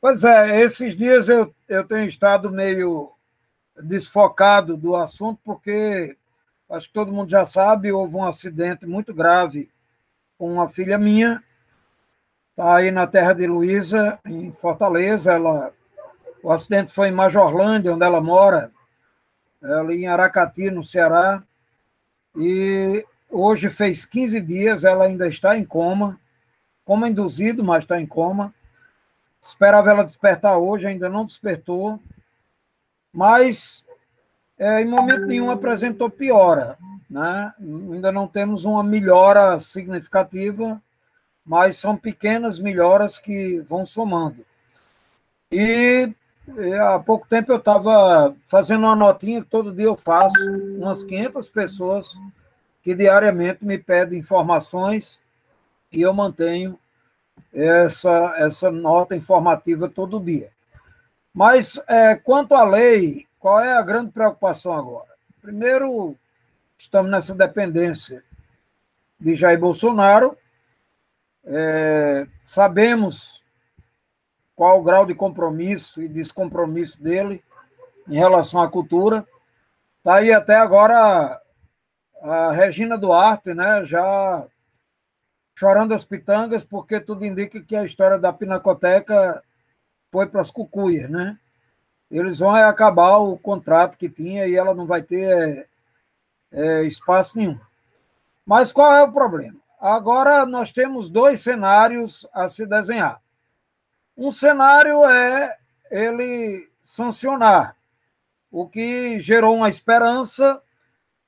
Pois 0.00 0.24
é, 0.24 0.62
esses 0.62 0.96
dias 0.96 1.28
eu, 1.28 1.54
eu 1.68 1.84
tenho 1.84 2.04
estado 2.04 2.50
meio 2.50 3.12
desfocado 3.82 4.76
do 4.76 4.96
assunto, 4.96 5.40
porque 5.44 6.16
acho 6.68 6.88
que 6.88 6.94
todo 6.94 7.12
mundo 7.12 7.30
já 7.30 7.46
sabe, 7.46 7.92
houve 7.92 8.16
um 8.16 8.26
acidente 8.26 8.84
muito 8.84 9.14
grave 9.14 9.70
com 10.36 10.52
uma 10.52 10.68
filha 10.68 10.98
minha, 10.98 11.42
está 12.50 12.76
aí 12.76 12.90
na 12.90 13.06
terra 13.06 13.32
de 13.32 13.46
Luísa, 13.46 14.18
em 14.26 14.52
Fortaleza, 14.52 15.32
ela 15.32 15.72
o 16.44 16.52
acidente 16.52 16.92
foi 16.92 17.08
em 17.08 17.12
Majorlândia, 17.12 17.94
onde 17.94 18.04
ela 18.04 18.20
mora, 18.20 18.70
ali 19.62 20.02
em 20.02 20.06
Aracati, 20.06 20.70
no 20.70 20.84
Ceará. 20.84 21.42
E 22.36 23.02
hoje 23.30 23.70
fez 23.70 24.04
15 24.04 24.42
dias, 24.42 24.84
ela 24.84 25.06
ainda 25.06 25.26
está 25.26 25.56
em 25.56 25.64
coma, 25.64 26.20
coma 26.84 27.08
induzido, 27.08 27.64
mas 27.64 27.84
está 27.84 27.98
em 27.98 28.06
coma. 28.06 28.52
Esperava 29.42 29.90
ela 29.90 30.04
despertar 30.04 30.58
hoje, 30.58 30.86
ainda 30.86 31.08
não 31.08 31.24
despertou. 31.24 31.98
Mas 33.10 33.82
é, 34.58 34.82
em 34.82 34.86
momento 34.86 35.24
nenhum 35.24 35.48
apresentou 35.48 36.10
piora. 36.10 36.76
Né? 37.08 37.54
Ainda 37.58 38.12
não 38.12 38.28
temos 38.28 38.66
uma 38.66 38.84
melhora 38.84 39.58
significativa, 39.60 40.78
mas 41.42 41.78
são 41.78 41.96
pequenas 41.96 42.58
melhoras 42.58 43.18
que 43.18 43.60
vão 43.60 43.86
somando. 43.86 44.44
E 45.50 46.12
há 46.80 46.98
pouco 46.98 47.26
tempo 47.26 47.52
eu 47.52 47.56
estava 47.56 48.34
fazendo 48.46 48.80
uma 48.80 48.96
notinha 48.96 49.42
que 49.42 49.48
todo 49.48 49.74
dia 49.74 49.86
eu 49.86 49.96
faço, 49.96 50.38
umas 50.76 51.02
500 51.02 51.48
pessoas 51.48 52.18
que 52.82 52.94
diariamente 52.94 53.64
me 53.64 53.78
pedem 53.78 54.18
informações 54.18 55.18
e 55.90 56.02
eu 56.02 56.12
mantenho 56.12 56.78
essa, 57.52 58.34
essa 58.36 58.70
nota 58.70 59.16
informativa 59.16 59.88
todo 59.88 60.20
dia. 60.20 60.50
Mas, 61.32 61.80
é, 61.88 62.14
quanto 62.14 62.54
à 62.54 62.62
lei, 62.62 63.26
qual 63.38 63.60
é 63.60 63.72
a 63.72 63.82
grande 63.82 64.12
preocupação 64.12 64.72
agora? 64.72 65.08
Primeiro, 65.40 66.16
estamos 66.78 67.10
nessa 67.10 67.34
dependência 67.34 68.22
de 69.18 69.34
Jair 69.34 69.58
Bolsonaro, 69.58 70.36
é, 71.44 72.26
sabemos 72.44 73.43
qual 74.54 74.80
o 74.80 74.82
grau 74.82 75.04
de 75.04 75.14
compromisso 75.14 76.02
e 76.02 76.08
descompromisso 76.08 77.02
dele 77.02 77.42
em 78.08 78.16
relação 78.16 78.60
à 78.60 78.70
cultura. 78.70 79.26
Está 79.98 80.16
aí 80.16 80.32
até 80.32 80.54
agora 80.54 81.40
a 82.22 82.52
Regina 82.52 82.96
Duarte, 82.96 83.52
né, 83.52 83.84
já 83.84 84.46
chorando 85.56 85.94
as 85.94 86.04
pitangas, 86.04 86.64
porque 86.64 87.00
tudo 87.00 87.24
indica 87.24 87.60
que 87.60 87.76
a 87.76 87.84
história 87.84 88.18
da 88.18 88.32
Pinacoteca 88.32 89.42
foi 90.10 90.26
para 90.26 90.40
as 90.40 90.50
cucuias, 90.50 91.08
né? 91.08 91.38
Eles 92.10 92.38
vão 92.38 92.54
acabar 92.54 93.18
o 93.18 93.36
contrato 93.38 93.96
que 93.96 94.08
tinha 94.08 94.46
e 94.46 94.54
ela 94.54 94.74
não 94.74 94.86
vai 94.86 95.02
ter 95.02 95.68
é, 96.52 96.82
espaço 96.84 97.36
nenhum. 97.36 97.58
Mas 98.44 98.72
qual 98.72 98.92
é 98.92 99.02
o 99.02 99.12
problema? 99.12 99.58
Agora 99.80 100.46
nós 100.46 100.72
temos 100.72 101.10
dois 101.10 101.40
cenários 101.40 102.26
a 102.32 102.48
se 102.48 102.66
desenhar. 102.66 103.20
Um 104.16 104.30
cenário 104.30 105.04
é 105.04 105.58
ele 105.90 106.70
sancionar, 106.84 107.76
o 108.50 108.68
que 108.68 109.18
gerou 109.18 109.56
uma 109.56 109.68
esperança, 109.68 110.62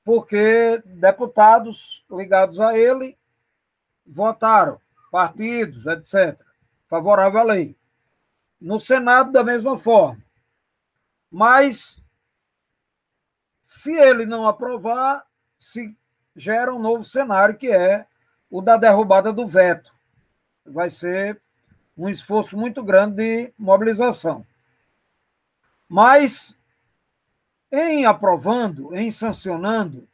porque 0.03 0.81
deputados 0.85 2.05
ligados 2.09 2.59
a 2.61 2.77
ele 2.77 3.17
votaram, 4.05 4.79
partidos, 5.11 5.85
etc., 5.85 6.39
favorável 6.87 7.39
à 7.41 7.43
lei. 7.43 7.75
No 8.59 8.79
Senado, 8.79 9.31
da 9.31 9.43
mesma 9.43 9.77
forma. 9.77 10.23
Mas, 11.29 12.01
se 13.61 13.93
ele 13.93 14.25
não 14.25 14.47
aprovar, 14.47 15.27
se 15.59 15.95
gera 16.35 16.73
um 16.73 16.79
novo 16.79 17.03
cenário, 17.03 17.57
que 17.57 17.69
é 17.69 18.07
o 18.49 18.61
da 18.61 18.77
derrubada 18.77 19.33
do 19.33 19.45
veto. 19.45 19.91
Vai 20.65 20.89
ser 20.89 21.41
um 21.97 22.07
esforço 22.07 22.55
muito 22.57 22.83
grande 22.83 23.15
de 23.15 23.53
mobilização. 23.57 24.45
Mas, 25.89 26.55
em 27.71 28.05
aprovando, 28.05 28.95
em 28.95 29.09
sancionando, 29.09 30.07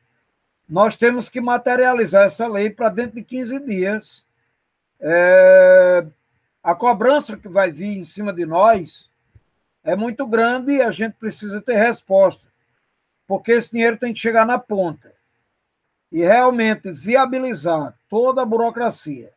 nós 0.69 0.95
temos 0.95 1.27
que 1.27 1.41
materializar 1.41 2.25
essa 2.25 2.47
lei 2.47 2.69
para 2.69 2.89
dentro 2.89 3.15
de 3.15 3.23
15 3.23 3.59
dias. 3.59 4.25
É, 4.99 6.05
a 6.63 6.73
cobrança 6.73 7.36
que 7.36 7.49
vai 7.49 7.69
vir 7.69 7.97
em 7.97 8.05
cima 8.05 8.31
de 8.31 8.45
nós 8.45 9.11
é 9.84 9.95
muito 9.95 10.25
grande 10.25 10.73
e 10.73 10.81
a 10.81 10.91
gente 10.91 11.15
precisa 11.15 11.61
ter 11.61 11.75
resposta, 11.75 12.47
porque 13.27 13.51
esse 13.51 13.71
dinheiro 13.71 13.97
tem 13.97 14.13
que 14.13 14.19
chegar 14.19 14.45
na 14.45 14.57
ponta. 14.57 15.11
E 16.09 16.21
realmente 16.21 16.91
viabilizar 16.91 17.93
toda 18.07 18.43
a 18.43 18.45
burocracia 18.45 19.34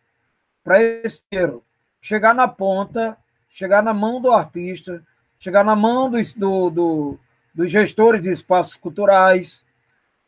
para 0.63 0.81
esse 0.81 1.23
dinheiro 1.33 1.66
chegar 2.07 2.33
na 2.33 2.47
ponta, 2.47 3.19
chegar 3.49 3.83
na 3.83 3.93
mão 3.93 4.21
do 4.21 4.31
artista, 4.31 5.05
chegar 5.41 5.65
na 5.65 5.75
mão 5.75 6.09
do, 6.09 6.19
do, 6.37 6.71
do, 6.71 7.21
dos 7.53 7.69
gestores 7.69 8.23
de 8.23 8.31
espaços 8.31 8.77
culturais, 8.77 9.65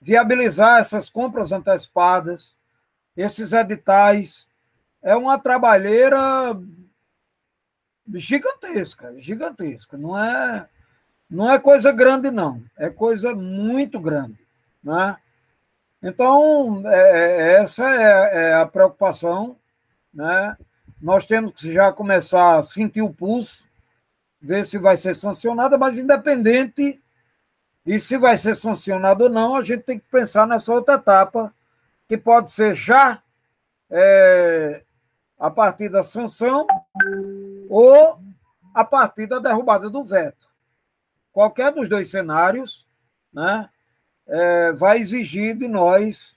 viabilizar 0.01 0.81
essas 0.81 1.09
compras 1.09 1.53
antecipadas, 1.53 2.57
esses 3.17 3.53
editais. 3.53 4.49
É 5.01 5.15
uma 5.15 5.39
trabalheira 5.39 6.19
gigantesca, 8.13 9.15
gigantesca. 9.17 9.97
Não 9.97 10.19
é, 10.19 10.69
não 11.31 11.49
é 11.49 11.61
coisa 11.61 11.93
grande, 11.93 12.29
não. 12.29 12.61
É 12.77 12.91
coisa 12.91 13.37
muito 13.37 14.01
grande. 14.01 14.45
Né? 14.83 15.17
Então, 16.03 16.83
é, 16.87 16.99
é 16.99 17.63
essa 17.63 17.89
é, 17.89 18.49
é, 18.49 18.55
a 18.55 18.67
preocupação. 18.67 19.57
Né? 20.13 20.57
Nós 21.01 21.25
temos 21.27 21.53
que 21.53 21.73
já 21.73 21.93
começar 21.93 22.59
a 22.59 22.63
sentir 22.63 23.03
o 23.03 23.13
pulso, 23.13 23.65
ver 24.41 24.67
se 24.67 24.79
vai 24.79 24.97
ser 24.97 25.15
sancionada, 25.15 25.79
mas 25.79 25.99
independente 25.99 27.01
e 27.87 27.99
se 27.99 28.19
vai 28.19 28.37
ser 28.37 28.55
sancionado 28.55 29.25
ou 29.25 29.31
não, 29.31 29.57
a 29.57 29.63
gente 29.63 29.83
tem 29.83 29.99
que 29.99 30.09
pensar 30.11 30.47
nessa 30.47 30.73
outra 30.73 30.95
etapa, 30.95 31.55
que 32.07 32.17
pode 32.17 32.51
ser 32.51 32.75
já 32.75 33.23
é, 33.91 34.83
a 35.39 35.51
partir 35.51 35.89
da 35.89 36.03
sanção 36.03 36.67
ou 37.69 38.21
a 38.75 38.85
partir 38.85 39.27
da 39.27 39.39
derrubada 39.39 39.89
do 39.89 40.05
veto. 40.05 40.49
Qualquer 41.33 41.73
dos 41.73 41.89
dois 41.89 42.11
cenários 42.11 42.87
né, 43.33 43.69
é, 44.27 44.73
vai 44.73 44.99
exigir 44.99 45.57
de 45.57 45.69
nós 45.69 46.37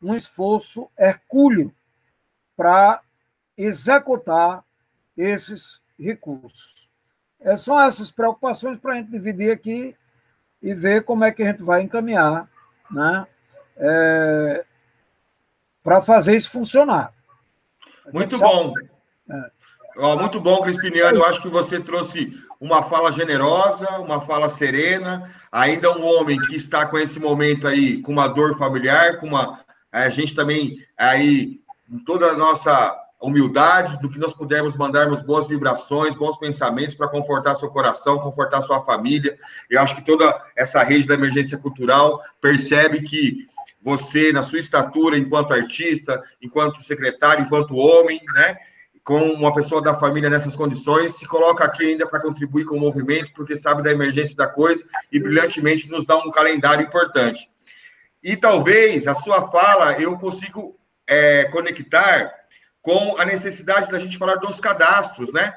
um 0.00 0.14
esforço 0.14 0.90
hercúleo 0.98 1.72
para 2.56 3.02
executar 3.56 4.64
esses 5.16 5.80
recursos. 5.98 6.88
É, 7.40 7.56
são 7.56 7.80
essas 7.80 8.10
preocupações 8.10 8.78
para 8.78 8.94
a 8.94 8.96
gente 8.96 9.10
dividir 9.10 9.50
aqui 9.50 9.96
e 10.62 10.74
ver 10.74 11.04
como 11.04 11.24
é 11.24 11.32
que 11.32 11.42
a 11.42 11.50
gente 11.50 11.62
vai 11.62 11.82
encaminhar 11.82 12.48
né, 12.90 13.26
é, 13.76 14.64
para 15.82 16.00
fazer 16.02 16.36
isso 16.36 16.50
funcionar. 16.50 17.12
Muito 18.12 18.38
bom. 18.38 18.72
É. 19.28 19.50
Ó, 19.96 20.16
muito 20.16 20.40
bom, 20.40 20.62
Crispiniano. 20.62 21.18
Eu 21.18 21.26
acho 21.26 21.42
que 21.42 21.48
você 21.48 21.80
trouxe 21.80 22.32
uma 22.60 22.82
fala 22.82 23.10
generosa, 23.10 23.98
uma 23.98 24.20
fala 24.20 24.48
serena. 24.48 25.30
Ainda 25.50 25.96
um 25.96 26.04
homem 26.06 26.38
que 26.38 26.56
está 26.56 26.86
com 26.86 26.98
esse 26.98 27.20
momento 27.20 27.66
aí, 27.66 28.00
com 28.00 28.12
uma 28.12 28.28
dor 28.28 28.56
familiar, 28.56 29.18
com 29.18 29.26
uma. 29.26 29.60
A 29.90 30.08
gente 30.08 30.34
também 30.34 30.78
aí, 30.96 31.60
com 31.88 31.98
toda 32.04 32.26
a 32.26 32.36
nossa 32.36 33.01
humildade, 33.22 34.00
do 34.00 34.10
que 34.10 34.18
nós 34.18 34.34
pudermos 34.34 34.76
mandarmos 34.76 35.22
boas 35.22 35.48
vibrações, 35.48 36.14
bons 36.14 36.36
pensamentos 36.36 36.94
para 36.94 37.08
confortar 37.08 37.54
seu 37.54 37.70
coração, 37.70 38.18
confortar 38.18 38.62
sua 38.62 38.80
família. 38.80 39.38
Eu 39.70 39.80
acho 39.80 39.94
que 39.94 40.04
toda 40.04 40.44
essa 40.56 40.82
rede 40.82 41.06
da 41.06 41.14
emergência 41.14 41.56
cultural 41.56 42.20
percebe 42.40 43.02
que 43.02 43.46
você, 43.80 44.32
na 44.32 44.42
sua 44.42 44.58
estatura, 44.58 45.16
enquanto 45.16 45.54
artista, 45.54 46.22
enquanto 46.40 46.82
secretário, 46.82 47.44
enquanto 47.44 47.76
homem, 47.76 48.20
né? 48.34 48.56
Com 49.04 49.20
uma 49.32 49.52
pessoa 49.52 49.82
da 49.82 49.94
família 49.94 50.30
nessas 50.30 50.54
condições, 50.54 51.16
se 51.16 51.26
coloca 51.26 51.64
aqui 51.64 51.90
ainda 51.90 52.06
para 52.06 52.20
contribuir 52.20 52.64
com 52.64 52.76
o 52.76 52.80
movimento, 52.80 53.32
porque 53.34 53.56
sabe 53.56 53.82
da 53.82 53.90
emergência 53.90 54.36
da 54.36 54.46
coisa 54.46 54.84
e 55.10 55.18
brilhantemente 55.18 55.88
nos 55.90 56.06
dá 56.06 56.16
um 56.18 56.30
calendário 56.30 56.84
importante. 56.84 57.50
E 58.22 58.36
talvez 58.36 59.08
a 59.08 59.14
sua 59.14 59.50
fala 59.50 60.00
eu 60.00 60.16
consigo 60.16 60.78
é, 61.08 61.44
conectar 61.46 62.32
com 62.82 63.16
a 63.18 63.24
necessidade 63.24 63.90
da 63.90 63.98
gente 63.98 64.18
falar 64.18 64.34
dos 64.36 64.58
cadastros, 64.58 65.32
né? 65.32 65.56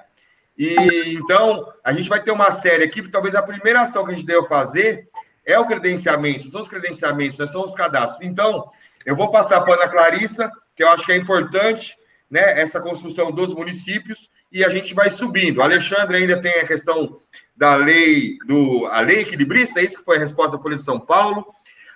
E 0.58 1.16
então, 1.16 1.68
a 1.84 1.92
gente 1.92 2.08
vai 2.08 2.22
ter 2.22 2.32
uma 2.32 2.52
série 2.52 2.84
aqui, 2.84 3.02
talvez 3.10 3.36
a 3.36 3.44
primeira 3.44 3.82
ação 3.82 4.06
que 4.06 4.12
a 4.12 4.16
gente 4.16 4.26
deve 4.26 4.48
fazer 4.48 5.10
é 5.46 5.60
o 5.60 5.66
credenciamento, 5.66 6.50
são 6.50 6.62
os 6.62 6.68
credenciamentos, 6.68 7.38
né? 7.38 7.48
são 7.48 7.66
os 7.66 7.76
cadastros. 7.76 8.22
Então, 8.22 8.66
eu 9.06 9.16
vou 9.16 9.30
passar 9.32 9.62
para 9.62 9.74
a 9.74 9.78
Ana 9.78 9.90
Clarissa, 9.90 10.52
que 10.76 10.84
eu 10.84 10.90
acho 10.90 11.06
que 11.06 11.12
é 11.12 11.18
importante, 11.18 11.96
né, 12.30 12.60
essa 12.60 12.82
construção 12.82 13.32
dos 13.32 13.54
municípios, 13.54 14.30
e 14.52 14.64
a 14.64 14.70
gente 14.70 14.94
vai 14.94 15.10
subindo. 15.10 15.58
O 15.58 15.62
Alexandre 15.62 16.18
ainda 16.18 16.42
tem 16.42 16.54
a 16.54 16.68
questão 16.68 17.20
da 17.56 17.76
lei 17.76 18.38
do 18.48 18.86
a 18.88 19.02
lei 19.02 19.20
equilibrista, 19.20 19.80
é 19.80 19.84
isso 19.84 19.98
que 19.98 20.04
foi 20.04 20.18
a 20.18 20.20
resposta 20.20 20.58
da 20.58 20.64
Folha 20.64 20.78
de 20.78 20.84
São 20.84 21.00
Paulo. 21.00 21.46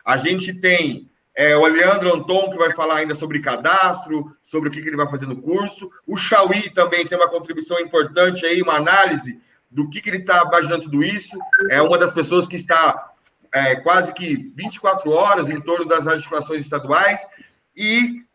A 0.06 0.18
gente 0.18 0.54
tem 0.54 1.09
é, 1.40 1.56
o 1.56 1.66
Leandro 1.66 2.14
Anton, 2.14 2.50
que 2.50 2.58
vai 2.58 2.74
falar 2.74 2.96
ainda 2.96 3.16
sobre 3.16 3.40
cadastro, 3.40 4.30
sobre 4.44 4.68
o 4.68 4.72
que, 4.74 4.82
que 4.82 4.90
ele 4.90 4.98
vai 4.98 5.10
fazer 5.10 5.26
no 5.26 5.42
curso. 5.42 5.90
O 6.06 6.18
Chauí 6.18 6.70
também 6.70 7.08
tem 7.08 7.18
uma 7.18 7.30
contribuição 7.30 7.80
importante 7.80 8.46
aí, 8.46 8.62
uma 8.62 8.76
análise 8.76 9.40
do 9.72 9.90
que, 9.90 10.02
que 10.02 10.10
ele 10.10 10.18
está 10.18 10.44
imaginando 10.46 10.84
tudo 10.84 11.02
isso. 11.02 11.40
É 11.70 11.82
uma 11.82 11.98
das 11.98 12.12
pessoas 12.12 12.46
que 12.46 12.58
está 12.58 13.14
é, 13.54 13.78
quase 13.78 14.14
que 14.14 14.52
24 14.54 15.10
horas 15.12 15.50
em 15.50 15.62
torno 15.62 15.86
das 15.86 16.08
articulações 16.08 16.62
estaduais. 16.62 17.26
E 17.80 18.26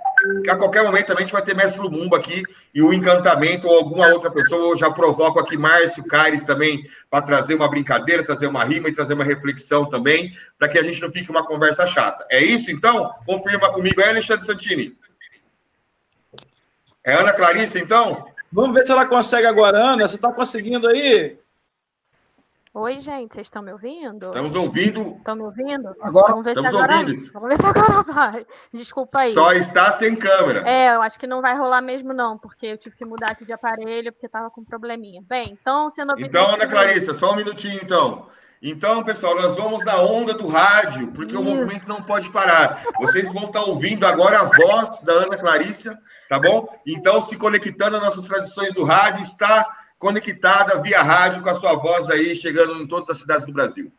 a 0.49 0.57
qualquer 0.57 0.83
momento 0.83 1.09
também 1.09 1.23
a 1.23 1.27
gente 1.27 1.35
vai 1.35 1.43
ter 1.43 1.55
Mestre 1.55 1.83
Lumumba 1.83 2.17
aqui 2.17 2.43
e 2.75 2.81
o 2.81 2.95
Encantamento 2.95 3.69
ou 3.69 3.77
alguma 3.77 4.09
outra 4.09 4.31
pessoa. 4.31 4.71
Eu 4.71 4.77
já 4.77 4.91
provoco 4.91 5.39
aqui 5.39 5.55
Márcio 5.55 6.03
Caires 6.07 6.43
também 6.43 6.89
para 7.11 7.21
trazer 7.21 7.55
uma 7.55 7.69
brincadeira, 7.69 8.25
trazer 8.25 8.47
uma 8.47 8.65
rima 8.65 8.89
e 8.89 8.95
trazer 8.95 9.13
uma 9.13 9.23
reflexão 9.23 9.85
também, 9.85 10.35
para 10.59 10.67
que 10.67 10.79
a 10.79 10.83
gente 10.83 10.99
não 11.03 11.13
fique 11.13 11.31
uma 11.31 11.47
conversa 11.47 11.87
chata. 11.87 12.27
É 12.31 12.43
isso 12.43 12.71
então? 12.71 13.13
Confirma 13.27 13.71
comigo 13.71 14.01
aí, 14.01 14.09
Alexandre 14.09 14.47
Santini. 14.47 14.97
É 17.05 17.13
Ana 17.13 17.35
Clarissa, 17.35 17.79
então? 17.79 18.25
Vamos 18.51 18.73
ver 18.73 18.87
se 18.87 18.93
ela 18.93 19.05
consegue 19.05 19.47
agora, 19.47 19.77
Ana. 19.77 20.09
Você 20.09 20.17
está 20.17 20.33
conseguindo 20.33 20.89
aí? 20.89 21.37
Oi, 22.77 22.99
gente, 22.99 23.33
vocês 23.35 23.47
estão 23.47 23.63
me 23.63 23.71
ouvindo? 23.71 24.27
Estamos 24.27 24.53
ouvindo. 24.57 25.15
Estão 25.19 25.37
me 25.37 25.43
ouvindo? 25.43 25.95
Agora 26.01 26.31
Vamos 26.31 26.45
ver 26.45 26.57
estamos 26.57 26.71
se 26.73 26.77
agora... 26.77 26.99
ouvindo. 26.99 27.33
Vamos 27.33 27.49
ver 27.49 27.57
se 27.57 27.67
agora 27.67 28.03
vai. 28.03 28.47
Desculpa 28.73 29.21
aí. 29.21 29.33
Só 29.33 29.53
está 29.53 29.93
sem 29.93 30.17
câmera. 30.17 30.69
É, 30.69 30.93
eu 30.93 31.01
acho 31.01 31.17
que 31.17 31.25
não 31.25 31.41
vai 31.41 31.57
rolar 31.57 31.81
mesmo 31.81 32.13
não, 32.13 32.37
porque 32.37 32.67
eu 32.67 32.77
tive 32.77 32.97
que 32.97 33.05
mudar 33.05 33.31
aqui 33.31 33.45
de 33.45 33.53
aparelho 33.53 34.13
porque 34.13 34.27
estava 34.27 34.51
com 34.51 34.65
probleminha. 34.65 35.23
Bem, 35.25 35.57
então 35.61 35.89
sendo 35.89 36.19
Então, 36.19 36.49
Ana 36.49 36.67
Clarissa, 36.67 37.15
só 37.15 37.33
um 37.33 37.37
minutinho 37.37 37.79
então. 37.81 38.27
Então, 38.61 39.05
pessoal, 39.05 39.37
nós 39.37 39.57
vamos 39.57 39.85
na 39.85 40.01
onda 40.01 40.35
do 40.35 40.49
rádio, 40.49 41.13
porque 41.13 41.35
Isso. 41.35 41.43
o 41.43 41.45
movimento 41.45 41.87
não 41.87 42.03
pode 42.03 42.29
parar. 42.31 42.83
Vocês 42.99 43.33
vão 43.33 43.45
estar 43.45 43.63
ouvindo 43.63 44.05
agora 44.05 44.41
a 44.41 44.45
voz 44.47 45.01
da 45.03 45.13
Ana 45.13 45.37
Clarissa, 45.37 45.97
tá 46.29 46.41
bom? 46.41 46.67
Então, 46.85 47.23
se 47.23 47.37
conectando 47.37 47.99
às 47.99 48.03
nossas 48.03 48.25
tradições 48.25 48.75
do 48.75 48.83
rádio, 48.83 49.21
está 49.21 49.65
conectada 49.99 50.81
via 50.83 51.03
rádio 51.03 51.43
com 51.43 51.51
a 51.51 51.55
sua 51.55 51.75
voz 51.77 52.11
aí, 52.11 52.35
chegando 52.35 52.75
em 52.81 52.87
todas 52.87 53.11
as 53.11 53.19
cidades 53.19 53.47
do 53.47 53.53
Brasil. 53.53 53.93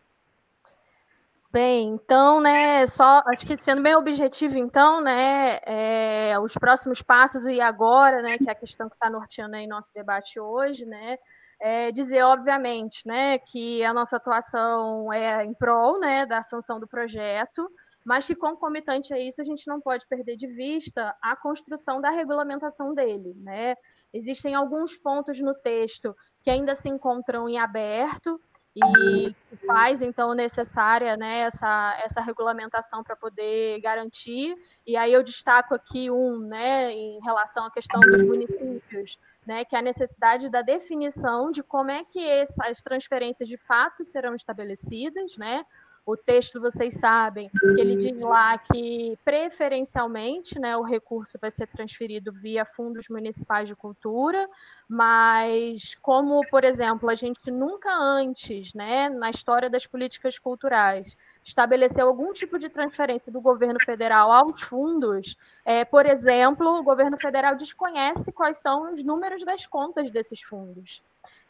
Bem, 1.56 1.88
então, 1.88 2.42
né, 2.42 2.86
só, 2.86 3.24
acho 3.28 3.46
que 3.46 3.58
sendo 3.58 3.82
bem 3.82 3.96
objetivo, 3.96 4.58
então, 4.58 5.00
né, 5.00 5.58
é, 5.66 6.38
os 6.38 6.54
próximos 6.54 7.02
passos 7.02 7.46
e 7.46 7.62
agora, 7.62 8.22
né, 8.22 8.38
que 8.38 8.50
é 8.50 8.52
a 8.52 8.56
questão 8.56 8.90
que 8.90 8.96
está 8.96 9.10
norteando 9.10 9.56
aí 9.56 9.66
nosso 9.66 9.94
debate 9.94 10.38
hoje, 10.38 10.86
né, 10.86 11.18
é 11.62 11.94
dizer, 11.94 12.24
obviamente, 12.24 13.08
né, 13.08 13.38
que 13.38 13.82
a 13.86 13.94
nossa 13.94 14.18
atuação 14.18 15.14
é 15.14 15.46
em 15.46 15.54
prol, 15.54 15.98
né, 15.98 16.26
da 16.26 16.42
sanção 16.42 16.78
do 16.78 16.90
projeto, 16.90 17.70
mas 18.06 18.26
que 18.26 18.36
concomitante 18.36 19.14
a 19.14 19.18
isso 19.18 19.42
a 19.42 19.46
gente 19.46 19.66
não 19.66 19.80
pode 19.80 20.06
perder 20.08 20.36
de 20.36 20.48
vista 20.48 21.16
a 21.22 21.38
construção 21.38 22.02
da 22.02 22.10
regulamentação 22.10 22.94
dele, 22.94 23.34
né, 23.38 23.76
Existem 24.16 24.56
alguns 24.56 24.96
pontos 24.96 25.42
no 25.42 25.54
texto 25.54 26.16
que 26.42 26.50
ainda 26.50 26.74
se 26.74 26.88
encontram 26.88 27.50
em 27.50 27.60
aberto 27.60 28.40
e 28.74 29.36
faz 29.66 30.02
então 30.02 30.34
necessária 30.34 31.18
né, 31.18 31.42
essa, 31.42 32.00
essa 32.02 32.22
regulamentação 32.22 33.04
para 33.04 33.16
poder 33.16 33.82
garantir. 33.82 34.56
E 34.88 34.96
aí 34.96 35.12
eu 35.12 35.22
destaco 35.22 35.76
aqui 35.76 36.10
um, 36.10 36.40
né, 36.40 36.94
em 36.94 37.20
relação 37.22 37.66
à 37.66 37.72
questão 37.72 38.00
dos 38.00 38.24
municípios, 38.24 39.20
né, 39.46 39.66
que 39.66 39.76
é 39.76 39.80
a 39.80 39.82
necessidade 39.82 40.50
da 40.50 40.62
definição 40.62 41.52
de 41.52 41.62
como 41.62 41.92
é 41.92 42.06
que 42.06 42.26
essas 42.26 42.82
transferências 42.82 43.50
de 43.50 43.58
fato 43.58 44.06
serão 44.06 44.34
estabelecidas, 44.34 45.36
né? 45.38 45.66
O 46.06 46.16
texto, 46.16 46.62
vocês 46.62 46.94
sabem, 46.94 47.50
que 47.50 47.82
ele 47.82 47.96
diz 47.96 48.16
lá 48.20 48.56
que, 48.60 49.18
preferencialmente, 49.26 50.60
né, 50.60 50.78
o 50.78 50.84
recurso 50.84 51.40
vai 51.42 51.50
ser 51.50 51.66
transferido 51.66 52.32
via 52.32 52.64
fundos 52.64 53.10
municipais 53.10 53.68
de 53.68 53.76
cultura, 53.76 54.48
mas 54.88 55.96
como, 55.96 56.48
por 56.52 56.64
exemplo, 56.64 57.10
a 57.10 57.16
gente 57.16 57.50
nunca 57.50 57.92
antes, 57.92 58.72
né, 58.76 59.10
na 59.10 59.32
história 59.32 59.68
das 59.68 59.88
políticas 59.88 60.38
culturais, 60.38 61.18
estabeleceu 61.44 62.08
algum 62.08 62.32
tipo 62.32 62.60
de 62.60 62.70
transferência 62.70 63.32
do 63.32 63.42
governo 63.42 63.80
federal 63.84 64.32
aos 64.32 64.62
fundos, 64.62 65.36
é, 65.66 65.84
por 65.84 66.06
exemplo, 66.06 66.68
o 66.68 66.84
governo 66.84 67.18
federal 67.18 67.56
desconhece 67.56 68.32
quais 68.32 68.58
são 68.58 68.94
os 68.94 69.04
números 69.04 69.44
das 69.44 69.66
contas 69.66 70.12
desses 70.12 70.40
fundos. 70.42 71.02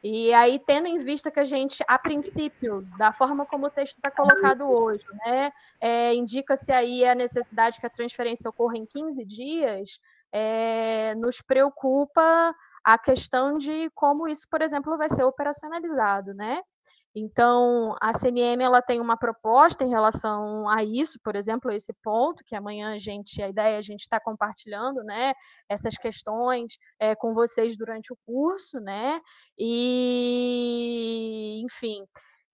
E 0.08 0.32
aí, 0.36 0.60
tendo 0.60 0.88
em 0.88 1.00
vista 1.00 1.32
que 1.32 1.40
a 1.40 1.44
gente, 1.44 1.84
a 1.88 1.98
princípio, 1.98 2.84
da 2.96 3.12
forma 3.12 3.44
como 3.44 3.66
o 3.66 3.72
texto 3.72 3.96
está 3.96 4.12
colocado 4.12 4.70
hoje, 4.70 5.04
né, 5.26 5.52
é, 5.82 6.14
indica-se 6.14 6.72
aí 6.72 7.04
a 7.04 7.16
necessidade 7.16 7.80
que 7.80 7.88
a 7.88 7.90
transferência 7.90 8.48
ocorra 8.48 8.78
em 8.78 8.86
15 8.86 9.26
dias, 9.26 10.00
é, 10.32 11.16
nos 11.16 11.42
preocupa 11.42 12.56
a 12.84 12.98
questão 13.00 13.58
de 13.58 13.90
como 13.96 14.28
isso, 14.28 14.48
por 14.48 14.62
exemplo, 14.62 14.96
vai 14.96 15.10
ser 15.10 15.24
operacionalizado, 15.24 16.36
né? 16.36 16.62
Então, 17.16 17.96
a 18.02 18.12
CNM 18.14 18.62
ela 18.62 18.82
tem 18.82 19.00
uma 19.00 19.16
proposta 19.16 19.86
em 19.86 19.90
relação 19.90 20.68
a 20.70 20.84
isso, 20.84 21.18
por 21.24 21.34
exemplo, 21.36 21.72
esse 21.72 21.94
ponto 22.04 22.44
que 22.46 22.54
amanhã 22.56 22.94
a 22.94 22.98
gente, 22.98 23.42
a 23.42 23.48
ideia 23.48 23.76
é 23.76 23.78
a 23.78 23.82
gente 23.82 24.02
está 24.02 24.20
compartilhando, 24.20 25.02
né, 25.04 25.34
essas 25.70 25.96
questões 25.96 26.78
é, 27.00 27.16
com 27.16 27.34
vocês 27.34 27.78
durante 27.78 28.12
o 28.12 28.18
curso, 28.26 28.82
né, 28.82 29.22
e, 29.58 30.82
enfim, 31.64 32.06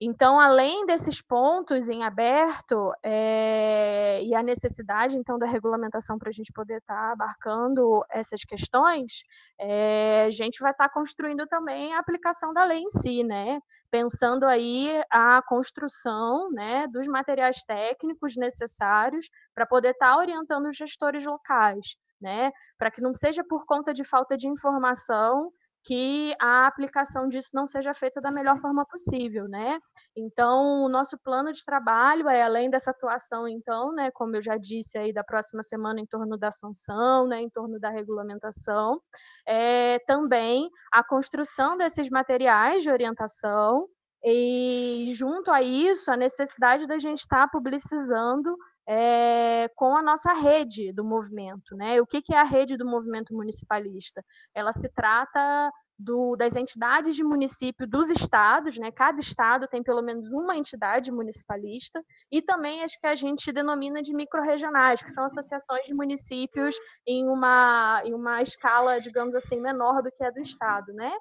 então, 0.04 0.40
além 0.40 0.84
desses 0.88 1.22
pontos 1.22 1.88
em 1.88 2.04
aberto 2.04 2.92
é, 3.04 4.20
e 4.24 4.34
a 4.34 4.42
necessidade, 4.42 5.16
então, 5.16 5.38
da 5.38 5.46
regulamentação 5.46 6.18
para 6.18 6.30
a 6.30 6.34
gente 6.34 6.52
poder 6.52 6.80
estar 6.80 6.96
tá 6.96 7.12
abarcando 7.12 8.04
essas 8.10 8.44
questões, 8.44 9.22
é, 9.60 10.24
a 10.26 10.32
gente 10.32 10.60
vai 10.60 10.72
estar 10.72 10.88
tá 10.88 10.94
construindo 10.94 11.46
também 11.46 11.94
a 11.94 12.00
aplicação 12.00 12.52
da 12.52 12.64
lei 12.64 12.80
em 12.80 12.90
si, 12.90 13.24
né? 13.24 13.62
Pensando 13.92 14.48
aí 14.48 14.90
a 15.12 15.40
construção 15.44 16.50
né, 16.50 16.88
dos 16.88 17.08
materiais 17.08 17.62
técnicos 17.62 18.36
necessários 18.36 19.30
para 19.54 19.68
poder 19.68 19.92
estar 19.92 20.14
tá 20.14 20.18
orientando 20.18 20.68
os 20.68 20.78
gestores 20.78 21.24
locais, 21.24 21.96
né? 22.20 22.52
Para 22.76 22.90
que 22.90 23.02
não 23.02 23.14
seja 23.14 23.44
por 23.44 23.68
conta 23.68 23.94
de 23.94 24.04
falta 24.04 24.36
de 24.36 24.48
informação 24.48 25.52
que 25.84 26.36
a 26.40 26.68
aplicação 26.68 27.28
disso 27.28 27.50
não 27.54 27.66
seja 27.66 27.94
feita 27.94 28.22
da 28.22 28.32
melhor 28.32 28.60
forma 28.60 28.86
possível, 28.86 29.48
né? 29.48 29.80
Então, 30.16 30.84
o 30.84 30.90
nosso 30.90 31.18
plano 31.18 31.52
de 31.52 31.64
trabalho 31.66 32.30
é 32.30 32.42
além 32.44 32.70
dessa 32.70 32.92
atuação, 32.92 33.48
então, 33.48 33.92
né, 33.92 34.12
como 34.12 34.36
eu 34.36 34.42
já 34.42 34.58
disse 34.58 34.98
aí 34.98 35.12
da 35.12 35.24
próxima 35.24 35.64
semana 35.64 36.00
em 36.00 36.06
torno 36.06 36.38
da 36.38 36.52
sanção, 36.52 37.28
né, 37.28 37.42
em 37.42 37.50
torno 37.50 37.80
da 37.80 37.90
regulamentação, 37.90 39.02
é 39.48 40.00
também 40.06 40.70
a 40.92 41.04
construção 41.04 41.78
desses 41.78 42.10
materiais 42.10 42.84
de 42.84 42.90
orientação 42.90 43.88
e 44.24 45.08
junto 45.16 45.52
a 45.52 45.62
isso 45.64 46.12
a 46.12 46.18
necessidade 46.18 46.86
da 46.86 47.00
gente 47.00 47.22
estar 47.22 47.48
tá 47.48 47.48
publicizando 47.48 48.56
é, 48.88 49.70
com 49.76 49.96
a 49.96 50.02
nossa 50.02 50.34
rede 50.34 50.92
do 50.94 51.04
movimento. 51.04 51.76
Né? 51.76 52.02
O 52.02 52.06
que, 52.06 52.22
que 52.22 52.34
é 52.34 52.40
a 52.40 52.44
rede 52.44 52.78
do 52.78 52.86
movimento 52.86 53.34
municipalista? 53.34 54.24
Ela 54.54 54.72
se 54.72 54.90
trata 54.90 55.72
do, 56.02 56.36
das 56.36 56.56
entidades 56.56 57.16
de 57.16 57.24
município 57.24 57.88
dos 57.88 58.10
estados, 58.10 58.78
né? 58.78 58.92
Cada 58.92 59.20
estado 59.20 59.68
tem 59.68 59.84
pelo 59.84 60.02
menos 60.02 60.30
uma 60.32 60.58
entidade 60.58 61.12
municipalista 61.12 62.04
e 62.32 62.42
também 62.42 62.84
as 62.84 62.96
que 62.96 63.06
a 63.06 63.16
gente 63.16 63.52
denomina 63.52 64.02
de 64.02 64.14
microrregionais, 64.14 65.04
que 65.04 65.12
são 65.12 65.24
associações 65.24 65.86
de 65.86 65.94
municípios 65.94 66.76
em 67.06 67.28
uma, 67.30 68.02
em 68.04 68.14
uma 68.14 68.42
escala, 68.42 69.00
digamos 69.00 69.36
assim, 69.36 69.60
menor 69.62 70.02
do 70.02 70.12
que 70.12 70.24
a 70.24 70.32
do 70.32 70.40
estado, 70.40 70.92
né? 70.94 71.12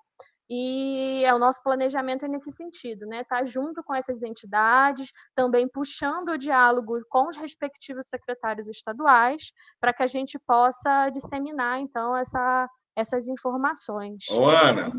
E 0.52 1.22
é 1.24 1.32
o 1.32 1.38
nosso 1.38 1.62
planejamento 1.62 2.24
é 2.24 2.28
nesse 2.28 2.50
sentido, 2.50 3.06
né? 3.06 3.20
Estar 3.20 3.38
tá 3.38 3.44
junto 3.44 3.84
com 3.84 3.94
essas 3.94 4.20
entidades, 4.24 5.12
também 5.32 5.68
puxando 5.68 6.30
o 6.30 6.38
diálogo 6.38 7.00
com 7.08 7.28
os 7.28 7.36
respectivos 7.36 8.08
secretários 8.08 8.68
estaduais, 8.68 9.52
para 9.80 9.92
que 9.92 10.02
a 10.02 10.08
gente 10.08 10.36
possa 10.40 11.08
disseminar, 11.10 11.78
então, 11.78 12.16
essa, 12.16 12.68
essas 12.96 13.28
informações. 13.28 14.24
Ô, 14.30 14.44
Ana. 14.48 14.92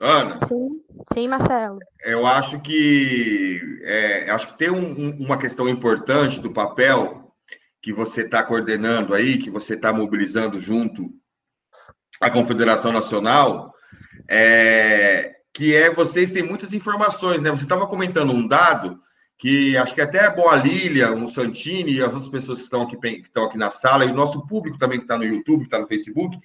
Ana. 0.00 0.38
Sim, 0.44 0.82
sim, 1.12 1.28
Marcelo. 1.28 1.78
Eu 2.04 2.26
acho 2.26 2.60
que 2.60 3.60
é, 3.82 4.30
acho 4.30 4.48
que 4.48 4.58
tem 4.58 4.70
um, 4.70 5.16
uma 5.24 5.38
questão 5.38 5.68
importante 5.68 6.40
do 6.40 6.52
papel 6.52 7.32
que 7.80 7.92
você 7.92 8.22
está 8.22 8.42
coordenando 8.42 9.14
aí, 9.14 9.38
que 9.38 9.50
você 9.50 9.74
está 9.74 9.92
mobilizando 9.92 10.58
junto 10.58 11.08
à 12.20 12.30
Confederação 12.30 12.92
Nacional, 12.92 13.72
é, 14.28 15.36
que 15.52 15.74
é 15.74 15.92
vocês 15.92 16.30
têm 16.30 16.42
muitas 16.42 16.74
informações, 16.74 17.42
né? 17.42 17.50
Você 17.50 17.64
estava 17.64 17.86
comentando 17.86 18.32
um 18.32 18.46
dado 18.46 19.00
que 19.38 19.76
acho 19.76 19.94
que 19.94 20.00
até 20.00 20.20
a 20.20 20.56
Lília, 20.56 21.12
o 21.12 21.28
Santini 21.28 21.92
e 21.92 22.02
as 22.02 22.12
outras 22.12 22.28
pessoas 22.28 22.58
que 22.58 22.64
estão 22.64 22.82
aqui, 22.82 22.96
que 22.96 23.28
estão 23.28 23.44
aqui 23.44 23.56
na 23.56 23.70
sala, 23.70 24.04
e 24.04 24.10
o 24.10 24.14
nosso 24.14 24.46
público 24.46 24.78
também 24.78 24.98
que 24.98 25.04
está 25.04 25.16
no 25.16 25.24
YouTube, 25.24 25.62
está 25.64 25.78
no 25.78 25.86
Facebook, 25.86 26.36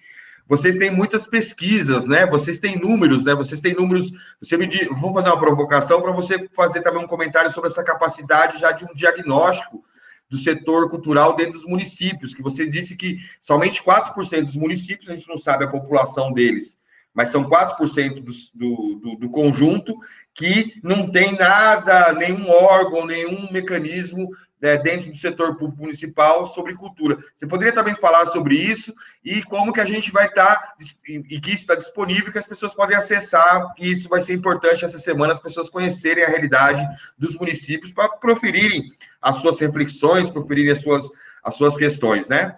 vocês 0.48 0.76
têm 0.76 0.92
muitas 0.92 1.26
pesquisas, 1.26 2.06
né? 2.06 2.26
Vocês 2.26 2.60
têm 2.60 2.78
números, 2.78 3.24
né? 3.24 3.34
Vocês 3.34 3.62
têm 3.62 3.74
números. 3.74 4.12
Você 4.42 4.58
me 4.58 4.68
diz, 4.68 4.88
vou 5.00 5.14
fazer 5.14 5.30
uma 5.30 5.40
provocação 5.40 6.02
para 6.02 6.12
você 6.12 6.50
fazer 6.54 6.82
também 6.82 7.04
um 7.04 7.08
comentário 7.08 7.50
sobre 7.50 7.70
essa 7.70 7.84
capacidade 7.84 8.60
já 8.60 8.72
de 8.72 8.84
um 8.86 8.94
diagnóstico 8.94 9.84
do 10.30 10.38
setor 10.38 10.90
cultural 10.90 11.36
dentro 11.36 11.54
dos 11.54 11.66
municípios, 11.66 12.34
que 12.34 12.42
você 12.42 12.70
disse 12.70 12.96
que 12.96 13.20
somente 13.42 13.82
4% 13.84 14.46
dos 14.46 14.56
municípios, 14.56 15.10
a 15.10 15.16
gente 15.16 15.30
não 15.30 15.38
sabe 15.38 15.64
a 15.64 15.70
população 15.70 16.34
deles, 16.34 16.80
mas 17.14 17.30
são 17.30 17.44
4% 17.48 18.24
do, 18.56 18.96
do, 18.96 19.16
do, 19.16 19.30
conjunto 19.30 19.96
que 20.34 20.80
não 20.84 21.10
tem 21.10 21.38
nada, 21.38 22.12
nenhum 22.14 22.50
órgão, 22.50 23.06
nenhum 23.06 23.52
mecanismo 23.52 24.30
né, 24.60 24.78
dentro 24.78 25.12
do 25.12 25.18
setor 25.18 25.56
público 25.58 25.82
municipal 25.82 26.46
sobre 26.46 26.74
cultura. 26.74 27.18
Você 27.38 27.46
poderia 27.46 27.74
também 27.74 27.94
falar 27.96 28.26
sobre 28.26 28.56
isso 28.56 28.96
e 29.24 29.44
como 29.44 29.74
que 29.74 29.82
a 29.82 29.86
gente 29.86 30.12
vai 30.12 30.26
estar, 30.26 30.56
tá, 30.56 30.76
e 31.06 31.40
que 31.40 31.50
isso 31.50 31.62
está 31.62 31.76
disponível, 31.76 32.32
que 32.32 32.40
as 32.40 32.48
pessoas 32.48 32.74
podem 32.74 32.96
acessar, 32.96 33.74
que 33.76 33.86
isso 33.86 34.10
vai 34.10 34.22
ser 34.22 34.34
importante 34.34 34.86
essa 34.86 34.98
semana, 34.98 35.34
as 35.34 35.42
pessoas 35.42 35.70
conhecerem 35.70 36.24
a 36.24 36.30
realidade 36.30 36.84
dos 37.18 37.36
municípios 37.36 37.92
para 37.92 38.08
proferirem 38.10 38.88
as 39.22 39.36
suas 39.36 39.60
reflexões, 39.60 40.30
proferirem 40.30 40.72
as 40.72 40.82
suas, 40.82 41.10
as 41.44 41.56
suas 41.56 41.76
questões, 41.76 42.28
né? 42.28 42.58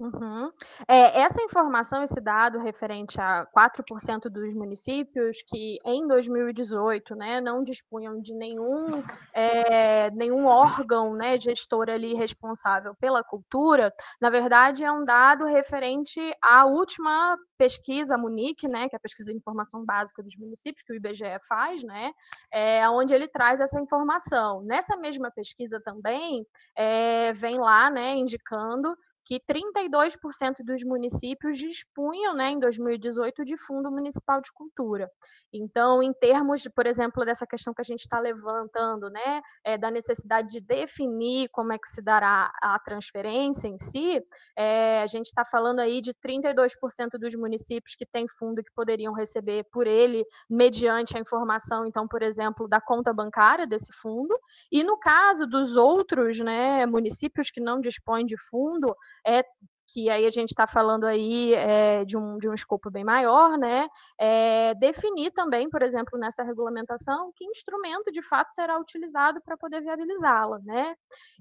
Uhum. 0.00 0.50
É, 0.88 1.20
essa 1.20 1.42
informação, 1.42 2.02
esse 2.02 2.18
dado 2.22 2.58
referente 2.58 3.20
a 3.20 3.46
4% 3.54 4.30
dos 4.30 4.54
municípios 4.54 5.42
que 5.46 5.78
em 5.84 6.06
2018 6.08 7.14
né, 7.14 7.38
não 7.38 7.62
dispunham 7.62 8.18
de 8.18 8.32
nenhum, 8.32 9.04
é, 9.34 10.10
nenhum 10.12 10.46
órgão 10.46 11.14
né, 11.14 11.38
gestor 11.38 11.90
ali 11.90 12.14
responsável 12.14 12.94
pela 12.98 13.22
cultura, 13.22 13.92
na 14.18 14.30
verdade 14.30 14.82
é 14.82 14.90
um 14.90 15.04
dado 15.04 15.44
referente 15.44 16.18
à 16.42 16.64
última 16.64 17.36
pesquisa 17.58 18.16
Munique, 18.16 18.66
né, 18.66 18.88
que 18.88 18.96
é 18.96 18.98
a 18.98 19.00
pesquisa 19.00 19.32
de 19.32 19.36
informação 19.36 19.84
básica 19.84 20.22
dos 20.22 20.34
municípios, 20.34 20.82
que 20.82 20.94
o 20.94 20.96
IBGE 20.96 21.38
faz, 21.46 21.82
né, 21.82 22.10
é, 22.50 22.88
onde 22.88 23.12
ele 23.12 23.28
traz 23.28 23.60
essa 23.60 23.78
informação. 23.78 24.62
Nessa 24.62 24.96
mesma 24.96 25.30
pesquisa 25.30 25.78
também, 25.78 26.46
é, 26.74 27.34
vem 27.34 27.58
lá 27.58 27.90
né, 27.90 28.14
indicando 28.14 28.96
que 29.24 29.40
32% 29.40 30.64
dos 30.64 30.82
municípios 30.82 31.56
dispunham, 31.56 32.34
né, 32.34 32.50
em 32.50 32.58
2018, 32.58 33.44
de 33.44 33.56
fundo 33.56 33.90
municipal 33.90 34.40
de 34.40 34.52
cultura. 34.52 35.10
Então, 35.52 36.02
em 36.02 36.12
termos, 36.12 36.66
por 36.74 36.86
exemplo, 36.86 37.24
dessa 37.24 37.46
questão 37.46 37.74
que 37.74 37.80
a 37.80 37.84
gente 37.84 38.00
está 38.00 38.20
levantando, 38.20 39.10
né, 39.10 39.42
é, 39.64 39.76
da 39.76 39.90
necessidade 39.90 40.52
de 40.52 40.60
definir 40.60 41.48
como 41.50 41.72
é 41.72 41.78
que 41.78 41.88
se 41.88 42.00
dará 42.00 42.52
a 42.62 42.78
transferência 42.78 43.66
em 43.66 43.76
si, 43.76 44.22
é, 44.56 45.02
a 45.02 45.06
gente 45.06 45.26
está 45.26 45.44
falando 45.44 45.80
aí 45.80 46.00
de 46.00 46.12
32% 46.14 47.18
dos 47.18 47.34
municípios 47.34 47.94
que 47.96 48.06
têm 48.06 48.26
fundo 48.28 48.62
que 48.62 48.72
poderiam 48.74 49.12
receber 49.12 49.64
por 49.72 49.86
ele, 49.86 50.24
mediante 50.48 51.16
a 51.16 51.20
informação, 51.20 51.84
então, 51.84 52.06
por 52.06 52.22
exemplo, 52.22 52.68
da 52.68 52.80
conta 52.80 53.12
bancária 53.12 53.66
desse 53.66 53.92
fundo, 53.92 54.38
e 54.70 54.84
no 54.84 54.96
caso 54.98 55.46
dos 55.46 55.76
outros 55.76 56.38
né, 56.38 56.86
municípios 56.86 57.50
que 57.50 57.60
não 57.60 57.80
dispõem 57.80 58.24
de 58.24 58.36
fundo, 58.48 58.94
é 59.26 59.44
que 59.92 60.08
aí 60.08 60.26
a 60.26 60.30
gente 60.30 60.50
está 60.50 60.66
falando 60.66 61.04
aí 61.04 61.52
é, 61.54 62.04
de, 62.04 62.16
um, 62.16 62.38
de 62.38 62.48
um 62.48 62.54
escopo 62.54 62.90
bem 62.90 63.04
maior, 63.04 63.58
né? 63.58 63.88
É, 64.18 64.74
definir 64.74 65.32
também, 65.32 65.68
por 65.68 65.82
exemplo, 65.82 66.18
nessa 66.18 66.42
regulamentação, 66.44 67.32
que 67.34 67.44
instrumento 67.44 68.12
de 68.12 68.22
fato 68.22 68.52
será 68.52 68.78
utilizado 68.78 69.40
para 69.44 69.56
poder 69.56 69.80
viabilizá-la, 69.80 70.58
né? 70.60 70.94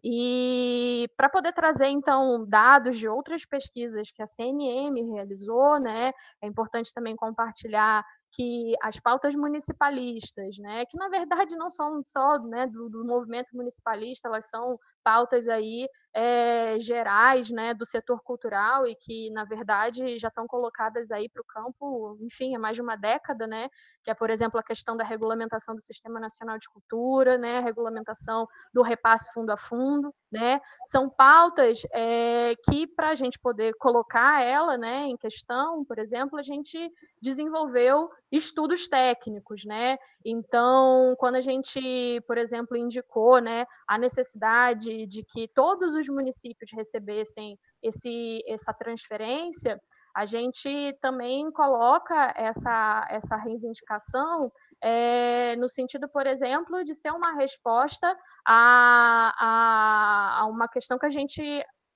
E 0.03 1.07
para 1.15 1.29
poder 1.29 1.53
trazer, 1.53 1.87
então, 1.87 2.45
dados 2.47 2.97
de 2.97 3.07
outras 3.07 3.45
pesquisas 3.45 4.09
que 4.11 4.21
a 4.21 4.27
CNM 4.27 5.13
realizou, 5.13 5.79
né? 5.79 6.11
É 6.41 6.47
importante 6.47 6.93
também 6.93 7.15
compartilhar 7.15 8.03
que 8.31 8.73
as 8.81 8.99
pautas 8.99 9.33
municipalistas, 9.33 10.57
né, 10.59 10.85
que 10.85 10.97
na 10.97 11.09
verdade 11.09 11.55
não 11.55 11.69
são 11.69 12.01
só 12.05 12.37
né, 12.39 12.67
do, 12.67 12.87
do 12.87 13.03
movimento 13.03 13.55
municipalista, 13.55 14.27
elas 14.27 14.47
são 14.49 14.77
pautas 15.03 15.47
aí 15.47 15.87
é, 16.19 16.77
gerais 16.81 17.49
né, 17.49 17.73
do 17.73 17.85
setor 17.85 18.21
cultural 18.21 18.85
e 18.85 18.93
que, 18.93 19.29
na 19.31 19.45
verdade, 19.45 20.19
já 20.19 20.27
estão 20.27 20.45
colocadas 20.45 21.11
aí 21.11 21.29
para 21.29 21.41
o 21.41 21.45
campo, 21.45 22.17
enfim, 22.19 22.53
há 22.53 22.59
mais 22.59 22.75
de 22.75 22.81
uma 22.81 22.97
década, 22.97 23.47
né, 23.47 23.69
que 24.03 24.11
é, 24.11 24.13
por 24.13 24.29
exemplo, 24.29 24.59
a 24.59 24.63
questão 24.63 24.97
da 24.97 25.03
regulamentação 25.05 25.73
do 25.73 25.81
Sistema 25.81 26.19
Nacional 26.19 26.59
de 26.59 26.67
Cultura, 26.67 27.37
né, 27.37 27.59
a 27.59 27.61
regulamentação 27.61 28.45
do 28.73 28.81
repasse 28.81 29.31
fundo 29.31 29.51
a 29.51 29.57
fundo, 29.57 30.13
né, 30.29 30.59
são 30.85 31.09
pautas 31.09 31.83
é, 31.93 32.53
que, 32.69 32.85
para 32.85 33.11
a 33.11 33.15
gente 33.15 33.39
poder 33.39 33.73
colocar 33.79 34.41
ela 34.43 34.77
né, 34.77 35.05
em 35.05 35.15
questão, 35.15 35.85
por 35.85 35.99
exemplo, 35.99 36.37
a 36.37 36.41
gente 36.41 36.91
desenvolveu 37.21 38.09
estudos 38.31 38.87
técnicos, 38.87 39.65
né? 39.65 39.97
Então, 40.23 41.15
quando 41.17 41.35
a 41.35 41.41
gente, 41.41 42.21
por 42.27 42.37
exemplo, 42.37 42.77
indicou 42.77 43.39
né, 43.39 43.65
a 43.87 43.97
necessidade 43.97 45.05
de 45.07 45.23
que 45.23 45.47
todos 45.47 45.95
os 45.95 46.08
municípios 46.09 46.71
recebessem 46.73 47.57
esse, 47.81 48.41
essa 48.47 48.73
transferência, 48.73 49.79
a 50.15 50.25
gente 50.25 50.97
também 51.01 51.51
coloca 51.51 52.33
essa, 52.35 53.07
essa 53.09 53.35
reivindicação 53.37 54.51
é, 54.81 55.55
no 55.57 55.69
sentido, 55.69 56.09
por 56.09 56.25
exemplo, 56.25 56.83
de 56.83 56.95
ser 56.95 57.11
uma 57.11 57.33
resposta 57.35 58.07
a, 58.45 59.33
a, 59.37 60.39
a 60.41 60.45
uma 60.47 60.67
questão 60.67 60.97
que 60.97 61.05
a 61.05 61.09
gente 61.09 61.41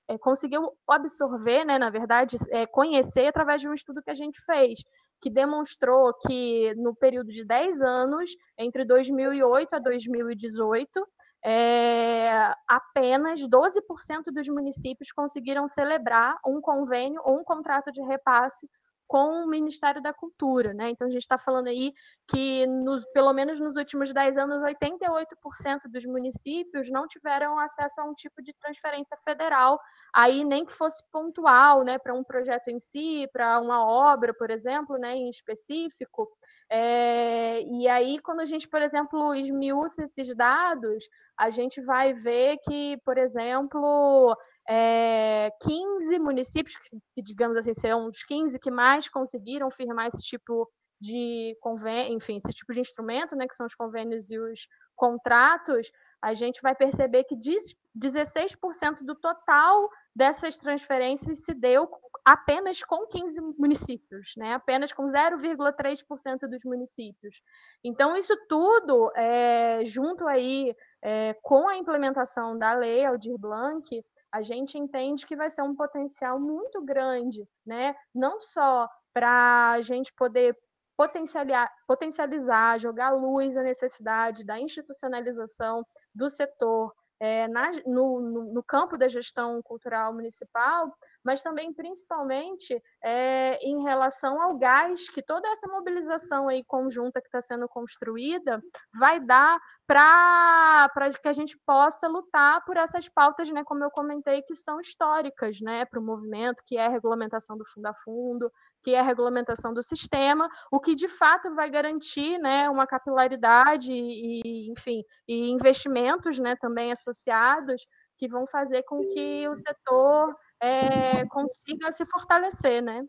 é, 0.08 0.18
conseguiu 0.18 0.72
absorver, 0.88 1.64
né, 1.64 1.78
na 1.78 1.90
verdade, 1.90 2.36
é, 2.50 2.66
conhecer 2.66 3.26
através 3.26 3.60
de 3.60 3.68
um 3.68 3.74
estudo 3.74 4.02
que 4.02 4.10
a 4.10 4.14
gente 4.14 4.40
fez, 4.44 4.80
que 5.20 5.30
demonstrou 5.30 6.12
que 6.26 6.74
no 6.76 6.94
período 6.94 7.30
de 7.30 7.44
10 7.44 7.80
anos, 7.82 8.30
entre 8.58 8.84
2008 8.84 9.74
a 9.74 9.78
2018, 9.78 11.06
é, 11.44 12.54
apenas 12.66 13.40
12% 13.40 14.32
dos 14.32 14.48
municípios 14.48 15.12
conseguiram 15.12 15.66
celebrar 15.66 16.38
um 16.46 16.60
convênio 16.60 17.20
ou 17.24 17.38
um 17.38 17.44
contrato 17.44 17.92
de 17.92 18.02
repasse 18.02 18.68
com 19.06 19.44
o 19.44 19.46
Ministério 19.46 20.02
da 20.02 20.12
Cultura, 20.12 20.72
né? 20.72 20.90
Então 20.90 21.06
a 21.06 21.10
gente 21.10 21.22
está 21.22 21.36
falando 21.36 21.68
aí 21.68 21.92
que 22.28 22.66
nos, 22.66 23.04
pelo 23.12 23.32
menos 23.32 23.60
nos 23.60 23.76
últimos 23.76 24.12
10 24.12 24.38
anos, 24.38 24.62
88% 24.62 25.82
dos 25.88 26.04
municípios 26.06 26.90
não 26.90 27.06
tiveram 27.06 27.58
acesso 27.58 28.00
a 28.00 28.04
um 28.04 28.14
tipo 28.14 28.42
de 28.42 28.52
transferência 28.54 29.16
federal, 29.24 29.78
aí 30.14 30.44
nem 30.44 30.64
que 30.64 30.72
fosse 30.72 31.02
pontual, 31.12 31.84
né, 31.84 31.98
para 31.98 32.14
um 32.14 32.24
projeto 32.24 32.68
em 32.68 32.78
si, 32.78 33.28
para 33.32 33.60
uma 33.60 33.86
obra, 33.86 34.32
por 34.32 34.50
exemplo, 34.50 34.96
né, 34.96 35.14
em 35.14 35.28
específico. 35.28 36.28
É, 36.70 37.60
e 37.62 37.86
aí, 37.88 38.18
quando 38.20 38.40
a 38.40 38.44
gente, 38.44 38.68
por 38.68 38.80
exemplo, 38.80 39.34
esmiuça 39.34 40.02
esses 40.02 40.34
dados, 40.34 41.08
a 41.38 41.50
gente 41.50 41.80
vai 41.80 42.12
ver 42.12 42.58
que, 42.64 42.96
por 43.04 43.18
exemplo, 43.18 44.36
é, 44.68 45.50
15 45.60 46.18
municípios, 46.18 46.76
que, 47.14 47.22
digamos 47.22 47.56
assim, 47.56 47.72
serão 47.72 48.08
os 48.08 48.22
15 48.24 48.58
que 48.58 48.70
mais 48.70 49.08
conseguiram 49.08 49.70
firmar 49.70 50.08
esse 50.08 50.22
tipo 50.22 50.70
de 51.00 51.56
convênio, 51.60 52.16
enfim, 52.16 52.36
esse 52.36 52.52
tipo 52.52 52.72
de 52.72 52.80
instrumento, 52.80 53.36
né, 53.36 53.46
que 53.46 53.54
são 53.54 53.66
os 53.66 53.74
convênios 53.74 54.30
e 54.30 54.38
os 54.38 54.66
contratos, 54.96 55.90
a 56.22 56.32
gente 56.32 56.62
vai 56.62 56.74
perceber 56.74 57.24
que 57.24 57.36
16% 57.36 59.04
do 59.04 59.14
total 59.14 59.90
dessas 60.16 60.56
transferências 60.56 61.44
se 61.44 61.52
deu 61.52 61.86
apenas 62.24 62.82
com 62.82 63.06
15 63.06 63.38
municípios, 63.58 64.32
né? 64.38 64.54
apenas 64.54 64.90
com 64.90 65.04
0,3% 65.04 66.48
dos 66.48 66.64
municípios. 66.64 67.42
Então, 67.84 68.16
isso 68.16 68.34
tudo, 68.48 69.12
é, 69.14 69.84
junto 69.84 70.26
aí 70.26 70.74
é, 71.02 71.34
com 71.42 71.68
a 71.68 71.76
implementação 71.76 72.56
da 72.56 72.72
lei 72.72 73.04
Aldir 73.04 73.36
Blanc, 73.38 74.02
a 74.34 74.42
gente 74.42 74.76
entende 74.76 75.24
que 75.24 75.36
vai 75.36 75.48
ser 75.48 75.62
um 75.62 75.76
potencial 75.76 76.40
muito 76.40 76.84
grande, 76.84 77.48
né? 77.64 77.94
não 78.12 78.40
só 78.40 78.88
para 79.12 79.70
a 79.70 79.80
gente 79.80 80.12
poder 80.12 80.58
potencializar, 80.96 81.72
potencializar, 81.86 82.80
jogar 82.80 83.10
luz 83.10 83.56
à 83.56 83.62
necessidade 83.62 84.44
da 84.44 84.58
institucionalização 84.58 85.86
do 86.12 86.28
setor 86.28 86.92
é, 87.20 87.46
na, 87.46 87.70
no, 87.86 88.20
no, 88.20 88.54
no, 88.54 88.62
campo 88.64 88.98
da 88.98 89.06
gestão 89.06 89.62
cultural 89.62 90.12
municipal, 90.12 90.92
mas 91.24 91.42
também, 91.42 91.72
principalmente, 91.72 92.80
é, 93.02 93.56
em 93.64 93.82
relação 93.82 94.40
ao 94.42 94.58
gás, 94.58 95.08
que 95.08 95.22
toda 95.22 95.48
essa 95.48 95.66
mobilização 95.66 96.48
aí 96.48 96.62
conjunta 96.64 97.20
que 97.20 97.28
está 97.28 97.40
sendo 97.40 97.68
construída 97.68 98.62
vai 98.98 99.18
dar 99.18 99.58
para 99.86 100.90
que 101.20 101.28
a 101.28 101.32
gente 101.32 101.58
possa 101.66 102.08
lutar 102.08 102.64
por 102.64 102.76
essas 102.76 103.08
pautas, 103.08 103.50
né, 103.50 103.62
como 103.64 103.84
eu 103.84 103.90
comentei, 103.90 104.42
que 104.42 104.54
são 104.54 104.80
históricas 104.80 105.60
né, 105.60 105.84
para 105.84 106.00
o 106.00 106.02
movimento, 106.02 106.62
que 106.66 106.76
é 106.76 106.86
a 106.86 106.90
regulamentação 106.90 107.56
do 107.56 107.64
fundo 107.66 107.86
a 107.86 107.94
fundo, 107.94 108.50
que 108.82 108.94
é 108.94 109.00
a 109.00 109.02
regulamentação 109.02 109.72
do 109.72 109.82
sistema, 109.82 110.48
o 110.70 110.78
que 110.78 110.94
de 110.94 111.08
fato 111.08 111.54
vai 111.54 111.70
garantir 111.70 112.38
né, 112.38 112.68
uma 112.68 112.86
capilaridade 112.86 113.90
e, 113.92 114.70
enfim, 114.70 115.02
e 115.26 115.50
investimentos 115.50 116.38
né, 116.38 116.54
também 116.56 116.92
associados 116.92 117.86
que 118.16 118.28
vão 118.28 118.46
fazer 118.46 118.82
com 118.84 119.00
que 119.06 119.48
o 119.48 119.54
setor 119.54 120.34
é, 120.64 121.26
consiga 121.26 121.92
se 121.92 122.04
fortalecer, 122.06 122.82
né? 122.82 123.02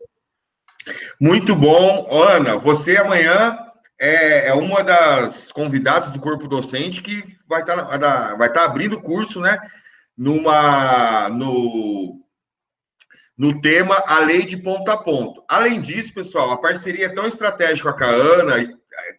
Muito 1.20 1.56
bom, 1.56 2.06
Ana. 2.10 2.56
Você 2.58 2.96
amanhã 2.96 3.58
é, 3.98 4.48
é 4.48 4.54
uma 4.54 4.84
das 4.84 5.50
convidadas 5.50 6.10
do 6.10 6.20
corpo 6.20 6.46
docente 6.46 7.02
que 7.02 7.24
vai 7.48 7.62
estar 7.62 7.98
tá, 7.98 8.34
vai 8.36 8.52
tá 8.52 8.64
abrindo 8.64 9.00
curso, 9.00 9.40
né? 9.40 9.58
Numa 10.16 11.28
no 11.30 12.22
no 13.36 13.60
tema 13.60 14.02
A 14.06 14.20
Lei 14.20 14.46
de 14.46 14.56
Ponto 14.56 14.90
a 14.90 14.96
Ponto. 14.96 15.44
Além 15.46 15.80
disso, 15.80 16.14
pessoal, 16.14 16.50
a 16.50 16.60
parceria 16.60 17.06
é 17.06 17.14
tão 17.14 17.26
estratégica 17.26 17.92
com 17.92 18.04
a 18.04 18.06
Ana, 18.06 18.54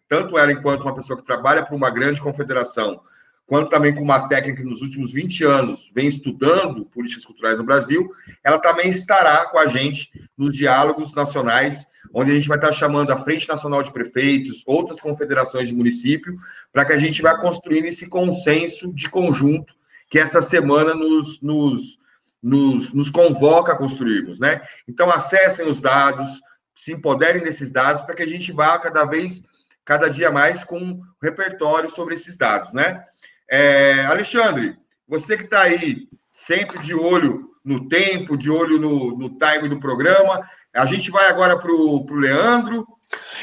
tanto 0.09 0.37
ela 0.37 0.51
enquanto 0.51 0.81
uma 0.81 0.95
pessoa 0.95 1.17
que 1.17 1.25
trabalha 1.25 1.63
para 1.63 1.75
uma 1.75 1.91
grande 1.91 2.19
confederação, 2.19 2.99
quanto 3.47 3.69
também 3.69 3.95
com 3.95 4.01
uma 4.01 4.27
técnica 4.27 4.61
que 4.61 4.69
nos 4.69 4.81
últimos 4.81 5.13
20 5.13 5.43
anos 5.45 5.89
vem 5.95 6.07
estudando 6.07 6.85
políticas 6.85 7.25
culturais 7.25 7.57
no 7.57 7.63
Brasil, 7.63 8.11
ela 8.43 8.59
também 8.59 8.91
estará 8.91 9.45
com 9.45 9.57
a 9.57 9.65
gente 9.65 10.11
nos 10.37 10.55
diálogos 10.55 11.15
nacionais, 11.15 11.87
onde 12.13 12.31
a 12.31 12.33
gente 12.35 12.47
vai 12.47 12.57
estar 12.57 12.73
chamando 12.73 13.11
a 13.11 13.17
Frente 13.17 13.47
Nacional 13.47 13.81
de 13.81 13.91
Prefeitos, 13.91 14.63
outras 14.67 14.99
confederações 14.99 15.69
de 15.69 15.73
município, 15.73 16.37
para 16.73 16.85
que 16.85 16.93
a 16.93 16.97
gente 16.97 17.21
vá 17.21 17.37
construindo 17.37 17.85
esse 17.85 18.07
consenso 18.07 18.93
de 18.93 19.09
conjunto 19.09 19.73
que 20.09 20.19
essa 20.19 20.41
semana 20.41 20.93
nos, 20.93 21.41
nos 21.41 21.97
nos, 22.41 22.93
nos 22.93 23.09
convoca 23.09 23.73
a 23.73 23.75
construirmos, 23.75 24.39
né? 24.39 24.61
Então, 24.87 25.09
acessem 25.09 25.67
os 25.67 25.81
dados, 25.81 26.39
se 26.75 26.93
empoderem 26.93 27.43
desses 27.43 27.71
dados, 27.71 28.03
para 28.03 28.15
que 28.15 28.23
a 28.23 28.27
gente 28.27 28.51
vá 28.51 28.77
cada 28.79 29.05
vez, 29.05 29.43
cada 29.83 30.07
dia 30.07 30.31
mais 30.31 30.63
com 30.63 30.77
um 30.77 31.01
repertório 31.21 31.89
sobre 31.89 32.15
esses 32.15 32.37
dados, 32.37 32.71
né? 32.73 33.03
É, 33.49 34.05
Alexandre, 34.05 34.75
você 35.07 35.37
que 35.37 35.43
está 35.43 35.61
aí 35.61 36.07
sempre 36.31 36.79
de 36.79 36.93
olho 36.93 37.49
no 37.63 37.87
tempo, 37.87 38.37
de 38.37 38.49
olho 38.49 38.79
no, 38.79 39.17
no 39.17 39.29
time 39.29 39.67
do 39.69 39.79
programa, 39.79 40.47
a 40.73 40.85
gente 40.85 41.11
vai 41.11 41.27
agora 41.27 41.57
para 41.57 41.71
o 41.71 42.05
Leandro. 42.11 42.87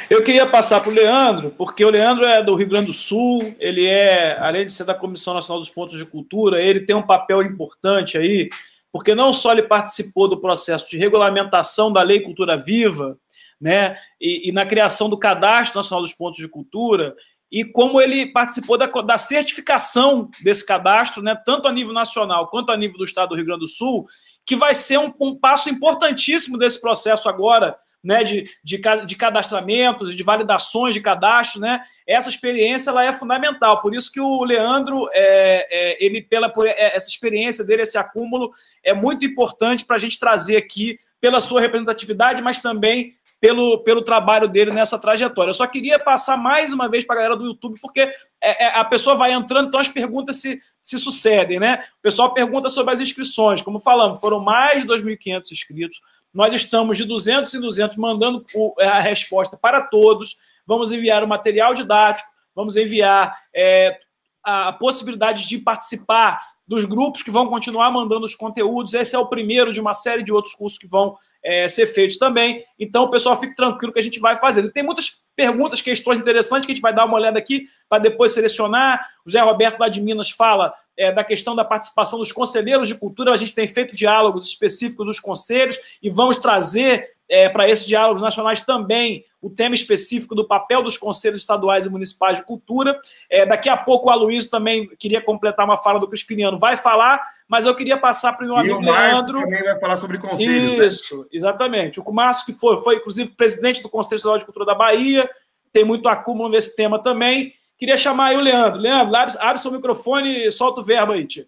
Eu 0.08 0.22
queria 0.22 0.46
passar 0.46 0.80
para 0.80 0.90
o 0.90 0.94
Leandro, 0.94 1.50
porque 1.56 1.84
o 1.84 1.90
Leandro 1.90 2.24
é 2.24 2.42
do 2.42 2.54
Rio 2.54 2.68
Grande 2.68 2.86
do 2.86 2.92
Sul, 2.92 3.54
ele 3.58 3.86
é, 3.86 4.38
além 4.38 4.66
de 4.66 4.72
ser 4.72 4.84
da 4.84 4.94
Comissão 4.94 5.34
Nacional 5.34 5.60
dos 5.60 5.70
Pontos 5.70 5.98
de 5.98 6.04
Cultura, 6.04 6.60
ele 6.60 6.80
tem 6.80 6.94
um 6.94 7.06
papel 7.06 7.42
importante 7.42 8.18
aí 8.18 8.50
porque 8.94 9.12
não 9.12 9.34
só 9.34 9.50
ele 9.50 9.64
participou 9.64 10.28
do 10.28 10.40
processo 10.40 10.88
de 10.88 10.96
regulamentação 10.96 11.92
da 11.92 12.00
Lei 12.00 12.20
Cultura 12.20 12.56
Viva, 12.56 13.18
né, 13.60 13.96
e, 14.20 14.48
e 14.48 14.52
na 14.52 14.64
criação 14.64 15.10
do 15.10 15.18
Cadastro 15.18 15.78
Nacional 15.78 16.00
dos 16.00 16.12
Pontos 16.12 16.38
de 16.38 16.46
Cultura, 16.46 17.12
e 17.54 17.64
como 17.64 18.00
ele 18.00 18.26
participou 18.26 18.76
da, 18.76 18.86
da 18.86 19.16
certificação 19.16 20.28
desse 20.42 20.66
cadastro, 20.66 21.22
né, 21.22 21.40
tanto 21.46 21.68
a 21.68 21.72
nível 21.72 21.92
nacional 21.92 22.48
quanto 22.48 22.72
a 22.72 22.76
nível 22.76 22.98
do 22.98 23.04
Estado 23.04 23.28
do 23.28 23.36
Rio 23.36 23.44
Grande 23.44 23.60
do 23.60 23.68
Sul, 23.68 24.08
que 24.44 24.56
vai 24.56 24.74
ser 24.74 24.98
um, 24.98 25.14
um 25.20 25.38
passo 25.38 25.70
importantíssimo 25.70 26.58
desse 26.58 26.80
processo 26.80 27.28
agora 27.28 27.76
né, 28.02 28.24
de, 28.24 28.50
de, 28.64 28.82
de 29.06 29.14
cadastramentos 29.14 30.10
e 30.10 30.16
de 30.16 30.22
validações 30.24 30.94
de 30.94 31.00
cadastros, 31.00 31.62
né, 31.62 31.80
essa 32.04 32.28
experiência 32.28 32.90
ela 32.90 33.04
é 33.04 33.12
fundamental. 33.12 33.80
Por 33.80 33.94
isso 33.94 34.10
que 34.10 34.20
o 34.20 34.42
Leandro, 34.42 35.08
é, 35.12 35.68
é, 35.70 36.04
ele 36.04 36.22
pela 36.22 36.48
por 36.48 36.66
essa 36.66 37.08
experiência 37.08 37.64
dele, 37.64 37.82
esse 37.82 37.96
acúmulo, 37.96 38.50
é 38.82 38.92
muito 38.92 39.24
importante 39.24 39.84
para 39.84 39.94
a 39.94 40.00
gente 40.00 40.18
trazer 40.18 40.56
aqui 40.56 40.98
pela 41.24 41.40
sua 41.40 41.58
representatividade, 41.58 42.42
mas 42.42 42.58
também 42.58 43.14
pelo, 43.40 43.78
pelo 43.78 44.02
trabalho 44.02 44.46
dele 44.46 44.70
nessa 44.70 45.00
trajetória. 45.00 45.48
Eu 45.48 45.54
só 45.54 45.66
queria 45.66 45.98
passar 45.98 46.36
mais 46.36 46.70
uma 46.70 46.86
vez 46.86 47.02
para 47.02 47.14
a 47.14 47.16
galera 47.16 47.34
do 47.34 47.46
YouTube, 47.46 47.80
porque 47.80 48.00
é, 48.00 48.12
é, 48.42 48.78
a 48.78 48.84
pessoa 48.84 49.16
vai 49.16 49.32
entrando, 49.32 49.68
então 49.68 49.80
as 49.80 49.88
perguntas 49.88 50.36
se, 50.36 50.60
se 50.82 50.98
sucedem, 50.98 51.58
né? 51.58 51.82
O 51.98 52.02
pessoal 52.02 52.34
pergunta 52.34 52.68
sobre 52.68 52.92
as 52.92 53.00
inscrições. 53.00 53.62
Como 53.62 53.80
falamos, 53.80 54.20
foram 54.20 54.38
mais 54.38 54.82
de 54.82 54.86
2.500 54.86 55.50
inscritos. 55.50 55.98
Nós 56.30 56.52
estamos 56.52 56.98
de 56.98 57.06
200 57.06 57.54
em 57.54 57.60
200 57.62 57.96
mandando 57.96 58.44
é, 58.78 58.86
a 58.86 59.00
resposta 59.00 59.56
para 59.56 59.80
todos. 59.80 60.36
Vamos 60.66 60.92
enviar 60.92 61.24
o 61.24 61.26
material 61.26 61.72
didático, 61.72 62.28
vamos 62.54 62.76
enviar 62.76 63.34
é, 63.54 63.98
a 64.42 64.74
possibilidade 64.74 65.48
de 65.48 65.56
participar 65.56 66.38
dos 66.66 66.84
grupos 66.84 67.22
que 67.22 67.30
vão 67.30 67.46
continuar 67.46 67.90
mandando 67.90 68.24
os 68.24 68.34
conteúdos. 68.34 68.94
Esse 68.94 69.14
é 69.14 69.18
o 69.18 69.28
primeiro 69.28 69.72
de 69.72 69.80
uma 69.80 69.94
série 69.94 70.22
de 70.22 70.32
outros 70.32 70.54
cursos 70.54 70.78
que 70.78 70.86
vão 70.86 71.16
é, 71.44 71.68
ser 71.68 71.86
feitos 71.86 72.16
também. 72.16 72.64
Então, 72.78 73.10
pessoal 73.10 73.38
fique 73.38 73.54
tranquilo 73.54 73.92
que 73.92 73.98
a 73.98 74.02
gente 74.02 74.18
vai 74.18 74.36
fazendo. 74.36 74.72
Tem 74.72 74.82
muitas 74.82 75.24
perguntas, 75.36 75.82
questões 75.82 76.18
interessantes 76.18 76.64
que 76.64 76.72
a 76.72 76.74
gente 76.74 76.82
vai 76.82 76.94
dar 76.94 77.04
uma 77.04 77.16
olhada 77.16 77.38
aqui 77.38 77.66
para 77.88 78.02
depois 78.02 78.32
selecionar. 78.32 79.06
O 79.26 79.30
Zé 79.30 79.40
Roberto 79.40 79.78
lá 79.78 79.88
de 79.88 80.00
Minas 80.00 80.30
fala 80.30 80.74
é, 80.96 81.12
da 81.12 81.22
questão 81.22 81.54
da 81.54 81.64
participação 81.64 82.18
dos 82.18 82.32
conselheiros 82.32 82.88
de 82.88 82.94
cultura. 82.94 83.32
A 83.32 83.36
gente 83.36 83.54
tem 83.54 83.66
feito 83.66 83.94
diálogos 83.94 84.48
específicos 84.48 85.06
dos 85.06 85.20
conselhos 85.20 85.76
e 86.02 86.08
vamos 86.08 86.38
trazer 86.38 87.13
é, 87.28 87.48
para 87.48 87.68
esses 87.68 87.86
diálogos 87.86 88.22
nacionais 88.22 88.64
também 88.64 89.24
o 89.44 89.50
tema 89.50 89.74
específico 89.74 90.34
do 90.34 90.46
papel 90.46 90.82
dos 90.82 90.96
conselhos 90.96 91.40
estaduais 91.40 91.84
e 91.84 91.90
municipais 91.90 92.38
de 92.38 92.46
cultura. 92.46 92.98
É, 93.28 93.44
daqui 93.44 93.68
a 93.68 93.76
pouco 93.76 94.08
o 94.08 94.10
Aloysio 94.10 94.50
também 94.50 94.88
queria 94.98 95.20
completar 95.20 95.66
uma 95.66 95.76
fala 95.76 96.00
do 96.00 96.08
Crispiniano, 96.08 96.58
vai 96.58 96.78
falar, 96.78 97.22
mas 97.46 97.66
eu 97.66 97.74
queria 97.74 97.98
passar 97.98 98.32
para 98.32 98.44
o 98.44 98.48
meu 98.48 98.56
amigo 98.56 98.82
e 98.82 98.86
o 98.86 98.90
Leandro. 98.90 99.40
também 99.42 99.62
vai 99.62 99.78
falar 99.78 99.98
sobre 99.98 100.16
conselhos. 100.16 100.78
Né? 100.78 100.86
Isso, 100.86 101.18
né? 101.18 101.26
exatamente. 101.30 102.00
O 102.00 102.10
Márcio, 102.10 102.46
que 102.46 102.58
foi, 102.58 102.80
foi, 102.80 102.96
inclusive, 102.96 103.30
presidente 103.32 103.82
do 103.82 103.90
Conselho 103.90 104.16
Estadual 104.16 104.38
de 104.38 104.46
Cultura 104.46 104.64
da 104.64 104.74
Bahia, 104.74 105.28
tem 105.70 105.84
muito 105.84 106.08
acúmulo 106.08 106.48
nesse 106.48 106.74
tema 106.74 106.98
também. 106.98 107.52
Queria 107.76 107.98
chamar 107.98 108.28
aí 108.28 108.36
o 108.38 108.40
Leandro. 108.40 108.80
Leandro, 108.80 109.14
abre, 109.14 109.34
abre 109.38 109.60
seu 109.60 109.72
microfone 109.72 110.46
e 110.46 110.50
solta 110.50 110.80
o 110.80 110.84
verbo 110.84 111.12
aí, 111.12 111.26
tio. 111.26 111.44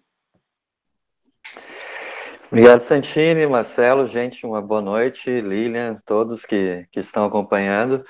Obrigado, 2.49 2.79
Santini, 2.79 3.45
Marcelo, 3.45 4.07
gente, 4.07 4.45
uma 4.45 4.61
boa 4.61 4.81
noite, 4.81 5.41
Lilian, 5.41 6.01
todos 6.05 6.45
que, 6.45 6.87
que 6.93 6.99
estão 7.01 7.25
acompanhando. 7.25 8.05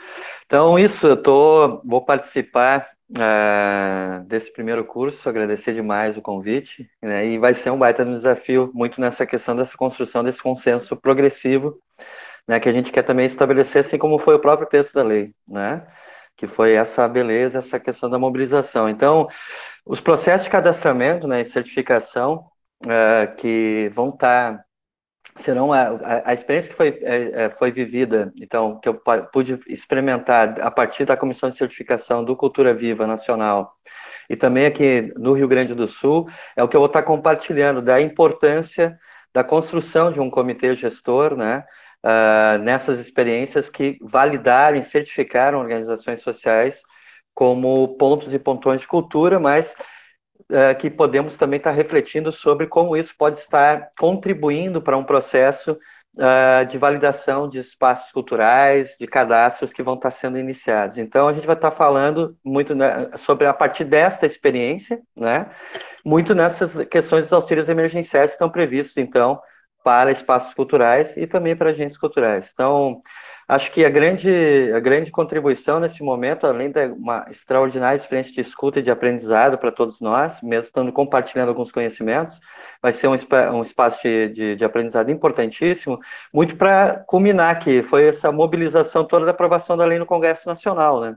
Então, 0.46 0.78
isso, 0.78 1.08
eu 1.08 1.18
tô, 1.18 1.82
vou 1.84 2.06
participar 2.06 2.88
uh, 3.12 4.24
desse 4.26 4.54
primeiro 4.54 4.86
curso, 4.86 5.28
agradecer 5.28 5.74
demais 5.74 6.18
o 6.18 6.22
convite, 6.22 6.88
né, 7.02 7.26
e 7.26 7.40
vai 7.40 7.56
ser 7.56 7.72
um 7.72 7.80
baita 7.80 8.06
desafio, 8.06 8.70
muito 8.76 9.02
nessa 9.02 9.26
questão 9.26 9.56
dessa 9.56 9.76
construção 9.76 10.24
desse 10.24 10.42
consenso 10.44 10.96
progressivo, 10.96 11.80
né, 12.48 12.60
que 12.60 12.70
a 12.70 12.72
gente 12.72 12.92
quer 12.92 13.02
também 13.02 13.26
estabelecer, 13.26 13.82
assim 13.82 13.98
como 13.98 14.20
foi 14.20 14.36
o 14.36 14.40
próprio 14.40 14.70
texto 14.70 14.94
da 14.94 15.04
lei, 15.04 15.34
né, 15.48 15.84
que 16.36 16.46
foi 16.46 16.74
essa 16.74 17.08
beleza, 17.08 17.58
essa 17.58 17.80
questão 17.80 18.08
da 18.08 18.20
mobilização. 18.20 18.88
Então, 18.88 19.28
os 19.84 20.00
processos 20.00 20.46
de 20.46 20.52
cadastramento 20.52 21.28
né, 21.28 21.42
e 21.42 21.46
certificação, 21.46 22.46
uh, 22.86 23.36
que 23.38 23.92
vão 23.94 24.10
estar 24.10 24.58
tá, 24.58 24.64
serão 25.36 25.72
a, 25.72 25.82
a, 25.82 26.30
a, 26.32 26.34
experiência 26.34 26.72
que 26.72 26.78
foi, 26.78 27.00
é, 27.02 27.50
foi 27.58 27.72
vivida, 27.72 28.34
então, 28.38 28.80
que 28.80 28.90
eu 28.90 29.00
pude 29.32 29.60
experimentar 29.68 30.60
a 30.62 30.72
partir 30.72 31.06
da 31.06 31.18
Comissão 31.18 31.50
de 31.50 31.56
Certificação 31.56 32.24
do 32.24 32.36
Cultura 32.36 32.74
Viva 32.74 33.06
Nacional 33.06 33.74
e 34.30 34.36
também 34.36 34.66
aqui 34.66 35.14
no 35.16 35.34
Rio 35.34 35.48
Grande 35.48 35.74
do 35.74 35.88
Sul, 35.88 36.28
é 36.56 36.64
o 36.64 36.68
que 36.68 36.76
eu 36.76 36.82
vou 36.82 36.88
estar 36.88 37.02
tá 37.02 37.08
compartilhando 37.08 37.82
da 37.82 38.02
importância 38.02 38.98
da 39.34 39.44
construção 39.44 40.12
de 40.12 40.20
um 40.20 40.30
comitê 40.30 40.74
gestor, 40.74 41.36
né, 41.36 41.64
uh, 42.04 42.58
nessas 42.60 43.00
experiências 43.00 43.70
que 43.70 43.98
validaram 44.02 44.78
e 44.78 44.84
certificaram 44.84 45.60
organizações 45.60 46.22
sociais 46.22 46.82
como 47.34 47.96
pontos 47.98 48.34
e 48.34 48.40
pontões 48.40 48.82
de 48.82 48.88
cultura, 48.88 49.40
mas 49.40 49.76
uh, 50.50 50.78
que 50.78 50.90
podemos 50.90 51.38
também 51.38 51.58
estar 51.58 51.72
refletindo 51.72 52.32
sobre 52.32 52.68
como 52.68 52.96
isso 52.96 53.14
pode 53.18 53.40
estar 53.40 53.92
contribuindo 53.98 54.82
para 54.82 54.98
um 54.98 55.04
processo 55.04 55.78
uh, 56.18 56.66
de 56.66 56.78
validação 56.78 57.48
de 57.48 57.60
espaços 57.60 58.12
culturais, 58.12 58.96
de 59.00 59.08
cadastros 59.08 59.72
que 59.72 59.84
vão 59.84 59.96
estar 59.96 60.12
sendo 60.12 60.38
iniciados. 60.38 60.98
Então, 60.98 61.28
a 61.28 61.34
gente 61.34 61.48
vai 61.48 61.56
estar 61.56 61.72
falando 61.72 62.38
muito 62.44 62.76
né, 62.76 63.10
sobre 63.18 63.46
a 63.46 63.54
partir 63.54 63.84
desta 63.84 64.26
experiência, 64.26 65.02
né, 65.16 65.50
muito 66.04 66.34
nessas 66.34 66.86
questões 66.86 67.26
dos 67.26 67.34
auxílios 67.34 67.70
emergenciais 67.70 68.32
que 68.32 68.36
estão 68.36 68.50
previstos, 68.50 68.98
então, 68.98 69.40
para 69.84 70.12
espaços 70.12 70.54
culturais 70.54 71.16
e 71.16 71.26
também 71.26 71.56
para 71.56 71.70
agentes 71.70 71.98
culturais. 71.98 72.52
Então, 72.54 73.02
Acho 73.50 73.72
que 73.72 73.86
a 73.86 73.90
grande, 73.90 74.30
a 74.76 74.80
grande 74.80 75.10
contribuição 75.10 75.80
nesse 75.80 76.04
momento, 76.04 76.46
além 76.46 76.70
de 76.70 76.86
uma 76.88 77.26
extraordinária 77.32 77.96
experiência 77.96 78.34
de 78.34 78.42
escuta 78.42 78.80
e 78.80 78.82
de 78.82 78.92
aprendizado 78.92 79.58
para 79.58 79.72
todos 79.72 80.02
nós, 80.02 80.42
mesmo 80.42 80.68
estando 80.68 80.92
compartilhando 80.92 81.48
alguns 81.48 81.72
conhecimentos, 81.72 82.42
vai 82.82 82.92
ser 82.92 83.08
um, 83.08 83.16
um 83.54 83.62
espaço 83.62 84.02
de, 84.04 84.28
de, 84.30 84.56
de, 84.58 84.66
aprendizado 84.66 85.10
importantíssimo, 85.10 85.98
muito 86.34 86.58
para 86.58 87.06
culminar 87.08 87.58
que 87.60 87.82
foi 87.82 88.10
essa 88.10 88.34
mobilização 88.34 89.06
toda 89.06 89.24
da 89.24 89.32
aprovação 89.32 89.78
da 89.78 89.86
lei 89.86 89.98
no 89.98 90.06
Congresso 90.06 90.46
Nacional, 90.50 91.00
né? 91.00 91.16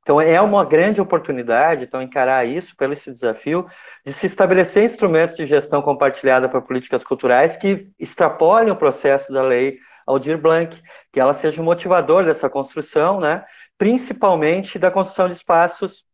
Então, 0.00 0.20
é 0.20 0.40
uma 0.40 0.64
grande 0.64 1.00
oportunidade, 1.00 1.84
então, 1.84 2.00
encarar 2.00 2.46
isso 2.46 2.76
pelo 2.76 2.92
esse 2.92 3.10
desafio 3.10 3.66
de 4.04 4.12
se 4.12 4.24
estabelecer 4.24 4.84
instrumentos 4.84 5.36
de 5.36 5.44
gestão 5.44 5.82
compartilhada 5.82 6.48
para 6.48 6.62
políticas 6.62 7.04
culturais 7.04 7.56
que 7.56 7.90
extrapolem 7.98 8.70
o 8.70 8.76
processo 8.76 9.32
da 9.32 9.42
lei 9.42 9.78
Aldir 10.06 10.38
Blanc, 10.38 10.80
que 11.12 11.20
ela 11.20 11.32
seja 11.32 11.60
o 11.60 11.64
motivador 11.64 12.24
dessa 12.24 12.48
construção, 12.48 13.20
né? 13.20 13.44
principalmente 13.76 14.78
da 14.78 14.90
construção 14.90 15.28
de 15.28 15.34
espaços 15.34 16.04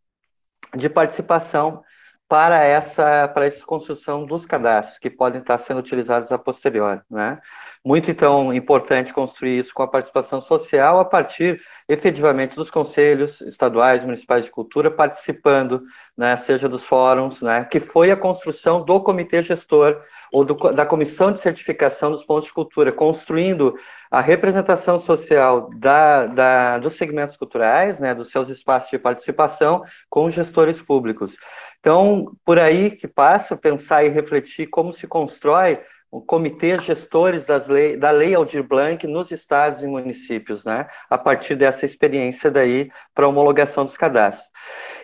de 0.74 0.88
participação 0.88 1.82
para 2.28 2.64
essa, 2.64 3.28
para 3.28 3.44
essa 3.44 3.64
construção 3.66 4.24
dos 4.24 4.46
cadastros, 4.46 4.98
que 4.98 5.10
podem 5.10 5.42
estar 5.42 5.58
sendo 5.58 5.80
utilizados 5.80 6.32
a 6.32 6.38
posteriori. 6.38 7.02
Né? 7.10 7.38
Muito, 7.84 8.10
então, 8.10 8.54
importante 8.54 9.12
construir 9.12 9.58
isso 9.58 9.74
com 9.74 9.82
a 9.82 9.88
participação 9.88 10.40
social 10.40 10.98
a 10.98 11.04
partir, 11.04 11.60
efetivamente, 11.92 12.56
dos 12.56 12.70
conselhos 12.70 13.40
estaduais, 13.42 14.02
municipais 14.02 14.46
de 14.46 14.50
cultura, 14.50 14.90
participando, 14.90 15.82
né, 16.16 16.36
seja 16.36 16.68
dos 16.68 16.84
fóruns, 16.84 17.42
né, 17.42 17.64
que 17.70 17.80
foi 17.80 18.10
a 18.10 18.16
construção 18.16 18.82
do 18.82 19.00
comitê 19.00 19.42
gestor 19.42 20.00
ou 20.32 20.44
do, 20.44 20.54
da 20.72 20.86
comissão 20.86 21.30
de 21.30 21.38
certificação 21.38 22.10
dos 22.10 22.24
pontos 22.24 22.46
de 22.46 22.54
cultura, 22.54 22.90
construindo 22.90 23.74
a 24.10 24.22
representação 24.22 24.98
social 24.98 25.68
da, 25.76 26.26
da, 26.26 26.78
dos 26.78 26.94
segmentos 26.94 27.36
culturais, 27.36 28.00
né, 28.00 28.14
dos 28.14 28.30
seus 28.30 28.48
espaços 28.48 28.90
de 28.90 28.98
participação 28.98 29.84
com 30.08 30.24
os 30.24 30.32
gestores 30.32 30.80
públicos. 30.80 31.36
Então, 31.78 32.34
por 32.44 32.58
aí 32.58 32.90
que 32.90 33.06
passa 33.06 33.54
pensar 33.54 34.04
e 34.04 34.08
refletir 34.08 34.66
como 34.68 34.92
se 34.92 35.06
constrói 35.06 35.78
o 36.12 36.20
comitê 36.20 36.78
gestores 36.78 37.46
lei, 37.68 37.96
da 37.96 38.10
Lei 38.10 38.34
Aldir 38.34 38.62
Blanc 38.62 39.06
nos 39.06 39.30
estados 39.30 39.80
e 39.80 39.86
municípios, 39.86 40.62
né, 40.62 40.86
a 41.08 41.16
partir 41.16 41.56
dessa 41.56 41.86
experiência 41.86 42.50
daí 42.50 42.90
para 43.14 43.26
homologação 43.26 43.86
dos 43.86 43.96
cadastros. 43.96 44.50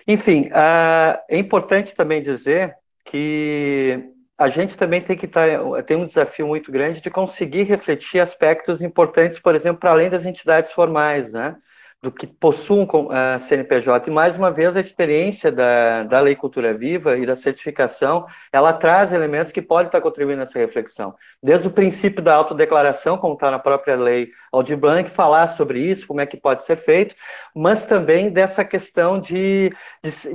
Enfim, 0.07 0.49
uh, 0.49 1.19
é 1.27 1.39
importante 1.39 1.97
também 1.97 2.23
dizer 2.23 2.77
que 3.07 4.05
a 4.37 4.49
gente 4.49 4.77
também 4.77 5.01
tem 5.01 5.17
que 5.17 5.25
estar 5.25 5.49
tá, 5.49 5.83
tem 5.83 5.97
um 5.97 6.05
desafio 6.05 6.47
muito 6.47 6.71
grande 6.71 7.01
de 7.01 7.11
conseguir 7.11 7.63
refletir 7.63 8.21
aspectos 8.21 8.83
importantes, 8.83 9.41
por 9.41 9.55
exemplo, 9.55 9.81
para 9.81 9.93
além 9.93 10.11
das 10.11 10.27
entidades 10.27 10.71
formais, 10.73 11.33
né? 11.33 11.57
Do 12.01 12.13
que 12.13 12.27
possuem 12.27 12.87
a 13.11 13.39
CNPJ. 13.41 14.09
E, 14.09 14.13
mais 14.13 14.37
uma 14.37 14.53
vez, 14.53 14.77
a 14.77 14.81
experiência 14.81 15.51
da, 15.51 16.05
da 16.05 16.21
Lei 16.21 16.37
Cultura 16.37 16.73
Viva 16.73 17.19
e 17.19 17.27
da 17.27 17.35
certificação, 17.35 18.25
ela 18.53 18.73
traz 18.73 19.13
elementos 19.13 19.51
que 19.51 19.61
podem 19.61 19.87
estar 19.87 20.01
contribuindo 20.01 20.39
nessa 20.39 20.61
reflexão. 20.61 21.15
Desde 21.43 21.67
o 21.67 21.73
princípio 21.73 22.23
da 22.23 22.35
autodeclaração, 22.35 23.19
como 23.19 23.35
está 23.35 23.51
na 23.51 23.59
própria 23.59 23.97
lei 23.97 24.31
Aldir 24.53 24.77
Blanc, 24.77 25.11
falar 25.11 25.49
sobre 25.49 25.81
isso, 25.81 26.07
como 26.07 26.21
é 26.21 26.27
que 26.27 26.37
pode 26.37 26.63
ser 26.63 26.77
feito, 26.77 27.17
mas 27.55 27.85
também 27.85 28.31
dessa 28.31 28.65
questão 28.65 29.19
de, 29.19 29.75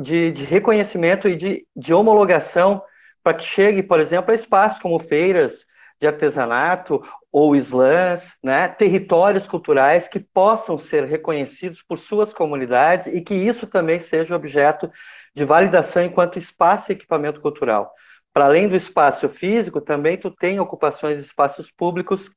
de, 0.01 0.31
de 0.31 0.43
reconhecimento 0.43 1.29
e 1.29 1.35
de, 1.37 1.65
de 1.73 1.93
homologação 1.93 2.83
para 3.23 3.35
que 3.35 3.45
chegue, 3.45 3.81
por 3.81 4.01
exemplo, 4.01 4.31
a 4.31 4.35
espaços 4.35 4.79
como 4.79 4.99
feiras 4.99 5.65
de 6.01 6.07
artesanato 6.07 7.01
ou 7.33 7.55
slams, 7.55 8.35
né, 8.43 8.67
territórios 8.67 9.47
culturais 9.47 10.07
que 10.07 10.19
possam 10.19 10.77
ser 10.77 11.05
reconhecidos 11.05 11.81
por 11.81 11.97
suas 11.97 12.31
comunidades 12.31 13.07
e 13.07 13.21
que 13.21 13.33
isso 13.33 13.65
também 13.65 13.99
seja 13.99 14.35
objeto 14.35 14.87
de 15.35 15.43
validação 15.43 16.03
enquanto 16.03 16.37
espaço 16.37 16.91
e 16.91 16.93
equipamento 16.93 17.41
cultural. 17.41 17.91
Para 18.31 18.45
além 18.45 18.67
do 18.67 18.75
espaço 18.75 19.27
físico, 19.29 19.81
também 19.81 20.15
tu 20.15 20.29
tem 20.29 20.59
ocupações 20.59 21.17
de 21.17 21.25
espaços 21.25 21.71
públicos 21.71 22.29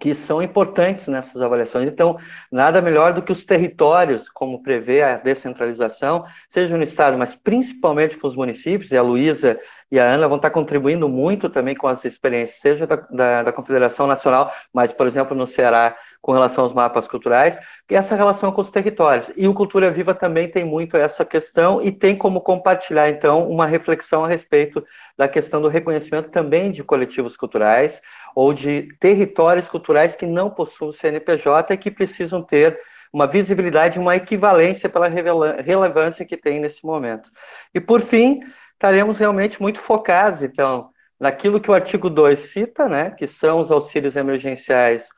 que 0.00 0.14
são 0.14 0.42
importantes 0.42 1.06
nessas 1.08 1.42
avaliações. 1.42 1.86
Então, 1.86 2.18
nada 2.50 2.80
melhor 2.80 3.12
do 3.12 3.20
que 3.22 3.30
os 3.30 3.44
territórios, 3.44 4.30
como 4.30 4.62
prevê 4.62 5.02
a 5.02 5.18
descentralização, 5.18 6.24
seja 6.48 6.76
no 6.76 6.82
Estado, 6.82 7.18
mas 7.18 7.36
principalmente 7.36 8.16
com 8.16 8.26
os 8.26 8.34
municípios, 8.34 8.90
e 8.90 8.96
a 8.96 9.02
Luísa 9.02 9.60
e 9.92 10.00
a 10.00 10.04
Ana 10.04 10.26
vão 10.26 10.36
estar 10.36 10.50
contribuindo 10.50 11.08
muito 11.08 11.50
também 11.50 11.74
com 11.74 11.86
as 11.86 12.04
experiências, 12.04 12.60
seja 12.60 12.86
da, 12.86 12.96
da, 12.96 13.42
da, 13.42 13.52
Confederação 13.52 14.06
Nacional, 14.06 14.52
mas, 14.72 14.90
por 14.92 15.06
exemplo, 15.06 15.36
no 15.36 15.46
Ceará, 15.46 15.94
com 16.20 16.32
relação 16.32 16.64
aos 16.64 16.74
mapas 16.74 17.08
culturais, 17.08 17.58
e 17.88 17.96
essa 17.96 18.14
relação 18.14 18.52
com 18.52 18.60
os 18.60 18.70
territórios. 18.70 19.32
E 19.36 19.48
o 19.48 19.54
Cultura 19.54 19.90
Viva 19.90 20.14
também 20.14 20.48
tem 20.48 20.64
muito 20.64 20.96
essa 20.96 21.24
questão 21.24 21.80
e 21.82 21.90
tem 21.90 22.16
como 22.16 22.40
compartilhar, 22.40 23.08
então, 23.08 23.48
uma 23.48 23.66
reflexão 23.66 24.24
a 24.24 24.28
respeito 24.28 24.84
da 25.16 25.26
questão 25.26 25.62
do 25.62 25.68
reconhecimento 25.68 26.30
também 26.30 26.70
de 26.70 26.84
coletivos 26.84 27.36
culturais 27.36 28.02
ou 28.34 28.52
de 28.52 28.88
territórios 29.00 29.68
culturais 29.68 30.14
que 30.14 30.26
não 30.26 30.50
possuem 30.50 30.92
CNPJ 30.92 31.72
e 31.72 31.78
que 31.78 31.90
precisam 31.90 32.42
ter 32.42 32.78
uma 33.12 33.26
visibilidade, 33.26 33.98
uma 33.98 34.14
equivalência 34.14 34.88
pela 34.88 35.08
relevância 35.08 36.24
que 36.24 36.36
tem 36.36 36.60
nesse 36.60 36.84
momento. 36.84 37.30
E, 37.74 37.80
por 37.80 38.02
fim, 38.02 38.40
estaremos 38.74 39.18
realmente 39.18 39.60
muito 39.60 39.80
focados, 39.80 40.42
então, 40.42 40.90
naquilo 41.18 41.60
que 41.60 41.70
o 41.70 41.74
artigo 41.74 42.08
2 42.08 42.38
cita, 42.38 42.88
né, 42.88 43.10
que 43.10 43.26
são 43.26 43.58
os 43.58 43.70
auxílios 43.70 44.16
emergenciais 44.16 45.08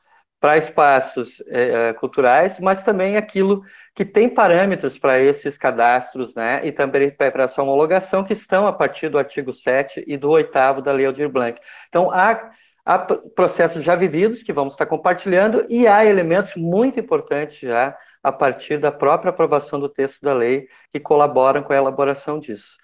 para 0.43 0.59
espaços 0.59 1.40
é, 1.47 1.93
culturais, 1.93 2.59
mas 2.59 2.82
também 2.82 3.16
aquilo 3.16 3.62
que 3.95 4.05
tem 4.05 4.28
parâmetros 4.28 4.99
para 4.99 5.20
esses 5.20 5.57
cadastros, 5.57 6.34
né, 6.34 6.61
e 6.64 6.72
também 6.72 7.12
para 7.12 7.45
essa 7.45 7.62
homologação, 7.62 8.24
que 8.24 8.32
estão 8.32 8.66
a 8.66 8.72
partir 8.72 9.09
do 9.09 9.18
artigo 9.18 9.53
7 9.53 10.03
e 10.05 10.16
do 10.16 10.28
8 10.28 10.82
da 10.82 10.90
Lei 10.90 11.07
Aldir 11.07 11.28
Blanc. 11.28 11.61
Então, 11.88 12.11
há, 12.11 12.51
há 12.84 12.99
processos 12.99 13.84
já 13.84 13.95
vividos 13.95 14.43
que 14.43 14.53
vamos 14.53 14.74
estar 14.74 14.86
compartilhando 14.86 15.64
e 15.68 15.86
há 15.86 16.05
elementos 16.05 16.57
muito 16.57 16.99
importantes 16.99 17.61
já 17.61 17.97
a 18.20 18.32
partir 18.32 18.78
da 18.78 18.90
própria 18.90 19.30
aprovação 19.30 19.78
do 19.78 19.88
texto 19.88 20.22
da 20.22 20.34
lei 20.34 20.66
que 20.93 20.99
colaboram 20.99 21.62
com 21.62 21.72
a 21.72 21.76
elaboração 21.76 22.40
disso. 22.40 22.78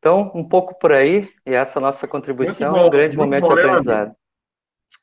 Então, 0.00 0.32
um 0.34 0.42
pouco 0.42 0.76
por 0.80 0.90
aí, 0.90 1.28
e 1.46 1.54
essa 1.54 1.78
nossa 1.78 2.08
contribuição 2.08 2.72
bom, 2.72 2.78
é 2.78 2.84
um 2.86 2.90
grande 2.90 3.16
momento 3.16 3.46
bom, 3.46 3.54
de 3.54 3.60
aprendizado. 3.60 4.16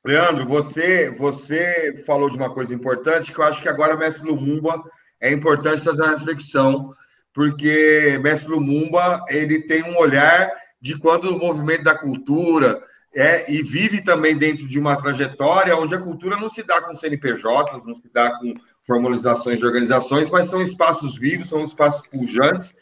Leandro, 0.04 0.46
você, 0.46 1.12
você 1.12 2.04
falou 2.06 2.30
de 2.30 2.38
uma 2.38 2.54
coisa 2.54 2.74
importante 2.74 3.32
que 3.32 3.40
eu 3.40 3.44
acho 3.44 3.62
que 3.62 3.70
agora, 3.70 3.96
mestre 3.96 4.28
Lumumba, 4.28 4.82
é 5.20 5.32
importante 5.32 5.84
fazer 5.84 6.02
uma 6.02 6.18
reflexão, 6.18 6.94
porque 7.34 8.20
mestre 8.24 8.52
Lumumba 8.52 9.24
ele 9.30 9.62
tem 9.62 9.84
um 9.84 9.98
olhar 9.98 10.52
de 10.82 10.98
quando 10.98 11.26
o 11.26 11.38
movimento 11.38 11.84
da 11.84 11.96
cultura 11.96 12.82
é, 13.14 13.52
e 13.52 13.62
vive 13.62 14.02
também 14.02 14.36
dentro 14.36 14.68
de 14.68 14.80
uma 14.80 14.96
trajetória 14.96 15.76
onde 15.76 15.94
a 15.94 16.00
cultura 16.00 16.38
não 16.38 16.50
se 16.50 16.64
dá 16.64 16.82
com 16.82 16.96
CNPJs, 16.96 17.86
não 17.86 17.96
se 17.96 18.10
dá 18.12 18.32
com 18.40 18.54
formalizações 18.84 19.60
de 19.60 19.66
organizações, 19.66 20.30
mas 20.30 20.48
são 20.48 20.62
espaços 20.62 21.18
vivos, 21.18 21.50
são 21.50 21.64
espaços 21.64 22.08
pujantes. 22.08 22.76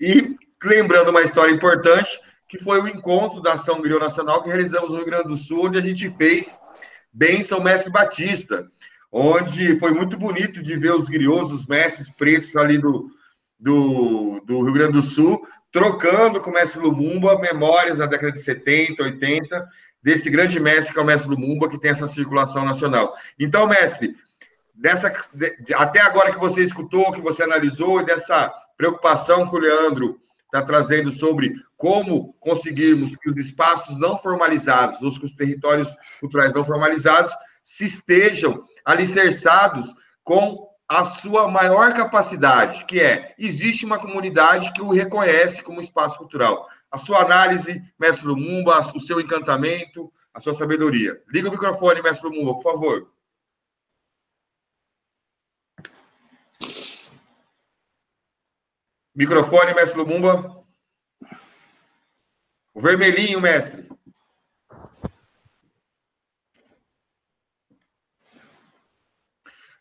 E 0.00 0.36
lembrando 0.64 1.10
uma 1.10 1.22
história 1.22 1.52
importante, 1.52 2.18
que 2.50 2.58
foi 2.58 2.80
o 2.80 2.88
encontro 2.88 3.40
da 3.40 3.52
Ação 3.52 3.80
Griot 3.80 4.00
Nacional 4.00 4.42
que 4.42 4.48
realizamos 4.48 4.90
no 4.90 4.96
Rio 4.96 5.06
Grande 5.06 5.28
do 5.28 5.36
Sul, 5.36 5.66
onde 5.66 5.78
a 5.78 5.80
gente 5.80 6.10
fez 6.10 6.58
Benção 7.12 7.62
Mestre 7.62 7.92
Batista, 7.92 8.66
onde 9.10 9.78
foi 9.78 9.92
muito 9.92 10.18
bonito 10.18 10.60
de 10.60 10.76
ver 10.76 10.92
os 10.92 11.08
griots, 11.08 11.52
os 11.52 11.66
mestres 11.66 12.10
pretos 12.10 12.56
ali 12.56 12.76
do, 12.76 13.08
do, 13.58 14.42
do 14.44 14.62
Rio 14.62 14.72
Grande 14.72 14.94
do 14.94 15.02
Sul, 15.02 15.46
trocando 15.70 16.40
com 16.40 16.50
o 16.50 16.52
mestre 16.52 16.80
Lumumba 16.80 17.38
memórias 17.38 17.98
da 17.98 18.06
década 18.06 18.32
de 18.32 18.40
70, 18.40 19.00
80, 19.00 19.68
desse 20.02 20.28
grande 20.28 20.58
mestre 20.58 20.92
que 20.92 20.98
é 20.98 21.02
o 21.02 21.06
mestre 21.06 21.30
Lumumba, 21.30 21.68
que 21.68 21.78
tem 21.78 21.92
essa 21.92 22.08
circulação 22.08 22.64
nacional. 22.64 23.14
Então, 23.38 23.68
mestre, 23.68 24.16
dessa, 24.74 25.12
até 25.76 26.00
agora 26.00 26.32
que 26.32 26.38
você 26.38 26.64
escutou, 26.64 27.12
que 27.12 27.20
você 27.20 27.44
analisou, 27.44 28.04
dessa 28.04 28.52
preocupação 28.76 29.48
que 29.48 29.54
o 29.54 29.60
Leandro 29.60 30.18
está 30.52 30.62
trazendo 30.62 31.12
sobre 31.12 31.54
como 31.76 32.34
conseguirmos 32.40 33.14
que 33.16 33.30
os 33.30 33.36
espaços 33.38 33.98
não 33.98 34.18
formalizados, 34.18 35.00
os, 35.00 35.16
os 35.22 35.32
territórios 35.32 35.94
culturais 36.18 36.52
não 36.52 36.64
formalizados, 36.64 37.32
se 37.62 37.86
estejam 37.86 38.62
alicerçados 38.84 39.94
com 40.24 40.68
a 40.88 41.04
sua 41.04 41.48
maior 41.48 41.94
capacidade, 41.94 42.84
que 42.84 43.00
é, 43.00 43.32
existe 43.38 43.86
uma 43.86 43.98
comunidade 43.98 44.72
que 44.72 44.82
o 44.82 44.90
reconhece 44.90 45.62
como 45.62 45.80
espaço 45.80 46.18
cultural. 46.18 46.68
A 46.90 46.98
sua 46.98 47.20
análise, 47.20 47.80
mestre 47.96 48.26
Lumumba, 48.26 48.80
o 48.94 49.00
seu 49.00 49.20
encantamento, 49.20 50.12
a 50.34 50.40
sua 50.40 50.52
sabedoria. 50.52 51.22
Liga 51.28 51.48
o 51.48 51.52
microfone, 51.52 52.02
mestre 52.02 52.28
Lumumba, 52.28 52.54
por 52.54 52.72
favor. 52.72 53.08
Microfone, 59.14 59.74
mestre 59.74 59.98
Lumumba. 59.98 60.64
O 62.72 62.80
vermelhinho, 62.80 63.40
mestre. 63.40 63.88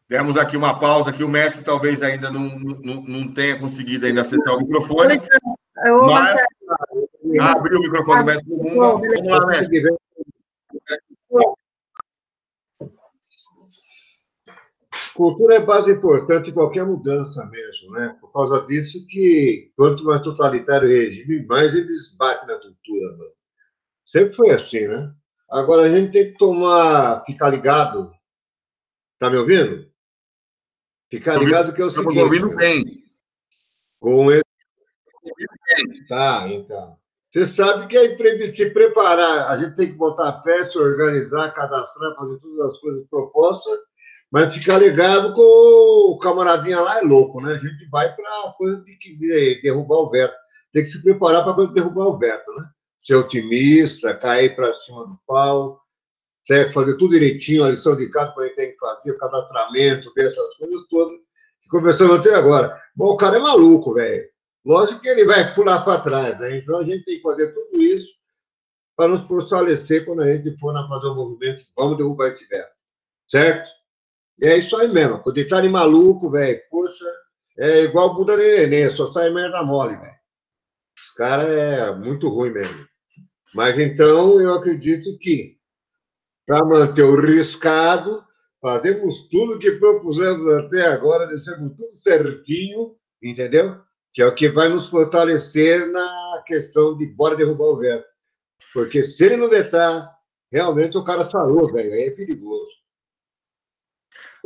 Demos 0.08 0.38
aqui 0.38 0.58
uma 0.58 0.80
pausa 0.80 1.14
que 1.14 1.24
o 1.24 1.30
mestre 1.30 1.64
talvez 1.64 2.02
ainda 2.02 2.32
não, 2.32 2.50
não, 2.60 3.04
não 3.04 3.34
tenha 3.34 3.60
conseguido 3.60 4.08
ainda 4.08 4.22
acessar 4.22 4.56
o 4.56 4.60
microfone. 4.60 5.20
Mas... 6.08 6.36
Abriu 7.40 7.78
o 7.78 7.82
microfone 7.82 8.20
do 8.22 8.26
mestre 8.26 8.50
Lumumba. 8.50 9.08
Vamos 9.08 9.28
lá, 9.28 9.46
mestre. 9.46 10.00
Cultura 15.20 15.56
é 15.56 15.60
base 15.60 15.92
importante 15.92 16.50
em 16.50 16.54
qualquer 16.54 16.86
mudança 16.86 17.46
mesmo, 17.48 17.92
né? 17.92 18.18
Por 18.22 18.32
causa 18.32 18.66
disso 18.66 19.06
que, 19.06 19.70
quanto 19.76 20.06
mais 20.06 20.22
totalitário 20.22 20.88
o 20.88 20.92
regime, 20.92 21.46
mais 21.46 21.76
eles 21.76 22.16
batem 22.16 22.48
na 22.48 22.56
cultura. 22.56 23.18
Mano. 23.18 23.32
Sempre 24.06 24.34
foi 24.34 24.50
assim, 24.52 24.88
né? 24.88 25.14
Agora 25.52 25.82
a 25.82 25.90
gente 25.90 26.14
tem 26.14 26.32
que 26.32 26.38
tomar, 26.38 27.26
ficar 27.26 27.50
ligado. 27.50 28.14
Tá 29.20 29.30
me 29.30 29.36
ouvindo? 29.36 29.92
Ficar 31.12 31.36
ligado 31.36 31.74
que 31.74 31.82
é 31.82 31.86
o 31.86 31.90
seguinte. 31.90 32.16
Estamos 32.16 32.40
ouvindo 32.40 32.56
bem. 32.56 33.04
Com 34.00 34.32
ele. 34.32 34.44
Tá, 36.08 36.48
então. 36.48 36.98
Você 37.30 37.46
sabe 37.46 37.88
que 37.88 37.98
é 37.98 38.56
se 38.56 38.70
preparar, 38.70 39.50
a 39.50 39.60
gente 39.60 39.76
tem 39.76 39.88
que 39.92 39.98
botar 39.98 40.30
a 40.30 40.72
se 40.72 40.78
organizar, 40.78 41.54
cadastrar, 41.54 42.16
fazer 42.16 42.40
todas 42.40 42.72
as 42.72 42.80
coisas 42.80 43.06
propostas 43.10 43.89
mas 44.32 44.54
ficar 44.54 44.78
ligado 44.78 45.34
com 45.34 45.42
o 45.42 46.20
camaradinha 46.20 46.80
lá 46.80 47.00
é 47.00 47.02
louco, 47.02 47.42
né? 47.42 47.54
A 47.54 47.58
gente 47.58 47.86
vai 47.90 48.14
para 48.14 48.54
coisa 48.58 48.82
de, 48.84 48.98
de 48.98 49.62
derrubar 49.62 49.98
o 49.98 50.10
veto. 50.10 50.36
Tem 50.72 50.84
que 50.84 50.90
se 50.90 51.02
preparar 51.02 51.44
para 51.44 51.66
derrubar 51.66 52.08
o 52.08 52.18
veto, 52.18 52.52
né? 52.54 52.66
Ser 53.00 53.16
otimista, 53.16 54.14
cair 54.14 54.56
para 54.56 54.76
cima 54.76 55.08
do 55.08 55.20
pau, 55.26 55.82
certo? 56.46 56.74
fazer 56.74 56.96
tudo 56.98 57.12
direitinho, 57.12 57.64
a 57.64 57.70
lição 57.70 57.96
de 57.96 58.10
casa 58.10 58.34
que 58.34 58.40
a 58.42 58.44
gente 58.46 58.56
tem 58.56 58.72
que 58.72 58.78
fazer, 58.78 59.12
o 59.12 59.18
cadastramento, 59.18 60.14
ver 60.14 60.28
essas 60.28 60.56
coisas 60.58 60.88
todas 60.90 61.20
que 61.62 61.70
conversamos 61.70 62.20
até 62.20 62.36
agora. 62.36 62.80
Bom, 62.96 63.14
o 63.14 63.18
cara 63.18 63.38
é 63.38 63.40
maluco, 63.40 63.94
velho. 63.94 64.30
Lógico 64.64 65.02
que 65.02 65.08
ele 65.08 65.26
vai 65.26 65.54
pular 65.56 65.84
para 65.84 66.02
trás, 66.02 66.40
né? 66.40 66.58
Então 66.58 66.78
a 66.78 66.84
gente 66.84 67.04
tem 67.04 67.18
que 67.18 67.24
fazer 67.24 67.52
tudo 67.52 67.82
isso 67.82 68.10
para 68.96 69.08
nos 69.08 69.28
fortalecer 69.28 70.06
quando 70.06 70.22
a 70.22 70.28
gente 70.28 70.56
for 70.60 70.74
fazer 70.88 71.08
o 71.08 71.16
movimento. 71.16 71.64
Vamos 71.76 71.98
derrubar 71.98 72.28
esse 72.28 72.46
veto, 72.48 72.70
certo? 73.28 73.79
É 74.42 74.58
isso 74.58 74.76
aí 74.78 74.88
mesmo. 74.88 75.20
Quando 75.20 75.38
ele 75.38 75.50
tá 75.50 75.62
maluco, 75.64 76.30
velho, 76.30 76.60
poxa, 76.70 77.06
é 77.58 77.84
igual 77.84 78.10
o 78.10 78.14
Buda 78.16 78.38
de 78.38 78.44
Neném, 78.44 78.90
só 78.90 79.12
sai 79.12 79.30
merda 79.30 79.64
mole, 79.64 79.96
velho. 79.96 80.20
Os 80.98 81.12
caras 81.16 81.50
é 81.50 81.96
muito 81.96 82.30
ruim 82.30 82.52
mesmo. 82.52 82.88
Mas 83.54 83.78
então 83.80 84.40
eu 84.40 84.54
acredito 84.54 85.18
que, 85.18 85.58
para 86.46 86.64
manter 86.66 87.04
o 87.04 87.20
riscado, 87.20 88.24
fazemos 88.62 89.28
tudo 89.30 89.60
que 89.60 89.72
propusemos 89.72 90.52
até 90.54 90.88
agora, 90.88 91.28
deixamos 91.28 91.76
tudo 91.76 91.96
certinho, 91.98 92.96
entendeu? 93.22 93.78
Que 94.14 94.22
é 94.22 94.26
o 94.26 94.36
que 94.36 94.50
vai 94.50 94.70
nos 94.70 94.88
fortalecer 94.88 95.90
na 95.92 96.44
questão 96.46 96.98
de 96.98 97.06
bora 97.08 97.36
derrubar 97.36 97.66
o 97.66 97.78
veto. 97.78 98.06
Porque 98.74 99.04
se 99.04 99.26
ele 99.26 99.38
não 99.38 99.50
vetar, 99.50 100.10
realmente 100.52 100.98
o 100.98 101.04
cara 101.04 101.26
falou, 101.26 101.72
velho, 101.72 101.94
aí 101.94 102.04
é 102.04 102.12
perigoso. 102.12 102.79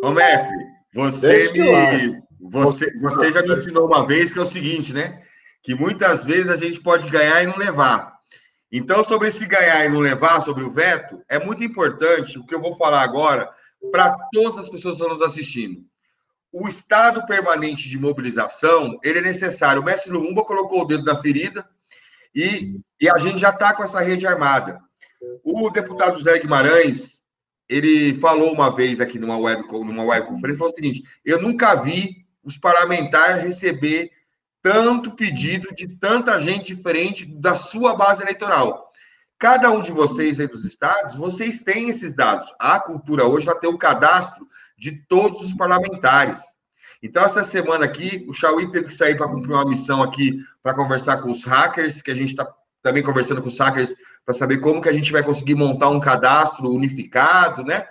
Ô, 0.02 0.12
mestre, 0.12 0.56
você 0.94 1.52
me. 1.52 2.22
Você, 2.40 2.92
você 3.00 3.32
já 3.32 3.42
me 3.42 3.56
ensinou 3.56 3.88
uma 3.88 4.06
vez 4.06 4.32
que 4.32 4.40
é 4.40 4.42
o 4.42 4.46
seguinte, 4.46 4.94
né? 4.94 5.22
Que 5.62 5.74
muitas 5.74 6.26
vezes 6.26 6.50
a 6.50 6.58
gente 6.58 6.80
pode 6.82 7.10
ganhar 7.10 7.42
e 7.42 7.48
não 7.48 7.58
levar. 7.58 8.14
Então, 8.72 9.04
sobre 9.04 9.30
esse 9.30 9.46
ganhar 9.46 9.86
e 9.86 9.90
não 9.90 10.00
levar, 10.00 10.42
sobre 10.42 10.64
o 10.64 10.70
veto, 10.70 11.22
é 11.30 11.40
muito 11.40 11.64
importante 11.64 12.38
o 12.38 12.46
que 12.46 12.54
eu 12.54 12.60
vou 12.60 12.76
falar 12.76 13.02
agora 13.02 13.50
para 13.92 14.18
todas 14.34 14.66
as 14.66 14.70
pessoas 14.70 14.98
que 14.98 15.04
estão 15.04 15.18
nos 15.18 15.26
assistindo. 15.26 15.86
O 16.52 16.68
estado 16.68 17.26
permanente 17.26 17.90
de 17.90 17.98
mobilização, 17.98 19.00
ele 19.04 19.20
é 19.20 19.22
necessário. 19.22 19.82
O 19.82 19.86
mestre 19.86 20.12
Lumumba 20.12 20.44
colocou 20.44 20.82
o 20.82 20.86
dedo 20.86 21.06
na 21.06 21.22
ferida 21.22 21.68
e, 22.34 22.80
e 23.00 23.10
a 23.10 23.18
gente 23.18 23.38
já 23.38 23.50
está 23.50 23.74
com 23.74 23.84
essa 23.84 24.02
rede 24.02 24.28
armada. 24.28 24.80
O 25.44 25.70
deputado 25.70 26.18
José 26.18 26.40
Guimarães, 26.40 27.20
ele 27.70 28.14
falou 28.16 28.54
uma 28.54 28.70
vez 28.70 29.00
aqui 29.00 29.18
numa 29.18 29.38
web, 29.38 29.64
numa 29.72 30.04
web 30.04 30.28
conferência, 30.28 30.60
falou 30.60 30.74
o 30.74 30.76
seguinte: 30.76 31.04
eu 31.26 31.42
nunca 31.42 31.76
vi 31.76 32.26
os 32.44 32.58
parlamentares 32.58 33.44
receber 33.44 34.12
tanto 34.62 35.12
pedido 35.12 35.74
de 35.76 35.88
tanta 35.98 36.40
gente 36.40 36.74
diferente 36.74 37.26
da 37.26 37.56
sua 37.56 37.96
base 37.96 38.22
eleitoral. 38.22 38.88
Cada 39.38 39.70
um 39.72 39.82
de 39.82 39.92
vocês 39.92 40.40
aí 40.40 40.48
dos 40.48 40.64
estados, 40.64 41.16
vocês 41.16 41.62
têm 41.62 41.90
esses 41.90 42.14
dados. 42.14 42.54
A 42.58 42.80
cultura 42.80 43.26
hoje 43.26 43.46
já 43.46 43.56
tem 43.56 43.70
o 43.70 43.74
um 43.74 43.78
cadastro 43.78 44.48
de 44.78 44.94
todos 45.08 45.42
os 45.42 45.54
parlamentares. 45.54 46.40
Então, 47.02 47.26
essa 47.26 47.44
semana 47.44 47.84
aqui, 47.84 48.26
o 48.30 48.34
Chauí 48.34 48.72
teve 48.72 48.88
que 48.88 48.94
sair 48.94 49.18
para 49.18 49.28
cumprir 49.28 49.52
uma 49.52 49.68
missão 49.68 50.02
aqui 50.02 50.40
para 50.62 50.74
conversar 50.74 51.18
com 51.18 51.30
os 51.30 51.44
hackers, 51.44 52.02
que 52.02 52.12
a 52.12 52.16
gente 52.16 52.30
está 52.30 52.50
também 52.84 53.02
conversando 53.02 53.42
com 53.42 53.48
os 53.48 53.58
hackers 53.58 53.96
para 54.26 54.34
saber 54.36 54.58
como 54.58 54.82
que 54.82 54.90
a 54.90 54.94
gente 54.94 55.12
vai 55.12 55.24
conseguir 55.24 55.56
montar 55.56 55.90
um 55.90 56.00
cadastro 56.00 56.70
unificado, 56.70 57.64
né? 57.64 57.88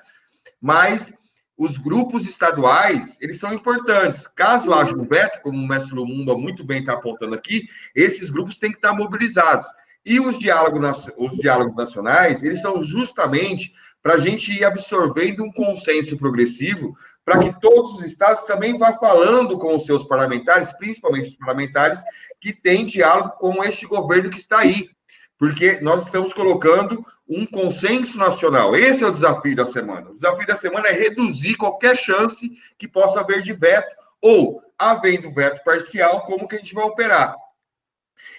Mas 0.61 1.13
os 1.57 1.79
grupos 1.79 2.27
estaduais, 2.27 3.19
eles 3.21 3.39
são 3.39 3.53
importantes. 3.53 4.27
Caso 4.27 4.73
haja 4.73 4.95
um 4.95 5.05
veto, 5.05 5.41
como 5.43 5.59
o 5.59 5.67
mestre 5.67 5.95
Lumumba 5.95 6.37
muito 6.37 6.63
bem 6.63 6.81
está 6.81 6.93
apontando 6.93 7.35
aqui, 7.35 7.69
esses 7.95 8.31
grupos 8.31 8.59
têm 8.59 8.71
que 8.71 8.79
estar 8.79 8.93
mobilizados. 8.93 9.67
E 10.05 10.21
os 10.21 10.39
diálogos, 10.39 11.11
os 11.17 11.33
diálogos 11.39 11.77
nacionais, 11.77 12.43
eles 12.43 12.61
são 12.61 12.83
justamente 12.83 13.73
para 14.03 14.15
a 14.15 14.19
gente 14.19 14.53
ir 14.53 14.65
absorvendo 14.65 15.45
um 15.45 15.53
consenso 15.53 16.19
progressivo, 16.19 16.97
para 17.25 17.39
que 17.39 17.61
todos 17.61 17.95
os 17.95 18.05
estados 18.05 18.43
também 18.45 18.77
vá 18.77 18.95
falando 18.95 19.59
com 19.59 19.75
os 19.75 19.87
seus 19.87 20.05
parlamentares, 20.05 20.73
principalmente 20.73 21.31
os 21.31 21.37
parlamentares 21.37 22.03
que 22.41 22.53
têm 22.53 22.85
diálogo 22.85 23.31
com 23.39 23.63
este 23.63 23.87
governo 23.87 24.31
que 24.31 24.39
está 24.39 24.59
aí. 24.59 24.91
Porque 25.39 25.81
nós 25.81 26.05
estamos 26.05 26.33
colocando 26.33 27.05
um 27.29 27.47
consenso 27.47 28.19
nacional. 28.19 28.77
Esse 28.77 29.03
é 29.03 29.07
o 29.07 29.13
desafio 29.13 29.57
da 29.57 29.65
semana. 29.65 30.11
O 30.11 30.15
desafio 30.15 30.47
da 30.47 30.55
semana 30.55 30.89
é 30.89 30.93
reduzir 30.93 31.57
qualquer 31.57 31.97
chance 31.97 32.51
que 32.79 32.87
possa 32.87 33.21
haver 33.21 33.43
de 33.43 33.53
veto, 33.53 33.97
ou, 34.21 34.63
havendo 34.79 35.33
veto 35.33 35.65
parcial, 35.65 36.25
como 36.27 36.47
que 36.47 36.57
a 36.57 36.59
gente 36.59 36.75
vai 36.75 36.85
operar. 36.85 37.35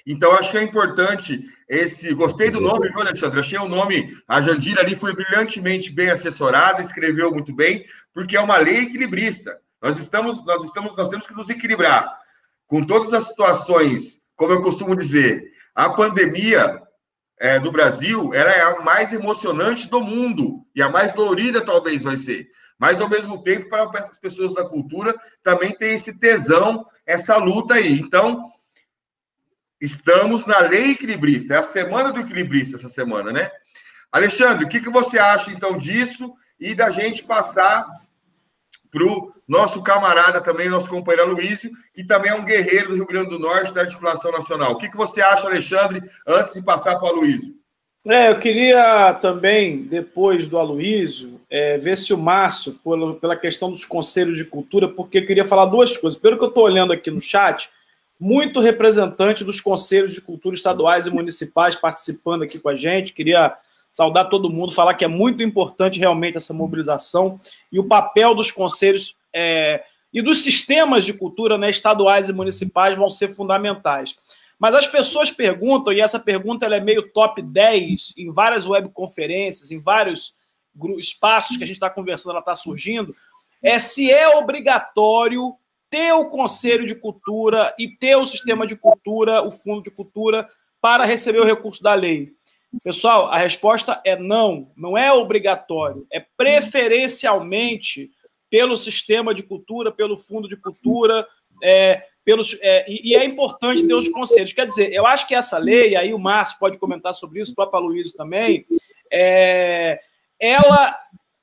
Então, 0.06 0.34
acho 0.34 0.52
que 0.52 0.58
é 0.58 0.64
importante 0.64 1.44
esse. 1.68 2.14
Gostei 2.14 2.50
do 2.50 2.60
nome, 2.60 2.90
viu, 2.90 3.00
Alexandre? 3.00 3.40
Achei 3.40 3.58
o 3.58 3.68
nome. 3.68 4.18
A 4.28 4.42
Jandira 4.42 4.82
ali 4.82 4.96
foi 4.96 5.14
brilhantemente 5.14 5.92
bem 5.92 6.10
assessorada, 6.10 6.82
escreveu 6.82 7.32
muito 7.32 7.54
bem, 7.54 7.86
porque 8.14 8.38
é 8.38 8.42
uma 8.42 8.58
lei 8.58 8.84
equilibrista. 8.84 9.60
Nós 9.82 9.98
estamos, 9.98 10.46
nós 10.46 10.64
estamos, 10.64 10.96
nós 10.96 11.10
temos 11.10 11.28
que 11.28 11.34
nos 11.34 11.50
equilibrar 11.50 12.20
com 12.68 12.86
todas 12.86 13.14
as 13.14 13.28
situações, 13.28 14.22
como 14.36 14.54
eu 14.54 14.62
costumo 14.62 14.96
dizer. 14.96 15.52
A 15.76 15.90
pandemia 15.90 16.82
é, 17.40 17.60
no 17.60 17.72
Brasil 17.72 18.34
ela 18.34 18.52
é 18.52 18.62
a 18.62 18.82
mais 18.82 19.12
emocionante 19.12 19.90
do 19.90 20.02
mundo 20.02 20.66
e 20.76 20.82
a 20.82 20.90
mais 20.90 21.14
dolorida 21.14 21.62
talvez 21.62 22.04
vai 22.04 22.18
ser. 22.18 22.48
Mas 22.78 23.00
ao 23.00 23.10
mesmo 23.10 23.42
tempo, 23.44 23.70
para 23.70 23.84
as 24.08 24.20
pessoas 24.20 24.54
da 24.54 24.64
cultura 24.64 25.16
também 25.42 25.72
tem 25.72 25.94
esse 25.96 26.18
tesão, 26.20 26.86
essa 27.06 27.38
luta 27.38 27.76
aí. 27.76 28.00
Então, 28.00 28.50
Estamos 29.84 30.46
na 30.46 30.60
lei 30.60 30.92
equilibrista. 30.92 31.56
É 31.56 31.58
a 31.58 31.64
semana 31.64 32.10
do 32.10 32.22
equilibrista 32.22 32.78
essa 32.78 32.88
semana, 32.88 33.34
né? 33.34 33.52
Alexandre, 34.10 34.64
o 34.64 34.70
que, 34.70 34.80
que 34.80 34.90
você 34.90 35.20
acha 35.20 35.52
então 35.52 35.78
disso 35.78 36.34
e 36.58 36.74
da 36.74 36.90
gente 36.90 37.22
passar 37.22 37.86
para 38.94 39.04
o 39.04 39.34
nosso 39.48 39.82
camarada 39.82 40.40
também, 40.40 40.70
nosso 40.70 40.88
companheiro 40.88 41.34
Luísio, 41.34 41.72
que 41.96 42.04
também 42.04 42.32
é 42.32 42.36
um 42.36 42.46
guerreiro 42.46 42.90
do 42.90 42.96
Rio 42.96 43.08
Grande 43.08 43.32
do 43.32 43.40
Norte 43.40 43.74
da 43.74 43.82
articulação 43.82 44.32
nacional. 44.32 44.74
O 44.74 44.78
que, 44.78 44.88
que 44.88 44.96
você 44.96 45.20
acha, 45.20 45.48
Alexandre, 45.48 46.04
antes 46.28 46.54
de 46.54 46.62
passar 46.62 46.98
para 46.98 47.06
o 47.06 47.10
Aloysio? 47.10 47.56
É, 48.06 48.30
eu 48.30 48.38
queria 48.38 49.14
também, 49.16 49.84
depois 49.84 50.48
do 50.48 50.58
Aloysio, 50.58 51.40
é, 51.50 51.78
ver 51.78 51.98
se 51.98 52.14
o 52.14 52.18
Márcio, 52.18 52.78
pela 53.20 53.36
questão 53.36 53.72
dos 53.72 53.86
conselhos 53.86 54.38
de 54.38 54.46
cultura, 54.46 54.88
porque 54.88 55.20
eu 55.20 55.26
queria 55.26 55.46
falar 55.46 55.66
duas 55.66 55.98
coisas. 55.98 56.20
Pelo 56.20 56.38
que 56.38 56.44
eu 56.44 56.50
estou 56.50 56.66
olhando 56.66 56.94
aqui 56.94 57.10
no 57.10 57.22
chat, 57.22 57.70
muito 58.20 58.60
representante 58.60 59.44
dos 59.44 59.60
conselhos 59.60 60.14
de 60.14 60.22
cultura 60.22 60.56
estaduais 60.56 61.08
e 61.08 61.12
municipais 61.12 61.76
participando 61.76 62.44
aqui 62.44 62.60
com 62.60 62.70
a 62.70 62.76
gente. 62.76 63.14
Queria 63.14 63.56
saudar 63.94 64.28
todo 64.28 64.50
mundo, 64.50 64.74
falar 64.74 64.96
que 64.96 65.06
é 65.06 65.08
muito 65.08 65.44
importante 65.44 66.00
realmente 66.00 66.36
essa 66.36 66.54
mobilização 66.54 67.40
e 67.72 67.80
o 67.80 67.88
papel 67.88 68.34
dos 68.34 68.52
conselhos 68.52 69.16
é, 69.32 69.84
e 70.12 70.20
dos 70.20 70.44
sistemas 70.44 71.06
de 71.06 71.14
cultura 71.14 71.60
né, 71.60 71.70
estaduais 71.70 72.28
e 72.28 72.34
municipais 72.34 72.98
vão 72.98 73.10
ser 73.12 73.36
fundamentais. 73.36 74.18
Mas 74.60 74.74
as 74.74 74.88
pessoas 74.88 75.30
perguntam, 75.30 75.94
e 75.94 76.02
essa 76.02 76.20
pergunta 76.20 76.66
é 76.66 76.80
meio 76.80 77.12
top 77.12 77.42
10 77.42 78.16
em 78.18 78.32
várias 78.32 78.66
webconferências, 78.66 79.72
em 79.72 79.80
vários 79.80 80.36
espaços 80.98 81.56
que 81.56 81.64
a 81.64 81.68
gente 81.68 81.76
está 81.76 81.90
conversando, 81.90 82.32
ela 82.32 82.40
está 82.40 82.56
surgindo, 82.56 83.16
é 83.62 83.78
se 83.78 84.12
é 84.12 84.28
obrigatório 84.38 85.56
ter 85.88 86.12
o 86.14 86.26
Conselho 86.26 86.88
de 86.88 86.96
Cultura 86.96 87.76
e 87.78 87.88
ter 87.88 88.16
o 88.16 88.26
sistema 88.26 88.66
de 88.66 88.76
cultura, 88.76 89.44
o 89.44 89.52
Fundo 89.52 89.84
de 89.84 89.92
Cultura, 89.92 90.50
para 90.82 91.06
receber 91.06 91.40
o 91.40 91.46
recurso 91.46 91.84
da 91.84 91.94
lei? 91.94 92.34
Pessoal, 92.82 93.28
a 93.28 93.38
resposta 93.38 94.02
é 94.06 94.18
não, 94.18 94.72
não 94.76 94.98
é 94.98 95.12
obrigatório, 95.12 96.08
é 96.12 96.26
preferencialmente 96.36 98.10
pelo 98.50 98.78
sistema 98.78 99.34
de 99.34 99.44
cultura, 99.44 99.92
pelo 99.92 100.18
fundo 100.18 100.48
de 100.48 100.56
cultura, 100.56 101.28
é, 101.62 102.04
pelos, 102.24 102.58
é, 102.62 102.90
e, 102.90 103.12
e, 103.12 103.16
é 103.16 103.26
importante 103.26 103.86
ter 103.86 103.94
os 103.94 104.08
conselhos. 104.10 104.54
Quer 104.54 104.68
dizer, 104.68 104.92
eu 104.92 105.06
acho 105.06 105.28
que 105.28 105.36
essa 105.36 105.58
lei, 105.58 105.96
aí 105.96 106.14
o 106.14 106.20
Márcio 106.20 106.58
pode 106.60 106.78
comentar 106.78 107.14
sobre 107.14 107.42
isso, 107.42 107.52
o 107.52 107.56
próprio 107.56 107.82
Luiz 107.82 108.12
também, 108.12 108.66
é, 109.12 110.00
ela, 110.40 110.98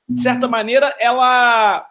de 0.07 0.21
certa 0.21 0.47
maneira, 0.47 0.95
ela 0.99 1.87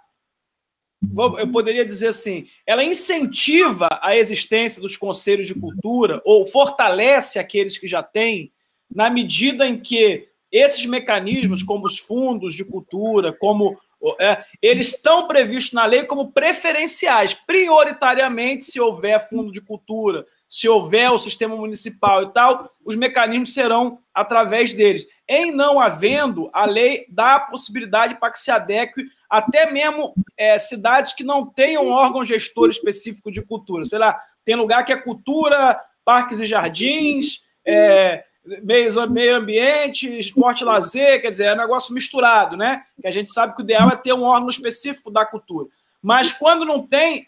eu 1.39 1.51
poderia 1.51 1.85
dizer 1.85 2.09
assim, 2.09 2.47
ela 2.67 2.85
incentiva 2.85 3.89
a 4.03 4.15
existência 4.17 4.83
dos 4.83 4.97
conselhos 4.97 5.47
de 5.47 5.59
cultura 5.59 6.21
ou 6.27 6.47
fortalece 6.47 7.39
aqueles 7.39 7.79
que 7.79 7.89
já 7.89 8.03
têm, 8.03 8.53
na 8.95 9.11
medida 9.11 9.67
em 9.67 9.79
que 9.79 10.29
esses 10.51 10.85
mecanismos, 10.87 11.63
como 11.63 11.87
os 11.87 11.99
fundos 11.99 12.55
de 12.55 12.65
cultura, 12.65 13.33
como 13.33 13.79
é, 14.19 14.45
eles 14.63 14.95
estão 14.95 15.27
previstos 15.27 15.75
na 15.75 15.85
lei 15.85 16.05
como 16.05 16.33
preferenciais, 16.33 17.35
prioritariamente, 17.35 18.65
se 18.65 18.81
houver 18.81 19.29
fundo 19.29 19.53
de 19.53 19.61
cultura, 19.61 20.27
se 20.49 20.69
houver 20.69 21.11
o 21.11 21.19
sistema 21.19 21.55
municipal 21.55 22.25
e 22.25 22.33
tal, 22.33 22.71
os 22.85 22.97
mecanismos 22.97 23.55
serão 23.55 23.99
através 24.13 24.73
deles. 24.73 25.07
Em 25.29 25.53
não 25.53 25.79
havendo, 25.79 26.51
a 26.53 26.65
lei 26.65 27.07
dá 27.09 27.37
a 27.37 27.41
possibilidade 27.41 28.17
para 28.19 28.33
que 28.33 28.41
se 28.41 28.51
adeque 28.51 29.05
até 29.29 29.71
mesmo 29.71 30.13
é, 30.37 30.59
cidades 30.59 31.13
que 31.13 31.23
não 31.23 31.47
tenham 31.47 31.87
órgão 31.87 32.25
gestor 32.25 32.69
específico 32.69 33.31
de 33.31 33.47
cultura. 33.47 33.85
Sei 33.85 33.99
lá, 33.99 34.21
tem 34.45 34.57
lugar 34.57 34.85
que 34.85 34.93
é 34.93 34.97
cultura, 34.97 35.81
parques 36.05 36.41
e 36.41 36.47
jardins, 36.47 37.45
é, 37.65 38.25
meio, 38.63 39.11
meio 39.11 39.37
ambiente, 39.37 40.19
esporte 40.19 40.65
lazer, 40.65 41.21
quer 41.21 41.31
dizer, 41.31 41.47
é 41.47 41.55
um 41.55 41.59
negócio 41.59 41.95
misturado, 41.95 42.57
né? 42.57 42.83
Que 43.01 43.07
a 43.07 43.13
gente 43.13 43.31
sabe 43.31 43.55
que 43.55 43.63
o 43.63 43.65
ideal 43.65 43.89
é 43.91 43.97
ter 43.97 44.13
um 44.13 44.23
órgão 44.23 44.49
específico 44.49 45.11
da 45.11 45.25
cultura. 45.25 45.69
Mas 46.03 46.33
quando 46.33 46.65
não 46.65 46.87
tem, 46.87 47.27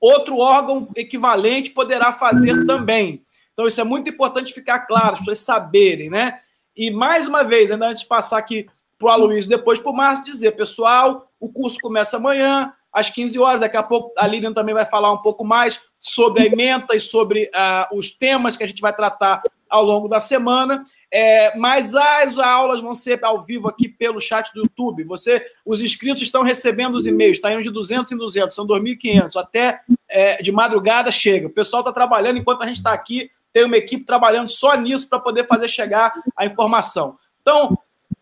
outro 0.00 0.38
órgão 0.38 0.88
equivalente 0.94 1.70
poderá 1.70 2.12
fazer 2.12 2.64
também. 2.66 3.22
Então, 3.52 3.66
isso 3.66 3.80
é 3.80 3.84
muito 3.84 4.08
importante 4.08 4.54
ficar 4.54 4.80
claro, 4.80 5.14
as 5.14 5.18
pessoas 5.18 5.40
saberem, 5.40 6.08
né? 6.08 6.40
E 6.76 6.90
mais 6.90 7.26
uma 7.26 7.42
vez, 7.42 7.70
ainda 7.70 7.88
antes 7.88 8.04
de 8.04 8.08
passar 8.08 8.38
aqui 8.38 8.68
para 8.96 9.06
o 9.06 9.10
Aloysio, 9.10 9.48
depois 9.48 9.80
para 9.80 9.90
o 9.90 9.94
Márcio, 9.94 10.24
dizer, 10.24 10.52
pessoal, 10.52 11.30
o 11.40 11.48
curso 11.48 11.78
começa 11.80 12.16
amanhã, 12.16 12.72
às 12.92 13.10
15 13.10 13.38
horas. 13.38 13.60
Daqui 13.60 13.76
a 13.76 13.82
pouco 13.82 14.12
a 14.16 14.26
Lilian 14.26 14.52
também 14.52 14.74
vai 14.74 14.84
falar 14.84 15.12
um 15.12 15.18
pouco 15.18 15.44
mais 15.44 15.84
sobre 15.98 16.42
a 16.42 16.46
emenda 16.46 16.94
e 16.94 17.00
sobre 17.00 17.50
uh, 17.54 17.96
os 17.96 18.16
temas 18.16 18.56
que 18.56 18.64
a 18.64 18.66
gente 18.66 18.80
vai 18.80 18.94
tratar 18.94 19.42
ao 19.68 19.84
longo 19.84 20.08
da 20.08 20.20
semana. 20.20 20.84
É, 21.10 21.56
mas 21.56 21.94
as 21.94 22.38
aulas 22.38 22.80
vão 22.80 22.94
ser 22.94 23.22
ao 23.24 23.42
vivo 23.42 23.68
aqui 23.68 23.88
pelo 23.88 24.20
chat 24.20 24.52
do 24.52 24.60
YouTube. 24.60 25.04
Você, 25.04 25.44
os 25.64 25.80
inscritos 25.80 26.22
estão 26.22 26.42
recebendo 26.42 26.94
os 26.94 27.06
e-mails, 27.06 27.38
está 27.38 27.52
indo 27.52 27.62
de 27.62 27.70
200 27.70 28.12
em 28.12 28.16
200, 28.16 28.54
são 28.54 28.66
2.500. 28.66 29.36
Até 29.36 29.80
é, 30.08 30.42
de 30.42 30.52
madrugada 30.52 31.10
chega. 31.10 31.46
O 31.46 31.52
pessoal 31.52 31.80
está 31.80 31.92
trabalhando 31.92 32.38
enquanto 32.38 32.62
a 32.62 32.66
gente 32.66 32.76
está 32.76 32.92
aqui. 32.92 33.30
Tem 33.52 33.64
uma 33.64 33.76
equipe 33.76 34.04
trabalhando 34.04 34.50
só 34.50 34.76
nisso 34.76 35.08
para 35.08 35.18
poder 35.18 35.46
fazer 35.46 35.68
chegar 35.68 36.12
a 36.36 36.44
informação. 36.44 37.18
Então, 37.40 37.78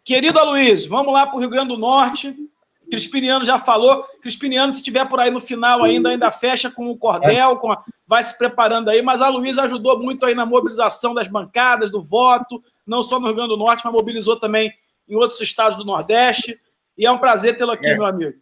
Querido 0.06 0.38
Aloysio, 0.38 0.88
vamos 0.88 1.12
lá 1.12 1.26
para 1.26 1.36
o 1.36 1.40
Rio 1.40 1.50
Grande 1.50 1.70
do 1.70 1.76
Norte. 1.76 2.32
Crispiniano 2.90 3.44
já 3.44 3.58
falou. 3.58 4.04
Crispiniano, 4.22 4.72
se 4.72 4.78
estiver 4.78 5.06
por 5.08 5.20
aí 5.20 5.30
no 5.30 5.40
final 5.40 5.82
ainda, 5.82 6.10
ainda 6.10 6.30
fecha 6.30 6.70
com 6.70 6.90
o 6.90 6.96
cordel, 6.96 7.56
com 7.56 7.72
a... 7.72 7.84
vai 8.06 8.22
se 8.22 8.36
preparando 8.38 8.88
aí. 8.88 9.02
Mas 9.02 9.20
a 9.20 9.28
Luísa 9.28 9.62
ajudou 9.62 9.98
muito 9.98 10.24
aí 10.24 10.34
na 10.34 10.46
mobilização 10.46 11.14
das 11.14 11.28
bancadas, 11.28 11.90
do 11.90 12.00
voto, 12.00 12.62
não 12.86 13.02
só 13.02 13.18
no 13.18 13.26
Rio 13.26 13.36
Grande 13.36 13.50
do 13.50 13.56
Norte, 13.56 13.82
mas 13.84 13.92
mobilizou 13.92 14.38
também 14.38 14.72
em 15.08 15.16
outros 15.16 15.40
estados 15.40 15.76
do 15.76 15.84
Nordeste. 15.84 16.58
E 16.96 17.04
é 17.04 17.10
um 17.10 17.18
prazer 17.18 17.56
tê-lo 17.56 17.72
aqui, 17.72 17.86
é. 17.86 17.94
meu 17.94 18.06
amigo. 18.06 18.34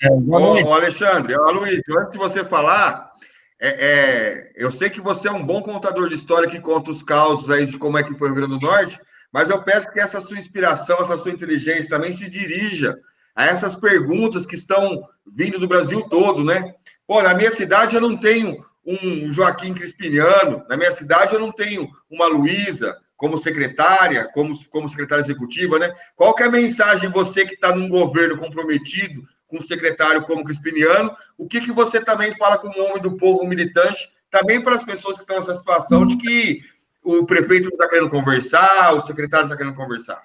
É, 0.00 0.10
Ô, 0.10 0.74
Alexandre, 0.74 1.34
Aloysio, 1.34 1.98
antes 1.98 2.12
de 2.12 2.18
você 2.18 2.44
falar, 2.44 3.12
é, 3.60 3.68
é, 3.68 4.52
eu 4.56 4.72
sei 4.72 4.90
que 4.90 5.00
você 5.00 5.28
é 5.28 5.32
um 5.32 5.44
bom 5.44 5.62
contador 5.62 6.08
de 6.08 6.14
história 6.14 6.48
que 6.48 6.60
conta 6.60 6.90
os 6.90 7.02
causos 7.02 7.50
aí 7.50 7.66
de 7.66 7.78
como 7.78 7.98
é 7.98 8.02
que 8.02 8.14
foi 8.14 8.28
o 8.28 8.32
Rio 8.32 8.46
Grande 8.46 8.58
do 8.58 8.66
Norte, 8.66 8.98
mas 9.32 9.48
eu 9.48 9.62
peço 9.62 9.90
que 9.90 10.00
essa 10.00 10.20
sua 10.20 10.38
inspiração, 10.38 10.98
essa 11.00 11.16
sua 11.16 11.30
inteligência 11.30 11.88
também 11.88 12.12
se 12.12 12.28
dirija 12.28 12.98
a 13.34 13.44
essas 13.44 13.74
perguntas 13.74 14.46
que 14.46 14.54
estão 14.54 15.08
vindo 15.26 15.58
do 15.58 15.68
Brasil 15.68 16.02
todo, 16.02 16.44
né? 16.44 16.74
Pô, 17.06 17.22
na 17.22 17.34
minha 17.34 17.50
cidade 17.50 17.94
eu 17.94 18.00
não 18.00 18.16
tenho 18.16 18.64
um 18.84 19.30
Joaquim 19.30 19.74
Crispiniano, 19.74 20.64
na 20.68 20.76
minha 20.76 20.92
cidade 20.92 21.34
eu 21.34 21.40
não 21.40 21.52
tenho 21.52 21.88
uma 22.10 22.26
Luísa 22.26 22.96
como 23.16 23.38
secretária, 23.38 24.28
como, 24.34 24.58
como 24.68 24.88
secretária 24.88 25.22
executiva, 25.22 25.78
né? 25.78 25.94
Qual 26.16 26.34
que 26.34 26.42
é 26.42 26.46
a 26.46 26.50
mensagem, 26.50 27.08
você 27.08 27.46
que 27.46 27.54
está 27.54 27.74
num 27.74 27.88
governo 27.88 28.36
comprometido 28.36 29.22
com 29.46 29.58
um 29.58 29.62
secretário 29.62 30.22
como 30.22 30.42
Crispiniano, 30.42 31.14
o 31.38 31.46
que, 31.46 31.60
que 31.60 31.70
você 31.70 32.00
também 32.00 32.34
fala 32.36 32.58
como 32.58 32.82
homem 32.82 33.00
do 33.00 33.16
povo 33.16 33.46
militante, 33.46 34.08
também 34.30 34.60
para 34.60 34.74
as 34.74 34.82
pessoas 34.82 35.16
que 35.16 35.22
estão 35.22 35.36
nessa 35.36 35.54
situação 35.54 36.06
de 36.06 36.16
que 36.16 36.62
o 37.02 37.24
prefeito 37.24 37.64
não 37.64 37.72
está 37.72 37.88
querendo 37.88 38.10
conversar, 38.10 38.94
o 38.94 39.02
secretário 39.02 39.46
não 39.46 39.54
está 39.54 39.56
querendo 39.56 39.76
conversar? 39.76 40.20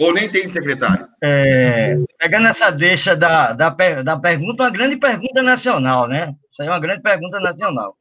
Ou 0.00 0.14
nem 0.14 0.30
tem 0.30 0.48
secretário? 0.48 1.06
É, 1.22 1.94
pegando 2.18 2.48
essa 2.48 2.70
deixa 2.70 3.14
da, 3.14 3.52
da, 3.52 3.68
da 4.02 4.18
pergunta, 4.18 4.62
uma 4.62 4.70
grande 4.70 4.96
pergunta 4.96 5.42
nacional, 5.42 6.08
né? 6.08 6.34
Isso 6.50 6.62
aí 6.62 6.68
é 6.68 6.70
uma 6.70 6.80
grande 6.80 7.02
pergunta 7.02 7.38
nacional. 7.38 7.94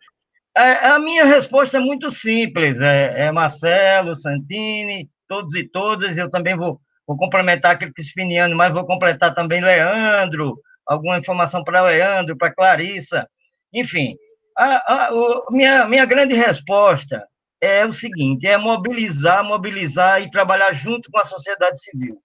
É, 0.56 0.88
a 0.88 0.98
minha 0.98 1.26
resposta 1.26 1.76
é 1.76 1.80
muito 1.82 2.10
simples, 2.10 2.80
é, 2.80 3.26
é 3.28 3.32
Marcelo, 3.34 4.16
Santini, 4.16 5.10
todos 5.28 5.54
e 5.56 5.68
todas, 5.68 6.18
eu 6.18 6.30
também 6.30 6.56
vou, 6.56 6.80
vou 7.06 7.18
complementar 7.18 7.74
aquele 7.74 7.92
Crispiniano, 7.92 8.56
mas 8.56 8.72
vou 8.72 8.86
completar 8.86 9.36
também 9.36 9.62
Leandro, 9.62 10.58
alguma 10.88 11.18
informação 11.20 11.66
para 11.66 11.84
Leandro, 11.84 12.38
para 12.38 12.54
Clarissa, 12.54 13.28
enfim. 13.74 14.16
A, 14.58 14.94
a, 14.94 15.14
o, 15.14 15.52
minha, 15.52 15.86
minha 15.86 16.06
grande 16.06 16.34
resposta 16.34 17.28
é 17.62 17.86
o 17.86 17.92
seguinte: 17.92 18.48
é 18.48 18.58
mobilizar, 18.58 19.44
mobilizar 19.44 20.22
e 20.22 20.30
trabalhar 20.30 20.74
junto 20.74 21.10
com 21.12 21.20
a 21.20 21.26
sociedade 21.26 21.82
civil. 21.82 22.22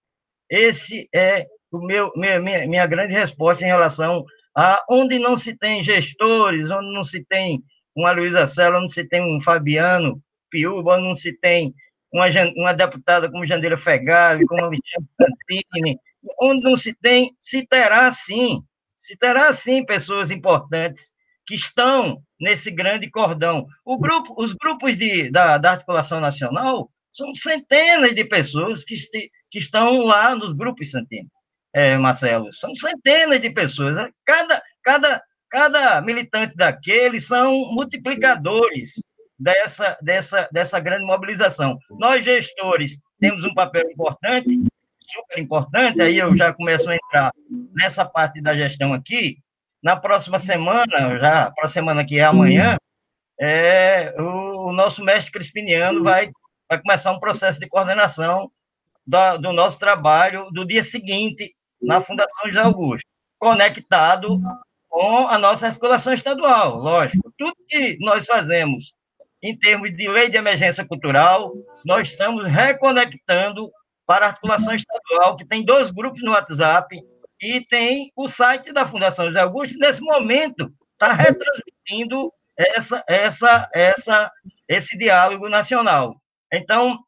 Esse 0.48 1.08
é 1.14 1.46
o 1.70 1.78
meu, 1.78 2.12
minha, 2.14 2.38
minha, 2.40 2.86
grande 2.86 3.12
resposta 3.12 3.64
em 3.64 3.68
relação 3.68 4.24
a 4.56 4.84
onde 4.88 5.18
não 5.18 5.36
se 5.36 5.56
tem 5.56 5.82
gestores, 5.82 6.70
onde 6.70 6.92
não 6.92 7.02
se 7.02 7.24
tem 7.24 7.62
uma 7.96 8.12
Luísa 8.12 8.46
Sela, 8.46 8.78
onde 8.78 8.92
se 8.92 9.08
tem 9.08 9.22
um 9.22 9.40
Fabiano 9.40 10.20
Piuba, 10.50 10.94
onde 10.94 11.08
não 11.08 11.16
se 11.16 11.32
tem 11.38 11.74
uma, 12.12 12.26
uma 12.56 12.72
deputada 12.72 13.30
como 13.30 13.46
Jandeira 13.46 13.76
Fegali, 13.76 14.46
como 14.46 14.64
Alexandre 14.64 15.08
Santini, 15.20 15.98
onde 16.40 16.62
não 16.62 16.76
se 16.76 16.94
tem, 16.94 17.34
se 17.40 17.66
terá 17.66 18.10
sim, 18.10 18.62
se 18.96 19.16
terá 19.16 19.52
sim 19.52 19.84
pessoas 19.84 20.30
importantes 20.30 21.12
que 21.46 21.54
estão 21.54 22.22
nesse 22.44 22.70
grande 22.70 23.10
cordão. 23.10 23.66
Grupo, 23.98 24.34
os 24.36 24.52
grupos 24.52 24.98
de, 24.98 25.30
da, 25.30 25.56
da 25.56 25.72
articulação 25.72 26.20
nacional 26.20 26.90
são 27.10 27.34
centenas 27.34 28.14
de 28.14 28.22
pessoas 28.24 28.84
que, 28.84 28.94
este, 28.94 29.30
que 29.50 29.58
estão 29.58 30.02
lá 30.02 30.36
nos 30.36 30.52
grupos 30.52 30.90
Santini, 30.90 31.26
é, 31.72 31.96
Marcelo. 31.96 32.52
São 32.52 32.76
centenas 32.76 33.40
de 33.40 33.48
pessoas. 33.48 33.96
Cada, 34.26 34.62
cada, 34.82 35.22
cada 35.48 36.02
militante 36.02 36.54
daqueles 36.54 37.26
são 37.26 37.72
multiplicadores 37.72 38.92
dessa, 39.38 39.96
dessa, 40.02 40.46
dessa 40.52 40.78
grande 40.78 41.06
mobilização. 41.06 41.78
Nós, 41.92 42.22
gestores, 42.24 42.98
temos 43.18 43.42
um 43.46 43.54
papel 43.54 43.90
importante, 43.90 44.60
super 45.00 45.38
importante, 45.38 46.02
aí 46.02 46.18
eu 46.18 46.36
já 46.36 46.52
começo 46.52 46.90
a 46.90 46.96
entrar 46.96 47.32
nessa 47.74 48.04
parte 48.04 48.42
da 48.42 48.54
gestão 48.54 48.92
aqui. 48.92 49.38
Na 49.84 49.96
próxima 49.96 50.38
semana, 50.38 51.18
já 51.18 51.50
para 51.50 51.66
a 51.66 51.68
semana 51.68 52.06
que 52.06 52.18
é 52.18 52.24
amanhã, 52.24 52.78
é, 53.38 54.14
o, 54.18 54.68
o 54.68 54.72
nosso 54.72 55.04
mestre 55.04 55.30
Crispiniano 55.30 56.02
vai, 56.02 56.30
vai 56.66 56.80
começar 56.80 57.12
um 57.12 57.20
processo 57.20 57.60
de 57.60 57.68
coordenação 57.68 58.50
do, 59.06 59.36
do 59.36 59.52
nosso 59.52 59.78
trabalho 59.78 60.48
do 60.52 60.66
dia 60.66 60.82
seguinte 60.82 61.54
na 61.82 62.00
Fundação 62.00 62.46
José 62.46 62.60
Augusto, 62.60 63.06
conectado 63.38 64.40
com 64.88 65.28
a 65.28 65.36
nossa 65.36 65.66
articulação 65.66 66.14
estadual, 66.14 66.78
lógico. 66.78 67.30
Tudo 67.36 67.54
que 67.68 67.98
nós 68.00 68.24
fazemos 68.24 68.94
em 69.42 69.54
termos 69.54 69.94
de 69.94 70.08
lei 70.08 70.30
de 70.30 70.38
emergência 70.38 70.86
cultural, 70.86 71.52
nós 71.84 72.08
estamos 72.08 72.50
reconectando 72.50 73.70
para 74.06 74.24
a 74.24 74.28
articulação 74.30 74.74
estadual, 74.74 75.36
que 75.36 75.44
tem 75.44 75.62
dois 75.62 75.90
grupos 75.90 76.22
no 76.22 76.30
WhatsApp 76.30 77.04
e 77.44 77.60
tem 77.60 78.10
o 78.16 78.26
site 78.26 78.72
da 78.72 78.86
Fundação 78.86 79.26
José 79.26 79.40
Augusto, 79.40 79.78
nesse 79.78 80.00
momento 80.00 80.72
está 80.94 81.12
retransmitindo 81.12 82.32
essa, 82.56 83.04
essa, 83.06 83.70
essa, 83.74 84.32
esse 84.66 84.96
diálogo 84.96 85.46
nacional. 85.50 86.16
Então, 86.50 86.98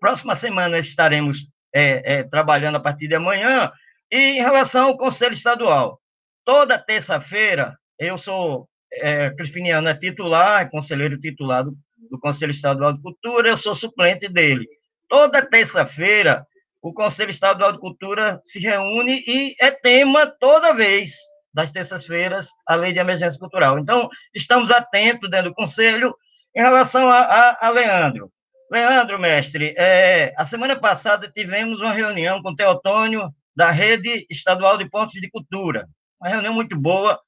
próxima 0.00 0.34
semana 0.34 0.78
estaremos 0.78 1.46
é, 1.74 2.14
é, 2.14 2.22
trabalhando 2.22 2.76
a 2.76 2.80
partir 2.80 3.08
de 3.08 3.16
amanhã. 3.16 3.70
E 4.10 4.16
em 4.16 4.40
relação 4.40 4.86
ao 4.86 4.96
Conselho 4.96 5.34
Estadual, 5.34 6.00
toda 6.46 6.78
terça-feira 6.78 7.76
eu 7.98 8.16
sou 8.16 8.66
é, 8.90 9.28
Crispiniano 9.32 9.88
é 9.88 9.94
titular, 9.94 10.70
conselheiro 10.70 11.20
titular 11.20 11.62
do, 11.62 11.76
do 12.10 12.18
Conselho 12.18 12.52
Estadual 12.52 12.94
de 12.94 13.02
Cultura, 13.02 13.50
eu 13.50 13.56
sou 13.58 13.74
suplente 13.74 14.30
dele. 14.30 14.66
Toda 15.10 15.44
terça-feira, 15.44 16.46
o 16.80 16.92
Conselho 16.92 17.30
Estadual 17.30 17.72
de 17.72 17.78
Cultura 17.78 18.40
se 18.44 18.58
reúne 18.58 19.22
e 19.26 19.54
é 19.60 19.70
tema 19.70 20.26
toda 20.26 20.74
vez 20.74 21.12
das 21.52 21.72
terças-feiras 21.72 22.48
a 22.66 22.74
lei 22.74 22.92
de 22.92 22.98
emergência 22.98 23.38
cultural. 23.38 23.78
Então, 23.78 24.08
estamos 24.34 24.70
atentos 24.70 25.30
dentro 25.30 25.50
do 25.50 25.54
Conselho 25.54 26.14
em 26.54 26.60
relação 26.60 27.08
a, 27.08 27.18
a, 27.18 27.66
a 27.66 27.70
Leandro. 27.70 28.30
Leandro, 28.70 29.18
mestre, 29.18 29.74
é, 29.78 30.34
a 30.36 30.44
semana 30.44 30.78
passada 30.78 31.30
tivemos 31.34 31.80
uma 31.80 31.92
reunião 31.92 32.42
com 32.42 32.50
o 32.50 32.56
Teotônio 32.56 33.30
da 33.56 33.70
Rede 33.70 34.26
Estadual 34.30 34.76
de 34.76 34.88
Pontos 34.88 35.14
de 35.14 35.30
Cultura. 35.30 35.88
Uma 36.20 36.30
reunião 36.30 36.52
muito 36.52 36.78
boa, 36.78 37.18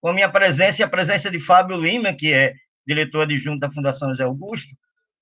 com 0.00 0.08
a 0.08 0.12
minha 0.12 0.28
presença 0.28 0.82
e 0.82 0.84
a 0.84 0.88
presença 0.88 1.30
de 1.30 1.38
Fábio 1.38 1.76
Lima, 1.76 2.12
que 2.12 2.32
é 2.32 2.52
diretor 2.86 3.22
adjunto 3.22 3.60
da 3.60 3.70
Fundação 3.70 4.10
José 4.10 4.24
Augusto, 4.24 4.74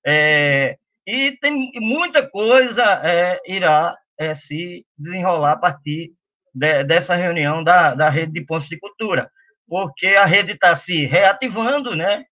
é, 0.05 0.77
e 1.07 1.31
tem 1.39 1.71
muita 1.75 2.29
coisa 2.29 2.83
é, 3.01 3.39
irá 3.47 3.95
é, 4.19 4.35
se 4.35 4.85
desenrolar 4.97 5.53
a 5.53 5.57
partir 5.57 6.11
de, 6.53 6.83
dessa 6.83 7.15
reunião 7.15 7.63
da, 7.63 7.95
da 7.95 8.09
rede 8.09 8.33
de 8.33 8.45
pontos 8.45 8.67
de 8.67 8.77
cultura, 8.77 9.31
porque 9.65 10.07
a 10.07 10.25
rede 10.25 10.51
está 10.51 10.75
se 10.75 11.05
reativando, 11.05 11.95
né? 11.95 12.25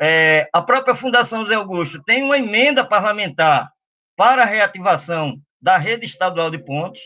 É, 0.00 0.48
a 0.52 0.62
própria 0.62 0.94
Fundação 0.94 1.40
José 1.40 1.56
Augusto 1.56 2.00
tem 2.04 2.22
uma 2.22 2.38
emenda 2.38 2.86
parlamentar 2.86 3.68
para 4.16 4.42
a 4.42 4.46
reativação 4.46 5.36
da 5.60 5.76
rede 5.76 6.06
estadual 6.06 6.50
de 6.50 6.58
pontos. 6.58 7.00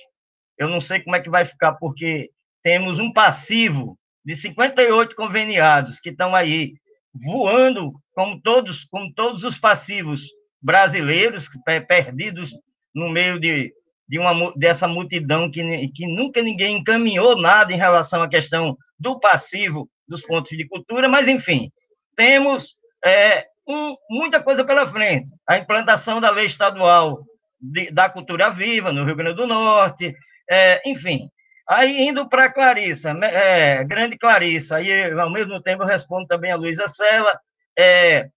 Eu 0.59 0.69
não 0.69 0.81
sei 0.81 1.01
como 1.01 1.17
é 1.17 1.21
que 1.21 1.31
vai 1.31 1.45
ficar, 1.47 1.73
porque 1.75 2.31
temos 2.63 2.99
um 2.99 3.13
passivo 3.13 3.99
de 4.25 4.37
58 4.37 5.17
conveniados 5.17 5.99
que 5.99 6.11
estão 6.11 6.35
aí 6.35 6.75
voando, 7.13 7.93
como 8.15 8.41
todos, 8.41 8.85
como 8.85 9.13
todos 9.13 9.43
os 9.43 9.59
passivos 9.59 10.23
brasileiros 10.65 11.49
perdidos 11.87 12.51
no 12.95 13.11
meio 13.11 13.39
de, 13.39 13.71
de 14.09 14.19
uma, 14.19 14.53
dessa 14.57 14.89
multidão 14.89 15.51
que, 15.51 15.63
que 15.89 16.07
nunca 16.07 16.41
ninguém 16.41 16.79
encaminhou 16.79 17.37
nada 17.37 17.73
em 17.73 17.77
relação 17.77 18.23
à 18.23 18.29
questão 18.29 18.77
do 18.99 19.21
passivo 19.21 19.89
dos 20.09 20.23
pontos 20.23 20.57
de 20.57 20.67
cultura, 20.67 21.09
mas, 21.09 21.29
enfim, 21.29 21.71
temos 22.17 22.77
é, 23.05 23.47
um, 23.69 23.95
muita 24.09 24.43
coisa 24.43 24.65
pela 24.65 24.91
frente. 24.91 25.29
A 25.47 25.59
implantação 25.59 26.21
da 26.21 26.31
lei 26.31 26.47
estadual 26.47 27.23
de, 27.61 27.91
da 27.91 28.09
cultura 28.09 28.51
viva 28.51 28.91
no 28.93 29.05
Rio 29.05 29.17
Grande 29.17 29.37
do 29.37 29.47
Norte, 29.47 30.15
é, 30.51 30.89
enfim, 30.89 31.29
Aí, 31.67 32.07
indo 32.07 32.29
para 32.29 32.53
Clarissa, 32.53 33.11
é, 33.23 33.83
grande 33.85 34.19
Clarissa, 34.19 34.83
e 34.83 35.11
ao 35.13 35.31
mesmo 35.31 35.63
tempo 35.63 35.83
eu 35.83 35.87
respondo 35.87 36.27
também 36.27 36.53
a 36.53 36.57
Luísa 36.57 36.87
Sela, 36.89 37.41
é, 37.79 38.29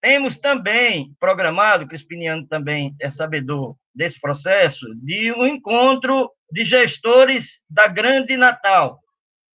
temos 0.00 0.38
também 0.38 1.14
programado, 1.20 1.86
Crispiniano 1.86 2.46
também 2.46 2.94
é 3.00 3.10
sabedor 3.10 3.76
desse 3.94 4.20
processo, 4.20 4.86
de 4.96 5.32
um 5.32 5.46
encontro 5.46 6.30
de 6.50 6.64
gestores 6.64 7.60
da 7.68 7.86
Grande 7.86 8.36
Natal. 8.36 8.98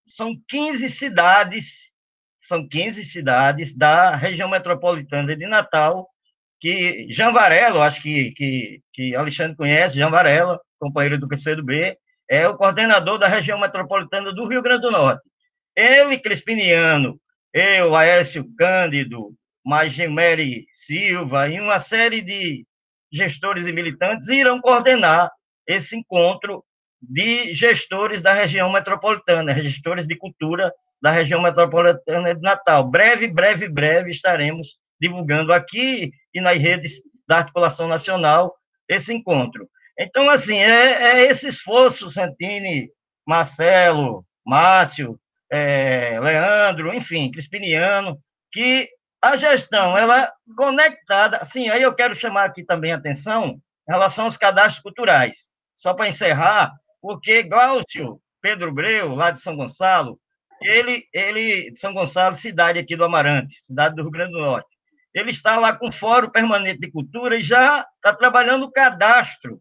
São 0.06 0.36
15 0.48 0.88
cidades, 0.90 1.92
são 2.40 2.68
15 2.68 3.04
cidades 3.06 3.76
da 3.76 4.16
região 4.16 4.48
metropolitana 4.48 5.36
de 5.36 5.48
Natal, 5.48 6.08
que 6.60 7.08
Jean 7.12 7.32
Varela, 7.32 7.86
acho 7.86 8.02
que, 8.02 8.32
que, 8.32 8.82
que 8.94 9.16
Alexandre 9.16 9.58
conhece, 9.58 9.96
Jean 9.96 10.10
Varela, 10.10 10.60
companheiro 10.80 11.20
do 11.20 11.28
PCdoB, 11.28 11.98
é 12.30 12.48
o 12.48 12.56
coordenador 12.56 13.18
da 13.18 13.28
região 13.28 13.60
metropolitana 13.60 14.32
do 14.32 14.48
Rio 14.48 14.62
Grande 14.62 14.82
do 14.82 14.92
Norte. 14.92 15.22
Ele, 15.76 16.18
Crispiniano, 16.20 17.20
eu, 17.54 17.96
Aécio 17.96 18.46
Cândido, 18.58 19.34
Magimere 19.66 20.68
Silva 20.74 21.50
e 21.50 21.60
uma 21.60 21.80
série 21.80 22.22
de 22.22 22.66
gestores 23.12 23.68
e 23.68 23.72
militantes 23.72 24.28
irão 24.28 24.62
coordenar 24.62 25.32
esse 25.68 25.98
encontro 25.98 26.64
de 27.02 27.54
gestores 27.54 28.22
da 28.22 28.34
região 28.34 28.72
metropolitana, 28.72 29.54
gestores 29.62 30.08
de 30.08 30.16
cultura 30.16 30.72
da 31.02 31.12
região 31.12 31.42
metropolitana 31.42 32.36
de 32.36 32.42
Natal. 32.42 32.90
Breve, 32.90 33.28
breve, 33.28 33.68
breve 33.68 34.12
estaremos 34.12 34.76
divulgando 35.00 35.52
aqui 35.52 36.12
e 36.34 36.42
nas 36.42 36.60
redes 36.60 37.02
da 37.28 37.38
articulação 37.38 37.88
nacional 37.88 38.56
esse 38.88 39.14
encontro. 39.14 39.68
Então, 39.98 40.30
assim, 40.30 40.58
é, 40.58 41.22
é 41.24 41.28
esse 41.28 41.48
esforço, 41.48 42.10
Santini, 42.10 42.90
Marcelo, 43.26 44.26
Márcio, 44.46 45.20
é, 45.52 46.20
Leandro, 46.20 46.94
enfim, 46.94 47.32
Crispiniano, 47.32 48.18
que 48.52 48.90
a 49.26 49.36
gestão, 49.36 49.98
ela 49.98 50.32
conectada, 50.56 51.38
assim, 51.38 51.70
aí 51.70 51.82
eu 51.82 51.94
quero 51.94 52.16
chamar 52.16 52.46
aqui 52.46 52.64
também 52.64 52.92
a 52.92 52.98
atenção 52.98 53.60
em 53.88 53.92
relação 53.92 54.26
aos 54.26 54.38
cadastros 54.38 54.82
culturais. 54.82 55.50
Só 55.76 55.94
para 55.94 56.08
encerrar, 56.08 56.72
porque 57.02 57.44
Glaucio 57.44 58.20
Pedro 58.42 58.72
Breu, 58.72 59.16
lá 59.16 59.32
de 59.32 59.42
São 59.42 59.56
Gonçalo, 59.56 60.20
ele, 60.62 61.06
ele, 61.14 61.74
São 61.76 61.94
Gonçalo, 61.94 62.36
cidade 62.36 62.80
aqui 62.80 62.96
do 62.96 63.04
Amarante, 63.04 63.56
cidade 63.56 63.96
do 63.96 64.04
Rio 64.04 64.12
Grande 64.12 64.32
do 64.32 64.40
Norte, 64.40 64.76
ele 65.14 65.32
está 65.32 65.58
lá 65.58 65.76
com 65.76 65.90
o 65.90 65.94
Fórum 65.94 66.30
Permanente 66.30 66.80
de 66.80 66.92
Cultura 66.92 67.38
e 67.38 67.42
já 67.42 67.86
está 67.96 68.14
trabalhando 68.14 68.66
o 68.66 68.72
cadastro 68.72 69.60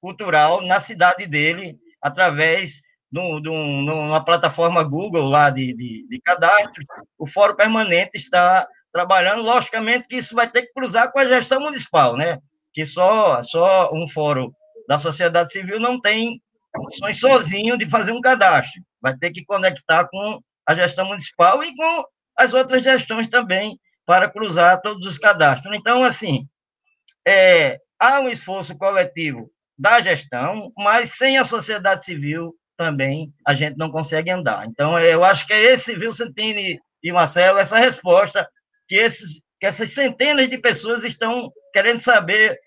cultural 0.00 0.62
na 0.62 0.80
cidade 0.80 1.26
dele, 1.26 1.76
através 2.02 2.80
de, 3.10 3.48
uma 3.48 4.24
plataforma 4.24 4.82
Google 4.82 5.28
lá 5.28 5.50
de, 5.50 5.74
de, 5.74 6.06
de 6.08 6.20
cadastro. 6.20 6.84
O 7.18 7.26
Fórum 7.26 7.54
Permanente 7.54 8.16
está 8.16 8.66
trabalhando, 8.96 9.42
logicamente 9.42 10.08
que 10.08 10.16
isso 10.16 10.34
vai 10.34 10.50
ter 10.50 10.62
que 10.62 10.72
cruzar 10.72 11.12
com 11.12 11.18
a 11.18 11.26
gestão 11.26 11.60
municipal, 11.60 12.16
né? 12.16 12.38
Que 12.72 12.86
só, 12.86 13.42
só 13.42 13.92
um 13.92 14.08
fórum 14.08 14.50
da 14.88 14.98
sociedade 14.98 15.52
civil 15.52 15.78
não 15.78 16.00
tem 16.00 16.40
condições 16.72 17.20
sozinho 17.20 17.76
de 17.76 17.90
fazer 17.90 18.12
um 18.12 18.22
cadastro. 18.22 18.80
Vai 19.02 19.14
ter 19.18 19.32
que 19.32 19.44
conectar 19.44 20.08
com 20.08 20.40
a 20.66 20.74
gestão 20.74 21.04
municipal 21.04 21.62
e 21.62 21.76
com 21.76 22.04
as 22.38 22.54
outras 22.54 22.82
gestões 22.82 23.28
também 23.28 23.78
para 24.06 24.30
cruzar 24.30 24.80
todos 24.80 25.06
os 25.06 25.18
cadastros. 25.18 25.76
Então, 25.76 26.02
assim, 26.02 26.48
é, 27.28 27.78
há 28.00 28.20
um 28.20 28.30
esforço 28.30 28.78
coletivo 28.78 29.50
da 29.78 30.00
gestão, 30.00 30.72
mas 30.74 31.18
sem 31.18 31.36
a 31.36 31.44
sociedade 31.44 32.02
civil 32.02 32.54
também 32.78 33.30
a 33.46 33.54
gente 33.54 33.76
não 33.76 33.90
consegue 33.90 34.30
andar. 34.30 34.66
Então, 34.66 34.98
eu 34.98 35.22
acho 35.22 35.46
que 35.46 35.52
é 35.52 35.74
esse, 35.74 35.94
viu, 35.94 36.14
Santini 36.14 36.80
e 37.02 37.12
Marcelo, 37.12 37.58
essa 37.58 37.78
resposta 37.78 38.48
que, 38.88 38.96
esses, 38.96 39.40
que 39.60 39.66
essas 39.66 39.92
centenas 39.92 40.48
de 40.48 40.58
pessoas 40.58 41.04
estão 41.04 41.50
querendo 41.72 42.00
saber 42.00 42.58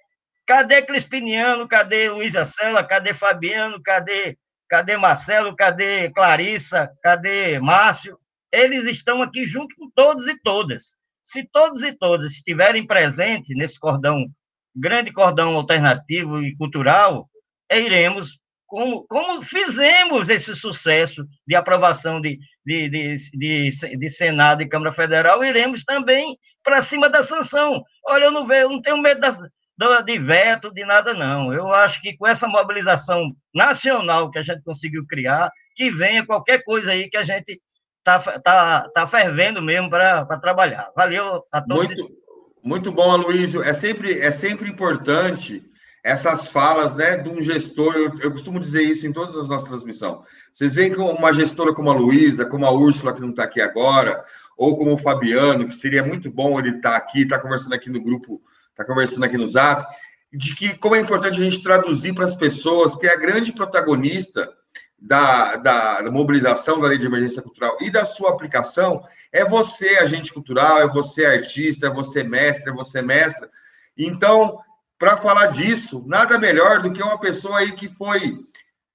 cadê 0.50 0.82
Crispiniano, 0.82 1.68
cadê 1.68 2.10
Luiz 2.10 2.36
Acela, 2.36 2.84
cadê 2.84 3.14
Fabiano, 3.14 3.80
cadê, 3.84 4.36
cadê 4.68 4.98
Marcelo, 4.98 5.56
cadê 5.56 6.10
Clarissa, 6.10 6.90
cadê 7.04 7.60
Márcio? 7.60 8.18
Eles 8.52 8.86
estão 8.86 9.22
aqui 9.22 9.46
junto 9.46 9.76
com 9.76 9.92
todos 9.92 10.26
e 10.26 10.36
todas. 10.42 10.96
Se 11.24 11.48
todos 11.54 11.84
e 11.84 11.94
todas 11.94 12.32
estiverem 12.32 12.88
presentes 12.88 13.56
nesse 13.56 13.80
cordão, 13.80 14.26
grande 14.76 15.14
cordão 15.14 15.56
alternativo 15.56 16.42
e 16.42 16.56
cultural, 16.58 17.30
iremos 17.72 18.39
como, 18.70 19.04
como 19.08 19.42
fizemos 19.42 20.30
esse 20.30 20.56
sucesso 20.56 21.26
de 21.46 21.56
aprovação 21.56 22.22
de, 22.22 22.38
de, 22.64 22.88
de, 22.88 23.16
de, 23.34 23.98
de 23.98 24.10
Senado 24.10 24.62
e 24.62 24.70
Câmara 24.70 24.94
Federal, 24.94 25.44
iremos 25.44 25.84
também 25.84 26.38
para 26.64 26.82
cima 26.82 27.10
da 27.10 27.24
sanção. 27.24 27.84
Olha, 28.08 28.26
eu 28.26 28.32
não, 28.32 28.46
vejo, 28.48 28.70
não 28.70 28.82
tenho 28.82 29.02
medo 29.02 29.20
da, 29.20 30.02
de 30.02 30.20
veto, 30.20 30.72
de 30.72 30.86
nada, 30.86 31.16
não. 31.16 31.52
Eu 31.52 31.74
acho 31.74 32.00
que 32.00 32.16
com 32.16 32.28
essa 32.28 32.48
mobilização 32.48 33.32
nacional 33.54 34.30
que 34.30 34.38
a 34.38 34.44
gente 34.44 34.62
conseguiu 34.62 35.04
criar, 35.08 35.52
que 35.76 35.90
venha 35.90 36.26
qualquer 36.26 36.64
coisa 36.64 36.92
aí 36.92 37.10
que 37.10 37.18
a 37.18 37.24
gente 37.24 37.60
está 37.98 38.40
tá, 38.40 38.88
tá 38.94 39.08
fervendo 39.08 39.64
mesmo 39.64 39.90
para 39.90 40.26
trabalhar. 40.40 40.92
Valeu 40.96 41.44
a 41.52 41.60
todos. 41.60 41.88
Muito, 41.88 42.10
muito 42.64 42.92
bom, 42.92 43.10
Aloysio. 43.10 43.64
É 43.64 43.74
sempre, 43.74 44.20
é 44.20 44.30
sempre 44.30 44.70
importante 44.70 45.64
essas 46.04 46.48
falas 46.48 46.96
né, 46.96 47.18
de 47.18 47.30
um 47.30 47.42
gestor. 47.42 47.96
Eu, 47.96 48.20
eu, 48.20 48.32
costumo 48.32 48.60
dizer 48.60 48.84
isso 48.84 49.06
em 49.06 49.12
todas 49.12 49.36
as 49.36 49.48
nossas 49.48 49.68
transmissões. 49.68 50.20
Vocês 50.54 50.74
veem 50.74 50.92
que 50.92 51.00
uma 51.00 51.34
gestora 51.34 51.74
como 51.74 51.90
a 51.90 51.94
Luísa, 51.94 52.46
como 52.46 52.66
a 52.66 52.72
Úrsula, 52.72 53.14
que 53.14 53.22
não 53.22 53.30
está 53.30 53.44
aqui 53.44 53.62
agora, 53.62 54.24
ou 54.58 54.78
como 54.78 54.94
o 54.94 54.98
Fabiano, 54.98 55.68
que 55.68 55.76
seria 55.76 56.04
muito 56.04 56.30
bom 56.30 56.60
ele 56.60 56.78
estar 56.78 56.92
tá 56.92 56.98
aqui, 56.98 57.22
estar 57.22 57.38
tá 57.38 57.42
conversando 57.42 57.74
aqui 57.74 57.90
no 57.90 58.02
grupo, 58.02 58.42
estar 58.72 58.84
tá 58.84 58.86
conversando 58.86 59.24
aqui 59.24 59.38
no 59.38 59.48
Zap, 59.48 59.88
de 60.32 60.56
que 60.56 60.78
como 60.78 60.96
é 60.96 61.00
importante 61.00 61.40
a 61.40 61.44
gente 61.44 61.64
traduzir 61.64 62.14
para 62.14 62.26
as 62.26 62.36
pessoas 62.36 62.96
que 62.96 63.08
é 63.08 63.14
a 63.14 63.20
grande 63.20 63.52
protagonista 63.52 64.50
da, 65.02 65.56
da, 65.56 66.02
da, 66.02 66.12
mobilização 66.12 66.80
da 66.80 66.88
lei 66.88 66.98
de 66.98 67.06
emergência 67.06 67.42
cultural 67.42 67.78
e 67.80 67.90
da 67.90 68.04
sua 68.04 68.32
aplicação 68.32 69.02
é 69.32 69.46
você, 69.46 69.98
agente 69.98 70.34
cultural, 70.34 70.82
é 70.82 70.88
você, 70.88 71.26
artista, 71.26 71.88
é 71.88 71.90
você, 71.90 72.24
mestre, 72.24 72.70
é 72.70 72.74
você, 72.74 73.02
mestra. 73.02 73.50
Então, 73.98 74.60
para 75.00 75.16
falar 75.16 75.48
disso, 75.48 76.04
nada 76.06 76.38
melhor 76.38 76.82
do 76.82 76.92
que 76.92 77.02
uma 77.02 77.18
pessoa 77.18 77.60
aí 77.60 77.72
que 77.72 77.88
foi, 77.88 78.38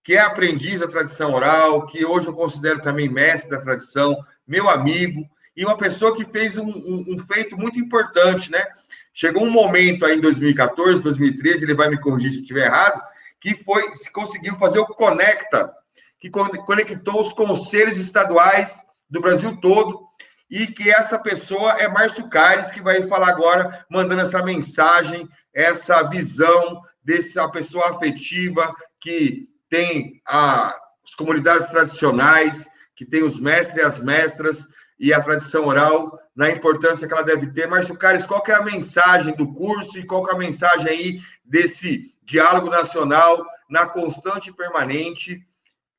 que 0.05 0.13
é 0.13 0.21
aprendiz 0.21 0.81
da 0.81 0.87
tradição 0.87 1.33
oral, 1.33 1.87
que 1.87 2.05
hoje 2.05 2.27
eu 2.27 2.35
considero 2.35 2.83
também 2.83 3.09
mestre 3.09 3.51
da 3.51 3.61
tradição, 3.61 4.23
meu 4.47 4.69
amigo, 4.69 5.27
e 5.57 5.65
uma 5.65 5.79
pessoa 5.79 6.15
que 6.15 6.27
fez 6.27 6.59
um, 6.59 6.69
um, 6.69 7.15
um 7.15 7.19
feito 7.19 7.57
muito 7.57 7.79
importante, 7.79 8.51
né? 8.51 8.67
Chegou 9.15 9.45
um 9.45 9.51
momento 9.51 10.05
aí 10.05 10.19
em 10.19 10.21
2014, 10.21 11.01
2013, 11.01 11.65
ele 11.65 11.75
vai 11.75 11.89
me 11.89 11.99
corrigir 11.99 12.33
se 12.33 12.41
estiver 12.41 12.67
errado, 12.67 13.01
que 13.41 13.55
foi, 13.55 13.97
se 13.97 14.13
conseguiu 14.13 14.57
fazer 14.57 14.81
o 14.81 14.87
Conecta, 14.87 15.73
que 16.21 16.29
conectou 16.29 17.21
os 17.21 17.33
conselhos 17.33 17.99
estaduais 17.99 18.85
do 19.09 19.21
Brasil 19.21 19.57
todo, 19.61 20.07
e 20.55 20.69
que 20.69 20.89
essa 20.89 21.19
pessoa 21.19 21.73
é 21.81 21.89
Márcio 21.89 22.29
Caires, 22.29 22.71
que 22.71 22.81
vai 22.81 23.09
falar 23.09 23.29
agora, 23.29 23.85
mandando 23.91 24.23
essa 24.23 24.41
mensagem, 24.41 25.29
essa 25.53 26.01
visão 26.05 26.81
dessa 27.03 27.49
pessoa 27.49 27.91
afetiva 27.91 28.73
que 29.01 29.49
tem 29.69 30.23
a, 30.25 30.73
as 31.05 31.17
comunidades 31.17 31.67
tradicionais, 31.71 32.71
que 32.95 33.05
tem 33.05 33.25
os 33.25 33.37
mestres 33.37 33.79
e 33.79 33.85
as 33.85 34.01
mestras 34.01 34.69
e 34.97 35.13
a 35.13 35.21
tradição 35.21 35.67
oral, 35.67 36.17
na 36.37 36.49
importância 36.49 37.09
que 37.09 37.13
ela 37.13 37.25
deve 37.25 37.49
ter. 37.49 37.67
Márcio 37.67 37.99
Caires, 37.99 38.25
qual 38.25 38.45
é 38.47 38.53
a 38.53 38.63
mensagem 38.63 39.35
do 39.35 39.53
curso 39.53 39.99
e 39.99 40.07
qual 40.07 40.29
é 40.29 40.35
a 40.35 40.39
mensagem 40.39 40.89
aí 40.89 41.21
desse 41.45 42.17
diálogo 42.23 42.71
nacional 42.71 43.45
na 43.69 43.87
constante 43.87 44.51
e 44.51 44.55
permanente 44.55 45.45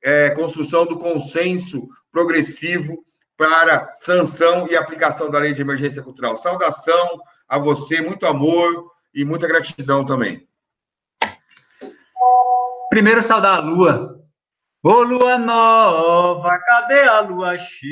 é, 0.02 0.30
construção 0.30 0.86
do 0.86 0.98
consenso 0.98 1.90
progressivo 2.10 3.04
para 3.38 3.94
sanção 3.94 4.68
e 4.68 4.76
aplicação 4.76 5.30
da 5.30 5.40
lei 5.40 5.54
de 5.54 5.62
emergência 5.62 6.02
cultural. 6.02 6.38
Saudação 6.38 7.20
a 7.48 7.58
você, 7.58 8.02
muito 8.02 8.26
amor 8.26 8.92
e 9.14 9.24
muita 9.24 9.48
gratidão 9.48 10.06
também. 10.06 10.48
Primeiro, 12.90 13.22
saudar 13.22 13.58
a 13.58 13.62
lua. 13.62 14.16
Ô 14.84 15.02
lua 15.02 15.38
nova, 15.38 16.60
cadê 16.60 17.02
a 17.02 17.20
lua 17.22 17.58
cheia? 17.58 17.86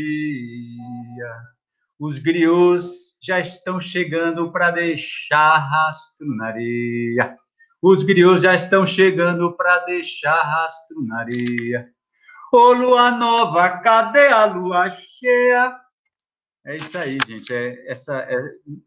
Os 1.99 2.19
griots 2.19 3.17
já 3.21 3.39
estão 3.39 3.79
chegando 3.79 4.51
para 4.51 4.71
deixar 4.71 5.57
rastro 5.57 6.27
na 6.35 6.47
areia. 6.47 7.35
Os 7.81 8.03
griots 8.03 8.43
já 8.43 8.53
estão 8.53 8.85
chegando 8.85 9.55
para 9.57 9.79
deixar 9.79 10.41
rastro 10.41 11.01
na 11.05 11.19
areia. 11.19 11.92
Ô 12.55 12.71
lua 12.71 13.09
nova, 13.09 13.79
cadê 13.79 14.27
a 14.27 14.45
lua 14.45 14.87
cheia? 14.91 15.75
É 16.63 16.75
isso 16.75 16.95
aí, 16.99 17.17
gente. 17.25 17.51
É, 17.51 17.91
essa, 17.91 18.19
é, 18.19 18.37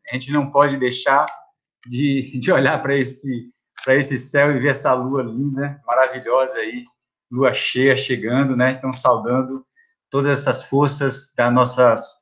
a 0.09 0.15
gente 0.15 0.31
não 0.31 0.53
pode 0.53 0.77
deixar 0.77 1.27
de, 1.85 2.39
de 2.39 2.53
olhar 2.53 2.81
para 2.81 2.97
esse, 2.97 3.51
esse 3.89 4.17
céu 4.19 4.53
e 4.53 4.61
ver 4.61 4.69
essa 4.69 4.95
lua 4.95 5.25
linda, 5.25 5.83
maravilhosa 5.85 6.61
aí, 6.61 6.85
lua 7.29 7.53
cheia 7.53 7.97
chegando, 7.97 8.55
né? 8.55 8.71
Então, 8.71 8.93
saudando 8.93 9.67
todas 10.11 10.39
essas 10.39 10.63
forças 10.63 11.35
da 11.35 11.51
nossas 11.51 12.15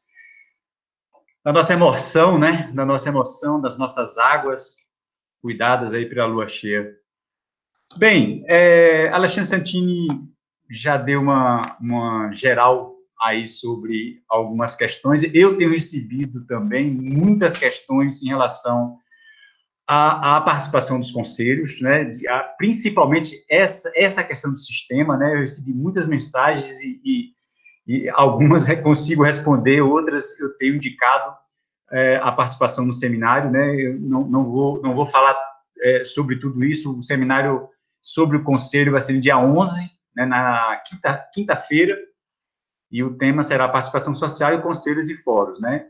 da 1.45 1.53
nossa 1.53 1.75
emoção, 1.75 2.39
né? 2.39 2.73
Da 2.73 2.87
nossa 2.87 3.11
emoção, 3.11 3.61
das 3.61 3.77
nossas 3.77 4.17
águas 4.17 4.79
cuidadas 5.43 5.93
aí 5.93 6.09
pela 6.09 6.25
lua 6.25 6.49
cheia. 6.49 6.91
Bem, 7.99 8.43
é, 8.49 9.11
Alexandre 9.11 9.51
Santini 9.51 10.34
já 10.71 10.97
deu 10.97 11.21
uma, 11.21 11.77
uma 11.81 12.33
geral 12.33 12.95
aí 13.21 13.47
sobre 13.47 14.23
algumas 14.29 14.75
questões. 14.75 15.23
Eu 15.35 15.57
tenho 15.57 15.71
recebido 15.71 16.45
também 16.47 16.91
muitas 16.91 17.57
questões 17.57 18.23
em 18.23 18.29
relação 18.29 18.99
à, 19.87 20.37
à 20.37 20.41
participação 20.41 20.99
dos 20.99 21.11
conselhos, 21.11 21.81
né? 21.81 22.13
Principalmente 22.59 23.45
essa, 23.49 23.91
essa 23.95 24.23
questão 24.23 24.53
do 24.53 24.59
sistema, 24.59 25.17
né? 25.17 25.35
Eu 25.35 25.41
recebi 25.41 25.73
muitas 25.73 26.07
mensagens 26.07 26.81
e, 26.83 27.01
e, 27.05 27.35
e 27.87 28.09
algumas 28.11 28.67
consigo 28.83 29.23
responder, 29.23 29.81
outras 29.81 30.39
eu 30.41 30.57
tenho 30.59 30.77
indicado 30.77 31.35
é, 31.93 32.17
a 32.17 32.33
participação 32.33 32.85
no 32.85 32.93
seminário, 32.93 33.51
né? 33.51 33.75
Eu 33.77 33.99
não, 34.01 34.27
não, 34.27 34.45
vou, 34.45 34.83
não 34.83 34.95
vou 34.95 35.07
falar 35.07 35.37
é, 35.83 36.05
sobre 36.05 36.37
tudo 36.37 36.65
isso, 36.65 36.97
o 36.97 37.03
seminário 37.03 37.69
sobre 38.03 38.37
o 38.37 38.45
conselho 38.45 38.93
vai 38.93 39.01
ser 39.01 39.15
no 39.15 39.21
dia 39.21 39.39
11 39.39 39.94
né, 40.15 40.25
na 40.27 40.83
quinta-feira, 40.87 41.97
quinta 41.97 42.15
e 42.91 43.03
o 43.03 43.17
tema 43.17 43.43
será 43.43 43.69
participação 43.69 44.15
social 44.15 44.55
e 44.55 44.63
conselhos 44.63 45.11
e 45.11 45.17
fóruns, 45.17 45.61
né? 45.61 45.87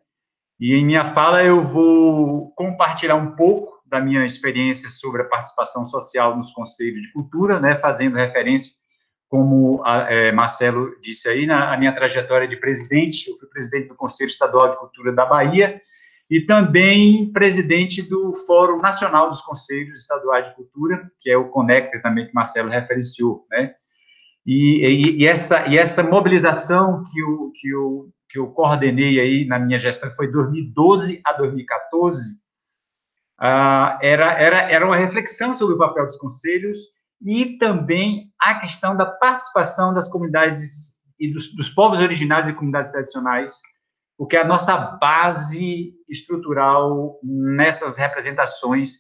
E 0.59 0.75
em 0.75 0.85
minha 0.85 1.05
fala 1.05 1.43
eu 1.43 1.61
vou 1.61 2.51
compartilhar 2.53 3.17
um 3.17 3.33
pouco 3.35 3.83
da 3.85 4.01
minha 4.01 4.25
experiência 4.25 4.89
sobre 4.89 5.23
a 5.23 5.27
participação 5.27 5.85
social 5.85 6.37
nos 6.37 6.51
conselhos 6.53 7.03
de 7.03 7.13
cultura, 7.13 7.61
né, 7.61 7.77
fazendo 7.77 8.17
referência, 8.17 8.73
como 9.29 9.83
a, 9.85 10.11
é, 10.11 10.33
Marcelo 10.33 10.99
disse 11.01 11.29
aí, 11.29 11.45
na 11.45 11.77
minha 11.77 11.95
trajetória 11.95 12.49
de 12.49 12.57
presidente, 12.57 13.29
eu 13.29 13.39
fui 13.39 13.49
presidente 13.49 13.89
do 13.89 13.97
Conselho 13.97 14.29
Estadual 14.29 14.71
de 14.71 14.79
Cultura 14.79 15.13
da 15.13 15.27
Bahia 15.27 15.81
e 16.31 16.41
também 16.41 17.31
presidente 17.33 18.01
do 18.01 18.35
Fórum 18.47 18.81
Nacional 18.81 19.29
dos 19.29 19.41
Conselhos 19.41 20.01
Estaduais 20.01 20.49
de 20.49 20.55
Cultura, 20.55 21.11
que 21.19 21.31
é 21.31 21.37
o 21.37 21.51
Conecta 21.51 22.01
também 22.01 22.27
que 22.27 22.35
Marcelo 22.35 22.71
referenciou, 22.71 23.47
né? 23.51 23.75
E, 24.47 24.87
e, 24.87 25.23
e, 25.23 25.27
essa, 25.27 25.67
e 25.67 25.79
essa 25.79 26.03
mobilização 26.03 27.03
que 27.11 27.19
eu, 27.19 27.53
que, 27.55 27.69
eu, 27.69 28.11
que 28.29 28.39
eu 28.39 28.47
coordenei 28.49 29.19
aí 29.19 29.47
na 29.47 29.59
minha 29.59 29.79
gestão, 29.79 30.11
que 30.11 30.17
foi 30.17 30.31
2012 30.31 31.21
a 31.25 31.33
2014, 31.33 32.39
ah, 33.41 33.99
era, 34.03 34.33
era, 34.33 34.59
era 34.71 34.87
uma 34.87 34.97
reflexão 34.97 35.55
sobre 35.55 35.75
o 35.75 35.79
papel 35.79 36.05
dos 36.05 36.17
conselhos 36.17 36.79
e 37.25 37.57
também 37.57 38.31
a 38.39 38.57
questão 38.57 38.95
da 38.95 39.07
participação 39.07 39.95
das 39.95 40.09
comunidades 40.09 40.95
e 41.19 41.33
dos, 41.33 41.55
dos 41.55 41.71
povos 41.71 42.01
originários 42.01 42.49
e 42.49 42.53
comunidades 42.53 42.93
tradicionais, 42.93 43.61
porque 44.17 44.37
é 44.37 44.43
a 44.43 44.47
nossa 44.47 44.77
base 44.77 45.95
estrutural 46.09 47.19
nessas 47.23 47.97
representações 47.97 48.99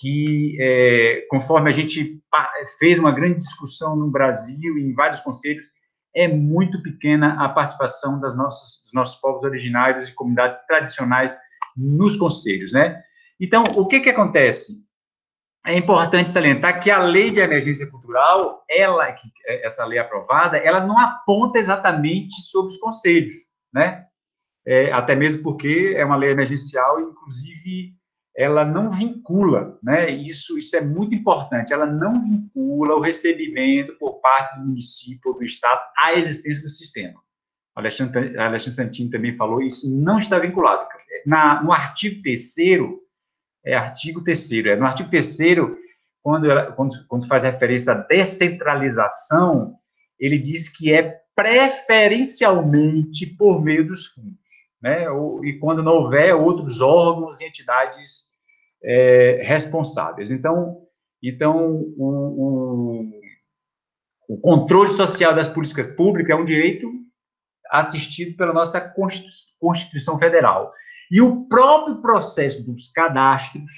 que, 0.00 0.56
é, 0.60 1.26
conforme 1.30 1.68
a 1.68 1.72
gente 1.72 2.20
fez 2.78 2.98
uma 2.98 3.12
grande 3.12 3.38
discussão 3.38 3.96
no 3.96 4.10
Brasil 4.10 4.78
e 4.78 4.82
em 4.82 4.94
vários 4.94 5.20
conselhos, 5.20 5.64
é 6.14 6.28
muito 6.28 6.80
pequena 6.82 7.44
a 7.44 7.48
participação 7.48 8.20
das 8.20 8.36
nossas, 8.36 8.82
dos 8.82 8.92
nossos 8.92 9.20
povos 9.20 9.42
originários 9.42 10.08
e 10.08 10.14
comunidades 10.14 10.56
tradicionais 10.66 11.36
nos 11.76 12.16
conselhos, 12.16 12.72
né? 12.72 13.02
Então, 13.40 13.64
o 13.76 13.86
que 13.86 14.00
que 14.00 14.10
acontece? 14.10 14.84
É 15.66 15.74
importante 15.74 16.30
salientar 16.30 16.80
que 16.80 16.90
a 16.90 16.98
lei 16.98 17.30
de 17.30 17.40
emergência 17.40 17.90
cultural, 17.90 18.64
ela, 18.68 19.10
que, 19.12 19.28
essa 19.62 19.84
lei 19.84 19.98
aprovada, 19.98 20.58
ela 20.58 20.80
não 20.80 20.98
aponta 20.98 21.58
exatamente 21.58 22.40
sobre 22.42 22.72
os 22.72 22.78
conselhos, 22.78 23.34
né? 23.72 24.04
É, 24.66 24.92
até 24.92 25.14
mesmo 25.14 25.42
porque 25.42 25.94
é 25.96 26.04
uma 26.04 26.16
lei 26.16 26.30
emergencial, 26.30 27.00
inclusive 27.00 27.94
ela 28.36 28.64
não 28.64 28.90
vincula, 28.90 29.78
né? 29.82 30.10
Isso, 30.10 30.58
isso 30.58 30.76
é 30.76 30.80
muito 30.80 31.14
importante. 31.14 31.72
Ela 31.72 31.86
não 31.86 32.20
vincula 32.20 32.96
o 32.96 33.00
recebimento 33.00 33.96
por 33.98 34.20
parte 34.20 34.58
do 34.58 34.66
município 34.66 35.30
ou 35.30 35.38
do 35.38 35.44
estado 35.44 35.80
à 35.96 36.14
existência 36.14 36.62
do 36.62 36.68
sistema. 36.68 37.14
O 37.76 37.80
Alexandre, 37.80 38.36
Alexandre 38.36 38.72
Santini 38.74 39.10
também 39.10 39.36
falou 39.36 39.62
isso 39.62 39.88
não 39.96 40.18
está 40.18 40.38
vinculado. 40.38 40.86
Na, 41.24 41.62
no 41.62 41.72
artigo 41.72 42.22
terceiro 42.22 43.00
é 43.64 43.74
artigo 43.76 44.22
terceiro. 44.22 44.68
É 44.68 44.76
no 44.76 44.86
artigo 44.86 45.08
terceiro 45.08 45.78
quando, 46.20 46.48
quando, 46.74 47.06
quando 47.06 47.28
faz 47.28 47.44
referência 47.44 47.92
à 47.92 47.96
descentralização, 47.96 49.76
ele 50.18 50.38
diz 50.38 50.68
que 50.68 50.92
é 50.92 51.20
preferencialmente 51.36 53.26
por 53.26 53.62
meio 53.62 53.86
dos 53.86 54.06
fundos 54.06 54.43
né? 54.84 55.06
e 55.42 55.58
quando 55.58 55.82
não 55.82 55.92
houver 55.92 56.34
outros 56.34 56.82
órgãos 56.82 57.40
e 57.40 57.46
entidades 57.46 58.24
é, 58.84 59.40
responsáveis. 59.42 60.30
Então, 60.30 60.82
então 61.22 61.74
o, 61.96 63.10
o, 64.28 64.34
o, 64.34 64.38
controle 64.42 64.90
social 64.90 65.34
das 65.34 65.48
políticas 65.48 65.86
públicas 65.86 66.28
é 66.28 66.38
um 66.38 66.44
direito 66.44 66.86
assistido 67.70 68.36
pela 68.36 68.52
nossa 68.52 68.78
Constituição 69.58 70.18
Federal. 70.18 70.70
E 71.10 71.22
o 71.22 71.46
próprio 71.46 72.02
processo 72.02 72.62
dos 72.62 72.88
cadastros, 72.88 73.70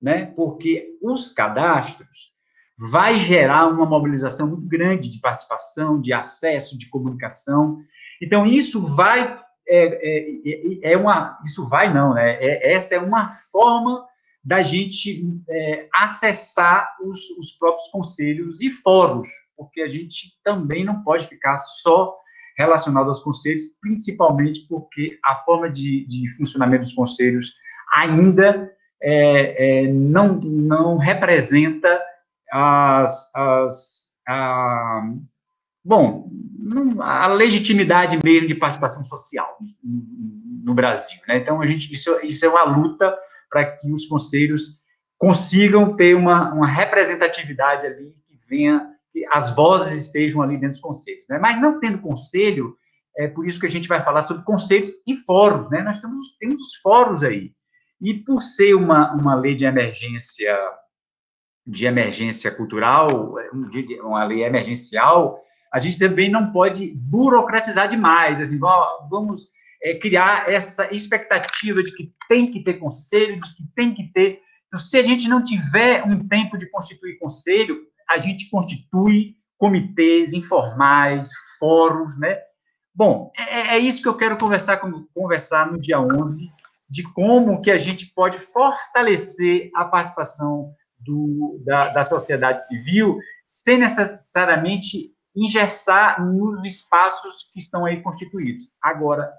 né? 0.00 0.32
porque 0.34 0.96
os 1.02 1.30
cadastros 1.30 2.32
vai 2.78 3.18
gerar 3.18 3.66
uma 3.66 3.84
mobilização 3.84 4.48
muito 4.48 4.66
grande 4.66 5.10
de 5.10 5.20
participação, 5.20 6.00
de 6.00 6.14
acesso, 6.14 6.78
de 6.78 6.88
comunicação. 6.88 7.76
Então, 8.22 8.46
isso 8.46 8.80
vai 8.80 9.36
é, 9.68 10.82
é, 10.82 10.92
é 10.92 10.96
uma, 10.96 11.38
isso 11.44 11.66
vai 11.66 11.92
não, 11.92 12.14
né? 12.14 12.36
É, 12.40 12.72
essa 12.72 12.94
é 12.94 12.98
uma 12.98 13.30
forma 13.52 14.06
da 14.42 14.62
gente 14.62 15.22
é, 15.48 15.88
acessar 15.94 16.96
os, 17.02 17.30
os, 17.38 17.52
próprios 17.52 17.88
conselhos 17.88 18.60
e 18.60 18.70
fóruns, 18.70 19.28
porque 19.56 19.82
a 19.82 19.88
gente 19.88 20.32
também 20.42 20.84
não 20.84 21.02
pode 21.02 21.26
ficar 21.26 21.58
só 21.58 22.16
relacionado 22.56 23.08
aos 23.08 23.20
conselhos, 23.20 23.64
principalmente 23.80 24.66
porque 24.68 25.18
a 25.24 25.36
forma 25.36 25.70
de, 25.70 26.06
de 26.06 26.30
funcionamento 26.36 26.84
dos 26.84 26.94
conselhos 26.94 27.54
ainda 27.92 28.72
é, 29.02 29.82
é, 29.84 29.92
não, 29.92 30.34
não 30.40 30.96
representa 30.96 32.00
as, 32.50 33.30
as 33.34 34.08
a, 34.26 35.02
bom, 35.84 36.30
a 37.00 37.26
legitimidade 37.28 38.18
mesmo 38.22 38.48
de 38.48 38.54
participação 38.54 39.04
social 39.04 39.56
no, 40.62 40.74
Brasil. 40.74 41.18
Né? 41.26 41.38
Então, 41.38 41.60
a 41.60 41.66
gente, 41.66 41.92
isso, 41.92 42.18
isso 42.22 42.44
é 42.44 42.48
uma 42.48 42.64
luta 42.64 43.16
para 43.50 43.64
que 43.64 43.92
os 43.92 44.06
conselhos 44.06 44.78
consigam 45.16 45.96
ter 45.96 46.14
uma, 46.14 46.52
uma 46.52 46.66
representatividade 46.66 47.86
ali, 47.86 48.14
que 48.26 48.38
venha, 48.48 48.86
que 49.10 49.24
as 49.32 49.54
vozes 49.54 49.94
estejam 49.94 50.42
ali 50.42 50.54
dentro 50.54 50.76
dos 50.76 50.80
conselhos. 50.80 51.24
Né? 51.28 51.38
Mas 51.38 51.60
não 51.60 51.80
tendo 51.80 52.00
conselho, 52.00 52.76
é 53.16 53.26
por 53.26 53.46
isso 53.46 53.58
que 53.58 53.66
a 53.66 53.70
gente 53.70 53.88
vai 53.88 54.02
falar 54.04 54.20
sobre 54.20 54.44
conselhos 54.44 54.90
e 55.06 55.16
fóruns. 55.16 55.70
Né? 55.70 55.82
Nós 55.82 56.00
temos, 56.00 56.36
temos 56.38 56.60
os 56.60 56.76
fóruns 56.76 57.22
aí. 57.22 57.52
E 58.00 58.14
por 58.14 58.42
ser 58.42 58.74
uma, 58.74 59.12
uma 59.14 59.34
lei 59.34 59.54
de 59.54 59.64
emergência 59.64 60.56
de 61.66 61.84
emergência 61.84 62.50
cultural, 62.50 63.34
uma 64.00 64.24
lei 64.24 64.42
emergencial, 64.42 65.36
a 65.72 65.78
gente 65.78 65.98
também 65.98 66.30
não 66.30 66.52
pode 66.52 66.92
burocratizar 66.94 67.88
demais, 67.88 68.40
assim, 68.40 68.58
vamos 69.10 69.48
é, 69.82 69.94
criar 69.94 70.50
essa 70.50 70.92
expectativa 70.92 71.82
de 71.82 71.94
que 71.94 72.12
tem 72.28 72.50
que 72.50 72.62
ter 72.62 72.74
conselho, 72.74 73.40
de 73.40 73.54
que 73.54 73.62
tem 73.74 73.94
que 73.94 74.12
ter. 74.12 74.40
Então, 74.66 74.78
se 74.78 74.98
a 74.98 75.02
gente 75.02 75.28
não 75.28 75.42
tiver 75.42 76.04
um 76.04 76.26
tempo 76.26 76.56
de 76.56 76.70
constituir 76.70 77.18
conselho, 77.18 77.78
a 78.08 78.18
gente 78.18 78.48
constitui 78.50 79.36
comitês 79.56 80.32
informais, 80.32 81.30
fóruns, 81.58 82.18
né? 82.18 82.38
Bom, 82.94 83.30
é, 83.36 83.76
é 83.76 83.78
isso 83.78 84.02
que 84.02 84.08
eu 84.08 84.16
quero 84.16 84.38
conversar, 84.38 84.80
conversar 85.14 85.70
no 85.70 85.80
dia 85.80 86.00
11, 86.00 86.48
de 86.88 87.02
como 87.12 87.60
que 87.60 87.70
a 87.70 87.76
gente 87.76 88.12
pode 88.14 88.38
fortalecer 88.38 89.70
a 89.74 89.84
participação 89.84 90.72
do, 90.98 91.62
da, 91.64 91.90
da 91.90 92.02
sociedade 92.02 92.66
civil, 92.66 93.18
sem 93.44 93.78
necessariamente 93.78 95.12
engessar 95.42 96.24
nos 96.24 96.64
espaços 96.66 97.48
que 97.52 97.58
estão 97.58 97.84
aí 97.84 98.02
constituídos. 98.02 98.64
Agora, 98.82 99.32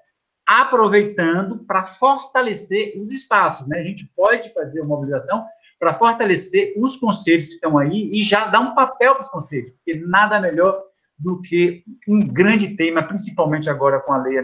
aproveitando 0.47 1.59
para 1.65 1.83
fortalecer 1.83 2.99
os 2.99 3.11
espaços, 3.11 3.67
né? 3.67 3.79
A 3.79 3.83
gente 3.83 4.11
pode 4.15 4.51
fazer 4.53 4.81
uma 4.81 4.95
mobilização 4.95 5.45
para 5.79 5.93
fortalecer 5.93 6.73
os 6.77 6.97
conselhos 6.97 7.47
que 7.47 7.53
estão 7.53 7.77
aí 7.77 8.09
e 8.11 8.23
já 8.23 8.47
dar 8.47 8.59
um 8.59 8.73
papel 8.73 9.13
para 9.13 9.23
os 9.23 9.29
conselhos, 9.29 9.71
porque 9.71 9.95
nada 10.05 10.39
melhor 10.39 10.81
do 11.17 11.41
que 11.41 11.83
um 12.07 12.19
grande 12.19 12.75
tema, 12.75 13.03
principalmente 13.03 13.69
agora 13.69 13.99
com 13.99 14.13
a 14.13 14.17
lei 14.17 14.41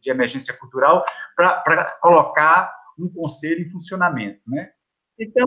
de 0.00 0.10
emergência 0.10 0.54
cultural, 0.54 1.04
para 1.34 1.98
colocar 2.00 2.72
um 2.98 3.08
conselho 3.08 3.62
em 3.62 3.68
funcionamento, 3.68 4.48
né? 4.48 4.70
Então, 5.18 5.46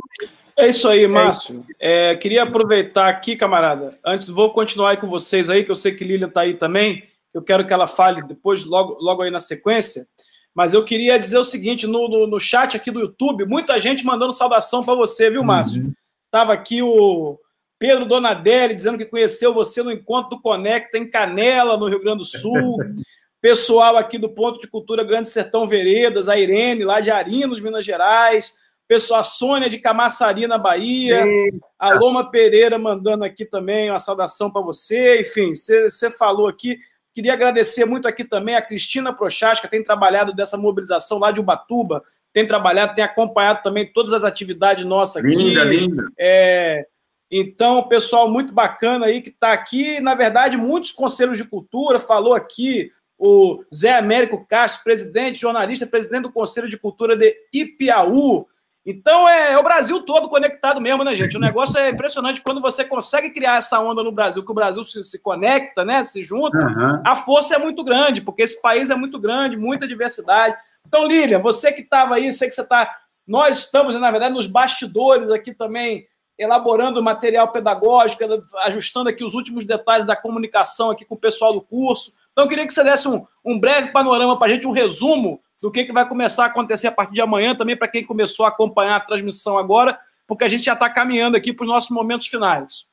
é 0.58 0.68
isso 0.68 0.88
aí, 0.90 1.08
Márcio. 1.08 1.66
É, 1.80 2.16
queria 2.16 2.44
aproveitar 2.44 3.08
aqui, 3.08 3.36
camarada. 3.36 3.98
Antes, 4.04 4.28
vou 4.28 4.52
continuar 4.52 4.92
aí 4.92 4.98
com 4.98 5.08
vocês 5.08 5.50
aí, 5.50 5.64
que 5.64 5.72
eu 5.72 5.76
sei 5.76 5.94
que 5.94 6.04
Lilian 6.04 6.28
está 6.28 6.42
aí 6.42 6.56
também. 6.56 7.04
Eu 7.34 7.42
quero 7.42 7.66
que 7.66 7.72
ela 7.72 7.88
fale 7.88 8.22
depois, 8.24 8.66
logo, 8.66 8.98
logo 9.00 9.22
aí 9.22 9.30
na 9.30 9.40
sequência. 9.40 10.06
Mas 10.54 10.74
eu 10.74 10.84
queria 10.84 11.20
dizer 11.20 11.38
o 11.38 11.44
seguinte: 11.44 11.86
no, 11.86 12.10
no, 12.10 12.28
no 12.28 12.40
chat 12.40 12.76
aqui 12.76 12.90
do 12.90 13.00
YouTube, 13.00 13.46
muita 13.46 13.80
gente 13.80 14.06
mandando 14.06 14.34
saudação 14.34 14.84
para 14.84 14.96
você, 14.96 15.30
viu, 15.30 15.44
Márcio? 15.44 15.84
Uhum. 15.84 15.94
Tava 16.32 16.52
aqui 16.52 16.82
o 16.82 17.40
Pedro 17.78 18.06
Donadelli 18.06 18.76
dizendo 18.76 18.98
que 18.98 19.06
conheceu 19.06 19.54
você 19.54 19.84
no 19.84 19.92
encontro 19.92 20.32
do 20.32 20.42
Conecta 20.42 20.98
em 20.98 21.10
Canela, 21.10 21.78
no 21.78 21.88
Rio 21.88 22.02
Grande 22.02 22.20
do 22.20 22.26
Sul. 22.26 22.78
Pessoal 23.42 23.96
aqui 23.96 24.18
do 24.18 24.28
Ponto 24.28 24.60
de 24.60 24.68
Cultura 24.68 25.02
Grande 25.02 25.30
Sertão 25.30 25.66
Veredas, 25.66 26.28
a 26.28 26.38
Irene, 26.38 26.84
lá 26.84 27.00
de 27.00 27.10
Arinos, 27.10 27.62
Minas 27.62 27.86
Gerais 27.86 28.60
pessoal, 28.90 29.22
a 29.22 29.24
Sônia 29.24 29.70
de 29.70 29.78
Camaçari, 29.78 30.48
na 30.48 30.58
Bahia, 30.58 31.24
Eita. 31.24 31.60
a 31.78 31.94
Loma 31.94 32.32
Pereira 32.32 32.80
mandando 32.80 33.24
aqui 33.24 33.46
também 33.46 33.92
uma 33.92 34.00
saudação 34.00 34.52
para 34.52 34.64
você, 34.64 35.22
enfim, 35.22 35.54
você 35.54 36.10
falou 36.10 36.48
aqui. 36.48 36.80
Queria 37.14 37.34
agradecer 37.34 37.86
muito 37.86 38.08
aqui 38.08 38.24
também 38.24 38.56
a 38.56 38.62
Cristina 38.64 39.14
Prochasca, 39.14 39.68
tem 39.68 39.84
trabalhado 39.84 40.34
dessa 40.34 40.58
mobilização 40.58 41.20
lá 41.20 41.32
de 41.32 41.40
Ubatuba, 41.40 42.04
tem 42.34 42.48
trabalhado, 42.48 42.96
tem 42.96 43.04
acompanhado 43.04 43.62
também 43.62 43.92
todas 43.94 44.12
as 44.12 44.24
atividades 44.24 44.84
nossas 44.84 45.24
aqui. 45.24 45.36
Linda, 45.36 45.64
linda. 45.64 46.04
É, 46.18 46.88
então, 47.30 47.88
pessoal 47.88 48.28
muito 48.28 48.52
bacana 48.52 49.06
aí 49.06 49.22
que 49.22 49.30
está 49.30 49.54
aqui. 49.54 50.00
Na 50.00 50.16
verdade, 50.16 50.58
muitos 50.58 50.92
conselhos 50.92 51.38
de 51.38 51.44
cultura, 51.44 52.00
falou 52.00 52.34
aqui 52.34 52.92
o 53.20 53.64
Zé 53.76 53.96
Américo 53.98 54.48
Castro, 54.48 54.84
presidente, 54.84 55.40
jornalista, 55.40 55.86
presidente 55.86 56.24
do 56.24 56.32
Conselho 56.32 56.68
de 56.68 56.78
Cultura 56.78 57.16
de 57.16 57.36
Ipiaú. 57.54 58.48
Então 58.86 59.28
é, 59.28 59.54
é, 59.54 59.58
o 59.58 59.64
Brasil 59.64 60.02
todo 60.04 60.30
conectado 60.30 60.80
mesmo, 60.80 61.04
né, 61.04 61.16
gente? 61.16 61.36
O 61.36 61.40
negócio 61.40 61.78
é 61.78 61.90
impressionante 61.90 62.42
quando 62.42 62.62
você 62.62 62.84
consegue 62.84 63.30
criar 63.30 63.58
essa 63.58 63.80
onda 63.80 64.04
no 64.04 64.12
Brasil, 64.12 64.44
que 64.44 64.52
o 64.52 64.56
Brasil 64.56 64.84
se, 64.84 65.04
se 65.04 65.22
conecta, 65.22 65.84
né? 65.84 66.04
Se 66.04 66.24
junta, 66.24 66.58
uhum. 66.58 67.02
a 67.06 67.16
força 67.16 67.56
é 67.56 67.58
muito 67.60 67.84
grande, 67.84 68.22
porque 68.22 68.44
esse 68.44 68.62
país 68.62 68.90
é 68.90 68.96
muito 68.96 69.20
grande, 69.20 69.58
muita 69.58 69.88
diversidade. 69.88 70.56
Então, 70.88 71.06
Lilian, 71.06 71.40
você 71.40 71.72
que 71.72 71.82
estava 71.82 72.16
aí, 72.16 72.32
sei 72.32 72.48
que 72.48 72.56
você 72.56 72.62
está. 72.62 72.90
Nós 73.28 73.60
estamos, 73.60 74.00
na 74.00 74.10
verdade, 74.10 74.34
nos 74.34 74.48
bastidores 74.48 75.30
aqui 75.30 75.54
também, 75.54 76.08
elaborando 76.38 77.04
material 77.04 77.52
pedagógico, 77.52 78.24
ajustando 78.64 79.10
aqui 79.10 79.24
os 79.24 79.36
últimos 79.36 79.66
detalhes 79.66 80.06
da 80.06 80.16
comunicação 80.16 80.90
aqui 80.90 81.06
com 81.06 81.16
o 81.16 81.20
pessoal 81.20 81.54
do 81.54 81.62
curso. 81.62 82.14
Então, 82.32 82.46
eu 82.46 82.48
queria 82.48 82.66
que 82.66 82.74
você 82.74 82.84
desse 82.84 83.08
um, 83.08 83.26
um 83.46 83.60
breve 83.60 83.92
panorama 83.92 84.40
para 84.40 84.48
a 84.48 84.50
gente, 84.50 84.66
um 84.66 84.72
resumo 84.72 85.42
do 85.62 85.72
que, 85.72 85.86
que 85.86 85.94
vai 85.94 86.08
começar 86.08 86.44
a 86.44 86.48
acontecer 86.48 86.88
a 86.88 86.92
partir 86.92 87.14
de 87.14 87.22
amanhã, 87.22 87.56
também 87.56 87.78
para 87.78 87.88
quem 87.88 88.06
começou 88.06 88.46
a 88.46 88.50
acompanhar 88.50 88.96
a 88.96 89.06
transmissão 89.06 89.58
agora, 89.58 90.00
porque 90.28 90.44
a 90.44 90.50
gente 90.50 90.64
já 90.64 90.74
está 90.74 90.90
caminhando 90.90 91.36
aqui 91.36 91.52
para 91.52 91.64
os 91.64 91.70
nossos 91.70 91.90
momentos 91.90 92.28
finais. 92.28 92.88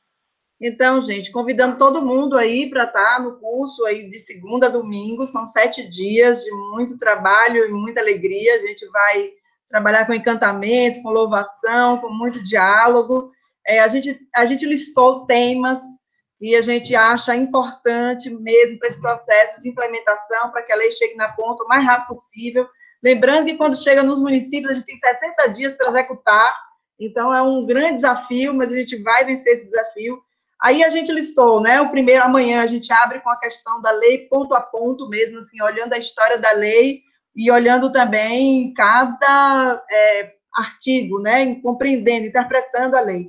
Então, 0.60 1.00
gente, 1.02 1.30
convidando 1.30 1.76
todo 1.76 2.04
mundo 2.04 2.36
aí 2.36 2.68
para 2.70 2.84
estar 2.84 3.16
tá 3.16 3.22
no 3.22 3.38
curso 3.38 3.84
aí 3.84 4.08
de 4.08 4.18
segunda 4.18 4.66
a 4.66 4.70
domingo, 4.70 5.26
são 5.26 5.44
sete 5.44 5.86
dias 5.86 6.42
de 6.42 6.50
muito 6.72 6.96
trabalho 6.96 7.66
e 7.66 7.72
muita 7.72 8.00
alegria. 8.00 8.54
A 8.54 8.58
gente 8.58 8.86
vai 8.88 9.30
trabalhar 9.68 10.06
com 10.06 10.14
encantamento, 10.14 11.02
com 11.02 11.10
louvação, 11.10 11.98
com 11.98 12.08
muito 12.08 12.42
diálogo. 12.42 13.30
É, 13.66 13.80
a, 13.80 13.88
gente, 13.88 14.18
a 14.34 14.46
gente 14.46 14.64
listou 14.64 15.26
temas 15.26 15.80
e 16.40 16.54
a 16.54 16.60
gente 16.60 16.94
acha 16.94 17.34
importante 17.34 18.28
mesmo 18.28 18.78
para 18.78 18.88
esse 18.88 19.00
processo 19.00 19.60
de 19.60 19.68
implementação, 19.68 20.50
para 20.50 20.62
que 20.62 20.72
a 20.72 20.76
lei 20.76 20.90
chegue 20.92 21.16
na 21.16 21.32
ponta 21.32 21.64
o 21.64 21.68
mais 21.68 21.84
rápido 21.84 22.08
possível. 22.08 22.68
Lembrando 23.02 23.46
que 23.46 23.54
quando 23.54 23.82
chega 23.82 24.02
nos 24.02 24.20
municípios, 24.20 24.70
a 24.70 24.74
gente 24.74 24.86
tem 24.86 24.98
70 24.98 25.46
dias 25.48 25.74
para 25.74 25.88
executar, 25.88 26.56
então 26.98 27.32
é 27.32 27.42
um 27.42 27.64
grande 27.64 27.96
desafio, 27.96 28.52
mas 28.54 28.72
a 28.72 28.76
gente 28.76 29.02
vai 29.02 29.24
vencer 29.24 29.54
esse 29.54 29.66
desafio. 29.66 30.20
Aí 30.60 30.82
a 30.82 30.88
gente 30.88 31.12
listou, 31.12 31.60
né? 31.60 31.80
O 31.80 31.90
primeiro 31.90 32.24
amanhã 32.24 32.62
a 32.62 32.66
gente 32.66 32.90
abre 32.92 33.20
com 33.20 33.30
a 33.30 33.38
questão 33.38 33.80
da 33.80 33.90
lei 33.90 34.26
ponto 34.28 34.54
a 34.54 34.60
ponto 34.60 35.08
mesmo, 35.08 35.38
assim, 35.38 35.60
olhando 35.62 35.92
a 35.92 35.98
história 35.98 36.38
da 36.38 36.52
lei 36.52 37.02
e 37.34 37.50
olhando 37.50 37.92
também 37.92 38.72
cada 38.72 39.84
é, 39.90 40.32
artigo, 40.54 41.20
né? 41.20 41.60
Compreendendo, 41.60 42.26
interpretando 42.26 42.96
a 42.96 43.00
lei. 43.00 43.28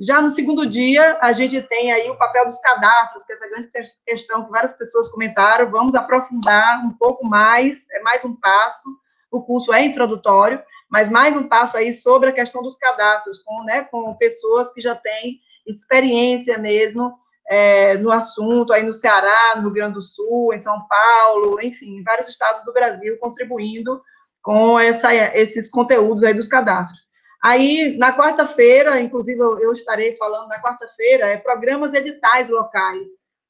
Já 0.00 0.22
no 0.22 0.30
segundo 0.30 0.64
dia, 0.64 1.18
a 1.20 1.32
gente 1.32 1.60
tem 1.60 1.90
aí 1.90 2.08
o 2.08 2.16
papel 2.16 2.46
dos 2.46 2.60
cadastros, 2.60 3.24
que 3.24 3.32
é 3.32 3.34
essa 3.34 3.48
grande 3.48 3.70
questão 4.06 4.44
que 4.44 4.50
várias 4.50 4.76
pessoas 4.76 5.08
comentaram. 5.08 5.68
Vamos 5.70 5.96
aprofundar 5.96 6.86
um 6.86 6.92
pouco 6.92 7.26
mais, 7.26 7.90
é 7.90 8.00
mais 8.00 8.24
um 8.24 8.32
passo. 8.36 8.88
O 9.28 9.42
curso 9.42 9.72
é 9.72 9.84
introdutório, 9.84 10.62
mas 10.88 11.08
mais 11.08 11.34
um 11.34 11.48
passo 11.48 11.76
aí 11.76 11.92
sobre 11.92 12.30
a 12.30 12.32
questão 12.32 12.62
dos 12.62 12.78
cadastros, 12.78 13.42
com, 13.42 13.64
né, 13.64 13.82
com 13.90 14.14
pessoas 14.14 14.72
que 14.72 14.80
já 14.80 14.94
têm 14.94 15.40
experiência 15.66 16.56
mesmo 16.56 17.18
é, 17.50 17.96
no 17.96 18.12
assunto, 18.12 18.72
aí 18.72 18.84
no 18.84 18.92
Ceará, 18.92 19.56
no 19.56 19.62
Rio 19.62 19.72
Grande 19.72 19.94
do 19.94 20.02
Sul, 20.02 20.54
em 20.54 20.58
São 20.58 20.86
Paulo, 20.86 21.60
enfim, 21.60 21.98
em 21.98 22.04
vários 22.04 22.28
estados 22.28 22.64
do 22.64 22.72
Brasil, 22.72 23.18
contribuindo 23.18 24.00
com 24.42 24.78
essa, 24.78 25.12
esses 25.12 25.68
conteúdos 25.68 26.22
aí 26.22 26.34
dos 26.34 26.46
cadastros. 26.46 27.07
Aí, 27.42 27.96
na 27.96 28.16
quarta-feira, 28.16 29.00
inclusive 29.00 29.40
eu, 29.40 29.72
estarei 29.72 30.16
falando 30.16 30.48
na 30.48 30.60
quarta-feira, 30.60 31.28
é 31.28 31.36
programas 31.36 31.94
editais 31.94 32.48
locais. 32.48 33.06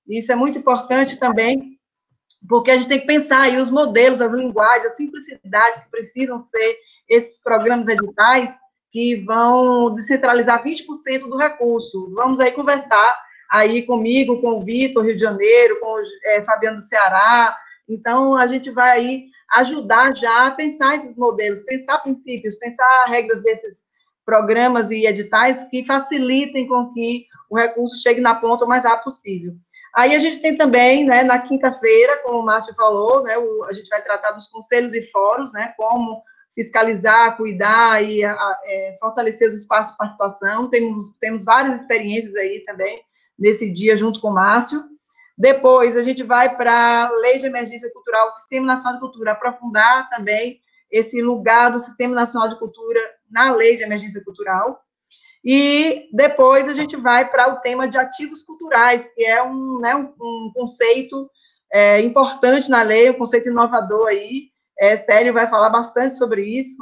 Isso 0.07 0.31
é 0.31 0.35
muito 0.35 0.59
importante 0.59 1.19
também, 1.19 1.79
porque 2.49 2.71
a 2.71 2.77
gente 2.77 2.89
tem 2.89 3.01
que 3.01 3.07
pensar 3.07 3.43
aí 3.43 3.57
os 3.57 3.71
modelos, 3.71 4.21
as 4.21 4.33
linguagens, 4.33 4.93
a 4.93 4.97
simplicidade 4.97 5.81
que 5.81 5.91
precisam 5.91 6.39
ser 6.39 6.77
esses 7.09 7.43
programas 7.43 7.89
editais 7.89 8.59
que 8.91 9.17
vão 9.25 9.95
descentralizar 9.95 10.63
20% 10.63 11.21
do 11.21 11.37
recurso. 11.37 12.13
Vamos 12.15 12.41
aí 12.41 12.53
conversar 12.53 13.19
aí 13.51 13.83
comigo, 13.83 14.41
com 14.41 14.59
o 14.59 14.65
Vitor, 14.65 15.05
Rio 15.05 15.17
de 15.17 15.23
Janeiro, 15.23 15.81
com 15.81 15.95
o 15.95 16.03
é, 16.25 16.45
Fabiano 16.45 16.77
do 16.77 16.83
Ceará. 16.83 17.57
Então, 17.89 18.37
a 18.37 18.47
gente 18.47 18.71
vai 18.71 18.91
aí 18.91 19.25
ajudar 19.53 20.15
já 20.17 20.47
a 20.47 20.51
pensar 20.51 20.97
esses 20.97 21.17
modelos, 21.17 21.61
pensar 21.61 21.99
princípios, 21.99 22.55
pensar 22.57 23.07
regras 23.07 23.43
desses 23.43 23.87
programas 24.25 24.91
e 24.91 25.07
editais 25.07 25.65
que 25.65 25.85
facilitem 25.85 26.67
com 26.67 26.93
que 26.93 27.27
o 27.49 27.57
recurso 27.57 28.01
chegue 28.03 28.21
na 28.21 28.35
ponta 28.35 28.65
o 28.65 28.69
mais 28.69 28.85
rápido 28.85 29.05
possível. 29.05 29.55
Aí 29.95 30.15
a 30.15 30.19
gente 30.19 30.41
tem 30.41 30.55
também, 30.55 31.05
né, 31.05 31.23
na 31.23 31.39
quinta-feira, 31.39 32.19
como 32.23 32.41
o 32.41 32.45
Márcio 32.45 32.75
falou, 32.75 33.23
né, 33.23 33.39
o, 33.39 33.65
a 33.65 33.73
gente 33.73 33.89
vai 33.89 34.03
tratar 34.03 34.33
dos 34.33 34.47
conselhos 34.47 34.93
e 34.95 35.03
fóruns, 35.03 35.53
né, 35.55 35.73
como 35.77 36.23
fiscalizar, 36.55 37.37
cuidar 37.37 38.05
e 38.05 38.25
a, 38.25 38.59
é, 38.65 38.97
fortalecer 39.01 39.49
os 39.49 39.55
espaços 39.55 39.93
de 39.93 39.99
participação. 39.99 40.69
Temos, 40.69 41.17
temos 41.21 41.45
várias 41.45 41.81
experiências 41.81 42.37
aí 42.37 42.63
também 42.67 43.01
nesse 43.39 43.71
dia 43.71 43.97
junto 43.97 44.21
com 44.21 44.29
o 44.29 44.35
Márcio. 44.35 44.83
Depois, 45.39 45.97
a 45.97 46.03
gente 46.03 46.25
vai 46.25 46.57
para 46.57 47.05
a 47.05 47.11
Lei 47.13 47.39
de 47.39 47.47
Emergência 47.47 47.89
Cultural, 47.93 48.27
o 48.27 48.31
Sistema 48.31 48.67
Nacional 48.67 48.95
de 48.95 49.07
Cultura, 49.07 49.33
aprofundar 49.33 50.11
também 50.11 50.61
esse 50.91 51.23
lugar 51.23 51.71
do 51.71 51.79
Sistema 51.79 52.13
Nacional 52.13 52.49
de 52.49 52.59
Cultura 52.59 52.99
na 53.31 53.55
Lei 53.55 53.77
de 53.77 53.85
Emergência 53.85 54.23
Cultural. 54.25 54.83
E 55.45 56.09
depois 56.13 56.69
a 56.69 56.75
gente 56.75 56.97
vai 56.97 57.31
para 57.31 57.53
o 57.53 57.61
tema 57.61 57.87
de 57.87 57.97
ativos 57.97 58.43
culturais, 58.43 59.13
que 59.15 59.25
é 59.25 59.41
um, 59.41 59.79
né, 59.79 59.95
um, 59.95 60.51
conceito 60.53 61.31
é, 61.73 62.01
importante 62.01 62.69
na 62.69 62.83
lei, 62.83 63.11
um 63.11 63.15
conceito 63.15 63.49
inovador 63.49 64.09
aí. 64.09 64.49
É, 64.81 64.97
Célio 64.97 65.33
vai 65.33 65.47
falar 65.47 65.71
bastante 65.71 66.17
sobre 66.17 66.43
isso, 66.43 66.77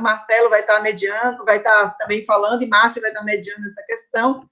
Marcelo 0.00 0.50
vai 0.50 0.60
estar 0.60 0.80
mediando, 0.80 1.44
vai 1.44 1.58
estar 1.58 1.96
também 1.98 2.24
falando, 2.24 2.62
e 2.62 2.66
Márcio 2.66 3.02
vai 3.02 3.10
estar 3.10 3.22
mediando 3.22 3.66
essa 3.66 3.82
questão. 3.86 4.48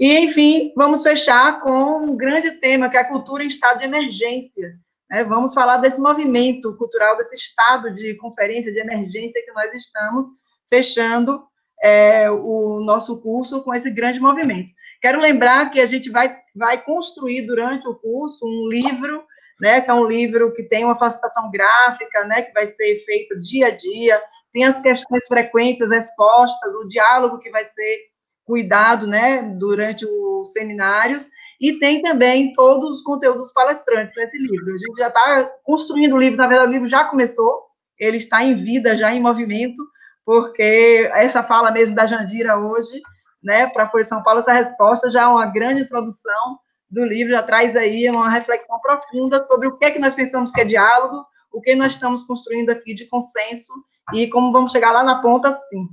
E, 0.00 0.18
enfim, 0.20 0.72
vamos 0.74 1.02
fechar 1.02 1.60
com 1.60 1.98
um 1.98 2.16
grande 2.16 2.52
tema, 2.52 2.88
que 2.88 2.96
é 2.96 3.00
a 3.00 3.08
cultura 3.08 3.44
em 3.44 3.48
estado 3.48 3.80
de 3.80 3.84
emergência. 3.84 4.72
Né? 5.10 5.22
Vamos 5.24 5.52
falar 5.52 5.76
desse 5.76 6.00
movimento 6.00 6.74
cultural, 6.78 7.18
desse 7.18 7.34
estado 7.34 7.92
de 7.92 8.14
conferência 8.16 8.72
de 8.72 8.80
emergência 8.80 9.44
que 9.44 9.52
nós 9.52 9.70
estamos 9.74 10.26
fechando 10.70 11.42
é, 11.82 12.30
o 12.30 12.80
nosso 12.80 13.20
curso 13.20 13.62
com 13.62 13.74
esse 13.74 13.90
grande 13.90 14.18
movimento. 14.20 14.72
Quero 15.02 15.20
lembrar 15.20 15.70
que 15.70 15.78
a 15.78 15.86
gente 15.86 16.08
vai, 16.08 16.34
vai 16.56 16.82
construir 16.82 17.42
durante 17.42 17.86
o 17.86 17.94
curso 17.94 18.46
um 18.46 18.68
livro, 18.70 19.22
né, 19.60 19.82
que 19.82 19.90
é 19.90 19.94
um 19.94 20.06
livro 20.06 20.54
que 20.54 20.62
tem 20.62 20.82
uma 20.82 20.96
facilitação 20.96 21.50
gráfica, 21.50 22.24
né, 22.24 22.40
que 22.40 22.52
vai 22.52 22.70
ser 22.72 22.96
feito 23.04 23.38
dia 23.38 23.66
a 23.66 23.70
dia, 23.70 24.22
tem 24.50 24.64
as 24.64 24.80
questões 24.80 25.26
frequentes, 25.26 25.82
as 25.82 25.90
respostas, 25.90 26.74
o 26.76 26.88
diálogo 26.88 27.38
que 27.38 27.50
vai 27.50 27.66
ser 27.66 28.09
cuidado, 28.50 29.06
né, 29.06 29.42
durante 29.56 30.04
os 30.04 30.52
seminários, 30.52 31.30
e 31.60 31.78
tem 31.78 32.02
também 32.02 32.52
todos 32.52 32.96
os 32.96 33.02
conteúdos 33.02 33.42
dos 33.42 33.52
palestrantes 33.52 34.12
nesse 34.16 34.36
livro. 34.38 34.74
A 34.74 34.78
gente 34.78 34.98
já 34.98 35.06
está 35.06 35.48
construindo 35.62 36.14
o 36.16 36.18
livro, 36.18 36.36
na 36.36 36.48
verdade, 36.48 36.70
o 36.70 36.72
livro 36.72 36.88
já 36.88 37.04
começou, 37.04 37.62
ele 37.96 38.16
está 38.16 38.42
em 38.42 38.56
vida, 38.56 38.96
já 38.96 39.14
em 39.14 39.22
movimento, 39.22 39.80
porque 40.24 41.08
essa 41.14 41.44
fala 41.44 41.70
mesmo 41.70 41.94
da 41.94 42.06
Jandira 42.06 42.58
hoje, 42.58 43.00
né, 43.40 43.68
para 43.68 43.84
a 43.84 43.88
Folha 43.88 44.02
de 44.02 44.08
São 44.08 44.22
Paulo, 44.24 44.40
essa 44.40 44.52
resposta 44.52 45.08
já 45.08 45.22
é 45.22 45.26
uma 45.26 45.46
grande 45.46 45.82
introdução 45.82 46.58
do 46.90 47.04
livro, 47.04 47.32
já 47.32 47.42
traz 47.42 47.76
aí 47.76 48.10
uma 48.10 48.28
reflexão 48.28 48.80
profunda 48.80 49.46
sobre 49.46 49.68
o 49.68 49.78
que 49.78 49.84
é 49.84 49.90
que 49.92 50.00
nós 50.00 50.14
pensamos 50.14 50.50
que 50.50 50.60
é 50.60 50.64
diálogo, 50.64 51.24
o 51.52 51.60
que 51.60 51.76
nós 51.76 51.92
estamos 51.92 52.24
construindo 52.24 52.70
aqui 52.70 52.94
de 52.94 53.06
consenso 53.06 53.72
e 54.12 54.28
como 54.28 54.50
vamos 54.50 54.72
chegar 54.72 54.90
lá 54.90 55.04
na 55.04 55.22
ponta, 55.22 55.56
sim. 55.68 55.86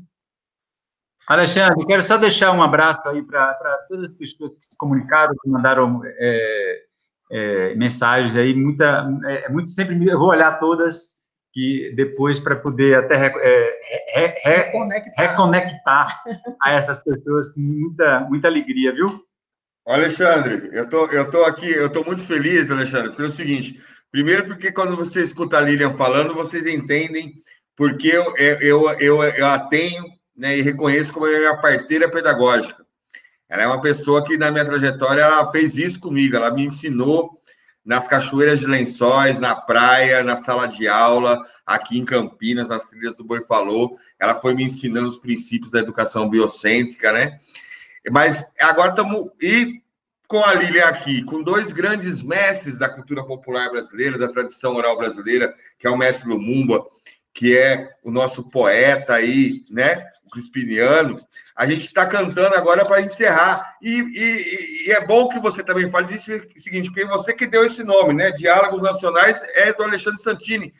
Alexandre, 1.27 1.85
quero 1.85 2.01
só 2.01 2.17
deixar 2.17 2.53
um 2.53 2.63
abraço 2.63 3.07
aí 3.09 3.21
para 3.21 3.53
todas 3.89 4.05
as 4.05 4.15
pessoas 4.15 4.55
que 4.55 4.65
se 4.65 4.77
comunicaram, 4.77 5.35
que 5.43 5.49
mandaram 5.49 6.01
é, 6.05 6.81
é, 7.29 7.75
mensagens 7.75 8.35
aí, 8.37 8.53
muita, 8.53 9.05
é, 9.25 9.45
é 9.45 9.49
muito 9.49 9.69
sempre, 9.71 10.09
eu 10.09 10.17
vou 10.17 10.29
olhar 10.29 10.57
todas 10.57 11.17
que 11.53 11.91
depois 11.95 12.39
para 12.39 12.55
poder 12.55 12.95
até 12.95 13.15
é, 13.15 13.79
re, 14.15 14.27
re, 14.27 14.63
reconectar. 14.63 15.13
reconectar 15.17 16.23
a 16.61 16.71
essas 16.71 17.03
pessoas 17.03 17.49
com 17.49 17.59
muita, 17.59 18.21
muita 18.29 18.47
alegria, 18.47 18.93
viu? 18.93 19.07
Alexandre, 19.85 20.69
eu 20.71 20.87
tô, 20.89 21.07
eu 21.07 21.29
tô 21.29 21.43
aqui, 21.43 21.69
eu 21.69 21.91
tô 21.91 22.05
muito 22.05 22.21
feliz, 22.21 22.71
Alexandre, 22.71 23.09
porque 23.09 23.23
é 23.23 23.25
o 23.25 23.31
seguinte, 23.31 23.81
primeiro 24.11 24.45
porque 24.45 24.71
quando 24.71 24.95
você 24.95 25.23
escuta 25.23 25.57
a 25.57 25.61
Lilian 25.61 25.93
falando, 25.95 26.33
vocês 26.33 26.65
entendem 26.65 27.33
porque 27.75 28.07
eu, 28.07 28.35
eu, 28.37 28.89
eu, 28.99 29.23
eu 29.23 29.47
a 29.47 29.59
tenho 29.59 30.16
né, 30.37 30.57
e 30.57 30.61
reconheço 30.61 31.11
como 31.11 31.25
minha 31.25 31.57
parteira 31.57 32.09
pedagógica. 32.09 32.85
Ela 33.49 33.63
é 33.63 33.67
uma 33.67 33.81
pessoa 33.81 34.23
que, 34.23 34.37
na 34.37 34.51
minha 34.51 34.65
trajetória, 34.65 35.21
ela 35.21 35.49
fez 35.51 35.75
isso 35.77 35.99
comigo, 35.99 36.35
ela 36.35 36.51
me 36.51 36.65
ensinou 36.65 37.41
nas 37.83 38.07
cachoeiras 38.07 38.59
de 38.59 38.67
lençóis, 38.67 39.39
na 39.39 39.55
praia, 39.55 40.21
na 40.21 40.35
sala 40.35 40.67
de 40.67 40.87
aula, 40.87 41.41
aqui 41.65 41.97
em 41.97 42.03
Campinas, 42.03 42.67
nas 42.67 42.85
trilhas 42.85 43.15
do 43.15 43.23
Boi 43.23 43.41
Falou. 43.45 43.97
Ela 44.19 44.35
foi 44.35 44.53
me 44.53 44.63
ensinando 44.63 45.07
os 45.07 45.17
princípios 45.17 45.71
da 45.71 45.79
educação 45.79 46.29
biocêntrica, 46.29 47.13
né? 47.13 47.39
Mas 48.11 48.43
agora 48.59 48.89
estamos. 48.89 49.31
E 49.41 49.81
com 50.27 50.43
a 50.43 50.53
Lília 50.53 50.87
aqui, 50.87 51.23
com 51.23 51.41
dois 51.41 51.71
grandes 51.71 52.21
mestres 52.21 52.77
da 52.77 52.89
cultura 52.89 53.23
popular 53.23 53.69
brasileira, 53.69 54.17
da 54.17 54.27
tradição 54.27 54.75
oral 54.75 54.97
brasileira, 54.97 55.55
que 55.79 55.87
é 55.87 55.89
o 55.89 55.97
mestre 55.97 56.27
Lumumba, 56.27 56.85
que 57.33 57.57
é 57.57 57.89
o 58.03 58.11
nosso 58.11 58.49
poeta 58.49 59.13
aí, 59.13 59.63
né? 59.69 60.05
Crispiniano, 60.29 61.19
a 61.55 61.65
gente 61.65 61.87
está 61.87 62.05
cantando 62.05 62.55
agora 62.55 62.85
para 62.85 63.01
encerrar. 63.01 63.75
E, 63.81 63.99
e, 63.99 64.87
e, 64.87 64.91
é 64.91 65.05
bom 65.05 65.27
que 65.29 65.39
você 65.39 65.63
também 65.63 65.89
fale 65.89 66.07
disso 66.07 66.31
seguinte, 66.57 66.89
porque 66.89 67.05
você 67.05 67.33
que 67.33 67.47
deu 67.47 67.65
esse 67.65 67.83
nome, 67.83 68.13
né? 68.13 68.31
Diálogos 68.31 68.81
Nacionais 68.81 69.41
é 69.55 69.73
do 69.73 69.83
Alexandre 69.83 70.21
Santini. 70.21 70.73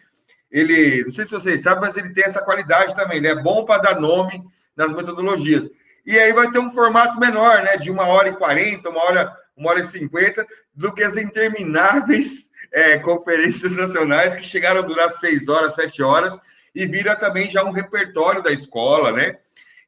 Ele, 0.51 1.03
não 1.03 1.11
sei 1.11 1.25
se 1.25 1.31
vocês 1.31 1.61
sabem, 1.61 1.81
mas 1.81 1.97
ele 1.97 2.13
tem 2.13 2.23
essa 2.23 2.41
qualidade 2.41 2.95
também, 2.95 3.19
né? 3.19 3.29
É 3.29 3.41
bom 3.41 3.65
para 3.65 3.81
dar 3.81 3.99
nome 3.99 4.43
nas 4.75 4.93
metodologias. 4.93 5.69
E 6.05 6.17
aí 6.17 6.31
vai 6.31 6.49
ter 6.51 6.59
um 6.59 6.71
formato 6.71 7.19
menor, 7.19 7.63
né? 7.63 7.77
De 7.77 7.91
uma 7.91 8.07
hora 8.07 8.29
e 8.29 8.35
quarenta, 8.35 8.89
uma 8.89 9.03
hora, 9.03 9.35
uma 9.55 9.71
hora 9.71 9.79
e 9.81 9.85
cinquenta, 9.85 10.45
do 10.73 10.93
que 10.93 11.03
as 11.03 11.17
intermináveis 11.17 12.47
é, 12.71 12.97
conferências 12.99 13.73
nacionais 13.75 14.33
que 14.33 14.43
chegaram 14.43 14.81
a 14.81 14.85
durar 14.85 15.09
seis 15.09 15.47
horas, 15.47 15.73
sete 15.75 16.01
horas 16.01 16.39
e 16.73 16.85
vira 16.85 17.15
também 17.15 17.49
já 17.49 17.63
um 17.63 17.71
repertório 17.71 18.43
da 18.43 18.51
escola, 18.51 19.11
né? 19.11 19.37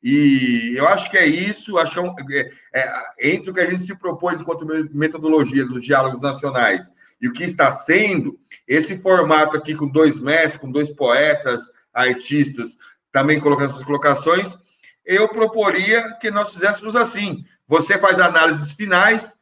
E 0.01 0.73
eu 0.77 0.87
acho 0.87 1.09
que 1.11 1.17
é 1.17 1.25
isso, 1.25 1.77
acho 1.77 1.91
que 1.91 1.99
é, 1.99 2.01
um, 2.01 2.15
é, 2.31 2.49
é, 2.73 3.31
entre 3.31 3.49
o 3.49 3.53
que 3.53 3.59
a 3.59 3.69
gente 3.69 3.83
se 3.83 3.95
propôs 3.95 4.39
enquanto 4.39 4.65
metodologia 4.93 5.65
dos 5.65 5.83
diálogos 5.83 6.21
nacionais 6.21 6.89
e 7.21 7.27
o 7.27 7.33
que 7.33 7.43
está 7.43 7.69
sendo, 7.71 8.39
esse 8.65 8.97
formato 8.97 9.57
aqui 9.57 9.75
com 9.75 9.87
dois 9.87 10.21
mestres, 10.21 10.57
com 10.57 10.71
dois 10.71 10.89
poetas, 10.89 11.61
artistas, 11.93 12.77
também 13.11 13.39
colocando 13.39 13.71
essas 13.71 13.83
colocações, 13.83 14.57
eu 15.05 15.27
proporia 15.27 16.13
que 16.21 16.31
nós 16.31 16.53
fizéssemos 16.53 16.95
assim. 16.95 17.43
Você 17.67 17.97
faz 17.97 18.19
análises 18.19 18.71
finais, 18.73 19.35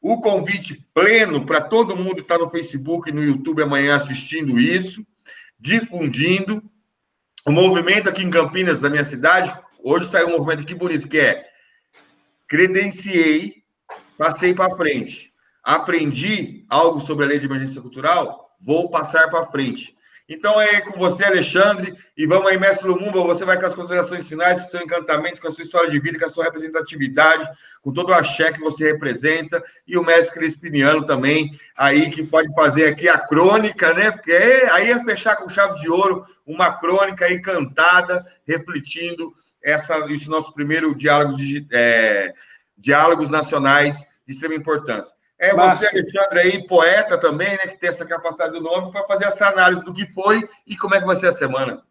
o 0.00 0.20
convite 0.20 0.84
pleno 0.94 1.44
para 1.44 1.60
todo 1.60 1.96
mundo 1.96 2.16
que 2.16 2.22
está 2.22 2.38
no 2.38 2.50
Facebook 2.50 3.08
e 3.08 3.12
no 3.12 3.22
YouTube 3.22 3.62
amanhã 3.62 3.96
assistindo 3.96 4.58
isso, 4.58 5.06
difundindo. 5.58 6.62
O 7.46 7.50
movimento 7.50 8.08
aqui 8.08 8.22
em 8.22 8.30
Campinas, 8.30 8.80
da 8.80 8.90
minha 8.90 9.04
cidade, 9.04 9.50
hoje 9.82 10.08
saiu 10.08 10.28
um 10.28 10.32
movimento 10.32 10.62
aqui 10.62 10.74
bonito, 10.74 11.08
que 11.08 11.18
é 11.18 11.46
credenciei, 12.46 13.62
passei 14.18 14.52
para 14.52 14.76
frente. 14.76 15.32
Aprendi 15.62 16.66
algo 16.68 17.00
sobre 17.00 17.24
a 17.24 17.28
lei 17.28 17.38
de 17.38 17.46
emergência 17.46 17.80
cultural, 17.80 18.50
vou 18.60 18.90
passar 18.90 19.30
para 19.30 19.46
frente. 19.46 19.96
Então 20.28 20.60
é 20.60 20.80
com 20.80 20.96
você, 20.96 21.24
Alexandre, 21.24 21.92
e 22.16 22.24
vamos 22.24 22.46
aí, 22.46 22.56
mestre 22.56 22.86
Lumumba, 22.86 23.20
você 23.22 23.44
vai 23.44 23.58
com 23.58 23.66
as 23.66 23.74
considerações 23.74 24.28
finais, 24.28 24.60
com 24.60 24.66
o 24.66 24.70
seu 24.70 24.80
encantamento, 24.80 25.40
com 25.40 25.48
a 25.48 25.50
sua 25.50 25.64
história 25.64 25.90
de 25.90 25.98
vida, 25.98 26.20
com 26.20 26.26
a 26.26 26.30
sua 26.30 26.44
representatividade, 26.44 27.48
com 27.82 27.92
todo 27.92 28.10
o 28.10 28.14
axé 28.14 28.52
que 28.52 28.60
você 28.60 28.92
representa, 28.92 29.60
e 29.88 29.98
o 29.98 30.04
mestre 30.04 30.38
Crispiniano 30.38 31.04
também, 31.04 31.58
aí 31.76 32.10
que 32.10 32.22
pode 32.22 32.52
fazer 32.54 32.86
aqui 32.86 33.08
a 33.08 33.18
crônica, 33.18 33.92
né? 33.92 34.12
Porque 34.12 34.32
aí 34.32 34.92
é 34.92 35.04
fechar 35.04 35.34
com 35.34 35.48
chave 35.48 35.80
de 35.80 35.90
ouro 35.90 36.24
uma 36.50 36.72
crônica 36.78 37.24
aí 37.24 37.40
cantada, 37.40 38.26
refletindo 38.46 39.32
essa, 39.62 39.98
esse 40.10 40.28
nosso 40.28 40.52
primeiro 40.52 40.94
diálogos, 40.94 41.38
é, 41.72 42.34
diálogos 42.76 43.30
nacionais 43.30 44.06
de 44.26 44.34
extrema 44.34 44.54
importância. 44.54 45.14
É 45.38 45.54
você, 45.54 45.86
Alexandre, 45.86 46.38
aí, 46.38 46.66
poeta 46.66 47.16
também, 47.16 47.50
né, 47.52 47.58
que 47.58 47.78
tem 47.78 47.88
essa 47.88 48.04
capacidade 48.04 48.52
do 48.52 48.60
nome 48.60 48.92
para 48.92 49.06
fazer 49.06 49.24
essa 49.24 49.48
análise 49.48 49.82
do 49.84 49.92
que 49.94 50.06
foi 50.12 50.46
e 50.66 50.76
como 50.76 50.94
é 50.94 51.00
que 51.00 51.06
vai 51.06 51.16
ser 51.16 51.28
a 51.28 51.32
semana. 51.32 51.82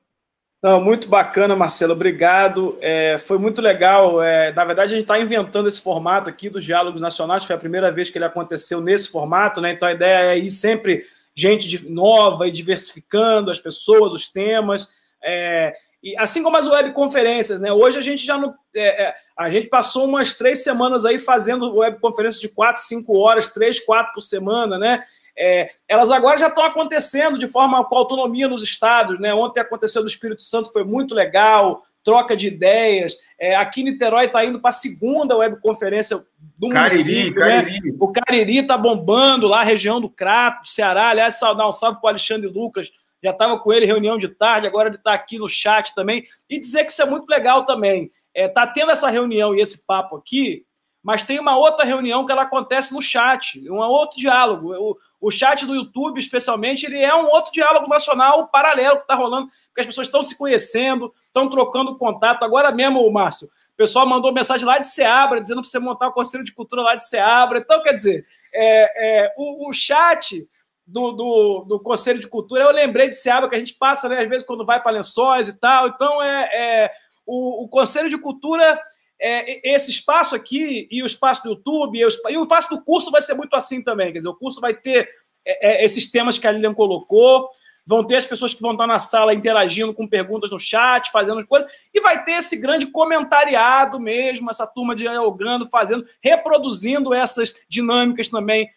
Não, 0.61 0.81
muito 0.81 1.07
bacana, 1.07 1.55
Marcelo, 1.55 1.93
obrigado. 1.93 2.77
É, 2.81 3.17
foi 3.17 3.37
muito 3.37 3.61
legal. 3.61 4.21
É, 4.21 4.51
na 4.51 4.65
verdade, 4.65 4.91
a 4.91 4.95
gente 4.95 5.05
está 5.05 5.17
inventando 5.17 5.69
esse 5.69 5.81
formato 5.81 6.29
aqui 6.29 6.49
dos 6.49 6.65
Diálogos 6.65 6.99
Nacionais, 6.99 7.45
foi 7.45 7.55
a 7.55 7.59
primeira 7.59 7.89
vez 7.91 8.09
que 8.09 8.17
ele 8.17 8.25
aconteceu 8.25 8.81
nesse 8.81 9.09
formato, 9.09 9.61
né? 9.61 9.71
Então 9.71 9.87
a 9.87 9.93
ideia 9.93 10.33
é 10.33 10.37
ir 10.37 10.51
sempre 10.51 11.05
gente 11.39 11.89
nova 11.89 12.47
e 12.47 12.51
diversificando 12.51 13.49
as 13.49 13.59
pessoas, 13.59 14.11
os 14.11 14.29
temas. 14.29 14.89
É, 15.23 15.73
e 16.03 16.17
assim 16.17 16.43
como 16.43 16.57
as 16.57 16.67
webconferências, 16.67 17.61
né? 17.61 17.71
Hoje 17.71 17.97
a 17.97 18.01
gente 18.01 18.25
já 18.25 18.37
não. 18.37 18.53
É, 18.75 19.03
é, 19.03 19.15
a 19.37 19.49
gente 19.49 19.67
passou 19.67 20.05
umas 20.05 20.35
três 20.35 20.63
semanas 20.63 21.05
aí 21.05 21.17
fazendo 21.17 21.73
webconferências 21.77 22.41
de 22.41 22.49
quatro, 22.49 22.81
cinco 22.81 23.17
horas, 23.17 23.53
três, 23.53 23.79
quatro 23.79 24.13
por 24.13 24.21
semana, 24.21 24.77
né? 24.77 25.03
É, 25.37 25.71
elas 25.87 26.11
agora 26.11 26.37
já 26.37 26.49
estão 26.49 26.65
acontecendo 26.65 27.39
de 27.39 27.47
forma 27.47 27.83
com 27.85 27.95
autonomia 27.95 28.49
nos 28.49 28.61
estados, 28.61 29.17
né? 29.19 29.33
Ontem 29.33 29.61
aconteceu 29.61 30.01
no 30.01 30.09
Espírito 30.09 30.43
Santo, 30.43 30.73
foi 30.73 30.83
muito 30.83 31.15
legal, 31.15 31.81
troca 32.09 32.35
de 32.35 32.47
ideias. 32.47 33.17
É, 33.39 33.55
aqui 33.55 33.81
em 33.81 33.83
Niterói 33.83 34.25
está 34.25 34.43
indo 34.43 34.59
para 34.59 34.69
a 34.69 34.73
segunda 34.73 35.37
webconferência 35.37 36.17
do 36.57 36.69
Cariri, 36.69 37.03
município, 37.03 37.39
né? 37.39 37.61
Cariri. 37.61 37.91
Né? 37.91 37.97
O 37.99 38.07
Cariri 38.11 38.57
está 38.57 38.75
bombando 38.75 39.47
lá, 39.47 39.61
região 39.61 40.01
do 40.01 40.09
Crato, 40.09 40.63
do 40.63 40.67
Ceará. 40.67 41.09
Aliás, 41.09 41.39
dar 41.39 41.67
um 41.67 41.71
salve 41.71 41.99
para 42.01 42.07
o 42.07 42.09
Alexandre 42.09 42.47
Lucas, 42.47 42.89
já 43.23 43.29
estava 43.29 43.59
com 43.59 43.71
ele 43.71 43.85
reunião 43.85 44.17
de 44.17 44.27
tarde, 44.27 44.65
agora 44.65 44.89
ele 44.89 44.95
está 44.95 45.13
aqui 45.13 45.37
no 45.37 45.47
chat 45.47 45.93
também, 45.93 46.25
e 46.49 46.59
dizer 46.59 46.83
que 46.83 46.91
isso 46.91 47.01
é 47.03 47.05
muito 47.05 47.29
legal 47.29 47.63
também. 47.63 48.09
Está 48.33 48.41
é, 48.41 48.47
tá 48.47 48.65
tendo 48.65 48.91
essa 48.91 49.07
reunião 49.07 49.53
e 49.53 49.61
esse 49.61 49.85
papo 49.85 50.15
aqui, 50.15 50.65
mas 51.03 51.23
tem 51.23 51.39
uma 51.39 51.57
outra 51.57 51.85
reunião 51.85 52.25
que 52.25 52.31
ela 52.31 52.41
acontece 52.41 52.91
no 52.91 53.03
chat, 53.03 53.63
um 53.69 53.77
outro 53.77 54.17
diálogo. 54.17 54.97
O 55.21 55.29
chat 55.29 55.65
do 55.65 55.75
YouTube, 55.75 56.19
especialmente, 56.19 56.85
ele 56.85 56.99
é 56.99 57.13
um 57.13 57.27
outro 57.27 57.51
diálogo 57.51 57.87
nacional 57.87 58.47
paralelo 58.47 58.97
que 58.97 59.01
está 59.03 59.15
rolando, 59.15 59.49
porque 59.67 59.81
as 59.81 59.87
pessoas 59.87 60.07
estão 60.07 60.23
se 60.23 60.37
conhecendo, 60.37 61.13
estão 61.27 61.49
trocando 61.49 61.97
contato. 61.97 62.43
Agora 62.43 62.71
mesmo, 62.71 63.09
Márcio, 63.11 63.47
o 63.47 63.77
pessoal 63.77 64.05
mandou 64.05 64.33
mensagem 64.33 64.65
lá 64.65 64.77
de 64.77 64.87
Seabra, 64.87 65.41
dizendo 65.41 65.61
para 65.61 65.69
você 65.69 65.79
montar 65.79 66.07
o 66.07 66.13
Conselho 66.13 66.43
de 66.43 66.53
Cultura 66.53 66.81
lá 66.81 66.95
de 66.95 67.07
Seabra. 67.07 67.59
Então, 67.59 67.83
quer 67.83 67.93
dizer, 67.93 68.25
é, 68.53 69.25
é, 69.25 69.33
o, 69.37 69.69
o 69.69 69.73
chat 69.73 70.47
do, 70.87 71.11
do, 71.11 71.65
do, 71.67 71.79
Conselho 71.79 72.19
de 72.19 72.27
Cultura, 72.27 72.63
eu 72.63 72.71
lembrei 72.71 73.09
de 73.09 73.15
Seabra, 73.15 73.49
que 73.49 73.55
a 73.55 73.59
gente 73.59 73.75
passa, 73.75 74.09
né, 74.09 74.21
às 74.21 74.29
vezes, 74.29 74.47
quando 74.47 74.65
vai 74.65 74.81
para 74.81 74.93
Lençóis 74.93 75.47
e 75.47 75.59
tal. 75.59 75.89
Então, 75.89 76.21
é, 76.23 76.49
é 76.51 76.91
o, 77.25 77.65
o, 77.65 77.67
Conselho 77.67 78.09
de 78.09 78.17
Cultura, 78.17 78.81
é, 79.21 79.73
esse 79.75 79.91
espaço 79.91 80.35
aqui, 80.35 80.87
e 80.89 81.03
o 81.03 81.05
espaço 81.05 81.43
do 81.43 81.49
YouTube, 81.49 81.97
e 81.97 82.05
o, 82.05 82.09
e 82.29 82.37
o 82.37 82.43
espaço 82.43 82.69
do 82.69 82.81
curso 82.81 83.11
vai 83.11 83.21
ser 83.21 83.33
muito 83.33 83.55
assim 83.55 83.83
também. 83.83 84.11
Quer 84.11 84.19
dizer, 84.19 84.29
o 84.29 84.35
curso 84.35 84.61
vai 84.61 84.73
ter 84.73 85.09
é, 85.45 85.81
é, 85.81 85.85
esses 85.85 86.09
temas 86.09 86.37
que 86.37 86.47
a 86.47 86.51
Lilian 86.51 86.73
colocou, 86.73 87.49
vão 87.85 88.03
ter 88.03 88.17
as 88.17 88.25
pessoas 88.25 88.53
que 88.53 88.61
vão 88.61 88.73
estar 88.73 88.85
na 88.85 88.99
sala 88.99 89.33
interagindo 89.33 89.93
com 89.93 90.07
perguntas 90.07 90.51
no 90.51 90.59
chat, 90.59 91.11
fazendo 91.11 91.45
coisas, 91.45 91.71
e 91.93 91.99
vai 91.99 92.23
ter 92.23 92.33
esse 92.33 92.55
grande 92.55 92.87
comentariado 92.87 93.99
mesmo, 93.99 94.49
essa 94.49 94.67
turma 94.67 94.95
dialogando, 94.95 95.67
fazendo, 95.67 96.05
reproduzindo 96.23 97.13
essas 97.13 97.55
dinâmicas 97.67 98.29
também 98.29 98.69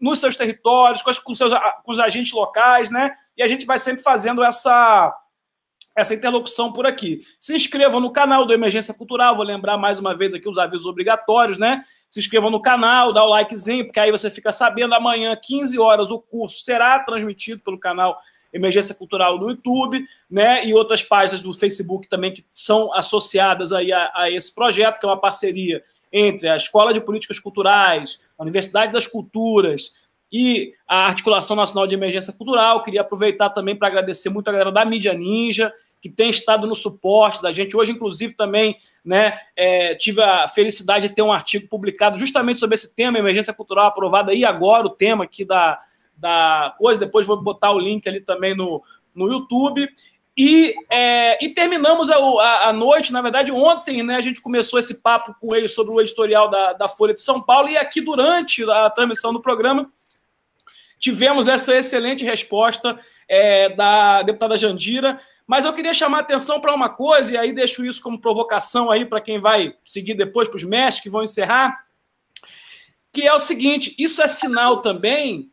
nos 0.00 0.18
seus 0.18 0.36
territórios, 0.36 1.02
com, 1.02 1.12
com, 1.22 1.34
seus, 1.34 1.52
com 1.84 1.92
os 1.92 2.00
agentes 2.00 2.32
locais, 2.32 2.90
né? 2.90 3.14
E 3.36 3.42
a 3.42 3.48
gente 3.48 3.64
vai 3.64 3.78
sempre 3.78 4.02
fazendo 4.02 4.42
essa, 4.42 5.14
essa 5.98 6.14
interlocução 6.14 6.72
por 6.72 6.86
aqui. 6.86 7.22
Se 7.40 7.56
inscrevam 7.56 7.98
no 7.98 8.12
canal 8.12 8.46
do 8.46 8.52
Emergência 8.52 8.94
Cultural, 8.94 9.34
vou 9.34 9.44
lembrar 9.44 9.76
mais 9.76 9.98
uma 9.98 10.16
vez 10.16 10.32
aqui 10.32 10.48
os 10.48 10.56
avisos 10.56 10.86
obrigatórios, 10.86 11.58
né? 11.58 11.84
Se 12.08 12.20
inscrevam 12.20 12.50
no 12.50 12.62
canal, 12.62 13.12
dá 13.12 13.24
o 13.24 13.28
likezinho, 13.28 13.84
porque 13.84 13.98
aí 13.98 14.12
você 14.12 14.30
fica 14.30 14.52
sabendo 14.52 14.94
amanhã, 14.94 15.36
15 15.36 15.76
horas, 15.78 16.10
o 16.10 16.20
curso 16.20 16.60
será 16.60 17.00
transmitido 17.00 17.60
pelo 17.62 17.78
canal 17.78 18.16
Emergência 18.52 18.94
Cultural 18.94 19.38
no 19.38 19.50
YouTube, 19.50 20.04
né? 20.30 20.64
E 20.64 20.72
outras 20.72 21.02
páginas 21.02 21.42
do 21.42 21.52
Facebook 21.52 22.08
também 22.08 22.32
que 22.32 22.46
são 22.52 22.94
associadas 22.94 23.72
aí 23.72 23.92
a, 23.92 24.10
a 24.14 24.30
esse 24.30 24.54
projeto, 24.54 25.00
que 25.00 25.04
é 25.06 25.08
uma 25.08 25.20
parceria 25.20 25.82
entre 26.12 26.48
a 26.48 26.56
Escola 26.56 26.94
de 26.94 27.00
Políticas 27.00 27.40
Culturais, 27.40 28.20
a 28.38 28.42
Universidade 28.42 28.92
das 28.92 29.06
Culturas 29.06 29.92
e 30.32 30.74
a 30.86 31.06
Articulação 31.06 31.56
Nacional 31.56 31.86
de 31.86 31.94
Emergência 31.94 32.32
Cultural. 32.32 32.82
Queria 32.82 33.00
aproveitar 33.00 33.50
também 33.50 33.76
para 33.76 33.88
agradecer 33.88 34.28
muito 34.28 34.48
a 34.48 34.52
galera 34.52 34.72
da 34.72 34.84
Mídia 34.84 35.14
Ninja, 35.14 35.72
que 36.00 36.08
tem 36.08 36.30
estado 36.30 36.66
no 36.66 36.76
suporte 36.76 37.42
da 37.42 37.52
gente. 37.52 37.76
Hoje, 37.76 37.92
inclusive, 37.92 38.34
também 38.34 38.76
né, 39.04 39.38
é, 39.56 39.94
tive 39.94 40.22
a 40.22 40.46
felicidade 40.48 41.08
de 41.08 41.14
ter 41.14 41.22
um 41.22 41.32
artigo 41.32 41.68
publicado 41.68 42.18
justamente 42.18 42.60
sobre 42.60 42.74
esse 42.74 42.94
tema, 42.94 43.18
emergência 43.18 43.52
cultural 43.52 43.86
aprovada 43.86 44.32
aí 44.32 44.44
agora, 44.44 44.86
o 44.86 44.90
tema 44.90 45.24
aqui 45.24 45.44
da, 45.44 45.80
da 46.16 46.74
coisa. 46.78 47.00
Depois 47.00 47.26
vou 47.26 47.40
botar 47.40 47.72
o 47.72 47.78
link 47.78 48.08
ali 48.08 48.20
também 48.20 48.54
no, 48.54 48.82
no 49.14 49.30
YouTube. 49.30 49.88
E, 50.36 50.72
é, 50.88 51.44
e 51.44 51.48
terminamos 51.48 52.10
a, 52.10 52.16
a, 52.16 52.68
a, 52.68 52.72
noite, 52.72 53.12
na 53.12 53.20
verdade, 53.20 53.50
ontem, 53.50 54.04
né, 54.04 54.14
a 54.14 54.20
gente 54.20 54.40
começou 54.40 54.78
esse 54.78 55.02
papo 55.02 55.34
com 55.40 55.52
ele 55.52 55.68
sobre 55.68 55.92
o 55.92 56.00
editorial 56.00 56.48
da, 56.48 56.74
da 56.74 56.88
Folha 56.88 57.12
de 57.12 57.20
São 57.20 57.42
Paulo, 57.42 57.68
e 57.68 57.76
aqui 57.76 58.00
durante 58.00 58.62
a 58.70 58.88
transmissão 58.88 59.32
do 59.32 59.42
programa 59.42 59.90
tivemos 60.98 61.48
essa 61.48 61.74
excelente 61.76 62.24
resposta 62.24 62.98
é, 63.28 63.70
da 63.70 64.22
deputada 64.22 64.56
Jandira. 64.56 65.18
Mas 65.48 65.64
eu 65.64 65.72
queria 65.72 65.94
chamar 65.94 66.18
a 66.18 66.20
atenção 66.20 66.60
para 66.60 66.74
uma 66.74 66.90
coisa, 66.90 67.32
e 67.32 67.36
aí 67.38 67.54
deixo 67.54 67.82
isso 67.82 68.02
como 68.02 68.20
provocação 68.20 68.90
aí 68.90 69.06
para 69.06 69.18
quem 69.18 69.40
vai 69.40 69.74
seguir 69.82 70.12
depois, 70.12 70.46
para 70.46 70.58
os 70.58 70.62
mestres 70.62 71.02
que 71.02 71.08
vão 71.08 71.24
encerrar, 71.24 71.86
que 73.10 73.26
é 73.26 73.32
o 73.32 73.40
seguinte: 73.40 73.94
isso 73.98 74.20
é 74.20 74.28
sinal 74.28 74.82
também 74.82 75.50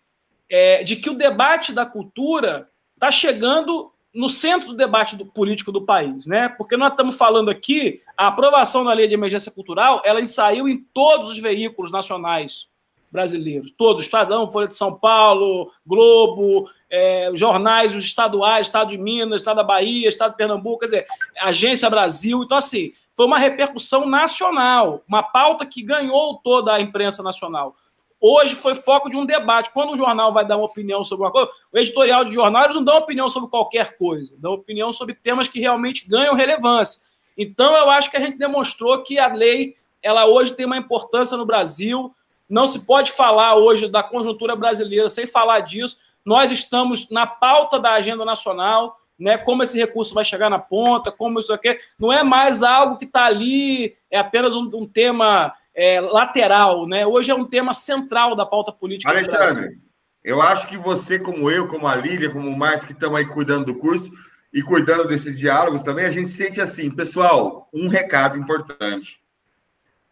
é, 0.50 0.84
de 0.84 0.98
que 0.98 1.10
o 1.10 1.18
debate 1.18 1.72
da 1.72 1.86
cultura 1.86 2.70
está 2.94 3.10
chegando 3.10 3.90
no 4.14 4.30
centro 4.30 4.70
do 4.70 4.76
debate 4.76 5.16
do, 5.16 5.26
político 5.26 5.72
do 5.72 5.86
país, 5.86 6.26
né? 6.26 6.50
Porque 6.50 6.76
nós 6.76 6.92
estamos 6.92 7.18
falando 7.18 7.50
aqui, 7.50 8.02
a 8.18 8.28
aprovação 8.28 8.84
da 8.84 8.92
lei 8.92 9.08
de 9.08 9.14
emergência 9.14 9.52
cultural, 9.52 10.02
ela 10.04 10.20
ensaiu 10.20 10.68
em 10.68 10.78
todos 10.94 11.32
os 11.32 11.40
veículos 11.40 11.90
nacionais 11.90 12.68
brasileiros, 13.16 13.72
todos, 13.78 14.06
Estadão, 14.06 14.52
Folha 14.52 14.68
de 14.68 14.76
São 14.76 15.00
Paulo, 15.00 15.72
Globo, 15.86 16.70
é, 16.90 17.32
jornais, 17.34 17.96
os 17.96 18.04
estaduais, 18.04 18.68
Estado 18.68 18.92
de 18.92 18.98
Minas, 18.98 19.42
Estado 19.42 19.58
da 19.58 19.64
Bahia, 19.64 20.10
Estado 20.10 20.32
de 20.32 20.38
Pernambuco, 20.38 20.80
quer 20.80 20.86
dizer, 20.86 21.06
Agência 21.42 21.90
Brasil, 21.90 22.44
então 22.44 22.58
assim, 22.58 22.92
foi 23.16 23.26
uma 23.26 23.40
repercussão 23.40 24.06
nacional, 24.06 25.02
uma 25.08 25.24
pauta 25.24 25.66
que 25.66 25.82
ganhou 25.82 26.40
toda 26.44 26.74
a 26.74 26.82
imprensa 26.82 27.24
nacional. 27.24 27.76
Hoje 28.20 28.56
foi 28.56 28.76
foco 28.76 29.10
de 29.10 29.16
um 29.16 29.26
debate. 29.26 29.72
Quando 29.72 29.94
o 29.94 29.98
jornal 29.98 30.34
vai 30.34 30.46
dar 30.46 30.58
uma 30.58 30.66
opinião 30.66 31.04
sobre 31.04 31.26
uma 31.26 31.32
coisa, 31.32 31.50
o 31.72 31.78
editorial 31.78 32.26
de 32.26 32.34
jornal 32.34 32.74
não 32.74 32.84
dão 32.84 32.98
opinião 32.98 33.30
sobre 33.30 33.50
qualquer 33.50 33.98
coisa, 33.98 34.34
dão 34.38 34.54
opinião 34.54 34.92
sobre 34.92 35.14
temas 35.14 35.48
que 35.48 35.60
realmente 35.60 36.08
ganham 36.10 36.34
relevância. 36.34 37.02
Então, 37.38 37.76
eu 37.76 37.90
acho 37.90 38.10
que 38.10 38.18
a 38.18 38.20
gente 38.20 38.38
demonstrou 38.38 39.04
que 39.04 39.20
a 39.20 39.28
lei, 39.28 39.76
ela 40.02 40.26
hoje 40.26 40.54
tem 40.54 40.66
uma 40.66 40.78
importância 40.78 41.38
no 41.38 41.46
Brasil. 41.46 42.14
Não 42.50 42.68
se 42.68 42.86
pode 42.86 43.12
falar 43.12 43.56
hoje 43.56 43.88
da 43.88 44.04
conjuntura 44.04 44.56
brasileira 44.56 45.10
sem 45.10 45.26
falar 45.26 45.62
disso. 45.62 45.98
Nós 46.24 46.52
estamos 46.52 47.10
na 47.10 47.26
pauta 47.26 47.80
da 47.80 47.94
agenda 47.94 48.24
nacional, 48.24 49.00
né? 49.18 49.38
Como 49.38 49.64
esse 49.64 49.78
recurso 49.78 50.14
vai 50.14 50.26
chegar 50.26 50.50
na 50.50 50.60
ponta, 50.60 51.12
como 51.12 51.40
isso 51.40 51.54
aqui. 51.54 51.78
Não 52.00 52.12
é 52.12 52.24
mais 52.24 52.64
algo 52.64 52.98
que 52.98 53.06
está 53.06 53.26
ali, 53.26 53.96
é 54.12 54.20
apenas 54.20 54.56
um, 54.56 54.70
um 54.74 54.88
tema 54.88 55.54
é, 55.74 56.00
lateral, 56.00 56.88
né? 56.88 57.06
Hoje 57.06 57.32
é 57.32 57.36
um 57.36 57.46
tema 57.46 57.74
central 57.74 58.36
da 58.36 58.46
pauta 58.46 58.72
política. 58.72 59.12
Alexandre, 59.12 59.78
eu 60.24 60.42
acho 60.42 60.68
que 60.68 60.78
você, 60.78 61.20
como 61.20 61.52
eu, 61.52 61.68
como 61.68 61.88
a 61.88 61.96
Lília, 61.96 62.32
como 62.32 62.50
o 62.50 62.58
Márcio, 62.58 62.88
que 62.88 62.94
estão 62.94 63.16
aí 63.16 63.26
cuidando 63.26 63.66
do 63.66 63.76
curso, 63.76 64.12
e 64.56 64.62
cuidando 64.62 65.06
desses 65.06 65.38
diálogos 65.38 65.84
também, 65.84 66.06
a 66.06 66.10
gente 66.10 66.30
sente 66.30 66.62
assim, 66.62 66.90
pessoal, 66.90 67.68
um 67.74 67.90
recado 67.90 68.38
importante. 68.38 69.22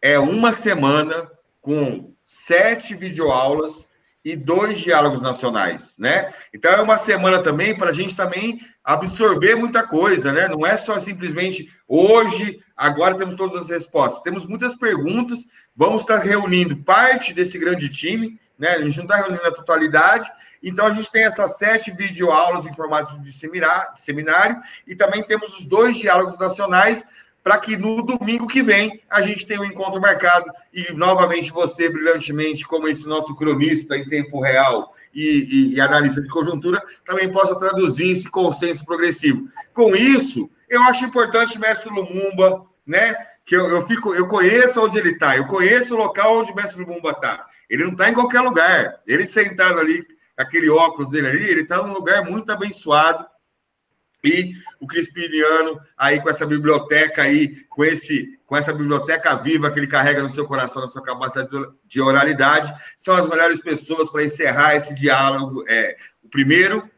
É 0.02 0.18
uma 0.18 0.52
semana 0.52 1.30
com 1.62 2.13
sete 2.34 2.96
videoaulas 2.96 3.86
e 4.24 4.34
dois 4.34 4.80
diálogos 4.80 5.22
nacionais, 5.22 5.94
né? 5.96 6.32
Então 6.52 6.72
é 6.72 6.80
uma 6.80 6.98
semana 6.98 7.40
também 7.40 7.76
para 7.76 7.90
a 7.90 7.92
gente 7.92 8.16
também 8.16 8.60
absorver 8.82 9.54
muita 9.54 9.86
coisa, 9.86 10.32
né? 10.32 10.48
Não 10.48 10.66
é 10.66 10.76
só 10.76 10.98
simplesmente 10.98 11.70
hoje, 11.86 12.60
agora 12.76 13.16
temos 13.16 13.36
todas 13.36 13.62
as 13.62 13.68
respostas. 13.68 14.22
Temos 14.22 14.46
muitas 14.46 14.74
perguntas, 14.74 15.46
vamos 15.76 16.02
estar 16.02 16.18
reunindo 16.18 16.76
parte 16.78 17.32
desse 17.32 17.56
grande 17.56 17.88
time, 17.88 18.40
né? 18.58 18.70
A 18.70 18.82
gente 18.82 18.96
não 18.96 19.04
está 19.04 19.16
reunindo 19.16 19.46
a 19.46 19.52
totalidade, 19.52 20.28
então 20.60 20.86
a 20.86 20.92
gente 20.92 21.12
tem 21.12 21.24
essas 21.24 21.56
sete 21.56 21.92
videoaulas 21.92 22.66
em 22.66 22.74
formato 22.74 23.20
de 23.20 23.30
seminário 23.32 24.60
e 24.86 24.96
também 24.96 25.22
temos 25.22 25.56
os 25.56 25.66
dois 25.66 25.96
diálogos 25.96 26.38
nacionais 26.38 27.06
para 27.44 27.58
que 27.58 27.76
no 27.76 28.00
domingo 28.00 28.46
que 28.46 28.62
vem 28.62 29.02
a 29.10 29.20
gente 29.20 29.46
tenha 29.46 29.60
um 29.60 29.66
encontro 29.66 30.00
marcado 30.00 30.50
e 30.72 30.90
novamente 30.94 31.52
você, 31.52 31.90
brilhantemente, 31.90 32.64
como 32.64 32.88
esse 32.88 33.06
nosso 33.06 33.36
cronista 33.36 33.98
em 33.98 34.08
tempo 34.08 34.40
real 34.40 34.94
e, 35.14 35.22
e, 35.22 35.74
e, 35.74 35.80
analista 35.80 36.22
de 36.22 36.28
conjuntura, 36.28 36.82
também 37.04 37.30
possa 37.30 37.54
traduzir 37.56 38.12
esse 38.12 38.30
consenso 38.30 38.82
progressivo. 38.86 39.46
Com 39.74 39.94
isso, 39.94 40.50
eu 40.70 40.82
acho 40.84 41.04
importante, 41.04 41.60
mestre 41.60 41.92
Lumumba, 41.92 42.64
né? 42.86 43.14
Que 43.44 43.54
eu, 43.54 43.68
eu 43.68 43.86
fico, 43.86 44.14
eu 44.14 44.26
conheço 44.26 44.82
onde 44.82 44.98
ele 44.98 45.10
está, 45.10 45.36
eu 45.36 45.46
conheço 45.46 45.94
o 45.94 45.98
local 45.98 46.38
onde 46.38 46.50
o 46.50 46.56
mestre 46.56 46.82
Lumumba 46.82 47.10
está. 47.10 47.46
Ele 47.68 47.84
não 47.84 47.92
está 47.92 48.08
em 48.08 48.14
qualquer 48.14 48.40
lugar. 48.40 49.00
Ele 49.06 49.26
sentado 49.26 49.78
ali, 49.78 50.02
aquele 50.34 50.70
óculos 50.70 51.10
dele 51.10 51.28
ali, 51.28 51.44
ele 51.44 51.60
está 51.60 51.82
num 51.82 51.92
lugar 51.92 52.24
muito 52.24 52.50
abençoado 52.50 53.26
e 54.24 54.54
o 54.80 54.86
Crispiniano 54.86 55.80
aí 55.96 56.20
com 56.20 56.30
essa 56.30 56.46
biblioteca 56.46 57.22
aí, 57.22 57.64
com 57.68 57.84
esse 57.84 58.38
com 58.46 58.56
essa 58.56 58.72
biblioteca 58.72 59.34
viva 59.34 59.70
que 59.70 59.80
ele 59.80 59.86
carrega 59.86 60.22
no 60.22 60.30
seu 60.30 60.46
coração, 60.46 60.82
na 60.82 60.88
sua 60.88 61.02
capacidade 61.02 61.50
de 61.86 62.00
oralidade, 62.00 62.72
são 62.96 63.14
as 63.14 63.26
melhores 63.26 63.60
pessoas 63.60 64.10
para 64.10 64.22
encerrar 64.22 64.76
esse 64.76 64.94
diálogo. 64.94 65.64
É, 65.66 65.96
o 66.22 66.28
primeiro 66.28 66.88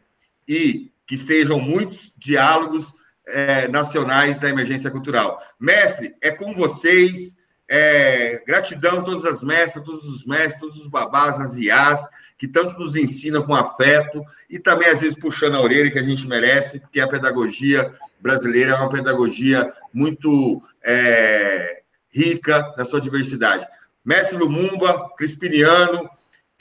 e 0.46 0.92
que 1.06 1.16
sejam 1.16 1.58
muitos 1.60 2.12
diálogos 2.16 2.92
é, 3.26 3.68
nacionais 3.68 4.38
da 4.38 4.48
emergência 4.48 4.90
cultural. 4.90 5.40
Mestre, 5.58 6.14
é 6.20 6.30
com 6.30 6.54
vocês. 6.54 7.34
É, 7.68 8.44
gratidão 8.46 9.00
a 9.00 9.02
todas 9.02 9.24
as 9.24 9.42
mestras, 9.42 9.84
todos 9.84 10.04
os 10.04 10.24
mestres, 10.24 10.60
todos 10.60 10.76
os 10.76 10.86
babás, 10.86 11.40
as 11.40 11.56
IAs 11.56 12.06
que 12.38 12.46
tanto 12.46 12.78
nos 12.78 12.94
ensina 12.94 13.42
com 13.42 13.54
afeto 13.54 14.22
e 14.48 14.58
também, 14.58 14.88
às 14.88 15.00
vezes, 15.00 15.18
puxando 15.18 15.54
a 15.54 15.60
orelha 15.60 15.90
que 15.90 15.98
a 15.98 16.02
gente 16.02 16.26
merece, 16.26 16.80
porque 16.80 17.00
a 17.00 17.08
pedagogia 17.08 17.94
brasileira 18.20 18.72
é 18.72 18.74
uma 18.74 18.88
pedagogia 18.88 19.72
muito 19.92 20.62
é, 20.82 21.82
rica 22.10 22.74
na 22.76 22.84
sua 22.84 23.00
diversidade. 23.00 23.66
Mestre 24.04 24.36
Lumumba, 24.36 25.10
Crispiniano, 25.16 26.08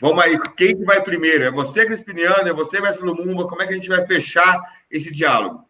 vamos 0.01 0.23
aí, 0.23 0.39
quem 0.55 0.75
que 0.77 0.85
vai 0.85 1.01
primeiro? 1.01 1.43
É 1.43 1.51
você, 1.51 1.85
Crispiniano? 1.85 2.47
É 2.47 2.53
você, 2.53 2.79
Mestre 2.79 3.05
Lumumba? 3.05 3.47
Como 3.47 3.61
é 3.61 3.67
que 3.67 3.73
a 3.73 3.77
gente 3.77 3.89
vai 3.89 4.05
fechar 4.07 4.59
esse 4.89 5.11
diálogo? 5.11 5.65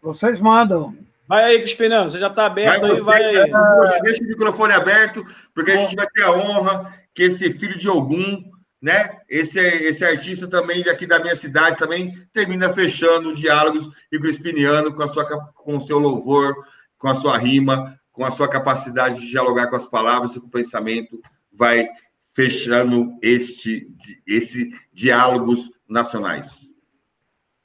Vocês 0.00 0.40
mandam. 0.40 0.96
Vai 1.28 1.44
aí, 1.44 1.58
Crispinano, 1.58 2.08
você 2.08 2.20
já 2.20 2.28
está 2.28 2.46
aberto 2.46 2.80
vai, 2.80 2.90
aí, 2.90 3.00
vai 3.00 3.24
aí. 3.24 4.02
Deixa 4.02 4.22
o 4.22 4.26
microfone 4.26 4.72
aberto, 4.72 5.26
porque 5.52 5.72
Bom. 5.72 5.78
a 5.78 5.80
gente 5.82 5.96
vai 5.96 6.06
ter 6.06 6.22
a 6.22 6.32
honra 6.32 6.94
que 7.14 7.24
esse 7.24 7.52
filho 7.52 7.76
de 7.76 7.88
Ogum, 7.88 8.44
né? 8.80 9.18
Esse, 9.28 9.58
esse 9.58 10.04
artista 10.04 10.46
também 10.46 10.82
aqui 10.88 11.06
da 11.06 11.18
minha 11.18 11.34
cidade 11.34 11.76
também 11.76 12.16
termina 12.32 12.72
fechando 12.72 13.34
diálogos 13.34 13.90
e 14.12 14.16
o 14.16 14.20
Crispiniano 14.20 14.94
com 14.94 15.02
a 15.02 15.08
sua 15.08 15.24
com 15.54 15.76
o 15.76 15.80
seu 15.80 15.98
louvor, 15.98 16.54
com 16.96 17.08
a 17.08 17.14
sua 17.14 17.36
rima, 17.36 17.98
com 18.12 18.24
a 18.24 18.30
sua 18.30 18.48
capacidade 18.48 19.20
de 19.20 19.28
dialogar 19.28 19.66
com 19.68 19.76
as 19.76 19.86
palavras 19.86 20.36
e 20.36 20.40
com 20.40 20.46
o 20.46 20.50
pensamento, 20.50 21.20
vai 21.52 21.88
fechando 22.32 23.18
este 23.20 23.88
esse 24.26 24.70
diálogos 24.92 25.70
nacionais. 25.88 26.60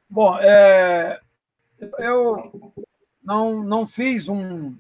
Bom, 0.09 0.37
é, 0.39 1.19
eu 1.99 2.73
não, 3.23 3.63
não 3.63 3.85
fiz 3.85 4.27
um, 4.29 4.75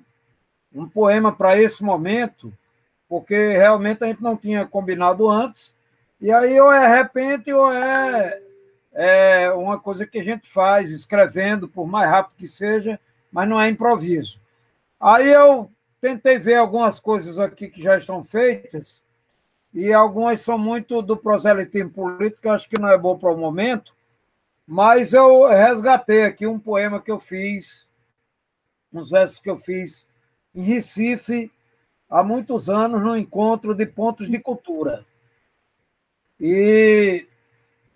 um 0.73 0.87
poema 0.87 1.31
para 1.31 1.61
esse 1.61 1.83
momento, 1.83 2.51
porque 3.07 3.35
realmente 3.53 4.03
a 4.03 4.07
gente 4.07 4.21
não 4.21 4.37
tinha 4.37 4.65
combinado 4.65 5.29
antes, 5.29 5.75
e 6.19 6.31
aí 6.31 6.59
ou 6.59 6.71
é 6.71 6.87
repente 6.87 7.51
ou 7.51 7.71
é, 7.71 8.41
é 8.93 9.51
uma 9.51 9.79
coisa 9.79 10.05
que 10.05 10.19
a 10.19 10.23
gente 10.23 10.47
faz, 10.47 10.89
escrevendo, 10.91 11.67
por 11.67 11.87
mais 11.87 12.09
rápido 12.09 12.37
que 12.37 12.47
seja, 12.47 12.99
mas 13.31 13.47
não 13.47 13.59
é 13.59 13.67
improviso. 13.69 14.39
Aí 14.99 15.31
eu 15.31 15.69
tentei 15.99 16.37
ver 16.37 16.55
algumas 16.55 16.99
coisas 16.99 17.37
aqui 17.37 17.69
que 17.69 17.81
já 17.81 17.97
estão 17.97 18.23
feitas, 18.23 19.03
e 19.73 19.93
algumas 19.93 20.41
são 20.41 20.57
muito 20.57 21.01
do 21.01 21.15
proselitismo 21.15 21.89
político, 21.89 22.41
que 22.41 22.49
acho 22.49 22.69
que 22.69 22.79
não 22.79 22.89
é 22.89 22.97
bom 22.97 23.17
para 23.17 23.31
o 23.31 23.37
momento, 23.37 23.93
mas 24.67 25.13
eu 25.13 25.47
resgatei 25.47 26.23
aqui 26.23 26.45
um 26.45 26.59
poema 26.59 27.01
que 27.01 27.11
eu 27.11 27.19
fiz 27.19 27.87
uns 28.93 29.09
versos 29.09 29.39
que 29.39 29.49
eu 29.49 29.57
fiz 29.57 30.07
em 30.53 30.61
Recife 30.61 31.51
há 32.09 32.23
muitos 32.23 32.69
anos 32.69 33.01
no 33.01 33.15
encontro 33.15 33.73
de 33.73 33.85
pontos 33.85 34.29
de 34.29 34.37
cultura. 34.39 35.05
E 36.39 37.25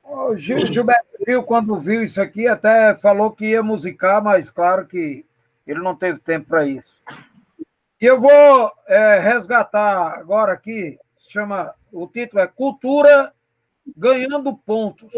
o 0.03 0.35
Gilberto 0.37 1.17
Gil, 1.27 1.43
quando 1.43 1.79
viu 1.79 2.03
isso 2.03 2.21
aqui, 2.21 2.47
até 2.47 2.95
falou 2.95 3.31
que 3.31 3.47
ia 3.47 3.63
musicar, 3.63 4.23
mas 4.23 4.49
claro 4.49 4.85
que 4.87 5.25
ele 5.65 5.79
não 5.79 5.95
teve 5.95 6.19
tempo 6.19 6.47
para 6.47 6.65
isso. 6.65 6.95
E 7.99 8.05
eu 8.05 8.19
vou 8.19 8.71
é, 8.87 9.19
resgatar 9.19 10.19
agora 10.19 10.53
aqui, 10.53 10.99
chama, 11.27 11.73
o 11.91 12.07
título 12.07 12.41
é 12.41 12.47
Cultura 12.47 13.33
Ganhando 13.97 14.55
Pontos. 14.55 15.11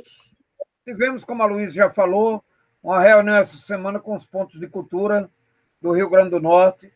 Tivemos, 0.86 1.24
como 1.24 1.44
a 1.44 1.46
Luísa 1.46 1.74
já 1.74 1.90
falou, 1.90 2.44
uma 2.82 3.02
reunião 3.02 3.36
essa 3.36 3.58
semana 3.58 4.00
com 4.00 4.16
os 4.16 4.26
pontos 4.26 4.60
de 4.60 4.68
cultura 4.68 5.30
do 5.82 5.92
Rio 5.92 6.10
Grande 6.10 6.32
do 6.32 6.40
Norte. 6.40 6.92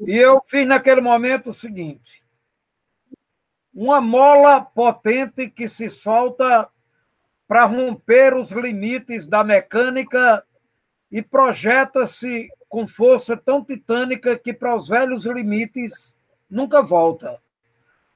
E 0.00 0.16
eu 0.16 0.42
fiz 0.46 0.66
naquele 0.66 1.00
momento 1.00 1.50
o 1.50 1.54
seguinte: 1.54 2.22
uma 3.72 4.00
mola 4.00 4.60
potente 4.60 5.48
que 5.48 5.68
se 5.68 5.88
solta 5.90 6.68
para 7.48 7.64
romper 7.64 8.34
os 8.34 8.50
limites 8.50 9.26
da 9.26 9.44
mecânica 9.44 10.44
e 11.10 11.22
projeta-se 11.22 12.48
com 12.68 12.86
força 12.86 13.36
tão 13.36 13.64
titânica 13.64 14.36
que 14.36 14.52
para 14.52 14.74
os 14.74 14.88
velhos 14.88 15.24
limites 15.24 16.16
nunca 16.50 16.82
volta. 16.82 17.40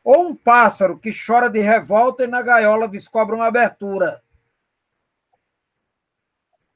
Ou 0.03 0.29
um 0.29 0.35
pássaro 0.35 0.99
que 0.99 1.11
chora 1.13 1.49
de 1.49 1.61
revolta 1.61 2.25
e 2.25 2.27
na 2.27 2.43
gaiola 2.43 2.89
descobre 2.89 3.35
uma 3.35 3.47
abertura 3.47 4.21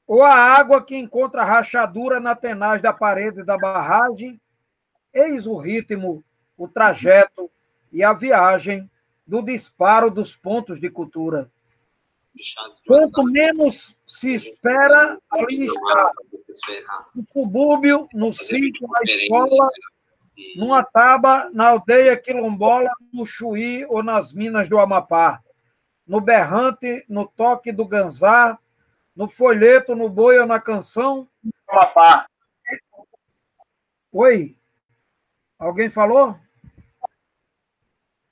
ou 0.07 0.21
a 0.23 0.33
água 0.33 0.83
que 0.83 0.95
encontra 0.95 1.43
rachadura 1.43 2.19
na 2.19 2.35
tenaz 2.35 2.81
da 2.81 2.93
parede 2.93 3.43
da 3.43 3.57
barragem, 3.57 4.39
eis 5.13 5.47
o 5.47 5.57
ritmo, 5.57 6.23
o 6.57 6.67
trajeto 6.67 7.49
e 7.91 8.03
a 8.03 8.13
viagem 8.13 8.89
do 9.25 9.41
disparo 9.41 10.11
dos 10.11 10.35
pontos 10.35 10.79
de 10.79 10.89
cultura. 10.89 11.49
Quanto 12.85 13.23
menos 13.23 13.95
se 14.05 14.33
espera, 14.33 15.17
ali 15.31 15.65
está. 15.65 16.11
No 17.15 17.25
subúrbio, 17.31 18.07
no 18.13 18.33
sítio, 18.33 18.87
na 18.87 18.99
escola, 19.03 19.69
numa 20.55 20.83
taba, 20.83 21.49
na 21.53 21.69
aldeia 21.69 22.17
quilombola, 22.17 22.91
no 23.11 23.25
Chuí 23.25 23.85
ou 23.85 24.03
nas 24.03 24.33
minas 24.33 24.67
do 24.67 24.77
Amapá. 24.77 25.39
No 26.05 26.21
berrante, 26.21 27.03
no 27.07 27.25
toque 27.25 27.71
do 27.71 27.85
ganzar, 27.87 28.59
no 29.15 29.27
folheto, 29.27 29.95
no 29.95 30.09
boi 30.09 30.37
ou 30.39 30.45
na 30.45 30.59
canção? 30.59 31.27
Papá. 31.65 32.27
Oi? 34.11 34.57
Alguém 35.57 35.89
falou? 35.89 36.37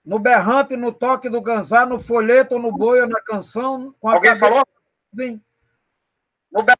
No 0.04 0.20
berrante, 0.20 0.76
no 0.76 0.92
toque 0.92 1.30
do 1.30 1.42
ganzar, 1.42 1.86
no 1.86 2.00
folheto, 2.00 2.60
no 2.60 2.72
boi 2.72 3.02
ou 3.02 3.08
na 3.08 3.22
canção? 3.22 3.96
alguém 4.04 4.38
cabeça... 4.38 4.40
falou? 4.40 4.68
Sim. 5.16 5.42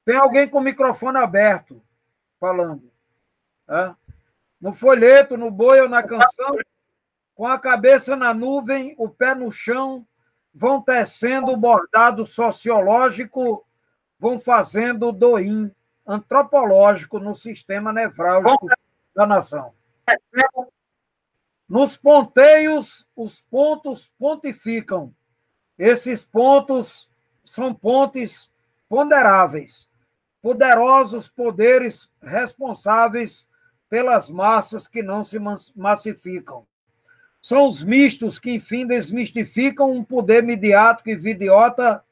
Tem 0.06 0.18
alguém 0.18 0.48
com 0.48 0.60
o 0.60 0.62
microfone 0.62 1.18
aberto 1.18 1.82
falando. 2.40 2.92
É? 3.70 3.96
No 4.60 4.74
folheto, 4.74 5.38
no 5.38 5.50
boi 5.50 5.80
ou 5.82 5.90
na 5.90 6.04
canção, 6.04 6.58
com 7.34 7.48
a 7.48 7.58
cabeça 7.58 8.16
na 8.16 8.34
nuvem, 8.34 8.94
o 8.98 9.10
pé 9.10 9.34
no 9.34 9.52
chão, 9.52 10.06
vão 10.54 10.82
tecendo 10.82 11.52
o 11.52 11.58
bordado 11.58 12.26
sociológico 12.26 13.66
vão 14.20 14.40
fazendo 14.40 15.10
o 15.10 15.12
doim 15.12 15.72
antropológico 16.06 17.20
no 17.20 17.36
sistema 17.36 17.94
nevrálgico 17.94 18.68
da 19.16 19.26
nação. 19.26 19.74
Nos 21.68 21.98
ponteios, 21.98 23.08
os 23.16 23.42
pontos 23.42 24.12
pontificam. 24.20 25.14
Esses 25.78 26.24
pontos 26.24 27.10
são 27.44 27.74
pontes 27.74 28.52
ponderáveis, 28.88 29.90
poderosos 30.42 31.28
poderes 31.28 32.12
responsáveis 32.22 33.50
pelas 33.90 34.30
massas 34.30 34.88
que 34.88 35.02
não 35.02 35.24
se 35.24 35.38
massificam. 35.76 36.66
São 37.42 37.68
os 37.68 37.84
mistos 37.84 38.40
que, 38.40 38.52
enfim, 38.52 38.88
desmistificam 38.88 39.92
um 39.92 40.04
poder 40.04 40.44
midiático 40.44 41.10
e 41.10 41.16
vidiota, 41.16 42.04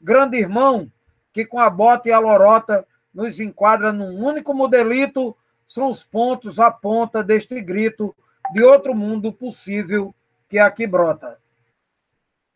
grande 0.00 0.36
irmão, 0.36 0.90
que 1.32 1.44
com 1.44 1.58
a 1.58 1.68
bota 1.70 2.08
e 2.08 2.12
a 2.12 2.18
lorota 2.18 2.86
nos 3.12 3.40
enquadra 3.40 3.92
num 3.92 4.22
único 4.24 4.54
modelito, 4.54 5.36
são 5.66 5.90
os 5.90 6.02
pontos 6.02 6.58
à 6.58 6.70
ponta 6.70 7.22
deste 7.22 7.60
grito 7.60 8.14
de 8.52 8.62
outro 8.62 8.94
mundo 8.94 9.32
possível 9.32 10.14
que 10.48 10.58
aqui 10.58 10.86
brota. 10.86 11.38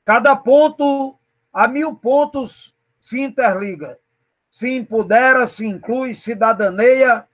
Cada 0.05 0.35
ponto 0.35 1.17
a 1.53 1.69
mil 1.69 1.95
pontos 1.95 2.75
se 3.01 3.21
interliga, 3.21 3.99
se 4.51 4.71
empodera, 4.71 5.47
se 5.47 5.67
inclui, 5.67 6.15
cidadania, 6.15 7.25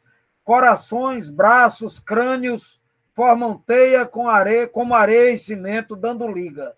corações, 0.44 1.28
braços, 1.28 1.98
crânios, 1.98 2.80
formam 3.14 3.58
teia 3.58 4.06
com 4.06 4.28
areia, 4.28 4.66
como 4.66 4.94
areia 4.94 5.32
e 5.32 5.38
cimento, 5.38 5.94
dando 5.94 6.26
liga. 6.26 6.74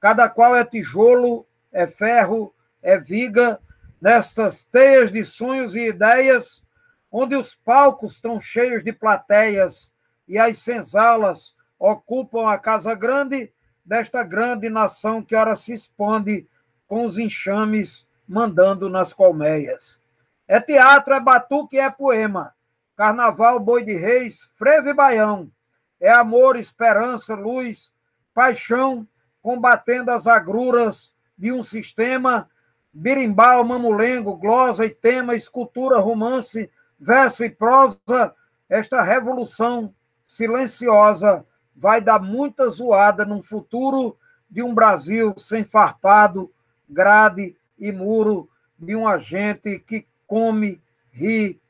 Cada 0.00 0.28
qual 0.28 0.54
é 0.54 0.64
tijolo, 0.64 1.46
é 1.72 1.86
ferro, 1.86 2.54
é 2.82 2.98
viga, 2.98 3.58
nestas 4.04 4.64
teias 4.64 5.10
de 5.10 5.24
sonhos 5.24 5.74
e 5.74 5.88
ideias, 5.88 6.62
onde 7.10 7.34
os 7.34 7.54
palcos 7.54 8.16
estão 8.16 8.38
cheios 8.38 8.84
de 8.84 8.92
plateias 8.92 9.90
e 10.28 10.38
as 10.38 10.58
senzalas 10.58 11.56
ocupam 11.78 12.46
a 12.46 12.58
casa 12.58 12.94
grande 12.94 13.50
desta 13.82 14.22
grande 14.22 14.68
nação 14.68 15.22
que 15.22 15.34
ora 15.34 15.56
se 15.56 15.72
expande 15.72 16.46
com 16.86 17.06
os 17.06 17.16
enxames 17.16 18.06
mandando 18.28 18.90
nas 18.90 19.10
colmeias. 19.10 19.98
É 20.46 20.60
teatro, 20.60 21.14
é 21.14 21.20
batuque, 21.20 21.78
é 21.78 21.88
poema. 21.88 22.54
Carnaval, 22.94 23.58
boi 23.58 23.84
de 23.84 23.94
reis, 23.94 24.50
frevo 24.58 24.90
e 24.90 24.92
baião. 24.92 25.50
É 25.98 26.10
amor, 26.10 26.56
esperança, 26.56 27.34
luz, 27.34 27.90
paixão, 28.34 29.08
combatendo 29.40 30.10
as 30.10 30.26
agruras 30.26 31.14
de 31.38 31.50
um 31.50 31.62
sistema. 31.62 32.50
Birimbau, 32.94 33.64
mamulengo, 33.64 34.36
glosa 34.36 34.86
e 34.86 34.90
tema, 34.90 35.34
escultura, 35.34 35.98
romance, 35.98 36.70
verso 36.98 37.44
e 37.44 37.50
prosa. 37.50 38.32
Esta 38.68 39.02
revolução 39.02 39.92
silenciosa 40.28 41.44
vai 41.74 42.00
dar 42.00 42.20
muita 42.20 42.68
zoada 42.68 43.24
num 43.24 43.42
futuro 43.42 44.16
de 44.48 44.62
um 44.62 44.72
Brasil 44.72 45.34
sem 45.36 45.64
farpado, 45.64 46.52
grade 46.88 47.56
e 47.76 47.90
muro, 47.90 48.48
de 48.78 48.94
um 48.94 49.08
agente 49.08 49.80
que 49.80 50.06
come, 50.26 50.80
ri, 51.10 51.60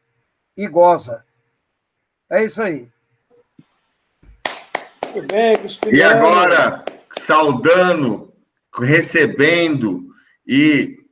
e 0.57 0.69
goza. 0.69 1.25
É 2.31 2.45
isso 2.45 2.63
aí. 2.63 2.89
Muito 5.13 5.33
bem, 5.33 5.57
E 5.93 6.03
agora, 6.03 6.85
saudando, 7.19 8.33
recebendo 8.79 10.13
e 10.47 11.04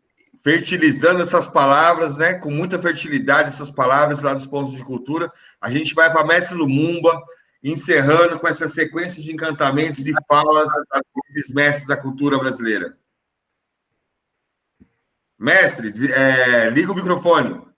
fertilizando 0.43 1.23
essas 1.23 1.47
palavras, 1.47 2.17
né, 2.17 2.35
com 2.35 2.51
muita 2.51 2.79
fertilidade, 2.79 3.49
essas 3.49 3.71
palavras 3.71 4.23
lá 4.23 4.35
dos 4.35 4.47
pontos 4.47 4.75
de 4.75 4.85
cultura, 4.85 5.33
a 5.61 5.71
gente 5.71 5.95
vai 5.95 6.11
para 6.13 6.27
Mestre 6.27 6.57
Lumumba, 6.57 7.23
encerrando 7.63 8.41
com 8.41 8.49
essa 8.49 8.69
sequência 8.69 9.23
de 9.23 9.33
encantamentos 9.33 10.05
e 10.07 10.13
falas 10.27 10.69
desses 11.33 11.55
mestres 11.55 11.87
da 11.87 11.97
cultura 11.97 12.37
brasileira. 12.39 12.99
Mestre, 15.39 15.93
é, 16.13 16.71
liga 16.71 16.93
o 16.93 16.95
microfone. 16.95 17.73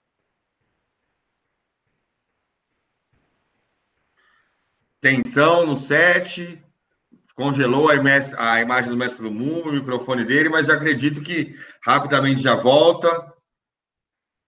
tensão 5.05 5.67
no 5.67 5.77
set, 5.77 6.59
congelou 7.35 7.89
a, 7.91 7.93
a 7.93 8.61
imagem 8.61 8.89
do 8.89 8.97
mestre 8.97 9.21
Lumumba, 9.21 9.69
o 9.69 9.73
microfone 9.73 10.23
dele, 10.23 10.49
mas 10.49 10.67
acredito 10.67 11.21
que 11.21 11.55
rapidamente 11.85 12.41
já 12.41 12.55
volta. 12.55 13.31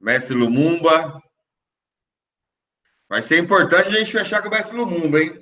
Mestre 0.01 0.35
Lumumba. 0.35 1.21
Vai 3.07 3.21
ser 3.21 3.37
importante 3.37 3.87
a 3.87 3.91
gente 3.91 4.11
fechar 4.11 4.41
com 4.41 4.47
o 4.47 4.51
mestre 4.51 4.75
Lumumba, 4.75 5.21
hein? 5.21 5.39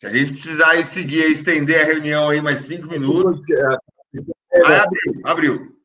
Se 0.00 0.06
a 0.06 0.10
gente 0.10 0.32
precisar 0.32 0.84
seguir, 0.84 1.30
estender 1.30 1.80
a 1.80 1.84
reunião 1.84 2.28
aí 2.28 2.40
mais 2.40 2.62
cinco 2.62 2.88
minutos. 2.88 3.40
Aí 4.52 4.74
abriu, 4.74 5.22
abriu. 5.24 5.76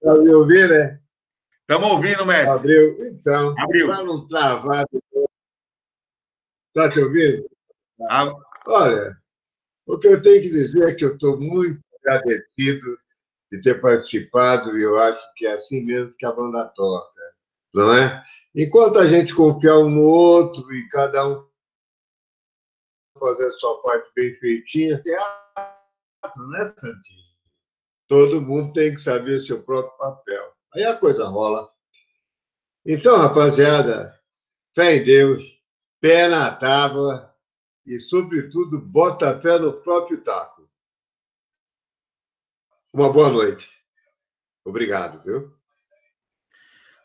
Tá 0.00 0.14
me 0.14 0.30
ouvindo, 0.30 0.68
né? 0.68 1.00
Estamos 1.60 1.90
ouvindo, 1.90 2.26
mestre. 2.26 2.50
Abriu. 2.50 3.06
Então, 3.06 3.54
para 3.54 4.04
não 4.04 4.26
travar. 4.28 4.86
Está 6.68 6.88
te 6.90 7.00
ouvindo? 7.00 7.48
Ah, 8.08 8.32
olha, 8.66 9.16
o 9.86 9.98
que 9.98 10.08
eu 10.08 10.22
tenho 10.22 10.42
que 10.42 10.50
dizer 10.50 10.88
é 10.88 10.94
que 10.94 11.04
eu 11.04 11.14
estou 11.14 11.38
muito 11.38 11.80
agradecido 11.98 12.98
de 13.52 13.60
ter 13.60 13.82
participado 13.82 14.78
e 14.78 14.82
eu 14.82 14.98
acho 14.98 15.20
que 15.36 15.46
é 15.46 15.52
assim 15.52 15.82
mesmo 15.82 16.14
que 16.14 16.24
a 16.24 16.32
banda 16.32 16.64
toca, 16.74 17.20
não 17.74 17.92
é? 17.92 18.24
Enquanto 18.54 18.98
a 18.98 19.06
gente 19.06 19.34
confiar 19.34 19.76
um 19.76 19.90
no 19.90 20.00
outro 20.00 20.72
e 20.72 20.88
cada 20.88 21.28
um 21.28 21.46
fazer 23.20 23.46
a 23.46 23.58
sua 23.58 23.82
parte 23.82 24.10
bem 24.16 24.34
feitinha, 24.36 25.02
teatro, 25.02 26.48
né, 26.48 26.64
Santinho? 26.78 27.22
Todo 28.08 28.40
mundo 28.40 28.72
tem 28.72 28.94
que 28.94 29.02
saber 29.02 29.40
seu 29.40 29.62
próprio 29.62 29.96
papel. 29.98 30.54
Aí 30.74 30.84
a 30.84 30.96
coisa 30.96 31.26
rola. 31.26 31.70
Então, 32.86 33.18
rapaziada, 33.18 34.18
fé 34.74 34.96
em 34.96 35.04
Deus, 35.04 35.44
pé 36.00 36.26
na 36.26 36.54
tábua, 36.54 37.32
e, 37.86 37.98
sobretudo, 37.98 38.80
bota 38.80 39.40
fé 39.40 39.58
no 39.58 39.74
próprio 39.74 40.22
taco. 40.22 40.51
Uma 42.92 43.10
boa 43.10 43.30
noite. 43.30 43.66
Obrigado, 44.62 45.24
viu? 45.24 45.50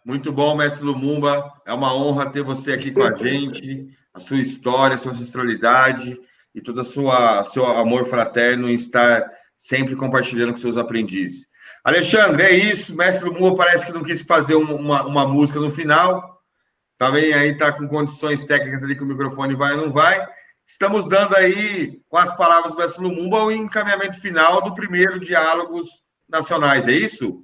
Muito 0.04 0.34
bom, 0.34 0.54
mestre 0.54 0.84
Lumumba. 0.84 1.50
É 1.66 1.72
uma 1.72 1.96
honra 1.96 2.30
ter 2.30 2.44
você 2.44 2.74
aqui 2.74 2.92
com 2.92 3.04
a 3.04 3.16
gente, 3.16 3.88
a 4.14 4.20
sua 4.20 4.38
história, 4.38 4.96
a 4.96 4.98
sua 4.98 5.14
ancestralidade 5.14 6.20
e 6.54 6.62
todo 6.62 6.82
o 6.82 6.84
seu 6.84 7.66
amor 7.66 8.06
fraterno 8.06 8.70
em 8.70 8.74
estar 8.74 9.32
sempre 9.58 9.96
compartilhando 9.96 10.52
com 10.52 10.58
seus 10.58 10.76
aprendizes. 10.76 11.48
Alexandre, 11.86 12.44
é 12.44 12.52
isso. 12.52 12.94
Mestre 12.94 13.30
Lumumba 13.30 13.56
parece 13.56 13.86
que 13.86 13.94
não 13.94 14.04
quis 14.04 14.22
fazer 14.22 14.56
uma, 14.56 15.06
uma 15.06 15.26
música 15.26 15.58
no 15.58 15.72
final. 15.72 16.44
Também 16.98 17.32
tá 17.32 17.38
aí 17.38 17.50
está 17.52 17.72
com 17.72 17.88
condições 17.88 18.44
técnicas 18.44 18.84
ali 18.84 18.94
que 18.94 19.04
o 19.04 19.08
microfone 19.08 19.56
vai 19.56 19.72
ou 19.72 19.86
não 19.86 19.94
vai. 19.94 20.28
Estamos 20.68 21.08
dando 21.08 21.36
aí, 21.36 22.02
com 22.10 22.18
as 22.18 22.36
palavras 22.36 22.74
do 22.74 22.78
Mestre 22.78 23.02
Lumumba, 23.02 23.46
o 23.46 23.52
encaminhamento 23.52 24.20
final 24.20 24.62
do 24.62 24.76
primeiro 24.76 25.18
Diálogos 25.18 26.04
Nacionais, 26.28 26.88
é 26.88 26.92
isso? 26.92 27.42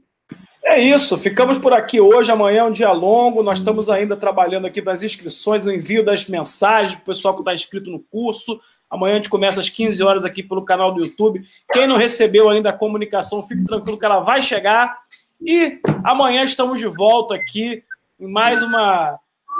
É 0.65 0.79
isso, 0.79 1.17
ficamos 1.17 1.57
por 1.57 1.73
aqui 1.73 2.01
hoje. 2.01 2.31
Amanhã 2.31 2.59
é 2.59 2.63
um 2.63 2.71
dia 2.71 2.91
longo. 2.91 3.41
Nós 3.41 3.59
estamos 3.59 3.89
ainda 3.89 4.17
trabalhando 4.17 4.67
aqui 4.67 4.81
nas 4.81 5.03
inscrições, 5.03 5.63
no 5.63 5.71
envio 5.71 6.03
das 6.03 6.27
mensagens 6.27 6.95
para 6.95 7.01
o 7.01 7.05
pessoal 7.05 7.33
que 7.33 7.41
está 7.41 7.53
inscrito 7.53 7.89
no 7.89 7.99
curso. 7.99 8.59
Amanhã 8.89 9.13
a 9.13 9.17
gente 9.17 9.29
começa 9.29 9.59
às 9.59 9.69
15 9.69 10.03
horas 10.03 10.25
aqui 10.25 10.43
pelo 10.43 10.63
canal 10.63 10.93
do 10.93 11.01
YouTube. 11.01 11.43
Quem 11.71 11.87
não 11.87 11.97
recebeu 11.97 12.49
ainda 12.49 12.69
a 12.69 12.73
comunicação, 12.73 13.47
fique 13.47 13.65
tranquilo 13.65 13.97
que 13.97 14.05
ela 14.05 14.19
vai 14.19 14.41
chegar. 14.41 14.97
E 15.41 15.79
amanhã 16.03 16.43
estamos 16.43 16.79
de 16.79 16.87
volta 16.87 17.35
aqui 17.35 17.83
em 18.19 18.27
mais 18.27 18.61
uma 18.61 19.19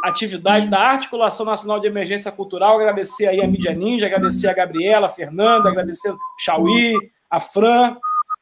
atividade 0.09 0.67
da 0.67 0.79
Articulação 0.79 1.45
Nacional 1.45 1.79
de 1.79 1.87
Emergência 1.87 2.31
Cultural. 2.31 2.75
Agradecer 2.75 3.27
aí 3.27 3.41
a 3.41 3.47
Mídia 3.47 3.73
Ninja, 3.73 4.05
agradecer 4.05 4.49
a 4.49 4.53
Gabriela, 4.53 5.07
a 5.07 5.09
Fernanda, 5.09 5.69
agradecer 5.69 6.11
o 6.11 6.17
Chauí, 6.37 6.93
a 7.29 7.39
Fran, 7.39 7.97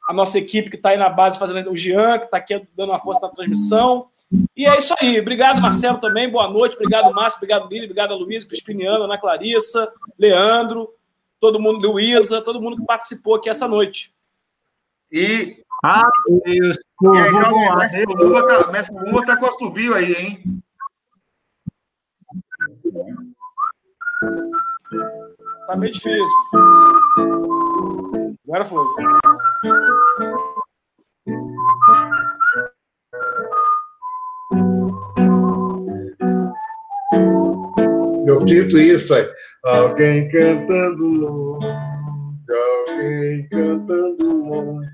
a 0.10 0.14
nossa 0.14 0.40
equipe 0.40 0.70
que 0.70 0.76
está 0.76 0.90
aí 0.90 0.98
na 0.98 1.10
base 1.10 1.38
fazendo 1.38 1.72
o 1.72 1.78
Jean, 1.78 2.18
que 2.18 2.26
está 2.26 2.38
aqui 2.38 2.68
dando 2.76 2.90
uma 2.90 3.00
força 3.00 3.22
na 3.22 3.30
transmissão. 3.30 4.08
E 4.56 4.66
é 4.66 4.78
isso 4.78 4.96
aí. 5.00 5.20
Obrigado, 5.20 5.62
Marcelo, 5.62 6.00
também. 6.00 6.30
Boa 6.30 6.50
noite. 6.50 6.76
Obrigado, 6.76 7.14
Márcio. 7.14 7.38
Obrigado, 7.38 7.70
Lili. 7.70 7.86
Obrigado, 7.86 8.16
Luiz, 8.16 8.44
Crispiniano, 8.44 9.04
Ana 9.04 9.20
Clarissa, 9.20 9.92
Leandro, 10.18 10.90
todo 11.40 11.60
mundo, 11.60 11.92
Luísa, 11.92 12.42
todo 12.42 12.62
mundo 12.62 12.78
que 12.78 12.86
participou 12.86 13.36
aqui 13.36 13.50
essa 13.50 13.68
noite. 13.68 14.12
E. 15.12 15.62
Ah, 15.84 16.10
Deus. 16.46 16.78
E 17.02 17.08
aí, 17.18 17.32
o 17.34 18.72
mestre 18.72 18.96
Lula 18.96 19.26
tá, 19.26 19.36
tá 19.36 19.38
com 19.38 19.46
a 19.48 19.54
subiu 19.54 19.96
aí, 19.96 20.14
hein? 20.14 20.61
Tá 25.68 25.76
meio 25.78 25.94
difícil. 25.94 26.28
Agora 28.48 28.66
foi. 28.66 28.86
Eu 38.28 38.48
sinto 38.48 38.78
isso 38.78 39.14
aí. 39.14 39.30
Alguém 39.66 40.30
cantando 40.30 41.04
longe, 41.08 41.68
alguém 42.88 43.48
cantando 43.50 44.38
longe 44.38 44.90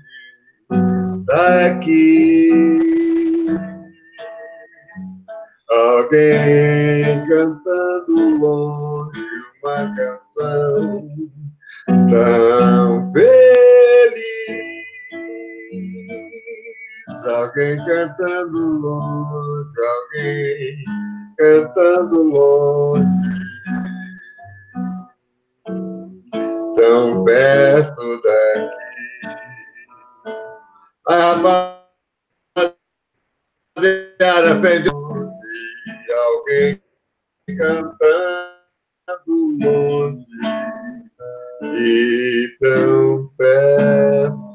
daqui. 1.26 2.87
Alguém 5.78 7.24
cantando 7.26 8.38
longe 8.38 9.20
uma 9.62 9.94
canção 9.94 11.08
tão 12.10 13.12
feliz. 13.12 14.18
Alguém 17.24 17.76
cantando 17.84 18.58
longe, 18.58 19.78
alguém 19.86 20.84
cantando 21.38 22.22
longe. 22.22 23.06
Tão 26.76 27.24
perto 27.24 28.22
daqui. 28.22 28.78
A 31.08 31.14
rapaziada 33.76 34.60
pede 36.08 36.12
alguém 36.12 36.82
cantando 37.58 38.56
longe 39.60 40.26
e 41.62 42.56
tão 42.58 43.28
perto. 43.36 44.48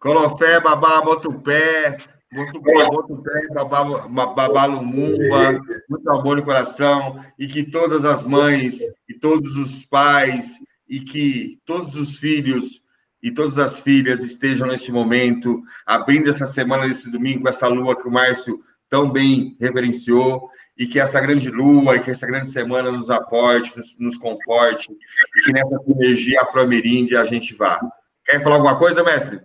Colofé, 0.00 0.60
babá, 0.60 1.02
bota 1.02 1.28
o 1.28 1.42
pé, 1.42 1.96
bota 2.32 2.58
o 2.58 2.62
pé, 2.62 2.86
bota 2.86 3.12
o 3.12 3.22
pé, 3.22 3.48
babá, 3.54 4.08
babá 4.26 4.64
lumumba, 4.66 5.60
muito 5.88 6.10
amor 6.10 6.36
no 6.36 6.44
coração, 6.44 7.24
e 7.38 7.46
que 7.46 7.62
todas 7.62 8.04
as 8.04 8.24
mães, 8.24 8.78
e 9.08 9.14
todos 9.14 9.56
os 9.56 9.84
pais, 9.86 10.52
e 10.88 11.00
que 11.00 11.58
todos 11.64 11.94
os 11.94 12.18
filhos 12.18 12.82
e 13.22 13.32
todas 13.32 13.58
as 13.58 13.80
filhas 13.80 14.22
estejam 14.22 14.68
neste 14.68 14.92
momento, 14.92 15.60
abrindo 15.84 16.30
essa 16.30 16.46
semana, 16.46 16.86
esse 16.86 17.10
domingo, 17.10 17.48
essa 17.48 17.66
lua 17.66 18.00
que 18.00 18.06
o 18.06 18.10
Márcio 18.10 18.62
tão 18.88 19.10
bem 19.10 19.56
reverenciou, 19.60 20.48
e 20.76 20.86
que 20.86 21.00
essa 21.00 21.20
grande 21.20 21.50
lua, 21.50 21.96
e 21.96 22.00
que 22.00 22.10
essa 22.10 22.26
grande 22.26 22.48
semana 22.48 22.92
nos 22.92 23.10
aporte, 23.10 23.76
nos, 23.76 23.96
nos 23.98 24.16
conforte, 24.16 24.88
e 24.92 25.42
que 25.42 25.52
nessa 25.52 25.76
energia 25.88 26.42
afro-ameríndia 26.42 27.20
a 27.20 27.24
gente 27.24 27.54
vá. 27.54 27.80
Quer 28.24 28.40
falar 28.42 28.56
alguma 28.56 28.78
coisa, 28.78 29.02
mestre? 29.02 29.40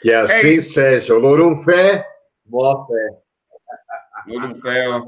Que 0.00 0.12
assim 0.12 0.58
é 0.58 0.60
seja. 0.60 1.14
Olorum 1.14 1.62
fé, 1.62 2.06
mó 2.46 2.86
fé. 2.86 3.18
Olorum 4.28 4.54
fé, 4.56 4.88
ó. 4.88 5.02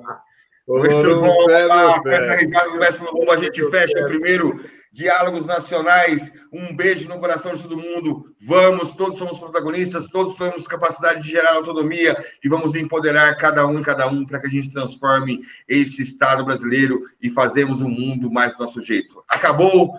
Muito 0.68 1.20
bom, 1.20 1.46
fé, 1.46 1.68
ah, 1.68 2.00
meu 2.04 2.12
essa 2.12 2.34
risada 2.36 2.70
mestre 2.76 3.04
Lobo, 3.06 3.32
a 3.32 3.36
gente 3.36 3.70
fecha 3.70 4.04
primeiro 4.04 4.60
Diálogos 4.92 5.46
Nacionais. 5.46 6.32
Um 6.52 6.74
beijo 6.74 7.08
no 7.08 7.18
coração 7.18 7.54
de 7.54 7.62
todo 7.62 7.76
mundo. 7.76 8.34
Vamos, 8.40 8.94
todos 8.94 9.18
somos 9.18 9.38
protagonistas, 9.38 10.08
todos 10.08 10.36
temos 10.36 10.66
capacidade 10.66 11.22
de 11.22 11.30
gerar 11.30 11.54
autonomia 11.54 12.16
e 12.42 12.48
vamos 12.48 12.74
empoderar 12.74 13.36
cada 13.36 13.66
um 13.66 13.80
e 13.80 13.84
cada 13.84 14.06
um 14.08 14.24
para 14.24 14.40
que 14.40 14.46
a 14.46 14.50
gente 14.50 14.72
transforme 14.72 15.40
esse 15.68 16.02
Estado 16.02 16.44
brasileiro 16.44 17.02
e 17.20 17.30
fazemos 17.30 17.80
um 17.82 17.88
mundo 17.88 18.30
mais 18.30 18.54
do 18.54 18.62
nosso 18.62 18.80
jeito. 18.80 19.24
Acabou. 19.28 19.94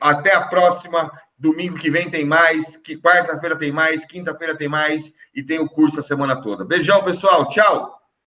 Até 0.00 0.34
a 0.34 0.42
próxima. 0.42 1.10
Domingo 1.36 1.78
que 1.78 1.90
vem 1.90 2.08
tem 2.08 2.24
mais, 2.24 2.76
que 2.76 2.96
quarta-feira 2.96 3.56
tem 3.56 3.72
mais, 3.72 4.04
quinta-feira 4.04 4.56
tem 4.56 4.68
mais 4.68 5.14
e 5.34 5.42
tem 5.42 5.58
o 5.58 5.68
curso 5.68 6.00
a 6.00 6.02
semana 6.02 6.40
toda. 6.40 6.64
Beijão, 6.64 7.02
pessoal. 7.02 7.48
Tchau. 7.50 8.03